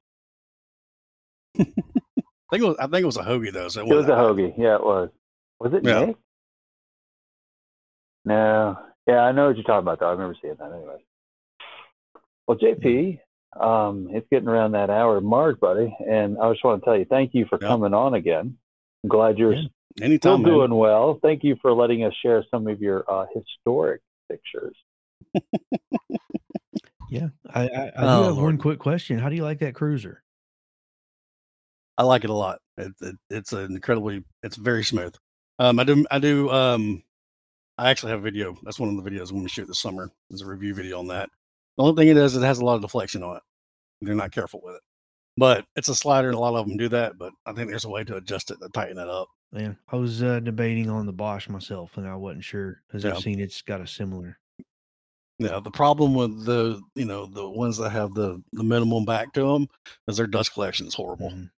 I 1.59 1.65
think 1.65 2.63
it 2.63 2.67
was. 2.67 2.77
I 2.79 2.87
think 2.87 3.03
it 3.03 3.07
was 3.07 3.17
a 3.17 3.23
hoagie 3.23 3.53
though. 3.53 3.69
So 3.69 3.81
it, 3.81 3.89
It 3.91 3.95
was 3.95 4.07
a 4.07 4.09
wasn't 4.09 4.09
that 4.09 4.17
bad. 4.17 4.25
hoagie. 4.25 4.55
Yeah, 4.59 4.75
it 4.77 4.85
was. 4.85 5.11
Was 5.61 5.73
it 5.75 5.85
Yeah. 5.85 6.05
Nick? 6.07 6.17
No. 8.25 8.79
Yeah, 9.07 9.21
I 9.21 9.33
know 9.33 9.47
what 9.49 9.57
you're 9.57 9.65
talking 9.65 9.83
about 9.85 10.01
though. 10.01 10.09
I 10.09 10.13
remember 10.13 10.37
seeing 10.41 10.55
that 10.59 10.73
anyway. 10.73 11.05
Well, 12.47 12.59
JP, 12.59 13.21
um, 13.61 14.09
it's 14.11 14.27
getting 14.31 14.49
around 14.49 14.73
that 14.73 14.91
hour 14.91 15.21
mark, 15.21 15.61
buddy, 15.61 15.95
and 16.09 16.39
I 16.39 16.51
just 16.53 16.65
want 16.65 16.81
to 16.83 16.85
tell 16.85 16.97
you 16.97 17.05
thank 17.05 17.35
you 17.35 17.47
for 17.49 17.59
Yeah. 17.61 17.69
coming 17.69 17.95
on 17.95 18.15
again. 18.15 18.57
I'm 19.05 19.09
glad 19.09 19.39
you're 19.39 19.55
Yeah. 19.55 19.63
still 19.97 20.05
Anytime, 20.05 20.43
man. 20.43 20.53
doing 20.53 20.75
well. 20.75 21.19
Thank 21.23 21.43
you 21.45 21.57
for 21.63 21.73
letting 21.73 22.05
us 22.05 22.13
share 22.23 22.45
some 22.51 22.67
of 22.69 22.81
your 22.81 23.05
uh, 23.11 23.27
historic 23.35 24.03
pictures. 24.31 24.77
Yeah, 27.09 27.29
I 27.55 27.69
I, 27.69 27.83
I 27.97 28.01
do 28.01 28.07
Oh, 28.09 28.25
have 28.25 28.37
one 28.37 28.59
quick 28.59 28.81
question. 28.81 29.21
How 29.21 29.29
do 29.29 29.37
you 29.37 29.45
like 29.45 29.61
that 29.61 29.75
Cruzer? 29.75 30.17
I 31.97 32.03
like 32.03 32.25
it 32.25 32.31
a 32.31 32.35
lot. 32.35 32.59
It, 32.77 32.93
it, 33.01 33.17
it's 33.31 33.53
an 33.53 33.73
incredibly. 33.77 34.25
It's 34.43 34.57
very 34.57 34.83
smooth. 34.83 35.15
Um, 35.61 35.79
I 35.79 35.85
do. 35.85 36.05
I 36.11 36.19
do. 36.19 36.51
Um, 36.51 37.05
I 37.79 37.91
actually 37.91 38.11
have 38.11 38.21
a 38.21 38.23
video. 38.23 38.57
That's 38.63 38.81
one 38.81 38.89
of 38.97 39.03
the 39.03 39.09
videos 39.11 39.29
I'm 39.31 39.37
going 39.37 39.43
to 39.47 39.53
shoot 39.53 39.67
this 39.69 39.81
summer. 39.81 40.11
There's 40.31 40.43
a 40.43 40.47
review 40.47 40.75
video 40.75 40.99
on 40.99 41.09
that. 41.09 41.29
The 41.77 41.83
only 41.85 42.01
thing 42.01 42.09
it 42.09 42.17
is, 42.17 42.35
it 42.37 42.43
has 42.43 42.59
a 42.59 42.65
lot 42.65 42.77
of 42.77 42.81
deflection 42.81 43.23
on 43.23 43.37
it. 43.37 43.43
They're 44.01 44.15
not 44.15 44.33
careful 44.33 44.61
with 44.63 44.77
it. 44.77 44.81
But 45.37 45.67
it's 45.77 45.91
a 45.91 45.95
slider, 45.95 46.29
and 46.29 46.37
a 46.37 46.41
lot 46.41 46.55
of 46.55 46.67
them 46.67 46.79
do 46.79 46.89
that. 46.89 47.19
But 47.19 47.33
I 47.45 47.53
think 47.53 47.69
there's 47.69 47.85
a 47.85 47.91
way 47.91 48.05
to 48.05 48.17
adjust 48.17 48.51
it 48.51 48.59
to 48.63 48.69
tighten 48.71 48.99
it 48.99 49.09
up. 49.09 49.29
Yeah, 49.53 49.73
I 49.89 49.97
was 49.97 50.23
uh, 50.23 50.41
debating 50.41 50.89
on 50.89 51.05
the 51.05 51.13
Bosch 51.13 51.49
myself, 51.49 51.97
and 51.99 52.09
I 52.09 52.17
wasn't 52.17 52.45
sure 52.45 52.81
because 52.89 53.05
Yeah. 53.05 53.13
I've 53.13 53.21
seen 53.23 53.39
it's 53.41 53.61
got 53.61 53.83
a 53.83 53.87
similar. 53.87 54.39
Yeah, 55.39 55.61
the 55.61 55.71
problem 55.71 56.15
with 56.15 56.47
the 56.47 56.81
you 56.95 57.05
know 57.05 57.27
the 57.27 57.47
ones 57.49 57.77
that 57.77 57.91
have 57.91 58.15
the 58.15 58.43
the 58.55 58.65
minimum 58.65 59.05
back 59.05 59.35
to 59.35 59.43
them 59.53 59.69
is 60.09 60.17
their 60.17 60.27
dust 60.27 60.55
collection 60.55 60.87
is 60.87 60.95
horrible. 60.95 61.31
Mhm. 61.31 61.51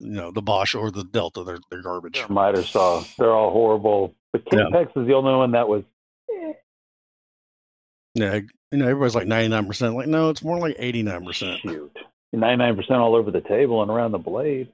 You 0.00 0.10
know 0.10 0.30
the 0.30 0.40
Bosch 0.42 0.74
or 0.74 0.90
the 0.90 1.04
Delta, 1.04 1.44
they're 1.44 1.58
they're 1.70 1.82
garbage. 1.82 2.24
Miter 2.30 2.62
saw. 2.62 3.04
They're 3.18 3.34
all 3.34 3.50
horrible. 3.52 4.14
But 4.44 4.58
Yeah. 4.58 4.64
Kapex 4.72 5.00
is 5.00 5.06
the 5.06 5.14
only 5.14 5.34
one 5.34 5.52
that 5.52 5.68
was. 5.68 5.82
eh, 6.34 6.52
Yeah, 8.14 8.34
you 8.72 8.78
know 8.78 8.86
everybody's 8.88 9.14
like 9.14 9.26
ninety 9.26 9.48
nine 9.48 9.66
percent. 9.66 9.94
Like 9.94 10.06
no, 10.08 10.30
it's 10.30 10.42
more 10.42 10.58
like 10.58 10.76
eighty 10.78 11.02
nine 11.02 11.24
percent. 11.24 11.60
Shoot. 11.60 11.96
99% 12.34 12.90
all 12.90 13.14
over 13.14 13.30
the 13.30 13.40
table 13.40 13.80
and 13.80 13.90
around 13.90 14.12
the 14.12 14.18
blade. 14.18 14.70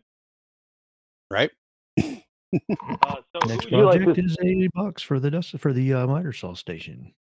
Right? 1.30 1.50
Uh, 2.70 3.14
so 3.34 3.48
Next 3.48 3.64
who 3.70 3.76
would 3.78 3.80
you 3.80 3.84
like 3.86 4.02
project 4.02 4.18
is 4.26 4.36
eighty 4.42 4.68
bucks 4.74 5.00
for 5.00 5.18
the 5.18 5.30
dust 5.30 5.58
for 5.58 5.72
the 5.72 5.94
uh, 5.94 6.06
miter 6.06 6.34
saw 6.34 6.52
station. 6.52 7.14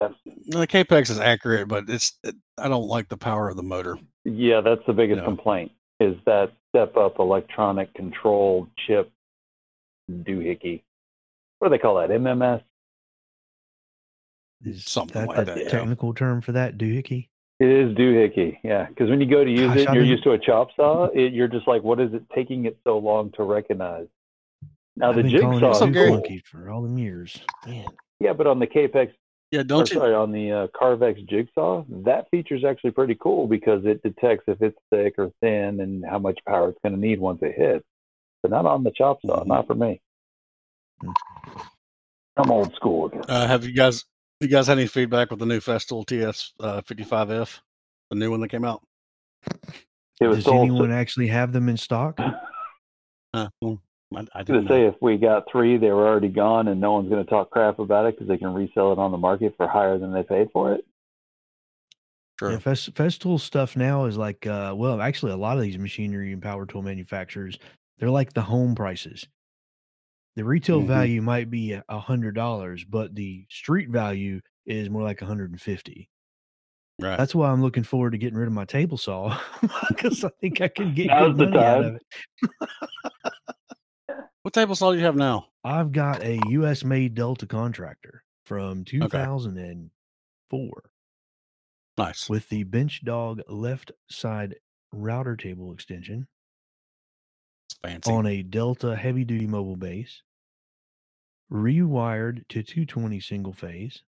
The 0.00 0.66
Kapex 0.66 1.10
is 1.10 1.18
accurate, 1.20 1.68
but 1.68 1.90
it's 1.90 2.16
it, 2.24 2.34
I 2.56 2.68
don't 2.68 2.86
like 2.86 3.10
the 3.10 3.18
power 3.18 3.50
of 3.50 3.56
the 3.56 3.62
motor. 3.62 3.98
Yeah, 4.24 4.62
that's 4.62 4.80
the 4.86 4.94
biggest 4.94 5.18
No. 5.18 5.24
complaint 5.26 5.72
is 6.00 6.16
that 6.24 6.52
step 6.70 6.96
up 6.96 7.18
electronic 7.18 7.92
control 7.92 8.66
chip 8.86 9.10
doohickey. 10.10 10.80
What 11.58 11.68
do 11.68 11.70
they 11.74 11.78
call 11.78 11.96
that? 11.96 12.10
MMS? 12.10 12.62
Is 14.64 14.84
Something 14.84 15.22
that 15.22 15.28
like 15.28 15.36
the 15.38 15.44
that, 15.44 15.58
yeah. 15.64 15.68
technical 15.68 16.14
term 16.14 16.40
for 16.40 16.52
that 16.52 16.78
doohickey? 16.78 17.28
It 17.60 17.68
is 17.68 17.96
doohickey, 17.96 18.58
yeah. 18.62 18.86
Because 18.86 19.08
when 19.10 19.20
you 19.20 19.26
go 19.28 19.44
to 19.44 19.50
use 19.50 19.60
Gosh, 19.68 19.76
it, 19.78 19.88
I've 19.88 19.94
you're 19.94 20.02
been- 20.04 20.10
used 20.10 20.24
to 20.24 20.32
a 20.32 20.38
chop 20.38 20.68
saw. 20.76 21.06
It, 21.14 21.32
you're 21.32 21.48
just 21.48 21.66
like, 21.68 21.82
what 21.82 22.00
is 22.00 22.12
it 22.12 22.22
taking 22.34 22.64
it 22.66 22.78
so 22.84 22.98
long 22.98 23.30
to 23.32 23.42
recognize? 23.42 24.06
Now 24.96 25.10
I've 25.10 25.16
the 25.16 25.22
been 25.22 25.34
it 25.34 25.40
jigsaw, 25.40 25.72
So 25.74 25.86
is 25.86 25.92
Gary- 25.94 26.08
cool. 26.10 26.38
for 26.44 26.70
all 26.70 26.82
them 26.82 26.98
years. 26.98 27.40
Man, 27.66 27.86
yeah, 28.20 28.32
but 28.32 28.46
on 28.48 28.58
the 28.58 28.66
Kapex, 28.66 29.12
Yeah, 29.52 29.62
don't 29.62 29.88
you? 29.90 29.96
sorry, 29.98 30.14
on 30.14 30.32
the 30.32 30.50
uh, 30.52 30.66
Carvex 30.68 31.24
jigsaw, 31.28 31.84
that 32.04 32.26
feature 32.32 32.56
is 32.56 32.64
actually 32.64 32.90
pretty 32.92 33.14
cool 33.16 33.46
because 33.46 33.84
it 33.84 34.02
detects 34.02 34.44
if 34.48 34.60
it's 34.60 34.78
thick 34.90 35.14
or 35.18 35.30
thin 35.40 35.80
and 35.80 36.04
how 36.04 36.18
much 36.18 36.38
power 36.48 36.68
it's 36.70 36.78
going 36.82 36.94
to 36.94 37.00
need 37.00 37.20
once 37.20 37.38
it 37.42 37.54
hits. 37.56 37.84
But 38.42 38.50
not 38.52 38.66
on 38.66 38.82
the 38.84 38.90
chop 38.92 39.20
saw, 39.24 39.42
Mhm. 39.44 39.46
not 39.46 39.66
for 39.68 39.74
me. 39.76 40.00
I'm 42.36 42.50
old 42.50 42.74
school 42.74 43.06
again. 43.06 43.22
Uh, 43.28 43.46
have 43.46 43.64
you 43.64 43.72
guys 43.72 44.04
you 44.40 44.48
guys 44.48 44.68
had 44.68 44.78
any 44.78 44.86
feedback 44.86 45.30
with 45.30 45.40
the 45.40 45.46
new 45.46 45.60
Festool 45.60 46.06
TS 46.06 46.52
uh, 46.60 46.80
55F, 46.82 47.60
the 48.10 48.16
new 48.16 48.30
one 48.30 48.40
that 48.40 48.48
came 48.48 48.64
out? 48.64 48.82
It 50.20 50.26
was 50.26 50.38
does 50.38 50.44
sold. 50.44 50.58
anyone 50.58 50.92
actually 50.92 51.28
have 51.28 51.52
them 51.52 51.68
in 51.68 51.76
stock? 51.76 52.18
Uh, 53.34 53.46
well, 53.60 53.78
I, 54.16 54.20
I 54.20 54.24
I 54.36 54.42
didn't 54.42 54.64
gonna 54.64 54.68
say 54.70 54.86
if 54.86 54.94
we 55.02 55.18
got 55.18 55.44
three, 55.52 55.76
they 55.76 55.90
were 55.90 56.08
already 56.08 56.28
gone, 56.28 56.68
and 56.68 56.80
no 56.80 56.92
one's 56.94 57.10
gonna 57.10 57.24
talk 57.24 57.50
crap 57.50 57.78
about 57.78 58.06
it 58.06 58.14
because 58.14 58.26
they 58.26 58.38
can 58.38 58.54
resell 58.54 58.90
it 58.90 58.98
on 58.98 59.12
the 59.12 59.18
market 59.18 59.52
for 59.58 59.68
higher 59.68 59.98
than 59.98 60.14
they 60.14 60.22
paid 60.22 60.48
for 60.50 60.72
it. 60.72 60.86
True. 62.38 62.52
Yeah, 62.52 62.58
Fest, 62.58 62.94
Festool 62.94 63.38
stuff 63.38 63.76
now 63.76 64.06
is 64.06 64.16
like, 64.16 64.46
uh, 64.46 64.72
well, 64.74 65.02
actually, 65.02 65.32
a 65.32 65.36
lot 65.36 65.58
of 65.58 65.62
these 65.62 65.76
machinery 65.76 66.32
and 66.32 66.40
power 66.40 66.64
tool 66.64 66.80
manufacturers, 66.80 67.58
they're 67.98 68.08
like 68.08 68.32
the 68.32 68.40
home 68.40 68.74
prices. 68.74 69.28
The 70.36 70.44
retail 70.44 70.82
Mhm. 70.82 70.86
value 70.86 71.22
might 71.22 71.50
be 71.50 71.72
a 71.72 72.00
hundred 72.00 72.34
dollars, 72.34 72.84
but 72.84 73.14
the 73.14 73.46
street 73.50 73.88
value 73.90 74.40
is 74.66 74.88
more 74.90 75.02
like 75.02 75.20
150. 75.20 76.08
right. 77.00 77.16
That's 77.16 77.34
why 77.34 77.50
I'm 77.50 77.62
looking 77.62 77.82
forward 77.84 78.10
to 78.12 78.18
getting 78.18 78.38
rid 78.38 78.46
of 78.48 78.52
my 78.52 78.64
table 78.64 78.98
saw 78.98 79.38
because 79.88 80.24
I 80.24 80.30
think 80.40 80.60
I 80.60 80.68
can 80.68 80.94
get 80.94 81.06
Now's 81.08 81.36
good 81.36 81.50
money 81.50 81.64
out 81.64 81.84
of 81.84 81.94
it. 81.96 82.02
what 84.42 84.54
table 84.54 84.74
saw 84.74 84.92
do 84.92 84.98
you 84.98 85.04
have 85.04 85.16
now? 85.16 85.48
I've 85.64 85.92
got 85.92 86.22
a 86.22 86.38
U.S. 86.50 86.84
made 86.84 87.14
Delta 87.14 87.46
contractor 87.46 88.24
from 88.44 88.84
2004 88.84 90.90
Nice. 91.98 92.28
with 92.28 92.48
the 92.48 92.62
bench 92.64 93.04
dog 93.04 93.42
left 93.48 93.92
side 94.10 94.56
router 94.92 95.36
table 95.36 95.72
extension. 95.72 96.26
It's 97.84 98.06
fancy. 98.06 98.10
on 98.10 98.26
a 98.26 98.42
Delta 98.42 98.96
heavy 98.96 99.24
duty 99.24 99.46
mobile 99.46 99.76
base, 99.76 100.22
rewired 101.52 102.46
to 102.48 102.62
220 102.62 103.20
single 103.20 103.52
phase, 103.52 104.02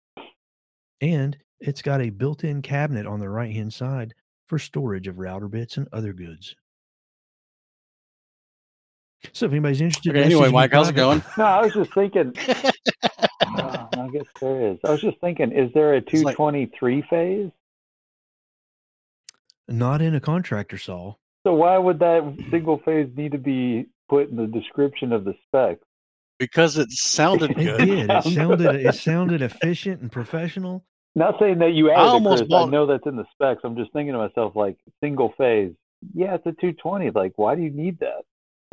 and 1.00 1.36
it's 1.60 1.82
got 1.82 2.00
a 2.00 2.10
built 2.10 2.42
in 2.44 2.62
cabinet 2.62 3.06
on 3.06 3.20
the 3.20 3.28
right 3.28 3.52
hand 3.52 3.72
side 3.72 4.14
for 4.46 4.58
storage 4.58 5.06
of 5.06 5.18
router 5.18 5.48
bits 5.48 5.76
and 5.76 5.88
other 5.92 6.12
goods. 6.12 6.56
So 9.32 9.46
if 9.46 9.52
anybody's 9.52 9.82
interested, 9.82 10.10
Okay, 10.16 10.22
anyway, 10.24 10.50
Mike, 10.50 10.72
how's 10.72 10.88
it 10.88 10.94
going? 10.94 11.22
No, 11.36 11.44
I 11.44 11.60
was 11.62 11.74
just 11.74 11.92
thinking. 11.92 12.32
oh, 12.38 12.70
I 13.92 14.08
guess 14.12 14.24
there 14.40 14.70
is. 14.72 14.78
I 14.82 14.90
was 14.90 15.02
just 15.02 15.20
thinking, 15.20 15.52
is 15.52 15.70
there 15.74 15.92
a 15.92 15.96
like- 15.96 16.06
223 16.06 17.02
phase? 17.02 17.50
Not 19.68 20.02
in 20.02 20.14
a 20.16 20.20
contractor 20.20 20.78
saw. 20.78 21.14
So 21.46 21.54
why 21.54 21.78
would 21.78 21.98
that 22.00 22.36
single 22.50 22.78
phase 22.84 23.08
need 23.16 23.32
to 23.32 23.38
be 23.38 23.86
put 24.08 24.28
in 24.30 24.36
the 24.36 24.46
description 24.46 25.12
of 25.12 25.24
the 25.24 25.34
spec? 25.46 25.78
because 26.38 26.78
it 26.78 26.90
sounded 26.90 27.50
It 27.50 27.56
good. 27.56 27.78
did. 27.86 28.10
It 28.10 28.24
sounded 28.34 28.74
it 28.74 28.94
sounded 28.94 29.42
efficient 29.42 30.00
and 30.00 30.10
professional. 30.10 30.84
Not 31.14 31.34
saying 31.38 31.58
that 31.58 31.72
you 31.72 31.90
I 31.90 31.94
added 31.94 32.02
it, 32.04 32.08
almost 32.08 32.42
Chris. 32.44 32.52
I 32.54 32.64
know 32.66 32.86
that's 32.86 33.06
in 33.06 33.16
the 33.16 33.26
specs. 33.32 33.60
I'm 33.62 33.76
just 33.76 33.92
thinking 33.92 34.12
to 34.12 34.18
myself, 34.18 34.56
like 34.56 34.76
single 35.02 35.34
phase. 35.36 35.72
Yeah, 36.14 36.34
it's 36.36 36.46
a 36.46 36.52
220. 36.52 37.10
Like, 37.10 37.32
why 37.36 37.54
do 37.56 37.62
you 37.62 37.70
need 37.70 37.98
that? 38.00 38.22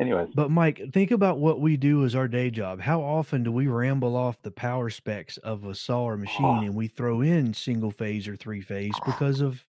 Anyways, 0.00 0.28
But 0.34 0.50
Mike, 0.52 0.80
think 0.94 1.10
about 1.10 1.40
what 1.40 1.60
we 1.60 1.76
do 1.76 2.04
as 2.04 2.14
our 2.14 2.28
day 2.28 2.50
job. 2.50 2.80
How 2.80 3.00
often 3.02 3.42
do 3.42 3.50
we 3.50 3.66
ramble 3.66 4.16
off 4.16 4.40
the 4.40 4.52
power 4.52 4.88
specs 4.90 5.36
of 5.38 5.64
a 5.64 5.74
saw 5.74 6.04
or 6.04 6.16
machine 6.16 6.58
and 6.64 6.74
we 6.74 6.86
throw 6.86 7.20
in 7.20 7.52
single 7.52 7.90
phase 7.90 8.28
or 8.28 8.36
three 8.36 8.60
phase 8.60 8.94
because 9.04 9.40
of 9.40 9.66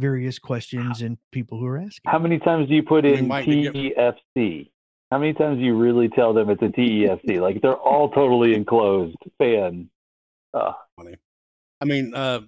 various 0.00 0.38
questions 0.38 1.02
and 1.02 1.18
people 1.32 1.58
who 1.58 1.66
are 1.66 1.78
asking? 1.78 2.02
how 2.10 2.18
many 2.18 2.38
times 2.38 2.68
do 2.68 2.74
you 2.74 2.82
put 2.82 3.04
in 3.04 3.28
might 3.28 3.46
be 3.46 3.62
get- 3.62 3.74
TEFC? 3.74 4.70
How 5.10 5.18
many 5.18 5.32
times 5.32 5.58
do 5.58 5.64
you 5.64 5.76
really 5.76 6.08
tell 6.08 6.32
them 6.32 6.50
it's 6.50 6.62
a 6.62 6.66
TEFC? 6.68 7.40
Like 7.40 7.60
they're 7.62 7.74
all 7.76 8.10
totally 8.10 8.54
enclosed 8.54 9.16
fan. 9.38 9.90
Uh, 10.54 10.72
Funny. 10.96 11.16
I 11.80 11.84
mean, 11.84 12.14
uh, 12.14 12.40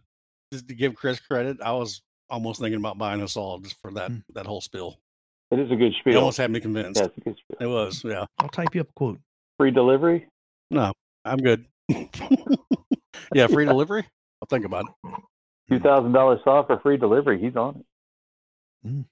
just 0.53 0.69
to 0.69 0.75
give 0.75 0.95
Chris 0.95 1.19
credit, 1.21 1.59
I 1.63 1.73
was 1.73 2.03
almost 2.31 2.61
thinking 2.61 2.79
about 2.79 2.99
buying 2.99 3.21
a 3.21 3.29
saw 3.29 3.59
just 3.59 3.81
for 3.81 3.91
that 3.93 4.11
Hmm. 4.11 4.19
that 4.35 4.47
whole 4.47 4.61
spiel. 4.61 4.99
it 5.51 5.59
is 5.59 5.71
a 5.71 5.77
good 5.77 5.93
It 5.93 5.97
spiel. 6.01 6.19
almost 6.19 6.39
had 6.39 6.51
me 6.51 6.61
convinced. 6.61 7.01
That's 7.01 7.17
a 7.17 7.21
good 7.21 7.37
spiel. 7.37 7.57
It 7.61 7.67
was, 7.73 8.03
yeah. 8.05 8.25
I'll 8.39 8.49
type 8.49 8.75
you 8.75 8.81
up 8.81 8.89
a 8.89 8.93
quote. 8.95 9.21
Free 9.59 9.71
delivery. 9.71 10.27
No, 10.71 10.93
I'm 11.25 11.39
good. 11.39 11.67
yeah, 13.35 13.47
free 13.49 13.65
delivery. 13.73 14.05
I'll 14.41 14.47
think 14.49 14.65
about 14.65 14.85
it. 15.05 15.13
Two 15.73 15.81
thousand 15.81 16.13
dollars 16.13 16.41
saw 16.45 16.65
for 16.67 16.79
free 16.81 16.97
delivery. 16.99 17.41
He's 17.41 17.57
on 17.57 17.77
it. 18.85 18.89
Mm. 18.89 19.05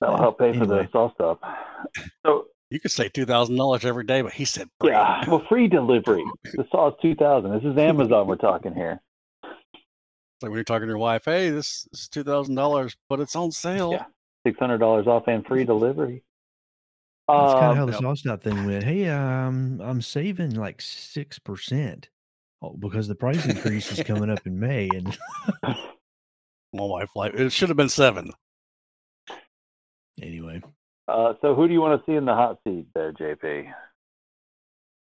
That'll 0.00 0.16
help 0.16 0.38
pay 0.38 0.56
for 0.58 0.66
the 0.66 0.88
saw 0.90 1.12
stuff. 1.14 1.38
So 2.26 2.46
You 2.70 2.80
could 2.80 2.90
say 2.90 3.08
two 3.08 3.24
thousand 3.26 3.56
dollars 3.56 3.84
every 3.84 4.04
day, 4.04 4.22
but 4.22 4.32
he 4.32 4.44
said 4.44 4.68
free. 4.80 4.90
yeah, 4.90 5.22
well, 5.28 5.44
free 5.48 5.68
delivery. 5.68 6.24
The 6.44 6.66
saw 6.70 6.88
is 6.88 6.94
two 7.00 7.14
thousand. 7.14 7.52
This 7.52 7.64
is 7.64 7.78
Amazon 7.78 8.26
we're 8.26 8.36
talking 8.36 8.74
here. 8.74 9.00
It's 9.44 10.42
like 10.42 10.50
when 10.50 10.54
you're 10.54 10.64
talking 10.64 10.86
to 10.86 10.90
your 10.90 10.98
wife, 10.98 11.24
hey, 11.26 11.50
this, 11.50 11.86
is 11.92 12.08
two 12.08 12.24
thousand 12.24 12.54
dollars, 12.56 12.96
but 13.08 13.20
it's 13.20 13.36
on 13.36 13.52
sale. 13.52 13.92
Yeah. 13.92 14.04
Six 14.46 14.58
hundred 14.58 14.78
dollars 14.78 15.06
off 15.06 15.28
and 15.28 15.46
free 15.46 15.64
delivery. 15.64 16.24
That's 17.28 17.52
kind 17.54 17.70
of 17.70 17.76
how 17.76 17.82
Um, 17.84 17.90
the 17.90 17.92
yep. 17.92 18.02
SawStop 18.02 18.42
thing 18.42 18.66
went. 18.66 18.82
Hey, 18.82 19.08
um, 19.08 19.80
I'm 19.82 20.02
saving 20.02 20.54
like 20.56 20.80
six 20.80 21.38
percent. 21.38 22.08
Oh, 22.62 22.76
because 22.78 23.08
the 23.08 23.14
price 23.16 23.44
increase 23.44 23.90
is 23.90 24.04
coming 24.04 24.30
up 24.30 24.46
in 24.46 24.58
May, 24.60 24.88
and 24.94 25.18
My 26.74 26.84
wife 26.84 27.10
like 27.16 27.34
it 27.34 27.50
should 27.52 27.68
have 27.68 27.76
been 27.76 27.88
seven. 27.88 28.30
anyway, 30.20 30.62
Uh, 31.08 31.34
so 31.40 31.54
who 31.54 31.66
do 31.66 31.72
you 31.74 31.80
want 31.80 32.00
to 32.00 32.10
see 32.10 32.16
in 32.16 32.24
the 32.24 32.34
hot 32.34 32.58
seat 32.64 32.86
there, 32.94 33.12
JP? 33.12 33.72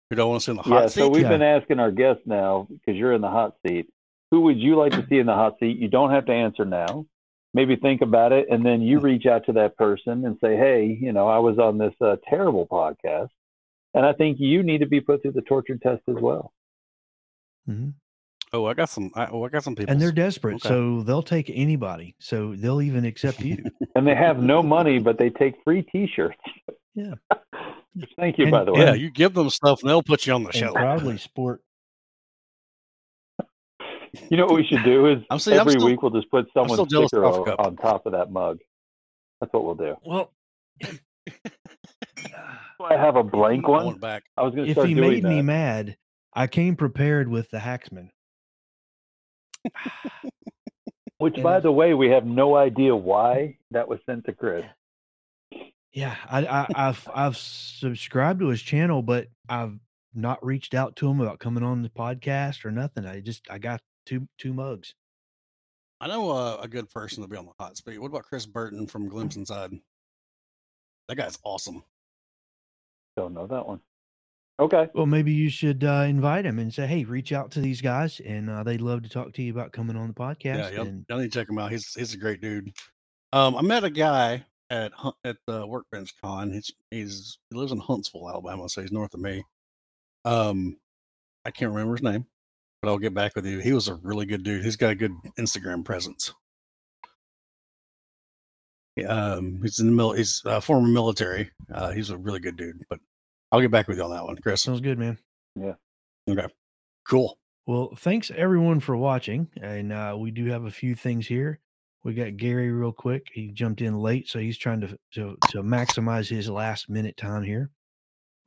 Who 0.09 0.15
don't 0.15 0.29
want 0.29 0.41
to 0.41 0.45
see 0.45 0.51
in 0.51 0.57
the 0.57 0.63
hot 0.63 0.69
seat 0.69 0.73
yeah, 0.73 0.81
hot 0.81 0.91
so 0.91 1.09
we've 1.09 1.23
Yeah. 1.23 1.29
been 1.29 1.41
asking 1.41 1.79
our 1.79 1.91
guests 1.91 2.23
now 2.25 2.67
because 2.69 2.97
you're 2.97 3.13
in 3.13 3.21
the 3.21 3.29
hot 3.29 3.55
seat. 3.65 3.87
Who 4.31 4.41
would 4.41 4.57
you 4.59 4.75
like 4.77 4.93
to 4.93 5.05
see 5.07 5.19
in 5.19 5.25
the 5.27 5.33
hot 5.35 5.59
seat? 5.59 5.77
You 5.77 5.87
don't 5.89 6.09
have 6.11 6.25
to 6.27 6.31
answer 6.33 6.65
now. 6.65 7.05
Maybe 7.53 7.75
think 7.75 8.01
about 8.01 8.31
it, 8.31 8.47
and 8.49 8.65
then 8.65 8.81
you 8.81 8.99
reach 8.99 9.27
out 9.27 9.45
to 9.45 9.53
that 9.53 9.77
person 9.77 10.25
and 10.25 10.37
say, 10.39 10.55
"Hey, 10.57 10.85
you 10.85 11.11
know, 11.13 11.27
I 11.27 11.37
was 11.37 11.59
on 11.59 11.77
this 11.77 11.93
uh, 12.01 12.15
terrible 12.27 12.65
podcast, 12.65 13.29
and 13.93 14.03
I 14.05 14.13
think 14.13 14.39
you 14.39 14.63
need 14.63 14.79
to 14.79 14.87
be 14.87 15.01
put 15.01 15.21
through 15.21 15.33
the 15.33 15.41
torture 15.43 15.77
test 15.77 16.01
as 16.07 16.15
well." 16.15 16.51
Hmm 17.65 17.89
Oh, 18.55 18.65
I 18.67 18.75
got 18.75 18.89
some. 18.89 19.09
I, 19.15 19.25
oh, 19.31 19.43
I 19.45 19.49
got 19.49 19.63
some 19.63 19.73
people. 19.75 19.91
And 19.91 19.99
they're 19.99 20.11
desperate, 20.11 20.57
Okay. 20.57 20.69
so 20.69 21.01
they'll 21.01 21.23
take 21.23 21.49
anybody. 21.51 22.15
So 22.19 22.53
they'll 22.55 22.83
even 22.83 23.03
accept 23.03 23.39
you. 23.39 23.63
And 23.95 24.05
they 24.07 24.13
have 24.15 24.41
no 24.43 24.61
money, 24.63 24.99
but 24.99 25.17
they 25.17 25.29
take 25.31 25.55
free 25.63 25.81
T-shirts. 25.83 26.37
Yeah. 26.95 27.13
Thank 28.17 28.37
you, 28.37 28.45
And- 28.45 28.51
by 28.51 28.63
the 28.63 28.73
way. 28.73 28.81
yeah, 28.81 28.93
you 28.93 29.09
give 29.11 29.33
them 29.33 29.49
stuff 29.49 29.81
and 29.81 29.89
they'll 29.89 30.03
put 30.03 30.25
you 30.27 30.33
on 30.33 30.43
the 30.43 30.49
and 30.49 30.55
show. 30.57 30.71
proudly 30.73 31.17
sport. 31.17 31.61
You 34.29 34.37
know 34.37 34.45
what 34.45 34.53
we 34.55 34.63
should 34.67 34.83
do 34.83 35.07
is 35.07 35.17
I'm 35.31 35.39
still- 35.39 35.53
I'm 35.55 35.61
every 35.61 35.71
still- 35.73 35.85
week 35.87 36.03
we'll 36.03 36.11
just 36.11 36.29
put 36.29 36.45
someone's 36.53 36.87
sticker 36.87 37.23
of 37.23 37.35
o- 37.39 37.43
Cup. 37.43 37.59
on 37.59 37.75
top 37.77 38.05
of 38.05 38.11
that 38.11 38.31
mug. 38.31 38.59
That's 39.41 39.51
what 39.53 39.65
we'll 39.65 39.73
do. 39.73 39.95
Well, 40.05 40.31
I 42.79 42.95
have 42.95 43.15
a 43.15 43.23
blank 43.23 43.67
one. 43.67 43.97
back. 43.97 44.23
I 44.37 44.43
was 44.43 44.53
going 44.53 44.71
to 44.71 44.79
if 44.81 44.87
he 44.87 44.93
made 44.93 45.23
that. 45.23 45.29
me 45.29 45.41
mad, 45.41 45.97
I 46.35 46.47
came 46.47 46.75
prepared 46.75 47.27
with 47.29 47.49
the 47.51 47.59
Hacksman. 47.59 48.09
Which, 51.17 51.37
Yeah. 51.37 51.43
by 51.43 51.59
the 51.59 51.71
way, 51.71 51.93
we 51.93 52.09
have 52.09 52.25
no 52.25 52.55
idea 52.55 52.95
why 52.95 53.57
that 53.71 53.87
was 53.87 53.99
sent 54.05 54.25
to 54.25 54.33
Chris. 54.33 54.65
Yeah, 55.93 56.15
I, 56.27 56.45
I, 56.45 56.67
I've 56.75 57.07
I've 57.13 57.37
subscribed 57.37 58.39
to 58.39 58.47
his 58.47 58.61
channel, 58.61 59.03
but 59.03 59.27
I've 59.47 59.77
not 60.15 60.43
reached 60.43 60.73
out 60.73 60.95
to 60.97 61.07
him 61.07 61.21
about 61.21 61.39
coming 61.39 61.63
on 61.63 61.83
the 61.83 61.89
podcast 61.89 62.65
or 62.65 62.71
nothing. 62.71 63.05
I 63.05 63.19
just 63.19 63.49
I 63.49 63.59
got 63.59 63.79
two 64.05 64.27
two 64.39 64.53
mugs. 64.53 64.95
I 66.01 66.07
know 66.07 66.31
uh, 66.31 66.57
a 66.61 66.67
good 66.67 66.89
person 66.89 67.21
to 67.21 67.29
be 67.29 67.37
on 67.37 67.45
the 67.45 67.51
hot 67.59 67.77
seat. 67.77 67.99
What 68.01 68.07
about 68.07 68.23
Chris 68.23 68.45
Burton 68.47 68.87
from 68.87 69.07
Glimpse 69.07 69.35
Inside? 69.35 69.71
That 71.07 71.15
guy's 71.15 71.37
awesome. 71.43 71.83
Don't 73.15 73.33
know 73.33 73.45
that 73.47 73.65
one. 73.67 73.79
Okay. 74.59 74.87
Well, 74.93 75.07
maybe 75.07 75.31
you 75.33 75.49
should 75.49 75.83
uh, 75.83 76.05
invite 76.07 76.45
him 76.45 76.59
and 76.59 76.71
say, 76.73 76.85
"Hey, 76.85 77.03
reach 77.05 77.31
out 77.33 77.51
to 77.51 77.59
these 77.59 77.81
guys, 77.81 78.19
and 78.19 78.49
uh, 78.49 78.63
they'd 78.63 78.81
love 78.81 79.01
to 79.03 79.09
talk 79.09 79.33
to 79.33 79.41
you 79.41 79.51
about 79.51 79.71
coming 79.71 79.95
on 79.95 80.13
the 80.13 80.13
Yeah, 80.17 80.33
podcast." 80.33 80.73
y'all, 80.73 80.85
and 80.85 81.05
y'all 81.09 81.17
need 81.19 81.31
to 81.31 81.39
check 81.39 81.49
him 81.49 81.57
out. 81.57 81.71
He's 81.71 81.91
he's 81.93 82.13
a 82.13 82.17
great 82.17 82.39
dude. 82.39 82.71
Um, 83.31 83.55
I 83.55 83.63
met 83.63 83.83
a 83.83 83.89
guy 83.89 84.45
at 84.69 84.91
at 85.23 85.37
the 85.47 85.65
Workbench 85.65 86.13
Con. 86.21 86.51
He's 86.51 86.71
he's 86.91 87.39
he 87.49 87.57
lives 87.57 87.71
in 87.71 87.79
Huntsville, 87.79 88.29
Alabama, 88.29 88.69
so 88.69 88.81
he's 88.81 88.91
north 88.91 89.13
of 89.15 89.21
me. 89.21 89.43
Um, 90.23 90.77
I 91.45 91.51
can't 91.51 91.71
remember 91.71 91.95
his 91.95 92.03
name, 92.03 92.25
but 92.81 92.89
I'll 92.89 92.99
get 92.99 93.15
back 93.15 93.35
with 93.35 93.47
you. 93.47 93.57
He 93.57 93.73
was 93.73 93.87
a 93.87 93.95
really 93.95 94.27
good 94.27 94.43
dude. 94.43 94.63
He's 94.63 94.75
got 94.77 94.91
a 94.91 94.95
good 94.95 95.13
Instagram 95.39 95.83
presence. 95.83 96.31
Um, 99.07 99.59
he's 99.63 99.79
in 99.79 99.87
the 99.87 99.91
mil- 99.93 100.13
he's 100.13 100.43
uh, 100.45 100.59
former 100.59 100.87
military. 100.87 101.49
Uh, 101.73 101.91
he's 101.91 102.11
a 102.11 102.17
really 102.17 102.39
good 102.39 102.55
dude. 102.55 102.83
But 102.87 102.99
I'll 103.53 103.61
get 103.61 103.69
back 103.69 103.87
with 103.87 103.97
you 103.97 104.03
on 104.03 104.09
that 104.09 104.23
one, 104.23 104.35
Chris. 104.37 104.63
sounds 104.63 104.81
good, 104.81 104.97
man. 104.97 105.15
Yeah. 105.55 105.75
Okay, 106.27 106.47
cool. 107.07 107.37
Well, 107.67 107.93
thanks 107.95 108.31
everyone 108.35 108.79
for 108.79 108.97
watching, 108.97 109.47
and 109.61 109.93
uh, 109.93 110.15
we 110.17 110.31
do 110.31 110.45
have 110.47 110.65
a 110.65 110.71
few 110.71 110.95
things 110.95 111.27
here. 111.27 111.59
We 112.03 112.15
got 112.15 112.35
Gary 112.35 112.71
real 112.71 112.91
quick. 112.91 113.27
He 113.31 113.51
jumped 113.51 113.81
in 113.81 113.93
late, 113.93 114.27
so 114.27 114.39
he's 114.39 114.57
trying 114.57 114.81
to 114.81 114.97
to, 115.13 115.37
to 115.49 115.61
maximize 115.61 116.27
his 116.27 116.49
last 116.49 116.89
minute 116.89 117.15
time 117.15 117.43
here. 117.43 117.69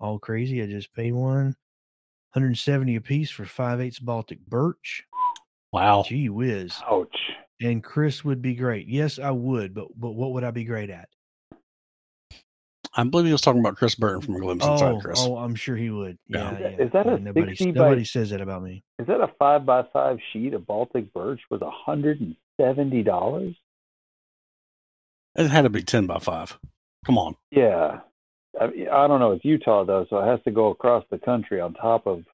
All 0.00 0.18
crazy. 0.18 0.60
I 0.60 0.66
just 0.66 0.92
paid 0.92 1.12
one. 1.12 1.54
170 2.32 2.96
a 2.96 3.00
piece 3.00 3.30
for 3.30 3.46
5 3.46 3.80
eighths 3.80 4.00
Baltic 4.00 4.44
birch. 4.44 5.04
Wow. 5.72 6.04
Gee 6.04 6.28
whiz. 6.30 6.74
Ouch. 6.90 7.16
And 7.62 7.82
Chris 7.82 8.24
would 8.24 8.42
be 8.42 8.56
great. 8.56 8.88
Yes, 8.88 9.20
I 9.20 9.30
would, 9.30 9.72
but 9.72 9.86
but 9.94 10.16
what 10.16 10.32
would 10.32 10.42
I 10.42 10.50
be 10.50 10.64
great 10.64 10.90
at? 10.90 11.08
I 12.98 13.04
believe 13.04 13.26
he 13.26 13.32
was 13.32 13.42
talking 13.42 13.60
about 13.60 13.76
Chris 13.76 13.94
Burton 13.94 14.22
from 14.22 14.38
Glimpse 14.40 14.64
Inside, 14.64 14.92
Oh, 14.94 15.00
Chris. 15.00 15.18
oh, 15.20 15.36
I'm 15.36 15.54
sure 15.54 15.76
he 15.76 15.90
would. 15.90 16.18
Yeah. 16.28 16.38
Yeah, 16.38 16.50
Is 16.50 16.60
yeah. 16.60 16.68
that- 16.70 16.80
is 16.86 16.92
that 16.92 17.06
a 17.06 17.18
nobody, 17.18 17.48
60 17.54 17.72
by- 17.72 17.80
nobody 17.80 18.04
says 18.04 18.30
that 18.30 18.40
about 18.40 18.62
me. 18.62 18.82
Is 18.98 19.06
that 19.06 19.20
a 19.20 19.28
five 19.38 19.66
by 19.66 19.82
five 19.92 20.18
sheet 20.32 20.54
of 20.54 20.66
Baltic 20.66 21.12
birch 21.12 21.40
with 21.50 21.60
hundred 21.62 22.20
and 22.20 22.36
seventy 22.60 23.02
dollars? 23.02 23.54
It 25.34 25.48
had 25.48 25.62
to 25.62 25.68
be 25.70 25.82
10 25.82 26.06
by 26.06 26.18
5. 26.18 26.58
Come 27.04 27.18
on. 27.18 27.36
Yeah. 27.50 28.00
I, 28.58 28.64
I 28.64 29.06
don't 29.06 29.20
know. 29.20 29.32
It's 29.32 29.44
Utah 29.44 29.84
though, 29.84 30.06
so 30.08 30.18
it 30.18 30.26
has 30.26 30.40
to 30.44 30.50
go 30.50 30.68
across 30.68 31.04
the 31.10 31.18
country 31.18 31.60
on 31.60 31.74
top 31.74 32.06
of 32.06 32.24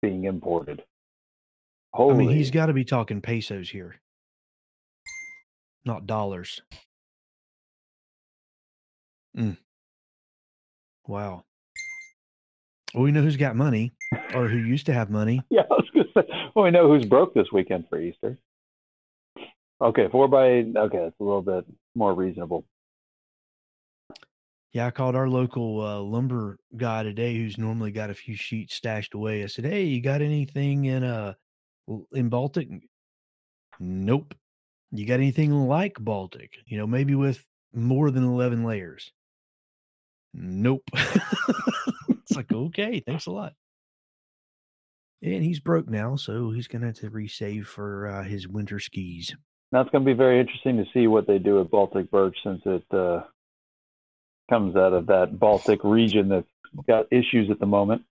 being 0.00 0.24
imported. 0.24 0.82
Holy. 1.92 2.14
I 2.14 2.16
mean, 2.16 2.30
he's 2.30 2.50
got 2.50 2.66
to 2.66 2.72
be 2.72 2.84
talking 2.84 3.20
pesos 3.20 3.68
here, 3.68 3.96
not 5.84 6.06
dollars. 6.06 6.62
Mm. 9.36 9.58
Wow. 11.06 11.44
Well, 12.94 13.04
we 13.04 13.12
know 13.12 13.22
who's 13.22 13.36
got 13.36 13.56
money 13.56 13.92
or 14.34 14.48
who 14.48 14.58
used 14.58 14.86
to 14.86 14.92
have 14.92 15.10
money. 15.10 15.42
Yeah, 15.50 15.62
I 15.62 15.74
was 15.74 15.88
gonna 15.94 16.06
say. 16.14 16.50
Well, 16.54 16.64
we 16.64 16.70
know 16.70 16.88
who's 16.88 17.04
broke 17.04 17.34
this 17.34 17.48
weekend 17.52 17.88
for 17.88 18.00
Easter. 18.00 18.38
Okay, 19.80 20.08
four 20.10 20.28
by 20.28 20.46
eight. 20.48 20.76
Okay, 20.76 20.98
it's 20.98 21.20
a 21.20 21.24
little 21.24 21.42
bit 21.42 21.66
more 21.94 22.14
reasonable. 22.14 22.64
Yeah, 24.72 24.86
I 24.86 24.90
called 24.90 25.14
our 25.14 25.28
local 25.28 25.80
uh, 25.80 26.00
lumber 26.00 26.58
guy 26.76 27.02
today, 27.02 27.34
who's 27.34 27.58
normally 27.58 27.90
got 27.90 28.10
a 28.10 28.14
few 28.14 28.34
sheets 28.36 28.74
stashed 28.74 29.14
away. 29.14 29.42
I 29.42 29.46
said, 29.46 29.64
"Hey, 29.64 29.84
you 29.84 30.00
got 30.00 30.22
anything 30.22 30.86
in 30.86 31.04
uh 31.04 31.34
in 32.12 32.28
Baltic?" 32.28 32.68
Nope. 33.78 34.34
You 34.92 35.06
got 35.06 35.14
anything 35.14 35.52
like 35.52 35.96
Baltic? 35.98 36.58
You 36.66 36.78
know, 36.78 36.86
maybe 36.86 37.14
with 37.14 37.44
more 37.74 38.10
than 38.10 38.24
eleven 38.24 38.64
layers. 38.64 39.12
Nope. 40.38 40.82
it's 40.94 42.36
like 42.36 42.52
okay, 42.52 43.00
thanks 43.00 43.26
a 43.26 43.30
lot. 43.30 43.54
And 45.22 45.42
he's 45.42 45.60
broke 45.60 45.88
now, 45.88 46.16
so 46.16 46.50
he's 46.50 46.68
gonna 46.68 46.86
have 46.86 46.96
to 46.96 47.10
resave 47.10 47.64
for 47.64 48.06
uh, 48.06 48.22
his 48.22 48.46
winter 48.46 48.78
skis. 48.78 49.34
Now 49.72 49.80
it's 49.80 49.90
going 49.90 50.04
to 50.04 50.10
be 50.10 50.16
very 50.16 50.40
interesting 50.40 50.76
to 50.76 50.84
see 50.94 51.06
what 51.06 51.26
they 51.26 51.38
do 51.38 51.56
with 51.56 51.70
Baltic 51.70 52.10
birch 52.10 52.36
since 52.44 52.62
it 52.64 52.84
uh, 52.92 53.22
comes 54.48 54.76
out 54.76 54.92
of 54.92 55.06
that 55.06 55.38
Baltic 55.38 55.80
region 55.82 56.28
that's 56.28 56.46
got 56.86 57.06
issues 57.10 57.50
at 57.50 57.58
the 57.58 57.66
moment. 57.66 58.02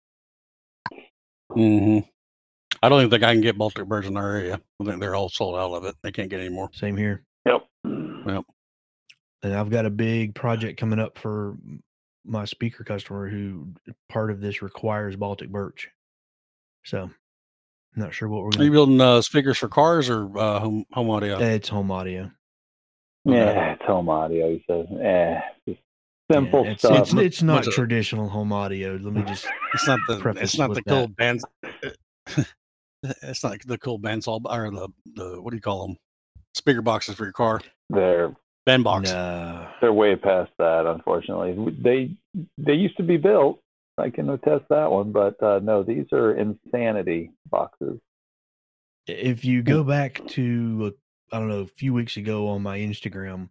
hmm 1.52 2.00
I 2.84 2.90
don't 2.90 3.00
even 3.00 3.10
think 3.10 3.24
I 3.24 3.34
can 3.34 3.42
get 3.42 3.58
Baltic 3.58 3.88
birch 3.88 4.06
in 4.06 4.18
our 4.18 4.36
area. 4.36 4.60
I 4.80 4.84
think 4.84 5.00
they're 5.00 5.16
all 5.16 5.30
sold 5.30 5.56
out 5.56 5.74
of 5.74 5.86
it. 5.86 5.96
They 6.04 6.12
can't 6.12 6.30
get 6.30 6.42
any 6.42 6.50
more. 6.50 6.70
Same 6.74 6.98
here. 6.98 7.24
Yep. 7.46 7.66
Yep. 8.28 8.44
And 9.42 9.54
I've 9.56 9.70
got 9.70 9.86
a 9.86 9.90
big 9.90 10.36
project 10.36 10.80
coming 10.80 11.00
up 11.00 11.18
for 11.18 11.52
m- 11.66 11.82
my 12.26 12.46
speaker 12.46 12.84
customer 12.84 13.30
who 13.30 13.68
part 14.10 14.32
of 14.32 14.42
this 14.42 14.62
requires 14.62 15.16
Baltic 15.16 15.50
birch. 15.50 15.90
So, 16.84 17.04
I'm 17.04 17.12
not 17.96 18.14
sure 18.14 18.28
what 18.28 18.44
we're 18.44 18.52
Are 18.62 18.64
you 18.64 18.72
building 18.72 19.00
uh, 19.02 19.22
speakers 19.22 19.58
for 19.58 19.68
cars 19.68 20.10
or 20.10 20.26
uh, 20.38 20.60
home, 20.60 20.86
home 20.92 21.10
audio? 21.10 21.40
It's 21.40 21.70
home 21.70 21.92
audio. 21.92 22.32
Yeah, 23.24 23.74
it's 23.74 23.84
home 23.86 24.10
audio. 24.10 24.50
He 24.50 24.64
says, 24.70 24.86
eh, 25.02 25.40
just 25.68 25.80
simple 26.32 26.64
Yeah, 26.66 26.72
it's, 26.72 26.82
stuff. 26.84 27.00
It's, 27.00 27.14
it's 27.14 27.42
not 27.42 27.56
Bunch 27.58 27.68
of- 27.68 27.74
traditional 27.74 28.30
home 28.30 28.54
audio. 28.54 29.00
Let 29.02 29.14
me 29.14 29.24
just. 29.28 29.48
It's 29.74 29.88
not 29.88 30.00
the 30.08 30.30
it's 30.42 30.58
not 30.58 30.74
the 30.74 30.84
cool 30.84 31.08
that. 31.08 31.16
bands. 31.16 31.46
it's 33.04 33.44
not 33.44 33.58
the 33.66 33.78
cool 33.78 34.00
bandsaw 34.00 34.42
or 34.46 34.72
the 34.72 34.90
the 35.16 35.42
what 35.42 35.52
do 35.52 35.58
you 35.58 35.62
call 35.62 35.88
them? 35.88 35.98
Speaker 36.54 36.82
boxes 36.82 37.16
for 37.16 37.24
your 37.24 37.34
car. 37.34 37.62
they're 37.90 38.36
Band 38.66 38.84
box. 38.84 39.12
No. 39.12 39.68
they're 39.80 39.94
way 39.94 40.16
past 40.16 40.52
that. 40.58 40.86
Unfortunately, 40.88 41.76
they 41.80 42.16
they 42.58 42.74
used 42.74 42.98
to 42.98 43.04
be 43.04 43.18
built. 43.18 43.62
I 43.98 44.10
can 44.10 44.30
attest 44.30 44.66
that 44.70 44.92
one, 44.92 45.12
but 45.12 45.42
uh, 45.42 45.60
no, 45.64 45.84
these 45.84 46.08
are 46.12 46.36
insanity 46.36 47.32
boxes. 47.50 48.00
If 49.08 49.46
you 49.46 49.62
go 49.62 49.84
back 49.84 50.20
to, 50.30 50.94
uh, 51.32 51.36
I 51.36 51.40
don't 51.40 51.48
know, 51.48 51.60
a 51.60 51.68
few 51.68 51.94
weeks 51.94 52.18
ago 52.18 52.48
on 52.50 52.64
my 52.64 52.80
Instagram, 52.80 53.50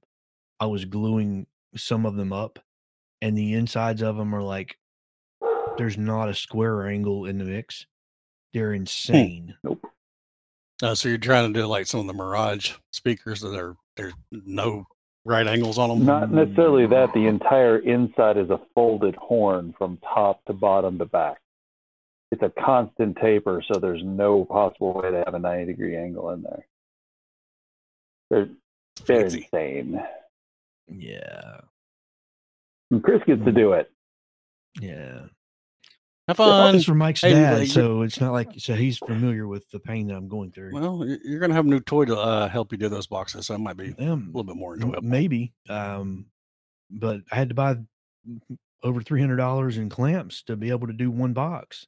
I 0.59 0.67
was 0.67 0.85
gluing 0.85 1.47
some 1.77 2.05
of 2.05 2.17
them 2.17 2.33
up, 2.33 2.59
and 3.23 3.39
the 3.39 3.55
insides 3.55 4.03
of 4.03 4.17
them 4.17 4.35
are 4.35 4.43
like, 4.43 4.77
there's 5.79 5.97
not 5.97 6.29
a 6.29 6.35
square 6.35 6.87
angle 6.89 7.25
in 7.25 7.39
the 7.39 7.45
mix. 7.45 7.87
They're 8.53 8.75
insane. 8.75 9.55
Uh, 10.83 10.95
so 10.95 11.09
you're 11.09 11.19
trying 11.19 11.53
to 11.53 11.61
do 11.61 11.67
like 11.67 11.87
some 11.87 12.01
of 12.01 12.07
the 12.07 12.13
Mirage 12.13 12.73
speakers 12.93 13.41
that 13.41 13.55
are 13.55 13.77
there's 13.97 14.13
no 14.33 14.87
right 15.25 15.47
angles 15.47 15.79
on 15.79 15.89
them. 15.89 16.05
Not 16.05 16.31
necessarily 16.31 16.87
that. 16.87 17.13
The 17.15 17.27
entire 17.27 17.79
inside 17.79 18.37
is 18.37 18.51
a 18.51 18.61
folded 18.75 19.17
horn 19.17 19.75
from 19.79 19.99
top 19.99 20.45
to 20.47 20.53
bottom 20.53 20.99
to 20.99 21.07
back. 21.07 21.39
It's 22.31 22.43
a 22.43 22.53
constant 22.65 23.17
taper, 23.23 23.63
so 23.71 23.79
there's 23.79 24.03
no 24.05 24.45
possible 24.45 24.93
way 24.95 25.11
to 25.11 25.23
have 25.25 25.35
a 25.35 25.39
90 25.39 25.67
degree 25.67 25.97
angle 25.97 26.31
in 26.31 26.43
there. 26.43 26.67
They're 28.31 28.49
they're 29.07 29.21
Fancy. 29.23 29.49
insane. 29.53 30.03
Yeah. 30.89 31.61
And 32.91 33.03
Chris 33.03 33.23
gets 33.27 33.45
to 33.45 33.53
do 33.53 33.73
it. 33.73 33.91
Yeah. 34.81 35.27
Have 36.29 36.39
fun. 36.39 36.75
this 36.75 36.85
from 36.85 36.99
Mike's 36.99 37.21
Hey, 37.21 37.33
dad, 37.35 37.59
like, 37.59 37.69
so 37.69 38.01
it's 38.03 38.19
not 38.21 38.33
like 38.33 38.49
so 38.59 38.75
he's 38.75 38.97
familiar 38.99 39.47
with 39.47 39.69
the 39.71 39.79
pain 39.79 40.07
that 40.09 40.15
I'm 40.17 40.29
going 40.29 40.53
through. 40.53 40.73
Well, 40.73 41.05
you're 41.23 41.41
gonna 41.41 41.55
have 41.55 41.67
a 41.67 41.69
new 41.69 41.81
toy 41.81 42.07
to 42.07 42.17
uh, 42.19 42.49
help 42.49 42.73
you 42.73 42.79
do 42.79 42.89
those 42.89 43.07
boxes, 43.07 43.47
so 43.47 43.55
it 43.55 43.59
might 43.59 43.77
be 43.77 43.95
a 43.99 44.11
Um, 44.11 44.27
little 44.29 44.45
bit 44.45 44.57
more 44.57 44.75
enjoyable. 44.75 45.03
maybe, 45.03 45.53
um, 45.69 46.27
but 46.91 47.21
I 47.31 47.37
had 47.37 47.51
to 47.51 47.55
buy 47.55 47.77
over 48.83 49.03
three 49.03 49.21
hundred 49.21 49.37
dollars 49.37 49.77
in 49.77 49.89
clamps 49.91 50.43
to 50.45 50.57
be 50.57 50.71
able 50.71 50.87
to 50.87 50.93
do 50.95 51.11
one 51.11 51.35
box 51.35 51.87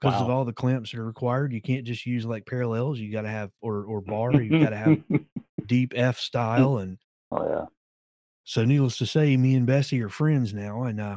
because 0.00 0.20
of 0.20 0.28
all 0.30 0.44
the 0.44 0.52
clamps 0.52 0.92
that 0.92 1.00
are 1.00 1.04
required. 1.04 1.52
You 1.52 1.60
can't 1.62 1.84
just 1.84 2.04
use 2.06 2.24
like 2.24 2.46
parallels. 2.46 2.98
You 3.00 3.10
got 3.10 3.22
to 3.22 3.28
have 3.30 3.50
or 3.60 3.84
or 3.84 4.00
bar. 4.00 4.32
You 4.40 4.60
got 4.62 4.70
to 4.70 4.76
have 4.76 5.02
deep 5.66 5.92
F 5.96 6.18
style, 6.18 6.78
and 6.78 6.98
oh 7.32 7.48
yeah. 7.48 7.64
so 8.44 8.64
needless 8.64 8.96
to 8.98 9.06
say, 9.06 9.36
me 9.36 9.56
and 9.56 9.66
Bessey 9.66 10.00
are 10.04 10.08
friends 10.08 10.54
now, 10.54 10.84
and 10.84 11.00
uh, 11.00 11.16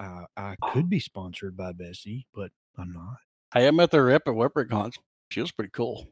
I, 0.00 0.24
I 0.36 0.56
could 0.72 0.88
be 0.88 0.98
sponsored 0.98 1.56
by 1.56 1.72
Bessey, 1.72 2.24
but 2.34 2.50
I'm 2.78 2.92
not. 2.92 3.16
Hey, 3.54 3.68
I 3.68 3.70
met 3.70 3.90
the 3.90 4.02
rep 4.02 4.22
at 4.26 4.34
WorkbenchCon. 4.34 4.94
She 5.30 5.40
was 5.40 5.52
pretty 5.52 5.70
cool. 5.72 6.08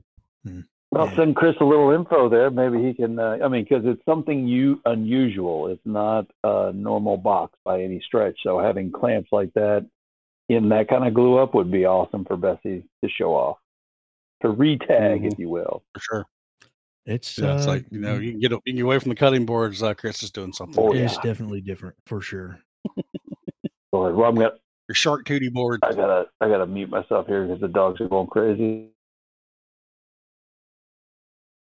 I'll 0.94 1.06
Yeah. 1.06 1.16
send 1.16 1.36
Chris 1.36 1.56
a 1.60 1.64
little 1.64 1.90
info 1.92 2.28
there. 2.28 2.50
Maybe 2.50 2.82
he 2.82 2.94
can. 2.94 3.18
Uh, 3.18 3.38
I 3.42 3.48
mean, 3.48 3.64
because 3.64 3.84
it's 3.86 4.04
something 4.04 4.46
you 4.46 4.80
unusual. 4.84 5.68
It's 5.68 5.84
not 5.84 6.26
a 6.44 6.72
normal 6.72 7.16
box 7.16 7.58
by 7.64 7.82
any 7.82 8.00
stretch. 8.00 8.38
So 8.42 8.58
having 8.58 8.90
clamps 8.92 9.30
like 9.32 9.52
that 9.54 9.86
in 10.48 10.68
that 10.70 10.88
kind 10.88 11.06
of 11.06 11.14
glue 11.14 11.38
up 11.38 11.54
would 11.54 11.70
be 11.70 11.84
awesome 11.84 12.24
for 12.24 12.36
Bessey 12.36 12.82
to 13.04 13.10
show 13.10 13.34
off, 13.34 13.58
to 14.42 14.48
retag, 14.48 15.30
if 15.30 15.38
you 15.38 15.48
will. 15.48 15.82
For 15.94 16.00
sure. 16.00 16.26
It's 17.06 17.38
Yeah, 17.38 17.56
it's 17.56 17.66
uh, 17.66 17.70
like 17.70 17.86
you 17.90 18.00
know 18.00 18.16
you 18.18 18.32
can 18.32 18.40
get 18.40 18.50
you 18.50 18.60
can 18.66 18.76
get 18.76 18.82
away 18.84 18.98
from 18.98 19.08
the 19.10 19.14
cutting 19.16 19.46
boards. 19.46 19.82
Uh, 19.82 19.94
Chris 19.94 20.22
is 20.22 20.30
doing 20.30 20.52
something. 20.52 20.82
Oh, 20.82 20.92
it's 20.92 21.16
definitely 21.18 21.62
different 21.62 21.96
for 22.06 22.20
sure. 22.20 22.60
So, 23.90 24.00
like, 24.00 24.14
well, 24.14 24.28
I'm 24.28 24.34
gonna. 24.34 24.52
Your 24.88 24.94
charcuterie 24.94 25.52
board. 25.52 25.80
I 25.82 25.92
gotta. 25.92 26.26
I 26.40 26.48
gotta 26.48 26.66
mute 26.66 26.90
myself 26.90 27.26
here 27.26 27.46
because 27.46 27.60
the 27.60 27.68
dogs 27.68 28.00
are 28.00 28.08
going 28.08 28.28
crazy. 28.28 28.90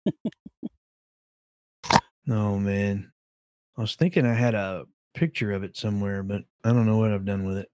Oh 2.29 2.57
man. 2.57 3.11
I 3.77 3.81
was 3.81 3.95
thinking 3.95 4.25
I 4.25 4.33
had 4.33 4.55
a 4.55 4.85
picture 5.13 5.51
of 5.51 5.63
it 5.63 5.75
somewhere, 5.75 6.23
but 6.23 6.43
I 6.63 6.69
don't 6.69 6.85
know 6.85 6.97
what 6.97 7.11
I've 7.11 7.25
done 7.25 7.45
with 7.45 7.57
it. 7.57 7.69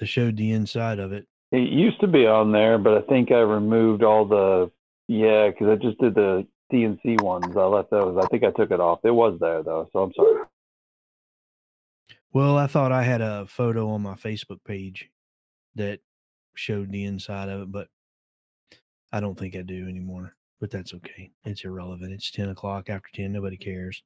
They 0.00 0.06
showed 0.06 0.36
the 0.36 0.52
inside 0.52 0.98
of 0.98 1.12
it. 1.12 1.26
It 1.52 1.70
used 1.70 2.00
to 2.00 2.08
be 2.08 2.26
on 2.26 2.50
there, 2.50 2.78
but 2.78 2.94
I 2.94 3.02
think 3.02 3.30
I 3.30 3.40
removed 3.40 4.02
all 4.02 4.24
the. 4.24 4.70
Yeah, 5.06 5.48
because 5.48 5.68
I 5.68 5.76
just 5.76 5.98
did 5.98 6.14
the 6.14 6.46
CNC 6.72 7.20
ones. 7.20 7.56
I 7.56 7.64
left 7.64 7.90
those. 7.90 8.18
I 8.20 8.26
think 8.28 8.42
I 8.42 8.50
took 8.50 8.70
it 8.70 8.80
off. 8.80 9.00
It 9.04 9.10
was 9.10 9.38
there 9.38 9.62
though, 9.62 9.88
so 9.92 10.00
I'm 10.00 10.12
sorry. 10.14 10.42
Well, 12.34 12.58
I 12.58 12.66
thought 12.66 12.92
I 12.92 13.02
had 13.04 13.20
a 13.22 13.46
photo 13.46 13.88
on 13.90 14.02
my 14.02 14.14
Facebook 14.14 14.62
page 14.64 15.08
that 15.76 16.00
showed 16.54 16.90
the 16.90 17.04
inside 17.04 17.48
of 17.48 17.62
it, 17.62 17.72
but 17.72 17.88
I 19.12 19.20
don't 19.20 19.38
think 19.38 19.56
I 19.56 19.62
do 19.62 19.88
anymore. 19.88 20.34
But 20.60 20.70
that's 20.70 20.94
okay. 20.94 21.30
It's 21.44 21.64
irrelevant. 21.64 22.12
It's 22.12 22.30
10 22.30 22.48
o'clock 22.50 22.90
after 22.90 23.08
10. 23.14 23.32
Nobody 23.32 23.56
cares. 23.56 24.02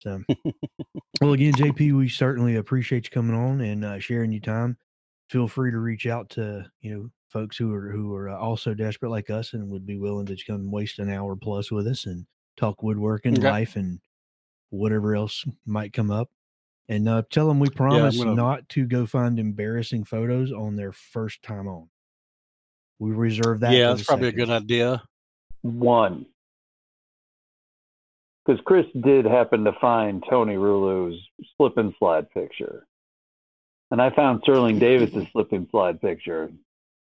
So, 0.00 0.22
well, 1.20 1.32
again, 1.34 1.52
JP, 1.54 1.96
we 1.96 2.08
certainly 2.08 2.56
appreciate 2.56 3.04
you 3.04 3.10
coming 3.10 3.36
on 3.36 3.60
and 3.60 3.84
uh, 3.84 3.98
sharing 3.98 4.32
your 4.32 4.40
time. 4.40 4.76
Feel 5.28 5.48
free 5.48 5.70
to 5.70 5.78
reach 5.78 6.06
out 6.06 6.30
to, 6.30 6.70
you 6.80 6.94
know, 6.94 7.10
folks 7.28 7.56
who 7.56 7.72
are 7.72 7.90
who 7.90 8.12
are 8.14 8.30
uh, 8.30 8.36
also 8.38 8.74
desperate 8.74 9.10
like 9.10 9.30
us 9.30 9.52
and 9.52 9.70
would 9.70 9.86
be 9.86 9.96
willing 9.98 10.26
to 10.26 10.36
come 10.44 10.70
waste 10.70 10.98
an 10.98 11.10
hour 11.10 11.36
plus 11.36 11.70
with 11.70 11.86
us 11.86 12.06
and 12.06 12.26
talk 12.56 12.82
woodworking, 12.82 13.34
Okay. 13.36 13.48
life, 13.48 13.76
and 13.76 14.00
whatever 14.70 15.14
else 15.14 15.44
might 15.66 15.92
come 15.92 16.10
up. 16.10 16.30
And 16.90 17.08
uh, 17.08 17.22
tell 17.30 17.46
them 17.46 17.60
we 17.60 17.70
promise 17.70 18.18
gonna- 18.18 18.34
not 18.34 18.68
to 18.70 18.84
go 18.84 19.06
find 19.06 19.38
embarrassing 19.38 20.02
photos 20.04 20.52
on 20.52 20.74
their 20.74 20.90
first 20.90 21.40
time 21.40 21.68
on. 21.68 21.88
We 22.98 23.12
reserve 23.12 23.60
that. 23.60 23.72
yeah, 23.72 23.88
that's 23.88 24.00
the 24.00 24.06
probably 24.06 24.28
a 24.28 24.32
good 24.32 24.50
idea. 24.50 25.02
One. 25.62 26.26
Because 28.44 28.60
Chris 28.64 28.86
did 29.00 29.24
happen 29.24 29.62
to 29.64 29.72
find 29.80 30.24
Tony 30.28 30.56
Rulu's 30.56 31.16
slip 31.56 31.76
and 31.76 31.94
slide 31.98 32.28
picture. 32.32 32.86
And 33.92 34.02
I 34.02 34.10
found 34.10 34.40
Sterling 34.42 34.80
Davis's 34.80 35.26
slip 35.32 35.52
and 35.52 35.68
slide 35.70 36.00
picture. 36.00 36.50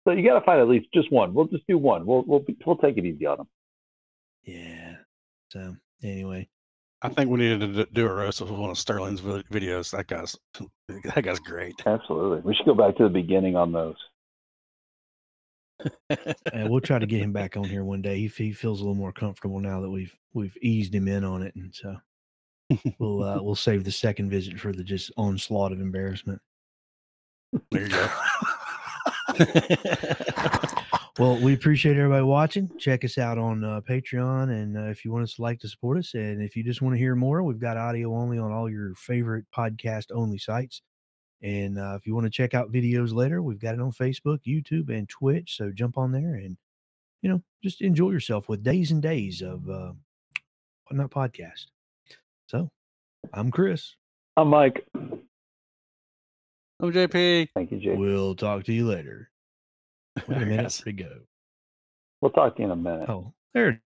So 0.05 0.13
you 0.13 0.27
got 0.27 0.39
to 0.39 0.45
find 0.45 0.59
at 0.59 0.67
least 0.67 0.87
just 0.91 1.11
one. 1.11 1.35
We'll 1.35 1.45
just 1.45 1.67
do 1.67 1.77
one. 1.77 2.05
We'll 2.05 2.23
we'll 2.25 2.43
we'll 2.65 2.77
take 2.77 2.97
it 2.97 3.05
easy 3.05 3.27
on 3.27 3.41
him. 3.41 3.47
Yeah. 4.43 4.95
So 5.51 5.75
anyway, 6.01 6.49
I 7.01 7.09
think 7.09 7.29
we 7.29 7.39
needed 7.39 7.73
to 7.75 7.85
do 7.93 8.07
a 8.07 8.13
roast 8.13 8.41
of 8.41 8.49
one 8.49 8.71
of 8.71 8.77
Sterling's 8.77 9.21
videos. 9.21 9.91
That 9.91 10.07
guy's 10.07 10.35
that 10.87 11.23
guy's 11.23 11.39
great. 11.39 11.75
Absolutely. 11.85 12.41
We 12.41 12.55
should 12.55 12.65
go 12.65 12.73
back 12.73 12.97
to 12.97 13.03
the 13.03 13.09
beginning 13.09 13.55
on 13.55 13.71
those. 13.71 13.95
and 16.53 16.69
we'll 16.71 16.81
try 16.81 16.97
to 16.97 17.05
get 17.05 17.21
him 17.21 17.31
back 17.31 17.55
on 17.57 17.65
here 17.65 17.83
one 17.83 18.01
day. 18.01 18.17
He, 18.17 18.27
he 18.27 18.51
feels 18.51 18.79
a 18.79 18.83
little 18.83 18.95
more 18.95 19.11
comfortable 19.11 19.59
now 19.59 19.79
that 19.81 19.89
we've 19.89 20.17
we've 20.33 20.57
eased 20.61 20.93
him 20.93 21.07
in 21.07 21.23
on 21.23 21.43
it, 21.43 21.53
and 21.55 21.73
so 21.73 21.97
we'll 22.99 23.23
uh, 23.23 23.41
we'll 23.43 23.55
save 23.55 23.83
the 23.83 23.91
second 23.91 24.31
visit 24.31 24.59
for 24.59 24.71
the 24.71 24.83
just 24.83 25.11
onslaught 25.17 25.71
of 25.71 25.79
embarrassment. 25.79 26.41
There 27.71 27.83
you 27.83 27.89
go. 27.89 28.09
Well, 31.19 31.41
we 31.41 31.55
appreciate 31.55 31.97
everybody 31.97 32.23
watching. 32.23 32.69
Check 32.77 33.03
us 33.03 33.17
out 33.17 33.39
on 33.39 33.63
uh, 33.63 33.81
Patreon, 33.81 34.51
and 34.51 34.77
uh, 34.77 34.91
if 34.91 35.03
you 35.03 35.11
want 35.11 35.23
us 35.23 35.33
to 35.33 35.41
like 35.41 35.59
to 35.61 35.67
support 35.67 35.97
us, 35.97 36.13
and 36.13 36.43
if 36.43 36.55
you 36.55 36.63
just 36.63 36.79
want 36.79 36.93
to 36.93 36.99
hear 36.99 37.15
more, 37.15 37.41
we've 37.41 37.59
got 37.59 37.75
audio 37.75 38.13
only 38.13 38.37
on 38.37 38.51
all 38.51 38.69
your 38.69 38.93
favorite 38.93 39.45
podcast 39.55 40.11
only 40.13 40.37
sites. 40.37 40.83
And 41.41 41.79
uh, 41.79 41.95
if 41.95 42.05
you 42.05 42.13
want 42.13 42.25
to 42.25 42.29
check 42.29 42.53
out 42.53 42.71
videos 42.71 43.15
later, 43.15 43.41
we've 43.41 43.59
got 43.59 43.73
it 43.73 43.81
on 43.81 43.91
Facebook, 43.91 44.41
YouTube, 44.47 44.89
and 44.89 45.09
Twitch. 45.09 45.57
So 45.57 45.71
jump 45.71 45.97
on 45.97 46.11
there 46.11 46.35
and 46.35 46.55
you 47.23 47.29
know 47.29 47.41
just 47.63 47.81
enjoy 47.81 48.11
yourself 48.11 48.47
with 48.47 48.61
days 48.61 48.91
and 48.91 49.01
days 49.01 49.41
of 49.41 49.67
uh, 49.67 49.93
not 50.91 51.09
podcast. 51.09 51.65
So 52.45 52.69
I'm 53.33 53.49
Chris. 53.49 53.95
I'm 54.35 54.49
Mike. 54.49 54.85
I'm 54.93 56.93
JP. 56.93 57.47
Thank 57.55 57.71
you, 57.71 57.79
Jake. 57.79 57.97
We'll 57.97 58.35
talk 58.35 58.65
to 58.65 58.73
you 58.73 58.87
later. 58.87 59.31
Wait 60.27 60.37
a 60.37 60.45
minute 60.45 60.63
Yes. 60.63 60.81
to 60.81 60.91
go. 60.91 61.19
We'll 62.21 62.31
talk 62.31 62.55
to 62.55 62.61
you 62.61 62.65
in 62.65 62.71
a 62.71 62.75
minute. 62.75 63.09
Oh, 63.09 63.33
there. 63.53 63.81